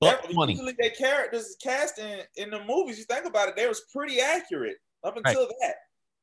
buck 0.00 0.26
Usually, 0.28 0.74
their 0.78 0.90
characters 0.90 1.56
cast 1.62 1.98
in, 1.98 2.20
in 2.36 2.50
the 2.50 2.62
movies. 2.64 2.98
You 2.98 3.04
think 3.04 3.24
about 3.24 3.48
it, 3.48 3.56
they 3.56 3.66
was 3.66 3.82
pretty 3.92 4.20
accurate 4.20 4.76
up 5.04 5.16
until 5.16 5.46
right. 5.46 5.54
that. 5.60 5.74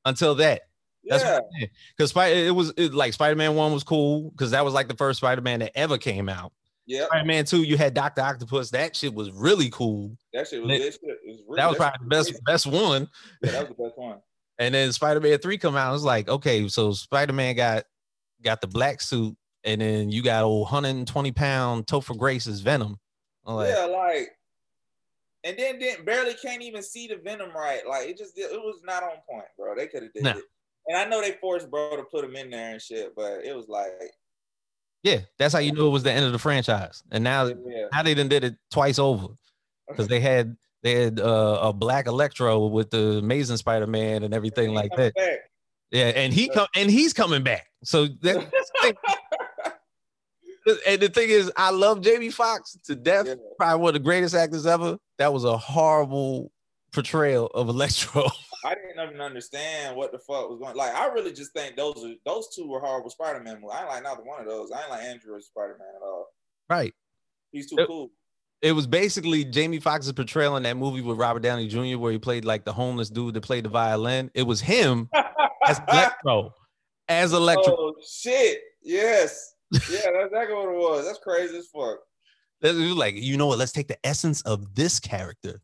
Until 0.05 0.35
that. 0.35 0.61
That's 1.05 1.23
yeah. 1.23 1.67
because 1.95 2.11
Spider 2.11 2.35
it 2.35 2.55
was 2.55 2.73
it, 2.77 2.93
like 2.93 3.13
Spider 3.13 3.35
Man 3.35 3.55
One 3.55 3.73
was 3.73 3.83
cool 3.83 4.31
because 4.31 4.51
that 4.51 4.63
was 4.63 4.73
like 4.73 4.87
the 4.87 4.95
first 4.95 5.17
Spider 5.17 5.41
Man 5.41 5.59
that 5.59 5.77
ever 5.77 5.97
came 5.97 6.29
out. 6.29 6.53
Yeah, 6.85 7.07
Spider 7.07 7.25
Man 7.25 7.45
Two, 7.45 7.63
you 7.63 7.77
had 7.77 7.93
Doctor 7.93 8.21
Octopus. 8.21 8.69
That 8.71 8.95
shit 8.95 9.13
was 9.13 9.31
really 9.31 9.69
cool. 9.69 10.17
That 10.33 10.47
shit 10.47 10.61
was, 10.61 10.71
it, 10.71 10.93
shit 10.93 11.01
was 11.25 11.41
really, 11.47 11.57
that 11.57 11.67
was 11.67 11.77
probably 11.77 11.99
the 12.01 12.09
best 12.09 12.45
best 12.45 12.67
one. 12.67 13.09
Yeah, 13.41 13.51
that 13.51 13.69
was 13.69 13.77
the 13.77 13.83
best 13.83 13.97
one. 13.97 14.17
and 14.59 14.73
then 14.73 14.91
Spider 14.93 15.19
Man 15.19 15.37
Three 15.39 15.57
come 15.57 15.75
out. 15.75 15.93
It's 15.93 16.03
like 16.03 16.29
okay, 16.29 16.67
so 16.69 16.93
Spider 16.93 17.33
Man 17.33 17.55
got 17.55 17.83
got 18.41 18.61
the 18.61 18.67
black 18.67 19.01
suit, 19.01 19.35
and 19.65 19.81
then 19.81 20.09
you 20.09 20.23
got 20.23 20.43
old 20.43 20.63
120 20.63 21.31
pound 21.33 21.85
Topher 21.85 22.17
Grace's 22.17 22.61
Venom. 22.61 22.97
Like, 23.45 23.73
yeah, 23.75 23.85
like 23.85 24.29
and 25.43 25.57
then 25.57 25.79
didn't 25.79 26.05
barely 26.05 26.33
can't 26.35 26.61
even 26.61 26.81
see 26.81 27.07
the 27.07 27.17
venom 27.17 27.51
right. 27.55 27.81
Like 27.87 28.07
it 28.07 28.17
just 28.17 28.37
it 28.37 28.51
was 28.51 28.81
not 28.83 29.03
on 29.03 29.17
point, 29.29 29.45
bro. 29.57 29.75
They 29.75 29.87
could 29.87 30.03
have 30.03 30.13
did 30.13 30.23
no. 30.23 30.31
it. 30.31 30.43
And 30.87 30.97
I 30.97 31.05
know 31.05 31.21
they 31.21 31.37
forced 31.39 31.69
bro 31.69 31.95
to 31.95 32.03
put 32.03 32.25
him 32.25 32.35
in 32.35 32.49
there 32.49 32.71
and 32.71 32.81
shit, 32.81 33.13
but 33.15 33.43
it 33.43 33.55
was 33.55 33.67
like 33.67 33.91
Yeah, 35.03 35.19
that's 35.37 35.53
how 35.53 35.59
you 35.59 35.71
knew 35.71 35.87
it 35.87 35.91
was 35.91 36.03
the 36.03 36.11
end 36.11 36.25
of 36.25 36.31
the 36.31 36.39
franchise. 36.39 37.03
And 37.11 37.23
now 37.23 37.47
yeah. 37.47 37.87
now 37.91 38.03
they 38.03 38.13
done 38.13 38.29
did 38.29 38.43
it 38.43 38.55
twice 38.71 38.99
over. 38.99 39.27
Because 39.89 40.07
they 40.07 40.21
had 40.21 40.55
they 40.81 41.03
had 41.03 41.19
uh, 41.19 41.59
a 41.61 41.73
black 41.73 42.07
Electro 42.07 42.67
with 42.67 42.89
the 42.89 43.17
Amazing 43.17 43.57
Spider-Man 43.57 44.23
and 44.23 44.33
everything 44.33 44.73
like 44.73 44.91
that. 44.95 45.13
Back. 45.13 45.39
Yeah, 45.91 46.07
and 46.07 46.33
he 46.33 46.49
come 46.49 46.67
and 46.75 46.89
he's 46.89 47.13
coming 47.13 47.43
back. 47.43 47.67
So 47.83 48.07
that 48.21 48.49
and 50.65 51.01
the 51.01 51.09
thing 51.09 51.29
is, 51.29 51.51
I 51.57 51.71
love 51.71 52.01
Jamie 52.01 52.29
Foxx 52.29 52.77
to 52.85 52.95
death. 52.95 53.27
Yeah. 53.27 53.35
Probably 53.57 53.81
one 53.81 53.89
of 53.89 53.93
the 53.93 54.05
greatest 54.05 54.35
actors 54.35 54.65
ever. 54.65 54.97
That 55.17 55.33
was 55.33 55.43
a 55.43 55.57
horrible 55.57 56.51
portrayal 56.93 57.47
of 57.47 57.69
Electro. 57.69 58.29
I 58.65 58.75
didn't 58.75 59.09
even 59.09 59.19
understand 59.19 59.95
what 59.97 60.13
the 60.13 60.19
fuck 60.19 60.49
was 60.49 60.59
going. 60.59 60.75
Like, 60.75 60.95
I 60.95 61.07
really 61.07 61.33
just 61.33 61.51
think 61.51 61.75
those 61.75 62.01
are 62.05 62.13
those 62.25 62.47
two 62.55 62.67
were 62.67 62.79
horrible 62.79 63.09
Spider-Man 63.09 63.55
movies. 63.55 63.71
I 63.73 63.79
ain't 63.81 63.89
like 63.89 64.03
neither 64.03 64.23
one 64.23 64.39
of 64.39 64.47
those. 64.47 64.71
I 64.71 64.81
ain't 64.81 64.89
like 64.89 65.01
Andrew 65.01 65.39
Spider-Man 65.41 65.87
at 65.97 66.01
all. 66.01 66.27
Right. 66.69 66.93
He's 67.51 67.69
too 67.69 67.75
it, 67.79 67.87
cool. 67.87 68.11
It 68.61 68.71
was 68.71 68.87
basically 68.87 69.43
Jamie 69.43 69.81
Foxx's 69.81 70.13
portrayal 70.13 70.55
in 70.55 70.63
that 70.63 70.77
movie 70.77 71.01
with 71.01 71.17
Robert 71.17 71.41
Downey 71.41 71.67
Jr., 71.67 71.99
where 71.99 72.13
he 72.13 72.17
played 72.17 72.45
like 72.45 72.63
the 72.63 72.71
homeless 72.71 73.09
dude 73.09 73.33
that 73.33 73.41
played 73.41 73.65
the 73.65 73.69
violin. 73.69 74.31
It 74.33 74.43
was 74.43 74.61
him 74.61 75.09
as 75.67 75.81
Electro. 75.89 76.53
As 77.09 77.33
Electro. 77.33 77.75
Oh 77.77 77.95
shit! 78.01 78.61
Yes 78.81 79.52
yeah, 79.73 80.11
that's 80.13 80.25
exactly 80.27 80.55
what 80.55 80.69
it 80.69 80.77
was. 80.77 81.05
That's 81.05 81.19
crazy 81.19 81.57
as 81.57 81.67
fuck. 81.67 81.99
It 82.61 82.75
was 82.75 82.95
like, 82.95 83.15
you 83.15 83.37
know 83.37 83.47
what? 83.47 83.59
Let's 83.59 83.71
take 83.73 83.87
the 83.87 83.97
essence 84.05 84.41
of 84.43 84.73
this 84.75 84.99
character 84.99 85.61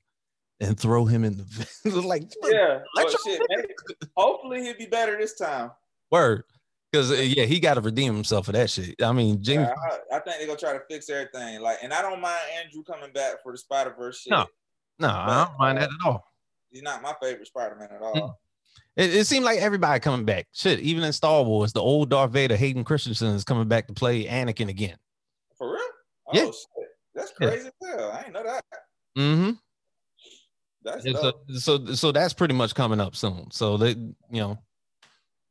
and 0.59 0.77
throw 0.77 1.05
him 1.05 1.23
in 1.23 1.37
the 1.37 2.01
like 2.05 2.23
Yeah, 2.43 2.79
but 2.95 3.03
Electro- 3.05 3.19
oh, 3.25 3.37
shit, 3.57 3.71
hopefully 4.17 4.63
he'll 4.63 4.77
be 4.77 4.85
better 4.87 5.17
this 5.17 5.35
time. 5.37 5.71
word. 6.11 6.43
Because 6.91 7.11
uh, 7.11 7.15
yeah, 7.15 7.45
he 7.45 7.59
got 7.59 7.75
to 7.75 7.81
redeem 7.81 8.15
himself 8.15 8.47
for 8.47 8.51
that 8.53 8.69
shit. 8.69 9.01
I 9.01 9.11
mean, 9.11 9.43
Jamie. 9.43 9.63
Yeah, 9.63 9.73
I, 10.11 10.15
I 10.17 10.19
think 10.21 10.37
they're 10.39 10.47
gonna 10.47 10.57
try 10.59 10.73
to 10.73 10.81
fix 10.89 11.07
everything. 11.09 11.61
Like, 11.61 11.77
and 11.83 11.93
I 11.93 12.01
don't 12.01 12.19
mind 12.19 12.39
Andrew 12.63 12.81
coming 12.83 13.13
back 13.13 13.43
for 13.43 13.51
the 13.51 13.59
Spider 13.59 13.93
Verse 13.97 14.21
shit. 14.21 14.31
No. 14.31 14.47
no, 14.97 15.07
I 15.09 15.45
don't 15.45 15.59
mind 15.59 15.77
that 15.77 15.89
uh, 15.89 15.93
at 15.93 16.07
all. 16.07 16.23
He's 16.71 16.81
not 16.81 17.03
my 17.03 17.13
favorite 17.21 17.45
Spider 17.47 17.75
Man 17.75 17.89
at 17.95 18.01
all. 18.01 18.15
Mm. 18.15 18.33
It, 18.95 19.15
it 19.15 19.27
seemed 19.27 19.45
like 19.45 19.59
everybody 19.59 19.99
coming 19.99 20.25
back. 20.25 20.47
Shit, 20.53 20.79
even 20.79 21.03
in 21.03 21.13
Star 21.13 21.43
Wars, 21.43 21.71
the 21.73 21.81
old 21.81 22.09
Darth 22.09 22.31
Vader, 22.31 22.55
Hayden 22.55 22.83
Christensen, 22.83 23.29
is 23.35 23.43
coming 23.43 23.67
back 23.67 23.87
to 23.87 23.93
play 23.93 24.25
Anakin 24.25 24.69
again. 24.69 24.97
For 25.57 25.71
real? 25.71 25.81
Oh 26.27 26.31
Yeah. 26.33 26.45
shit, 26.45 26.87
that's 27.15 27.33
Yeah. 27.39 27.47
crazy 27.47 27.67
as 27.67 27.73
hell. 27.89 28.11
I 28.11 28.23
ain't 28.23 28.33
know 28.33 28.43
that. 28.43 28.63
Mm-hmm. 29.17 29.51
That's 30.83 31.03
so, 31.03 31.33
so, 31.57 31.85
so 31.93 32.11
that's 32.11 32.33
pretty 32.33 32.53
much 32.53 32.73
coming 32.73 32.99
up 33.01 33.15
soon. 33.15 33.51
So 33.51 33.77
they, 33.77 33.89
you 33.89 34.15
know, 34.31 34.57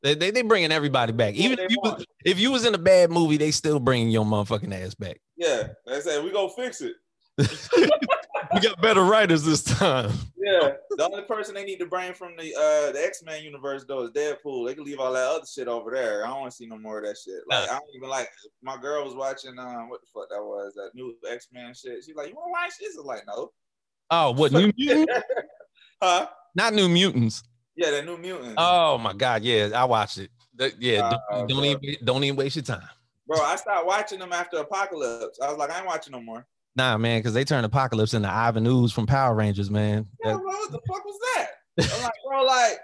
they 0.02 0.14
they, 0.14 0.30
they 0.30 0.42
bringing 0.42 0.72
everybody 0.72 1.12
back. 1.12 1.34
Yeah, 1.36 1.46
Even 1.46 1.58
if 1.58 1.70
you, 1.70 1.78
was, 1.82 2.04
if 2.24 2.38
you 2.38 2.50
was 2.50 2.64
in 2.64 2.74
a 2.74 2.78
bad 2.78 3.10
movie, 3.10 3.36
they 3.36 3.50
still 3.50 3.78
bringing 3.78 4.08
your 4.08 4.24
motherfucking 4.24 4.72
ass 4.72 4.94
back. 4.94 5.20
Yeah, 5.36 5.68
they 5.86 6.00
said 6.00 6.24
we 6.24 6.30
gonna 6.32 6.48
fix 6.56 6.80
it. 6.80 6.94
we 8.54 8.60
got 8.60 8.80
better 8.80 9.04
writers 9.04 9.44
this 9.44 9.62
time. 9.62 10.12
Yeah, 10.36 10.72
the 10.90 11.04
only 11.04 11.22
person 11.22 11.54
they 11.54 11.64
need 11.64 11.78
to 11.78 11.86
bring 11.86 12.14
from 12.14 12.36
the 12.36 12.54
uh 12.54 12.92
the 12.92 13.04
X 13.04 13.22
Men 13.22 13.42
universe 13.42 13.84
though 13.86 14.02
is 14.04 14.10
Deadpool. 14.10 14.66
They 14.66 14.74
can 14.74 14.84
leave 14.84 14.98
all 14.98 15.12
that 15.12 15.28
other 15.28 15.46
shit 15.46 15.68
over 15.68 15.90
there. 15.90 16.24
I 16.24 16.28
don't 16.28 16.40
want 16.40 16.50
to 16.50 16.56
see 16.56 16.66
no 16.66 16.78
more 16.78 16.98
of 16.98 17.04
that 17.04 17.16
shit. 17.16 17.42
Like 17.48 17.68
I 17.68 17.74
don't 17.74 17.84
even 17.94 18.08
like. 18.08 18.28
My 18.62 18.76
girl 18.76 19.04
was 19.04 19.14
watching 19.14 19.58
um 19.58 19.88
what 19.88 20.00
the 20.00 20.06
fuck 20.12 20.28
that 20.30 20.42
was 20.42 20.74
that 20.74 20.90
new 20.94 21.14
X 21.30 21.48
Men 21.52 21.72
shit. 21.74 22.02
She's 22.04 22.16
like, 22.16 22.28
you 22.28 22.34
want 22.34 22.48
to 22.48 22.52
watch 22.52 22.72
this? 22.80 22.96
I 22.96 23.00
was 23.00 23.06
like, 23.06 23.22
no. 23.26 23.52
Oh, 24.10 24.30
what 24.32 24.52
new 24.52 24.72
mutants? 24.76 25.12
huh? 26.02 26.28
Not 26.54 26.74
new 26.74 26.88
mutants. 26.88 27.42
Yeah, 27.76 27.90
that 27.90 28.06
new 28.06 28.16
mutant. 28.16 28.54
Oh 28.56 28.98
my 28.98 29.12
god, 29.12 29.42
yeah, 29.42 29.68
I 29.74 29.84
watched 29.84 30.18
it. 30.18 30.30
Yeah, 30.78 31.12
Oh, 31.30 31.46
don't, 31.46 31.48
don't 31.48 31.64
even 31.64 31.96
don't 32.04 32.24
even 32.24 32.36
waste 32.36 32.56
your 32.56 32.64
time. 32.64 32.88
Bro, 33.28 33.42
I 33.42 33.56
stopped 33.56 33.86
watching 33.86 34.18
them 34.18 34.32
after 34.32 34.56
Apocalypse. 34.56 35.38
I 35.40 35.48
was 35.48 35.58
like, 35.58 35.70
I 35.70 35.78
ain't 35.78 35.86
watching 35.86 36.12
no 36.12 36.20
more. 36.22 36.46
Nah, 36.78 36.96
man, 36.96 37.18
because 37.18 37.34
they 37.34 37.44
turned 37.44 37.66
Apocalypse 37.66 38.14
into 38.14 38.30
Ivan 38.30 38.64
Ooze 38.64 38.92
from 38.92 39.04
Power 39.04 39.34
Rangers, 39.34 39.68
man. 39.68 40.06
Yeah, 40.24 40.34
bro, 40.34 40.44
what 40.44 40.70
the 40.70 40.80
fuck 40.86 41.04
was 41.04 41.18
that? 41.34 41.48
I'm 41.92 42.02
like, 42.04 42.12
bro, 42.24 42.44
like, 42.44 42.78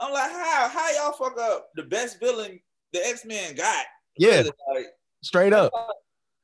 I'm 0.00 0.12
like, 0.12 0.32
how 0.32 0.68
how 0.68 0.90
y'all 0.90 1.12
fuck 1.12 1.38
up 1.38 1.68
the 1.76 1.84
best 1.84 2.18
villain 2.18 2.58
the 2.92 3.06
X 3.06 3.24
Men 3.24 3.54
got? 3.54 3.86
yeah, 4.18 4.38
Really, 4.38 4.50
like, 4.74 4.86
straight 5.22 5.52
up. 5.52 5.72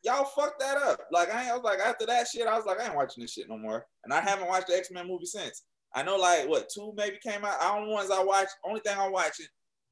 y'all 0.05 0.25
fucked 0.27 0.61
that 0.61 0.77
up. 0.77 1.01
Like 1.11 1.35
I, 1.35 1.43
ain't, 1.43 1.51
I 1.51 1.55
was 1.55 1.65
like 1.65 1.81
after 1.81 2.07
that 2.07 2.29
shit, 2.33 2.47
I 2.47 2.57
was 2.57 2.67
like, 2.67 2.81
I 2.81 2.87
ain't 2.87 2.95
watching 2.95 3.23
this 3.23 3.33
shit 3.33 3.49
no 3.49 3.59
more. 3.59 3.85
And 4.05 4.15
I 4.15 4.21
haven't 4.21 4.47
watched 4.47 4.69
the 4.69 4.77
X 4.77 4.93
Men 4.93 5.09
movie 5.09 5.27
since. 5.27 5.65
I 5.97 6.05
know 6.05 6.17
like 6.17 6.49
what 6.49 6.69
two 6.73 6.93
maybe 6.97 7.17
came 7.21 7.45
out. 7.45 7.61
I 7.61 7.77
don't 7.77 7.89
know 7.89 7.95
ones 7.95 8.13
I 8.13 8.23
watched. 8.23 8.55
Only 8.65 8.81
thing 8.81 8.97
I'm 8.97 9.11
watching 9.11 9.47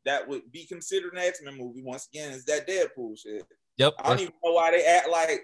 that 0.06 0.26
would 0.28 0.42
be 0.52 0.64
considered 0.66 1.12
an 1.14 1.18
X 1.18 1.40
Men 1.42 1.58
movie 1.58 1.82
once 1.84 2.08
again 2.14 2.30
is 2.30 2.44
that 2.44 2.68
Deadpool 2.68 3.18
shit. 3.18 3.44
Yep. 3.78 3.94
I 3.98 4.08
don't 4.10 4.20
even 4.20 4.32
know 4.44 4.52
why 4.52 4.70
they 4.70 4.84
act 4.84 5.08
like 5.10 5.40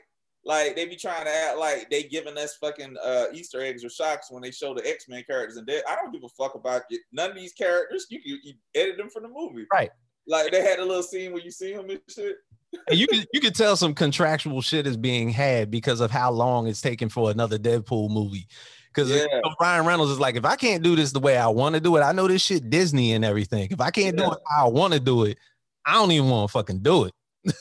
like 0.47 0.77
they 0.77 0.87
be 0.87 0.97
trying 0.97 1.25
to 1.25 1.31
act 1.31 1.59
like 1.59 1.91
they 1.91 2.05
giving 2.05 2.39
us 2.39 2.57
fucking 2.57 2.97
uh 3.05 3.25
Easter 3.35 3.61
eggs 3.61 3.85
or 3.85 3.91
shocks 3.91 4.31
when 4.31 4.43
they 4.43 4.53
show 4.53 4.73
the 4.73 4.89
X 4.89 5.07
Men 5.09 5.25
characters 5.27 5.57
and 5.57 5.69
I 5.69 5.97
don't 5.97 6.13
give 6.13 6.23
a 6.25 6.29
fuck 6.29 6.55
about 6.55 6.83
it. 6.89 7.01
None 7.13 7.31
of 7.31 7.37
these 7.37 7.53
characters. 7.53 8.07
You 8.09 8.39
can 8.41 8.55
edit 8.75 8.97
them 8.97 9.11
from 9.11 9.25
the 9.25 9.29
movie, 9.29 9.67
Right. 9.73 9.91
Like 10.29 10.51
they 10.53 10.63
had 10.63 10.79
a 10.79 10.85
little 10.85 11.03
scene 11.03 11.33
where 11.33 11.43
you 11.43 11.51
see 11.51 11.73
him 11.73 11.91
and 11.91 12.01
shit. 12.09 12.37
And 12.89 12.99
you 12.99 13.07
can 13.07 13.25
you 13.33 13.41
can 13.41 13.53
tell 13.53 13.77
some 13.77 13.95
contractual 13.95 14.61
shit 14.61 14.87
is 14.87 14.97
being 14.97 15.31
had 15.31 15.71
because 15.71 16.01
of 16.01 16.11
how 16.11 16.31
long 16.31 16.67
it's 16.69 16.81
taking 16.81 17.09
for 17.09 17.31
another 17.31 17.59
Deadpool 17.59 18.11
movie. 18.11 18.47
Because 18.93 19.11
Yeah. 19.11 19.27
Ryan 19.61 19.85
Reynolds 19.85 20.13
is 20.13 20.19
like, 20.21 20.37
if 20.37 20.45
I 20.45 20.57
can't 20.57 20.83
do 20.83 20.97
this 20.97 21.13
the 21.13 21.21
way 21.21 21.37
I 21.37 21.49
want 21.49 21.75
to 21.75 21.81
do 21.81 21.97
it, 21.97 22.01
I 22.01 22.13
know 22.13 22.27
this 22.29 22.43
shit 22.43 22.71
Disney 22.71 23.13
and 23.13 23.25
everything. 23.25 23.69
If 23.71 23.81
I 23.81 23.91
can't 23.91 24.17
Yeah. 24.19 24.27
do 24.27 24.33
it 24.33 24.39
how 24.49 24.67
I 24.67 24.71
want 24.71 24.95
to 24.95 25.01
do 25.01 25.25
it, 25.25 25.39
I 25.85 25.95
don't 25.95 26.11
even 26.13 26.29
want 26.31 26.49
to 26.51 26.53
fucking 26.53 26.81
do 26.81 27.05
it. 27.05 27.13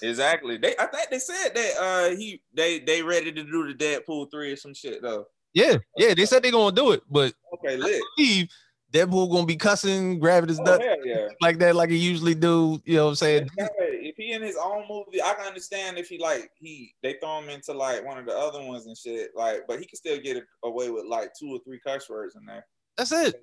Exactly. 0.01 0.57
They 0.57 0.75
I 0.77 0.85
think 0.87 1.09
they 1.09 1.19
said 1.19 1.49
that 1.55 1.71
uh 1.79 2.15
he 2.15 2.41
they 2.53 2.79
they 2.79 3.01
ready 3.01 3.31
to 3.31 3.43
do 3.43 3.67
the 3.67 3.73
Deadpool 3.73 4.31
three 4.31 4.51
or 4.51 4.55
some 4.55 4.73
shit 4.73 5.01
though. 5.01 5.25
Yeah, 5.53 5.77
yeah, 5.97 6.13
they 6.13 6.25
said 6.25 6.43
they're 6.43 6.51
gonna 6.51 6.75
do 6.75 6.91
it, 6.91 7.03
but 7.09 7.33
Okay, 7.53 7.73
I 7.75 7.77
lit. 7.77 8.01
believe 8.17 8.49
Deadpool 8.91 9.31
gonna 9.31 9.45
be 9.45 9.55
cussing, 9.55 10.19
grabbing 10.19 10.49
his 10.49 10.59
Oh, 10.59 10.63
nut 10.63 10.81
yeah. 11.03 11.27
like 11.41 11.59
that, 11.59 11.75
like 11.75 11.89
he 11.89 11.97
usually 11.97 12.35
do. 12.35 12.81
You 12.85 12.95
know 12.97 13.03
what 13.05 13.09
I'm 13.11 13.15
saying? 13.15 13.49
If 13.57 14.15
he 14.17 14.31
in 14.33 14.41
his 14.41 14.57
own 14.57 14.85
movie, 14.89 15.21
I 15.21 15.33
can 15.33 15.45
understand 15.47 15.97
if 15.97 16.07
he 16.07 16.17
like 16.17 16.51
he 16.59 16.93
they 17.03 17.15
throw 17.21 17.39
him 17.39 17.49
into 17.49 17.73
like 17.73 18.05
one 18.05 18.17
of 18.17 18.25
the 18.25 18.37
other 18.37 18.63
ones 18.63 18.85
and 18.85 18.97
shit. 18.97 19.31
Like, 19.35 19.61
but 19.67 19.79
he 19.79 19.85
can 19.85 19.95
still 19.97 20.19
get 20.19 20.43
away 20.63 20.89
with 20.89 21.05
like 21.05 21.31
two 21.39 21.49
or 21.49 21.59
three 21.65 21.79
curse 21.85 22.09
words 22.09 22.35
in 22.35 22.45
there. 22.45 22.65
That's 22.97 23.11
it. 23.11 23.35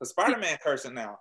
The 0.00 0.06
Spider 0.06 0.38
Man 0.38 0.58
cursing 0.62 0.94
now. 0.94 1.18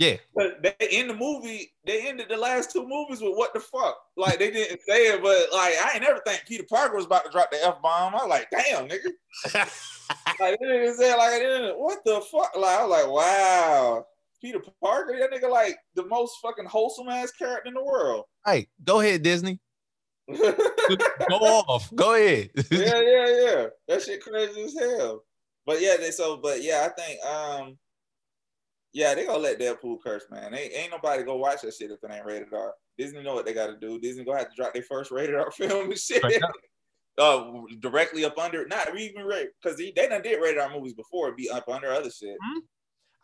Yeah, 0.00 0.16
But 0.34 0.62
they 0.62 0.88
in 0.90 1.08
the 1.08 1.14
movie, 1.14 1.74
they 1.84 2.08
ended 2.08 2.28
the 2.30 2.36
last 2.38 2.72
two 2.72 2.88
movies 2.88 3.20
with 3.20 3.36
what 3.36 3.52
the 3.52 3.60
fuck? 3.60 3.98
Like 4.16 4.38
they 4.38 4.50
didn't 4.50 4.80
say 4.80 5.08
it, 5.08 5.22
but 5.22 5.48
like 5.52 5.74
I 5.74 5.90
ain't 5.92 6.02
never 6.02 6.22
think 6.26 6.42
Peter 6.48 6.64
Parker 6.66 6.96
was 6.96 7.04
about 7.04 7.26
to 7.26 7.30
drop 7.30 7.50
the 7.50 7.62
F 7.62 7.82
bomb. 7.82 8.14
I 8.14 8.24
was 8.24 8.28
like, 8.28 8.48
damn, 8.50 8.88
nigga. 8.88 9.70
Like 10.40 10.58
they 10.58 10.66
didn't 10.66 10.96
say 10.96 11.12
it 11.12 11.18
like. 11.18 11.76
What 11.78 11.98
the 12.04 12.20
fuck? 12.32 12.56
Like 12.56 12.78
I 12.78 12.84
was 12.84 12.90
like, 12.90 13.12
wow. 13.12 14.06
Peter 14.40 14.60
Parker, 14.82 15.16
that 15.18 15.30
nigga 15.30 15.48
like 15.48 15.76
the 15.94 16.06
most 16.06 16.38
fucking 16.42 16.64
wholesome 16.64 17.08
ass 17.08 17.30
character 17.30 17.68
in 17.68 17.74
the 17.74 17.84
world. 17.84 18.24
Hey, 18.44 18.66
Go 18.82 19.00
ahead, 19.00 19.22
Disney. 19.22 19.60
Go 20.36 21.36
off. 21.36 21.94
Go 21.94 22.14
ahead. 22.14 22.50
Yeah, 22.70 23.00
yeah, 23.00 23.26
yeah. 23.26 23.66
That 23.86 24.02
shit 24.02 24.22
crazy 24.22 24.62
as 24.62 24.76
hell. 24.76 25.24
But 25.66 25.80
yeah, 25.80 25.96
they 26.00 26.10
so 26.10 26.38
but 26.38 26.62
yeah, 26.62 26.88
I 26.90 27.00
think 27.00 27.24
um 27.24 27.78
yeah, 28.92 29.14
they 29.14 29.26
gonna 29.26 29.38
let 29.38 29.60
Deadpool 29.60 29.98
curse, 30.04 30.24
man. 30.30 30.54
Ain't, 30.54 30.72
ain't 30.72 30.90
nobody 30.90 31.22
go 31.22 31.36
watch 31.36 31.62
that 31.62 31.74
shit 31.74 31.90
if 31.90 31.98
it 32.02 32.10
ain't 32.12 32.24
rated 32.24 32.52
R. 32.52 32.74
Disney 32.98 33.22
know 33.22 33.34
what 33.34 33.46
they 33.46 33.54
gotta 33.54 33.76
do. 33.80 33.98
Disney 34.00 34.24
gonna 34.24 34.38
have 34.38 34.50
to 34.50 34.56
drop 34.56 34.74
their 34.74 34.82
first 34.82 35.10
rated 35.10 35.36
R 35.36 35.50
film 35.56 35.90
and 35.90 35.98
shit. 35.98 36.18
Straight 36.18 36.42
uh 37.18 37.50
directly 37.80 38.24
up 38.24 38.38
under 38.38 38.66
not 38.66 38.96
even 38.98 39.24
rated 39.24 39.50
because 39.62 39.76
they, 39.76 39.92
they 39.94 40.08
done 40.08 40.22
did 40.22 40.40
rated 40.40 40.58
R 40.58 40.72
movies 40.72 40.94
before 40.94 41.26
it'd 41.28 41.36
be 41.36 41.50
up 41.50 41.68
under 41.68 41.92
other 41.92 42.10
shit. 42.10 42.36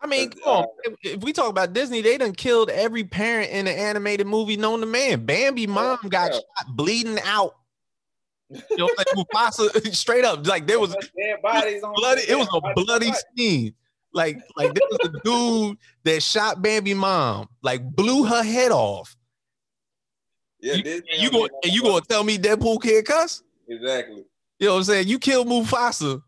I 0.01 0.07
mean, 0.07 0.29
But, 0.29 0.43
come 0.45 0.53
on. 0.53 0.63
uh, 0.65 0.67
If, 0.85 0.95
if 1.17 1.23
we 1.25 1.33
talk 1.33 1.49
about 1.49 1.73
Disney, 1.73 2.03
they 2.03 2.19
done 2.19 2.35
killed 2.35 2.69
every 2.69 3.03
parent 3.05 3.51
in 3.51 3.67
an 3.67 3.75
animated 3.77 4.27
movie 4.27 4.57
known 4.57 4.81
to 4.81 4.87
man. 4.87 5.25
Bambi 5.25 5.67
mom 5.67 5.99
got 6.11 6.33
yeah. 6.33 6.39
shot 6.39 6.77
bleeding 6.77 7.19
out. 7.25 7.55
You 8.51 8.77
know 8.77 8.91
what 8.95 9.07
Mufasa, 9.35 9.95
straight 9.95 10.25
up, 10.25 10.47
like 10.47 10.67
there 10.67 10.79
was 10.79 10.93
dead 10.95 11.43
bodies 11.43 11.83
on 11.83 11.95
bloody. 11.97 12.23
It 12.29 12.37
was 12.37 12.49
a 12.55 12.61
bloody 12.75 13.07
bodies. 13.09 13.25
scene. 13.37 13.75
Like, 14.17 14.39
like 14.57 14.73
there 14.73 14.89
was 14.91 15.11
a 15.15 15.21
dude 15.23 15.77
that 16.05 16.23
shot 16.23 16.63
Bambi 16.63 16.95
mom, 16.95 17.49
like 17.63 17.83
blew 17.85 18.25
her 18.25 18.43
head 18.43 18.73
off. 18.73 19.15
Yeah, 20.59 20.75
You- 20.77 20.83
Disney 20.83 21.09
And 21.13 21.23
you 21.23 21.31
don't 21.31 21.41
go 21.41 21.47
give 21.47 21.55
and 21.65 21.73
you 21.75 21.83
gonna 21.83 22.01
tell 22.09 22.25
me 22.25 22.39
Deadpool 22.39 22.83
can't 22.83 23.05
cuss? 23.07 23.43
exactly. 23.69 24.25
You 24.59 24.69
know 24.69 24.73
what 24.73 24.79
I'm 24.79 24.85
saying? 24.85 25.09
You 25.09 25.19
killed 25.19 25.49
Mufasa, 25.49 26.23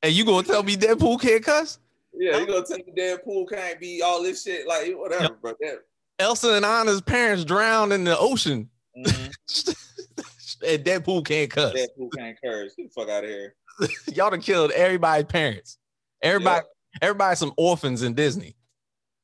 and 0.00 0.12
you 0.12 0.24
gonna 0.24 0.46
tell 0.46 0.62
me 0.62 0.76
Deadpool 0.76 1.20
can't 1.20 1.42
cuss? 1.44 1.80
Yeah, 2.12 2.38
you 2.38 2.46
gonna 2.46 2.64
tell 2.64 2.78
me 2.78 2.92
Deadpool 2.96 3.48
can't 3.50 3.80
be 3.80 4.00
all 4.00 4.22
this 4.22 4.44
shit 4.44 4.68
like 4.68 4.92
whatever, 4.96 5.34
bro. 5.34 5.54
That, 5.60 5.78
Elsa 6.20 6.52
and 6.54 6.64
Anna's 6.64 7.00
parents 7.00 7.44
drowned 7.44 7.92
in 7.92 8.04
the 8.04 8.16
ocean, 8.16 8.70
mhm. 8.96 9.34
and 10.64 10.84
Deadpool 10.84 11.26
can't 11.26 11.50
cuss. 11.50 11.72
Deadpool 11.74 12.10
can't 12.16 12.38
curse. 12.40 12.76
Get 12.76 12.94
the 12.94 13.00
fuck 13.00 13.08
out 13.10 13.24
of 13.24 13.30
here. 13.30 13.56
Y'all 14.14 14.30
done 14.30 14.40
killed 14.40 14.70
everybody's 14.70 15.24
parents. 15.26 15.78
Everybody, 16.24 16.66
everybody, 17.02 17.36
some 17.36 17.52
orphans 17.56 18.02
in 18.02 18.14
Disney. 18.14 18.56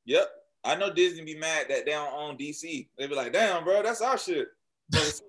Yep. 0.05 0.29
I 0.65 0.77
know 0.77 0.93
Disney 0.93 1.25
be 1.25 1.35
mad 1.39 1.67
that 1.71 1.87
they 1.87 1.93
don't 1.93 2.13
own 2.13 2.37
DC. 2.37 2.89
They 2.99 3.07
be 3.07 3.15
like, 3.15 3.33
damn, 3.33 3.65
bro, 3.65 3.83
that's 3.83 4.03
our 4.03 4.19
shit. 4.19 4.49
Fucking 4.93 5.23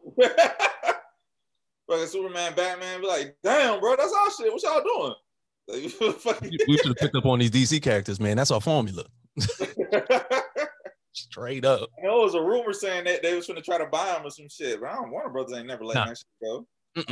Superman, 2.07 2.53
Batman 2.55 2.99
be 3.01 3.07
like, 3.07 3.37
damn, 3.41 3.79
bro, 3.79 3.95
that's 3.95 4.13
our 4.13 4.29
shit. 4.31 4.51
What 4.51 4.61
y'all 4.63 4.83
doing? 4.83 5.13
Like, 5.69 5.83
We 6.67 6.77
should 6.77 6.87
have 6.87 6.97
picked 6.97 7.15
up 7.15 7.25
on 7.25 7.39
these 7.39 7.51
DC 7.51 7.81
characters, 7.81 8.19
man. 8.19 8.35
That's 8.35 8.51
our 8.51 8.59
formula. 8.59 9.05
Straight 11.13 11.63
up. 11.65 11.89
I 11.97 12.07
know 12.07 12.21
it 12.21 12.25
was 12.25 12.35
a 12.35 12.41
rumor 12.41 12.73
saying 12.73 13.05
that 13.05 13.21
they 13.21 13.35
was 13.35 13.47
gonna 13.47 13.61
try 13.61 13.77
to 13.77 13.85
buy 13.85 14.15
him 14.15 14.25
or 14.25 14.29
some 14.31 14.49
shit, 14.49 14.81
but 14.81 14.89
I 14.89 14.95
don't 14.95 15.11
Warner 15.11 15.29
Brothers 15.29 15.57
ain't 15.57 15.67
never 15.67 15.85
letting 15.85 16.01
Nah. 16.01 16.07
that 16.07 16.17
shit 16.17 17.07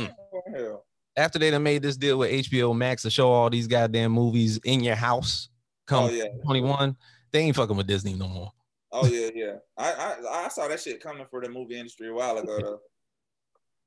go. 0.66 0.82
After 1.16 1.38
they 1.38 1.50
done 1.50 1.62
made 1.62 1.82
this 1.82 1.96
deal 1.96 2.18
with 2.18 2.30
HBO 2.30 2.74
Max 2.76 3.02
to 3.02 3.10
show 3.10 3.30
all 3.30 3.50
these 3.50 3.66
goddamn 3.66 4.12
movies 4.12 4.58
in 4.64 4.80
your 4.82 4.94
house, 4.94 5.48
come 5.86 6.04
Oh 6.04 6.08
yeah. 6.10 6.24
21, 6.44 6.96
they 7.32 7.40
ain't 7.40 7.56
fucking 7.56 7.76
with 7.76 7.86
Disney 7.86 8.14
no 8.14 8.28
more. 8.28 8.52
Oh 8.92 9.06
yeah, 9.06 9.30
yeah. 9.34 9.56
I, 9.76 9.92
I 9.92 10.44
I 10.44 10.48
saw 10.48 10.66
that 10.68 10.80
shit 10.80 11.00
coming 11.02 11.26
for 11.30 11.40
the 11.40 11.48
movie 11.48 11.78
industry 11.78 12.08
a 12.08 12.12
while 12.14 12.38
ago 12.38 12.58
though. 12.60 12.80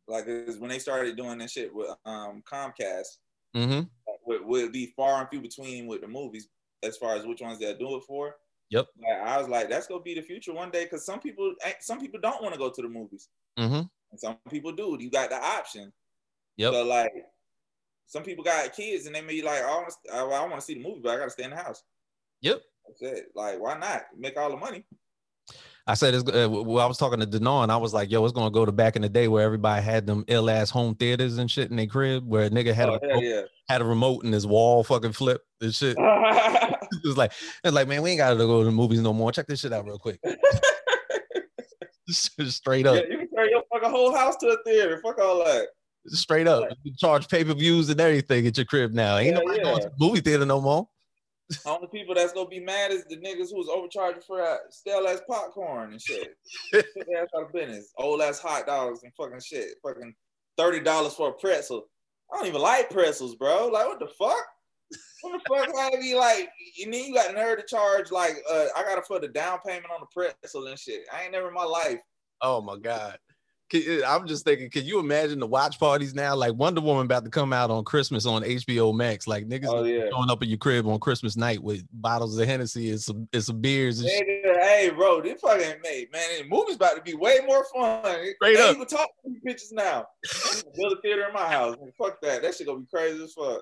Like 0.07 0.25
when 0.27 0.69
they 0.69 0.79
started 0.79 1.15
doing 1.15 1.37
that 1.39 1.49
shit 1.49 1.73
with 1.73 1.89
um 2.05 2.43
Comcast, 2.49 3.17
Mm-hmm. 3.55 3.81
would, 4.25 4.43
would 4.45 4.71
be 4.71 4.87
far 4.95 5.19
and 5.21 5.29
few 5.29 5.39
between 5.39 5.85
with 5.85 6.01
the 6.01 6.07
movies 6.07 6.47
as 6.81 6.97
far 6.97 7.15
as 7.15 7.23
which 7.23 7.39
ones 7.41 7.59
they'll 7.59 7.77
do 7.77 7.97
it 7.97 8.03
for. 8.07 8.35
Yep. 8.71 8.87
Like, 8.99 9.27
I 9.29 9.37
was 9.37 9.47
like, 9.47 9.69
that's 9.69 9.85
gonna 9.85 10.01
be 10.01 10.15
the 10.15 10.23
future 10.23 10.53
one 10.53 10.71
day 10.71 10.85
because 10.85 11.05
some 11.05 11.19
people 11.19 11.53
some 11.79 11.99
people 11.99 12.19
don't 12.19 12.41
want 12.41 12.53
to 12.53 12.59
go 12.59 12.69
to 12.71 12.81
the 12.81 12.89
movies 12.89 13.29
Mm-hmm. 13.59 13.81
and 14.11 14.19
some 14.19 14.37
people 14.49 14.71
do. 14.71 14.97
You 14.99 15.11
got 15.11 15.29
the 15.29 15.35
option. 15.41 15.93
Yep. 16.57 16.73
So 16.73 16.83
like, 16.83 17.11
some 18.05 18.23
people 18.23 18.43
got 18.43 18.73
kids 18.73 19.05
and 19.05 19.15
they 19.15 19.21
may 19.21 19.33
be 19.33 19.41
like, 19.41 19.61
oh, 19.63 19.87
I 20.11 20.23
want 20.23 20.55
to 20.55 20.61
see 20.61 20.75
the 20.75 20.83
movie, 20.83 21.01
but 21.03 21.11
I 21.11 21.17
got 21.17 21.25
to 21.25 21.31
stay 21.31 21.43
in 21.43 21.49
the 21.51 21.55
house. 21.55 21.83
Yep. 22.41 22.61
That's 22.87 23.01
it. 23.01 23.25
Like, 23.35 23.59
why 23.59 23.77
not 23.77 24.03
make 24.17 24.37
all 24.37 24.49
the 24.49 24.57
money? 24.57 24.85
I 25.85 25.95
said, 25.95 26.13
it's, 26.13 26.23
uh, 26.29 26.47
well, 26.49 26.79
I 26.79 26.85
was 26.85 26.97
talking 26.97 27.19
to 27.19 27.25
Denaun, 27.25 27.63
and 27.63 27.71
I 27.71 27.75
was 27.75 27.93
like, 27.93 28.09
yo, 28.09 28.23
it's 28.23 28.33
gonna 28.33 28.49
go 28.51 28.65
to 28.65 28.71
back 28.71 28.95
in 28.95 29.01
the 29.01 29.09
day 29.09 29.27
where 29.27 29.43
everybody 29.43 29.83
had 29.83 30.07
them 30.07 30.23
ill 30.29 30.49
ass 30.49 30.69
home 30.69 30.95
theaters 30.95 31.37
and 31.37 31.51
shit 31.51 31.71
in 31.71 31.75
their 31.75 31.87
crib, 31.87 32.25
where 32.25 32.45
a 32.45 32.49
nigga 32.49 32.73
had 32.73 32.87
Oh, 32.87 32.95
a 32.95 33.05
hell 33.05 33.21
yeah. 33.21 33.41
had 33.67 33.81
a 33.81 33.85
remote 33.85 34.23
and 34.23 34.33
his 34.33 34.47
wall 34.47 34.85
fucking 34.85 35.11
flipped 35.11 35.45
and 35.59 35.75
shit. 35.75 35.97
it 37.03 37.07
was 37.07 37.17
like, 37.17 37.33
it's 37.65 37.73
like, 37.73 37.89
man, 37.89 38.01
we 38.01 38.11
ain't 38.11 38.19
gotta 38.19 38.37
go 38.37 38.59
to 38.59 38.65
the 38.65 38.71
movies 38.71 39.01
no 39.01 39.11
more. 39.11 39.33
Check 39.33 39.47
this 39.47 39.59
shit 39.59 39.73
out 39.73 39.85
real 39.85 39.99
quick. 39.99 40.21
straight 42.09 42.85
yeah, 42.85 42.91
up, 42.91 43.03
you 43.09 43.17
can 43.17 43.29
turn 43.35 43.49
your 43.49 43.63
fucking 43.71 43.89
whole 43.89 44.15
house 44.15 44.37
to 44.37 44.47
a 44.47 44.57
theater. 44.63 45.01
Fuck 45.03 45.19
all 45.19 45.43
that. 45.43 45.67
Straight 46.07 46.47
up. 46.47 46.69
You 46.83 46.93
charge 46.97 47.27
pay 47.27 47.43
per 47.43 47.53
views 47.53 47.89
and 47.89 47.99
everything 47.99 48.47
at 48.47 48.57
your 48.57 48.65
crib 48.65 48.93
now. 48.93 49.17
Ain't 49.17 49.35
Yeah, 49.35 49.39
nobody 49.39 49.57
yeah. 49.57 49.63
going 49.63 49.81
to 49.81 49.89
the 49.89 49.95
movie 49.99 50.21
theater 50.21 50.45
no 50.45 50.61
more. 50.61 50.87
Only 51.65 51.87
people 51.87 52.15
that's 52.15 52.33
gonna 52.33 52.47
be 52.49 52.59
mad 52.59 52.91
is 52.91 53.03
the 53.05 53.17
niggas 53.17 53.49
who 53.51 53.57
was 53.57 53.69
overcharging 53.69 54.21
for 54.25 54.37
that 54.37 54.73
stale 54.73 55.05
ass 55.07 55.21
popcorn 55.27 55.91
and 55.91 56.01
shit. 56.01 56.35
Their 56.71 56.81
ass 57.21 57.27
out 57.35 57.43
of 57.43 57.53
business. 57.53 57.91
Old 57.97 58.21
ass 58.21 58.39
hot 58.39 58.65
dogs 58.65 59.03
and 59.03 59.11
fucking 59.15 59.41
shit. 59.41 59.75
Fucking 59.83 60.15
thirty 60.57 60.79
dollars 60.79 61.13
for 61.13 61.29
a 61.29 61.33
pretzel. 61.33 61.89
I 62.31 62.37
don't 62.37 62.47
even 62.47 62.61
like 62.61 62.89
pretzels, 62.89 63.35
bro. 63.35 63.67
Like 63.67 63.85
what 63.85 63.99
the 63.99 64.07
fuck? 64.07 64.45
What 65.21 65.41
the 65.47 65.55
fuck? 65.55 65.75
I 65.77 65.91
be 65.99 66.15
like, 66.15 66.49
You 66.75 66.89
then 66.89 67.03
you 67.03 67.13
got 67.13 67.33
nerve 67.35 67.59
to 67.59 67.65
charge 67.65 68.09
like 68.09 68.37
uh, 68.49 68.67
I 68.75 68.83
gotta 68.83 69.01
put 69.01 69.23
a 69.23 69.27
down 69.27 69.59
payment 69.65 69.91
on 69.93 69.99
the 70.01 70.07
pretzel 70.41 70.67
and 70.67 70.79
shit. 70.79 71.03
I 71.13 71.23
ain't 71.23 71.33
never 71.33 71.49
in 71.49 71.53
my 71.53 71.65
life. 71.65 71.99
Oh 72.41 72.61
my 72.61 72.77
god. 72.77 73.17
Can- 73.73 74.03
uh, 74.03 74.07
I'm 74.07 74.27
just 74.27 74.45
thinking, 74.45 74.69
can 74.69 74.85
you 74.85 74.99
imagine 74.99 75.39
the 75.39 75.47
watch 75.47 75.79
parties 75.79 76.13
now? 76.13 76.35
Like 76.35 76.53
Wonder 76.53 76.81
Woman 76.81 77.05
about 77.05 77.23
to 77.23 77.29
come 77.31 77.51
out 77.51 77.71
on 77.71 77.83
Christmas 77.83 78.25
on 78.25 78.43
HBO 78.43 78.93
Max. 78.95 79.27
Like 79.27 79.47
niggas 79.47 79.65
Oh, 79.67 79.83
yeah. 79.83 80.05
showing 80.11 80.29
up 80.29 80.41
at 80.41 80.47
your 80.47 80.57
crib 80.59 80.87
on 80.87 80.99
Christmas 80.99 81.35
night 81.35 81.61
with 81.63 81.83
bottles 81.93 82.37
of 82.37 82.47
Hennessy 82.47 82.91
and 82.91 83.01
some 83.01 83.27
and 83.33 83.43
some 83.43 83.59
beers 83.61 83.99
and. 83.99 84.09
Nigga, 84.09 84.59
hey, 84.61 84.91
bro, 84.95 85.21
this 85.21 85.41
fucking 85.41 85.81
made 85.83 86.11
man. 86.11 86.43
The 86.43 86.47
movie's 86.47 86.75
about 86.75 86.95
to 86.97 87.01
be 87.01 87.15
way 87.15 87.39
more 87.47 87.65
fun. 87.73 88.03
Straight 88.35 88.57
Ain't 88.57 88.59
up. 88.59 88.75
even 88.75 88.87
talk 88.87 89.09
to 89.25 89.31
bitches 89.47 89.71
now. 89.71 90.05
Build 90.75 90.93
a 90.93 91.01
theater 91.01 91.25
in 91.27 91.33
my 91.33 91.47
house. 91.49 91.75
Man, 91.81 91.91
fuck 91.97 92.21
that. 92.21 92.41
That 92.43 92.53
shit 92.55 92.67
gonna 92.67 92.81
be 92.81 92.87
crazy 92.93 93.23
as 93.23 93.33
fuck. 93.33 93.61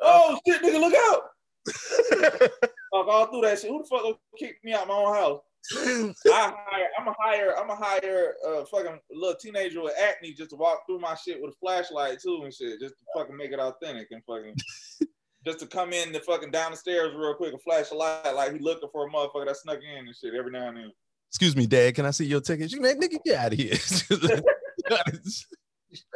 Oh 0.00 0.38
shit, 0.46 0.62
nigga, 0.62 0.80
look 0.80 0.94
out! 0.94 1.22
Talk 2.94 3.06
all 3.08 3.26
through 3.26 3.42
that 3.42 3.58
shit. 3.60 3.70
Who 3.70 3.82
the 3.82 3.88
fuck 3.88 4.02
gonna 4.02 4.14
kick 4.38 4.56
me 4.64 4.72
out 4.72 4.88
my 4.88 4.94
own 4.94 5.14
house? 5.14 5.40
I 5.76 6.14
hire. 6.26 6.88
I'm 6.98 7.08
a 7.08 7.14
hire. 7.18 7.54
I'm 7.58 7.70
a 7.70 7.76
hire 7.76 8.34
a 8.46 8.66
fucking 8.66 8.98
little 9.10 9.36
teenager 9.36 9.82
with 9.82 9.94
acne 9.98 10.32
just 10.32 10.50
to 10.50 10.56
walk 10.56 10.80
through 10.86 11.00
my 11.00 11.14
shit 11.14 11.40
with 11.40 11.52
a 11.52 11.56
flashlight 11.60 12.20
too 12.20 12.40
and 12.44 12.52
shit, 12.52 12.80
just 12.80 12.94
to 12.98 13.04
fucking 13.16 13.36
make 13.36 13.52
it 13.52 13.60
authentic 13.60 14.08
and 14.10 14.22
fucking. 14.24 14.56
Just 15.46 15.60
to 15.60 15.68
come 15.68 15.92
in 15.92 16.12
the 16.12 16.18
fucking 16.18 16.50
down 16.50 16.72
the 16.72 16.76
stairs 16.76 17.14
real 17.16 17.32
quick 17.32 17.52
and 17.52 17.62
flash 17.62 17.92
a 17.92 17.94
light 17.94 18.34
like 18.34 18.52
he 18.52 18.58
looking 18.58 18.88
for 18.90 19.06
a 19.06 19.10
motherfucker 19.10 19.46
that 19.46 19.56
snuck 19.56 19.78
in 19.78 20.06
and 20.06 20.14
shit 20.14 20.34
every 20.34 20.50
now 20.50 20.66
and 20.66 20.76
then. 20.76 20.92
Excuse 21.28 21.54
me, 21.54 21.66
Dad. 21.66 21.94
Can 21.94 22.06
I 22.06 22.10
see 22.10 22.26
your 22.26 22.40
ticket? 22.40 22.72
You 22.72 22.80
man, 22.80 23.00
nigga, 23.00 23.22
get 23.24 23.36
out 23.36 23.52
of 23.52 23.58
here. 23.58 23.76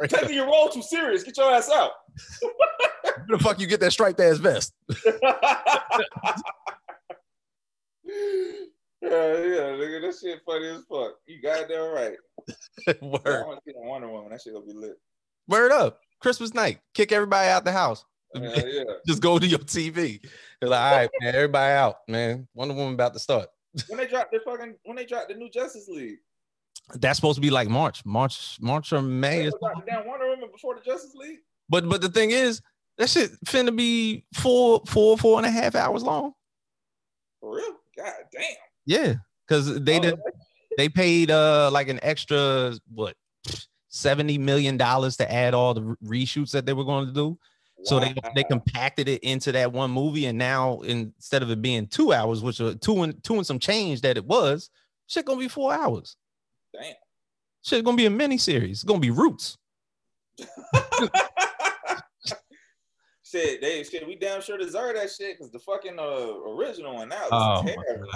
Taking 0.07 0.35
your 0.35 0.47
role 0.47 0.69
too 0.69 0.81
serious. 0.81 1.23
Get 1.23 1.37
your 1.37 1.51
ass 1.51 1.69
out. 1.69 1.91
Where 2.41 3.37
the 3.37 3.39
fuck 3.39 3.59
you 3.59 3.67
get 3.67 3.79
that 3.79 3.91
striped 3.91 4.19
ass 4.19 4.37
vest? 4.37 4.73
yeah, 9.09 9.09
yeah, 9.09 9.75
nigga, 9.75 10.01
that 10.01 10.15
shit 10.21 10.39
funny 10.45 10.67
as 10.67 10.83
fuck. 10.89 11.15
You 11.27 11.41
goddamn 11.41 11.91
right. 11.91 12.15
Word. 13.01 13.43
I 13.43 13.45
want 13.45 13.59
to 13.59 13.61
see 13.65 13.73
that 13.73 13.83
Wonder 13.83 14.07
Woman. 14.07 14.31
That 14.31 14.41
shit 14.41 14.53
gonna 14.53 14.65
be 14.65 14.73
lit. 14.73 14.97
Word 15.49 15.73
up. 15.73 15.99
Christmas 16.21 16.53
night. 16.53 16.79
Kick 16.93 17.11
everybody 17.11 17.49
out 17.49 17.65
the 17.65 17.73
house. 17.73 18.05
Yeah, 18.33 18.55
yeah. 18.65 18.83
Just 19.05 19.21
go 19.21 19.39
to 19.39 19.45
your 19.45 19.59
TV. 19.59 20.21
They're 20.61 20.69
like, 20.69 20.79
all 20.79 20.97
right, 20.97 21.09
man, 21.19 21.35
everybody 21.35 21.73
out, 21.73 21.97
man. 22.07 22.47
Wonder 22.53 22.75
Woman 22.75 22.93
about 22.93 23.13
to 23.13 23.19
start. 23.19 23.49
When 23.89 23.97
they 23.97 24.07
drop 24.07 24.31
the 24.31 24.39
fucking, 24.45 24.75
when 24.85 24.95
they 24.95 25.05
dropped 25.05 25.29
the 25.29 25.35
new 25.35 25.49
Justice 25.49 25.89
League, 25.89 26.19
That's 26.93 27.17
supposed 27.17 27.35
to 27.35 27.41
be 27.41 27.49
like 27.49 27.67
March, 27.67 28.05
March, 28.05 28.57
March 28.61 28.93
or 28.93 29.01
May. 29.01 29.41
they 29.41 29.47
or 29.47 29.59
dropped 29.59 29.85
the 29.85 29.91
damn 29.91 30.07
Wonder 30.07 30.29
Woman 30.29 30.49
before 30.49 30.75
the 30.75 30.81
Justice 30.81 31.13
League. 31.15 31.39
But 31.67 31.89
but 31.89 32.01
the 32.01 32.09
thing 32.09 32.31
is, 32.31 32.61
that 32.97 33.09
shit 33.09 33.31
finna 33.45 33.75
be 33.75 34.25
four, 34.33 34.81
four, 34.87 35.17
four 35.17 35.39
and 35.39 35.45
a 35.45 35.51
half 35.51 35.75
hours 35.75 36.03
long. 36.03 36.33
For 37.41 37.57
real? 37.57 37.75
God 37.97 38.13
damn. 38.31 38.55
Yeah, 38.85 39.15
because 39.47 39.79
they 39.81 39.97
Oh, 39.97 40.01
did 40.01 40.19
they 40.77 40.89
paid 40.89 41.29
uh 41.31 41.69
like 41.71 41.87
an 41.87 41.99
extra 42.01 42.73
what 42.93 43.15
seventy 43.89 44.37
million 44.37 44.75
dollars 44.77 45.17
to 45.17 45.31
add 45.31 45.53
all 45.53 45.73
the 45.73 45.95
reshoots 46.03 46.51
that 46.51 46.65
they 46.65 46.73
were 46.73 46.83
going 46.83 47.05
to 47.07 47.13
do. 47.13 47.37
So 47.83 47.99
they 47.99 48.15
they 48.33 48.43
compacted 48.45 49.09
it 49.09 49.21
into 49.23 49.51
that 49.51 49.73
one 49.73 49.91
movie, 49.91 50.25
and 50.27 50.37
now 50.37 50.79
instead 50.81 51.43
of 51.43 51.51
it 51.51 51.61
being 51.61 51.85
two 51.87 52.13
hours, 52.13 52.41
which 52.41 52.61
are 52.61 52.75
two 52.75 53.03
and 53.03 53.21
two 53.23 53.35
and 53.35 53.45
some 53.45 53.59
change 53.59 54.01
that 54.01 54.15
it 54.15 54.25
was, 54.25 54.69
shit 55.07 55.25
gonna 55.25 55.37
be 55.39 55.49
four 55.49 55.73
hours. 55.73 56.15
Damn. 56.73 56.93
Shit 57.61 57.83
gonna 57.83 57.97
be 57.97 58.05
a 58.05 58.09
mini 58.09 58.37
series. 58.37 58.77
It's 58.77 58.83
gonna 58.83 58.99
be 58.99 59.11
Roots. 59.11 59.57
shit, 63.23 63.61
they 63.61 63.83
shit, 63.83 64.07
we 64.07 64.15
damn 64.15 64.41
sure 64.41 64.57
deserve 64.57 64.95
that 64.95 65.11
shit 65.11 65.37
because 65.37 65.51
the 65.51 65.59
fucking 65.59 65.99
uh, 65.99 66.33
original 66.49 66.95
one 66.95 67.09
now 67.09 67.27
Oh, 67.31 67.63
was 67.63 67.75
my 67.75 67.83
terrible. 67.83 68.07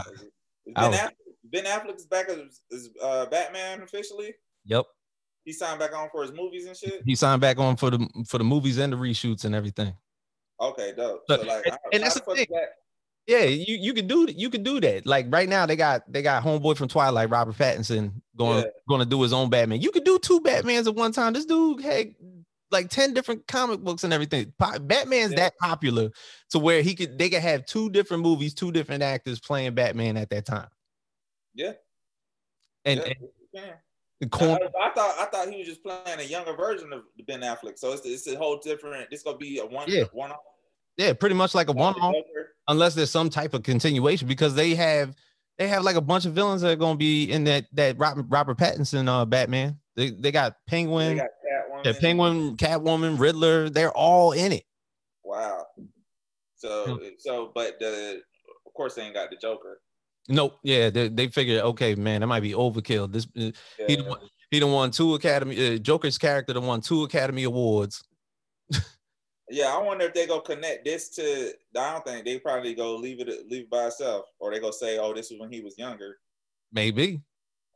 Ben, 0.75 0.93
I 0.93 0.97
Affleck, 0.97 1.11
ben 1.45 1.65
Affleck's 1.65 2.05
back 2.05 2.29
as, 2.29 2.61
as 2.71 2.89
uh, 3.01 3.25
Batman 3.27 3.81
officially. 3.81 4.33
Yep. 4.65 4.85
He 5.45 5.53
signed 5.53 5.79
back 5.79 5.95
on 5.95 6.09
for 6.11 6.21
his 6.23 6.31
movies 6.33 6.65
and 6.65 6.75
shit. 6.75 7.01
He 7.05 7.15
signed 7.15 7.39
back 7.41 7.57
on 7.57 7.77
for 7.77 7.89
the 7.89 8.07
for 8.27 8.37
the 8.37 8.43
movies 8.43 8.77
and 8.77 8.91
the 8.91 8.97
reshoots 8.97 9.45
and 9.45 9.55
everything. 9.55 9.93
Okay, 10.59 10.93
dope. 10.95 11.21
So 11.29 11.35
like, 11.41 11.65
and- 11.65 11.77
and 11.93 12.03
that's 12.03 12.15
the 12.15 12.35
thing. 12.35 12.47
that? 12.51 12.69
Yeah, 13.27 13.43
you 13.43 13.77
you 13.77 13.93
can 13.93 14.07
do 14.07 14.27
you 14.33 14.49
can 14.49 14.63
do 14.63 14.79
that. 14.81 15.05
Like 15.05 15.27
right 15.29 15.47
now, 15.49 15.65
they 15.65 15.75
got 15.75 16.01
they 16.11 16.21
got 16.21 16.43
homeboy 16.43 16.77
from 16.77 16.87
Twilight, 16.87 17.29
Robert 17.29 17.55
Pattinson, 17.55 18.11
going 18.37 18.63
Yeah. 18.63 18.69
going 18.87 18.99
to 18.99 19.05
do 19.05 19.21
his 19.21 19.33
own 19.33 19.49
Batman. 19.49 19.81
You 19.81 19.91
could 19.91 20.05
do 20.05 20.17
two 20.19 20.39
Batmans 20.41 20.87
at 20.87 20.95
one 20.95 21.11
time. 21.11 21.33
This 21.33 21.45
dude 21.45 21.81
had 21.81 22.13
like 22.71 22.89
ten 22.89 23.13
different 23.13 23.47
comic 23.47 23.79
books 23.81 24.03
and 24.03 24.13
everything. 24.13 24.53
Batman's 24.81 25.31
Yeah. 25.31 25.37
that 25.37 25.53
popular 25.61 26.09
to 26.51 26.59
where 26.59 26.81
he 26.81 26.95
could 26.95 27.17
they 27.17 27.29
could 27.29 27.41
have 27.41 27.65
two 27.65 27.89
different 27.89 28.23
movies, 28.23 28.53
two 28.53 28.71
different 28.71 29.03
actors 29.03 29.39
playing 29.39 29.73
Batman 29.75 30.17
at 30.17 30.29
that 30.31 30.45
time. 30.45 30.67
Yeah. 31.53 31.73
And, 32.85 32.99
yeah, 32.99 33.05
and 33.05 33.15
you 34.19 34.27
can. 34.29 34.57
I, 34.61 34.87
I 34.87 34.91
thought 34.93 35.15
I 35.19 35.25
thought 35.25 35.49
he 35.49 35.57
was 35.59 35.67
just 35.67 35.83
playing 35.83 36.19
a 36.19 36.23
younger 36.23 36.53
version 36.53 36.91
of 36.93 37.03
Ben 37.27 37.41
Affleck. 37.41 37.77
So 37.77 37.91
it's 37.93 38.05
it's 38.05 38.27
a 38.27 38.35
whole 38.35 38.57
different. 38.57 39.09
This 39.09 39.23
gonna 39.23 39.37
be 39.37 39.59
a 39.59 39.65
one 39.65 39.89
Yeah. 39.89 40.03
one 40.13 40.31
off. 40.31 40.39
yeah, 40.97 41.13
pretty 41.13 41.35
much 41.35 41.53
like 41.55 41.69
a 41.69 41.73
one 41.73 41.95
off. 41.95 42.15
unless 42.67 42.95
there's 42.95 43.11
some 43.11 43.29
type 43.29 43.53
of 43.53 43.63
continuation 43.63 44.27
because 44.27 44.55
they 44.55 44.75
have 44.75 45.15
they 45.57 45.67
have 45.67 45.83
like 45.83 45.95
a 45.95 46.01
bunch 46.01 46.25
of 46.25 46.33
villains 46.33 46.61
that 46.61 46.71
are 46.71 46.75
going 46.75 46.93
to 46.95 46.99
be 46.99 47.31
in 47.31 47.43
that 47.45 47.65
that 47.73 47.97
Robert, 47.97 48.25
Robert 48.29 48.57
Pattinson 48.57 49.07
uh 49.07 49.25
Batman. 49.25 49.79
They 49.95 50.11
they 50.11 50.31
got 50.31 50.53
They 50.67 50.71
Penguin, 50.71 51.17
got 51.17 51.29
Catwoman. 51.77 51.83
the 51.83 51.93
Penguin, 51.93 52.57
Catwoman, 52.57 53.19
Riddler. 53.19 53.69
They're 53.69 53.91
all 53.91 54.31
in 54.31 54.51
it. 54.51 54.63
Wow. 55.23 55.65
So 56.55 56.99
so 57.19 57.51
but 57.53 57.79
the 57.79 58.21
of 58.65 58.73
course 58.73 58.95
they 58.95 59.03
ain't 59.03 59.13
got 59.13 59.29
the 59.29 59.37
Joker. 59.37 59.79
Nope. 60.29 60.59
Yeah, 60.63 60.89
they, 60.89 61.07
they 61.09 61.27
figured 61.27 61.61
okay, 61.61 61.95
man, 61.95 62.21
that 62.21 62.27
might 62.27 62.41
be 62.41 62.53
overkill. 62.53 63.11
This 63.11 63.25
uh, 63.37 63.39
he 63.41 63.53
Yeah. 63.87 63.95
done 63.97 64.07
won, 64.07 64.19
he 64.51 64.59
done 64.59 64.71
won 64.71 64.91
two 64.91 65.15
Academy 65.15 65.75
uh, 65.75 65.77
Joker's 65.77 66.17
character 66.17 66.53
done 66.53 66.65
won 66.65 66.81
two 66.81 67.03
Academy 67.03 67.43
Awards. 67.43 68.03
Yeah, 69.49 69.73
I 69.73 69.81
wonder 69.81 70.03
if 70.07 70.13
they 70.13 70.27
go 70.27 70.41
connect 70.41 70.83
this 70.83 71.07
to. 71.15 71.53
I 71.77 71.93
don't 71.93 72.05
think 72.05 72.25
they 72.25 72.37
probably 72.37 72.73
go 72.73 72.97
leave 72.97 73.21
it 73.21 73.29
leave 73.49 73.61
it 73.63 73.69
by 73.69 73.85
itself, 73.85 74.25
or 74.39 74.51
they 74.51 74.59
go 74.59 74.71
say, 74.71 74.97
"Oh, 74.97 75.13
this 75.13 75.31
is 75.31 75.39
when 75.39 75.49
he 75.49 75.61
was 75.61 75.77
younger." 75.77 76.17
Maybe. 76.73 77.21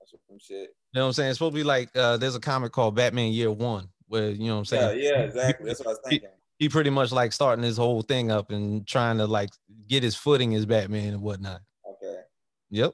Some 0.06 0.40
shit. 0.40 0.58
You 0.58 0.68
know 0.96 1.02
what 1.02 1.08
I'm 1.08 1.14
saying? 1.14 1.30
It's 1.30 1.38
supposed 1.40 1.54
to 1.54 1.60
be 1.60 1.64
like 1.64 1.90
uh 1.96 2.18
there's 2.18 2.36
a 2.36 2.40
comic 2.40 2.72
called 2.72 2.96
Batman 2.96 3.32
Year 3.32 3.52
One 3.52 3.90
where 4.08 4.30
you 4.30 4.48
know 4.48 4.56
what 4.56 4.60
I'm 4.60 4.66
saying? 4.66 5.00
yeah, 5.00 5.12
yeah, 5.12 5.20
exactly. 5.22 5.68
That's 5.68 5.80
what 5.80 5.88
I 5.88 5.92
was 5.92 6.00
thinking. 6.08 6.30
he 6.60 6.70
pretty 6.70 6.90
much 6.90 7.12
like 7.12 7.34
starting 7.34 7.64
his 7.64 7.78
whole 7.78 8.02
thing 8.02 8.30
up 8.32 8.52
and 8.52 8.86
trying 8.86 9.18
to 9.18 9.26
like 9.26 9.50
get 9.88 10.04
his 10.04 10.16
footing 10.16 10.54
as 10.56 10.66
Batman 10.66 11.14
and 11.14 11.22
whatnot. 11.22 11.62
Okay. 11.90 12.20
Yep. 12.72 12.94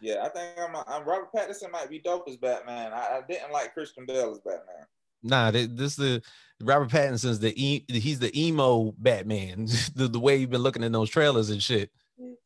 Yeah, 0.00 0.24
I 0.24 0.28
think 0.28 0.50
I'm, 0.58 0.76
I'm 0.86 1.04
Robert 1.04 1.32
Pattinson 1.34 1.72
might 1.72 1.90
be 1.90 1.98
dope 1.98 2.28
as 2.28 2.36
Batman. 2.36 2.92
I, 2.92 2.96
I 2.98 3.20
didn't 3.28 3.52
like 3.52 3.74
Christian 3.74 4.06
Bale 4.06 4.30
as 4.30 4.38
Batman. 4.38 4.86
Nah, 5.22 5.50
this 5.50 5.96
the 5.96 6.22
Robert 6.60 6.90
Pattinson's 6.90 7.40
the 7.40 7.52
e, 7.56 7.84
he's 7.88 8.20
the 8.20 8.30
emo 8.40 8.94
Batman. 8.98 9.66
the, 9.96 10.08
the 10.08 10.20
way 10.20 10.36
you've 10.36 10.50
been 10.50 10.62
looking 10.62 10.84
at 10.84 10.92
those 10.92 11.10
trailers 11.10 11.50
and 11.50 11.62
shit. 11.62 11.90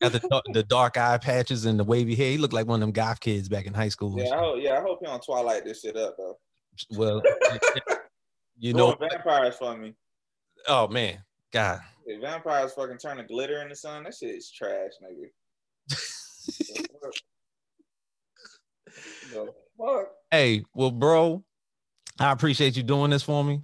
Got 0.00 0.12
the 0.12 0.42
the 0.52 0.62
dark 0.64 0.98
eye 0.98 1.16
patches 1.18 1.64
and 1.64 1.78
the 1.78 1.84
wavy 1.84 2.14
hair. 2.14 2.30
He 2.30 2.38
looked 2.38 2.52
like 2.52 2.66
one 2.66 2.76
of 2.76 2.80
them 2.80 2.92
goth 2.92 3.20
kids 3.20 3.48
back 3.48 3.66
in 3.66 3.72
high 3.72 3.88
school. 3.88 4.18
Yeah, 4.18 4.34
I 4.34 4.38
hope, 4.38 4.56
yeah, 4.60 4.78
I 4.78 4.82
hope 4.82 4.98
he 5.00 5.06
on 5.06 5.20
Twilight 5.20 5.64
this 5.64 5.80
shit 5.80 5.96
up 5.96 6.16
though. 6.18 6.36
Well, 6.90 7.22
you 8.58 8.74
know, 8.74 8.94
vampires 9.00 9.56
for 9.56 9.76
me. 9.76 9.94
oh 10.68 10.88
man, 10.88 11.22
God. 11.52 11.80
If 12.04 12.20
vampires 12.20 12.72
fucking 12.74 12.98
turn 12.98 13.16
to 13.18 13.24
glitter 13.24 13.62
in 13.62 13.68
the 13.68 13.76
sun, 13.76 14.04
that 14.04 14.14
shit 14.14 14.34
is 14.34 14.50
trash, 14.50 14.90
nigga. 15.02 15.30
Hey, 20.30 20.64
well, 20.74 20.90
bro, 20.90 21.44
I 22.18 22.32
appreciate 22.32 22.76
you 22.76 22.82
doing 22.82 23.10
this 23.10 23.22
for 23.22 23.42
me. 23.42 23.62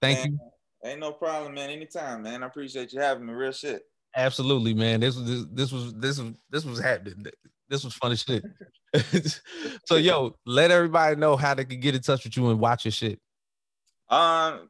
Thank 0.00 0.18
Man, 0.18 0.32
you. 0.32 0.90
Ain't 0.90 1.00
no 1.00 1.12
problem, 1.12 1.54
man. 1.54 1.70
Anytime, 1.70 2.22
man. 2.22 2.42
I 2.42 2.46
appreciate 2.46 2.92
you 2.92 3.00
having 3.00 3.26
me. 3.26 3.32
Real 3.32 3.52
shit. 3.52 3.82
Absolutely, 4.16 4.74
man. 4.74 5.00
This 5.00 5.16
was 5.16 5.26
this, 5.26 5.46
this 5.52 5.72
was 5.72 5.94
this 5.94 6.18
was 6.18 6.32
this 6.50 6.64
was 6.64 6.80
happening. 6.80 7.26
This 7.68 7.84
was 7.84 7.94
fun 7.94 8.12
as 8.12 8.22
shit. 8.22 8.44
so 9.86 9.96
yo, 9.96 10.34
let 10.44 10.70
everybody 10.70 11.16
know 11.16 11.36
how 11.36 11.54
they 11.54 11.64
can 11.64 11.80
get 11.80 11.94
in 11.94 12.02
touch 12.02 12.24
with 12.24 12.36
you 12.36 12.50
and 12.50 12.60
watch 12.60 12.84
your 12.84 12.92
shit. 12.92 13.18
Um, 14.10 14.68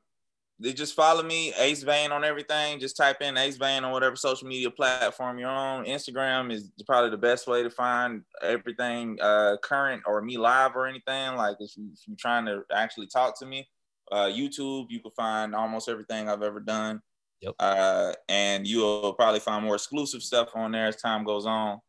they 0.63 0.73
just 0.73 0.95
follow 0.95 1.25
me, 1.25 1.53
Acevane 1.53 2.13
on 2.13 2.25
everything. 2.25 2.79
Just 2.79 2.97
type 2.97 3.21
in 3.21 3.35
Acevane 3.35 3.83
on 3.83 3.91
whatever 3.91 4.15
social 4.15 4.47
media 4.47 4.71
platform 4.71 5.39
you're 5.39 5.49
on. 5.49 5.85
Instagram 5.87 6.53
is 6.53 6.71
probably 6.87 7.11
the 7.11 7.17
best 7.17 7.49
way 7.49 7.65
to 7.65 7.71
find 7.71 8.23
everything 8.41 9.19
uh, 9.21 9.57
current 9.63 10.03
or 10.07 10.23
me 10.23 10.39
live 10.39 10.77
or 10.77 10.87
anything. 10.87 11.35
Like 11.35 11.57
if, 11.59 11.77
you, 11.77 11.91
you're 12.07 12.17
trying 12.17 12.47
to 12.47 12.63
actually 12.73 13.09
talk 13.09 13.37
to 13.41 13.47
me, 13.47 13.69
uh, 14.13 14.27
YouTube, 14.27 14.87
you 14.89 15.01
can 15.01 15.11
find 15.11 15.55
almost 15.55 15.89
everything 15.89 16.29
I've 16.29 16.43
ever 16.43 16.61
done. 16.61 17.03
Yep. 17.43 17.55
Uh, 17.59 18.13
and 18.29 18.67
you'll 18.67 19.13
probably 19.15 19.41
find 19.41 19.65
more 19.65 19.75
exclusive 19.75 20.23
stuff 20.23 20.51
on 20.55 20.73
there 20.73 20.87
as 20.87 20.97
time 20.97 21.25
goes 21.25 21.45
on. 21.45 21.81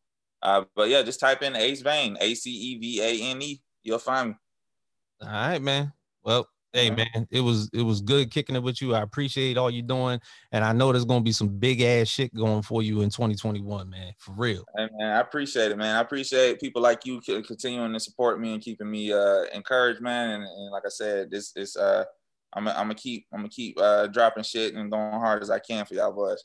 Uh, 0.42 0.64
but 0.74 0.88
yeah, 0.88 1.02
just 1.02 1.20
type 1.20 1.42
in 1.42 1.54
Acevane, 1.54 2.16
A 2.20 2.34
C 2.34 2.50
E 2.50 2.78
V 2.78 3.00
A 3.00 3.30
N 3.30 3.40
E. 3.40 3.62
You'll 3.82 3.98
find 3.98 4.30
me. 4.30 4.34
All 5.22 5.28
right, 5.28 5.62
man. 5.62 5.92
Well, 6.22 6.48
hey 6.74 6.90
man, 6.90 7.26
it 7.30 7.40
was 7.40 7.70
it 7.72 7.82
was 7.82 8.00
good 8.00 8.30
kicking 8.30 8.56
it 8.56 8.62
with 8.62 8.82
you. 8.82 8.94
I 8.94 9.02
appreciate 9.02 9.56
all 9.56 9.70
you 9.70 9.80
doing, 9.80 10.20
and 10.52 10.64
I 10.64 10.72
know 10.72 10.92
there's 10.92 11.04
gonna 11.04 11.22
be 11.22 11.32
some 11.32 11.48
big 11.48 11.80
ass 11.80 12.08
shit 12.08 12.34
going 12.34 12.62
for 12.62 12.82
you 12.82 13.00
in 13.02 13.10
2021, 13.10 13.88
man. 13.88 14.12
For 14.18 14.32
real. 14.32 14.64
Hey 14.76 14.88
man, 14.98 15.16
I 15.16 15.20
appreciate 15.20 15.70
it, 15.70 15.78
man. 15.78 15.96
I 15.96 16.00
appreciate 16.00 16.60
people 16.60 16.82
like 16.82 17.06
you 17.06 17.20
continuing 17.20 17.92
to 17.92 18.00
support 18.00 18.40
me 18.40 18.54
and 18.54 18.62
keeping 18.62 18.90
me 18.90 19.12
uh 19.12 19.44
encouraged, 19.54 20.02
man. 20.02 20.42
And, 20.42 20.42
and 20.42 20.72
like 20.72 20.82
I 20.84 20.90
said, 20.90 21.30
this 21.30 21.52
is 21.56 21.76
uh 21.76 22.04
I'm 22.54 22.64
gonna 22.64 22.94
keep 22.94 23.26
I'm 23.32 23.40
gonna 23.40 23.48
keep 23.48 23.78
uh 23.78 24.06
dropping 24.06 24.44
shit 24.44 24.74
and 24.74 24.90
going 24.90 25.12
hard 25.12 25.42
as 25.42 25.50
I 25.50 25.58
can 25.58 25.84
for 25.84 25.94
y'all 25.94 26.12
boys. 26.12 26.42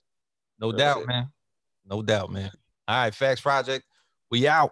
No 0.59 0.71
doubt, 0.71 1.05
man. 1.07 1.29
No 1.85 2.01
doubt, 2.01 2.31
man. 2.31 2.51
All 2.87 3.03
right, 3.03 3.13
Faqs 3.13 3.41
Project. 3.41 3.85
We 4.31 4.47
out. 4.47 4.71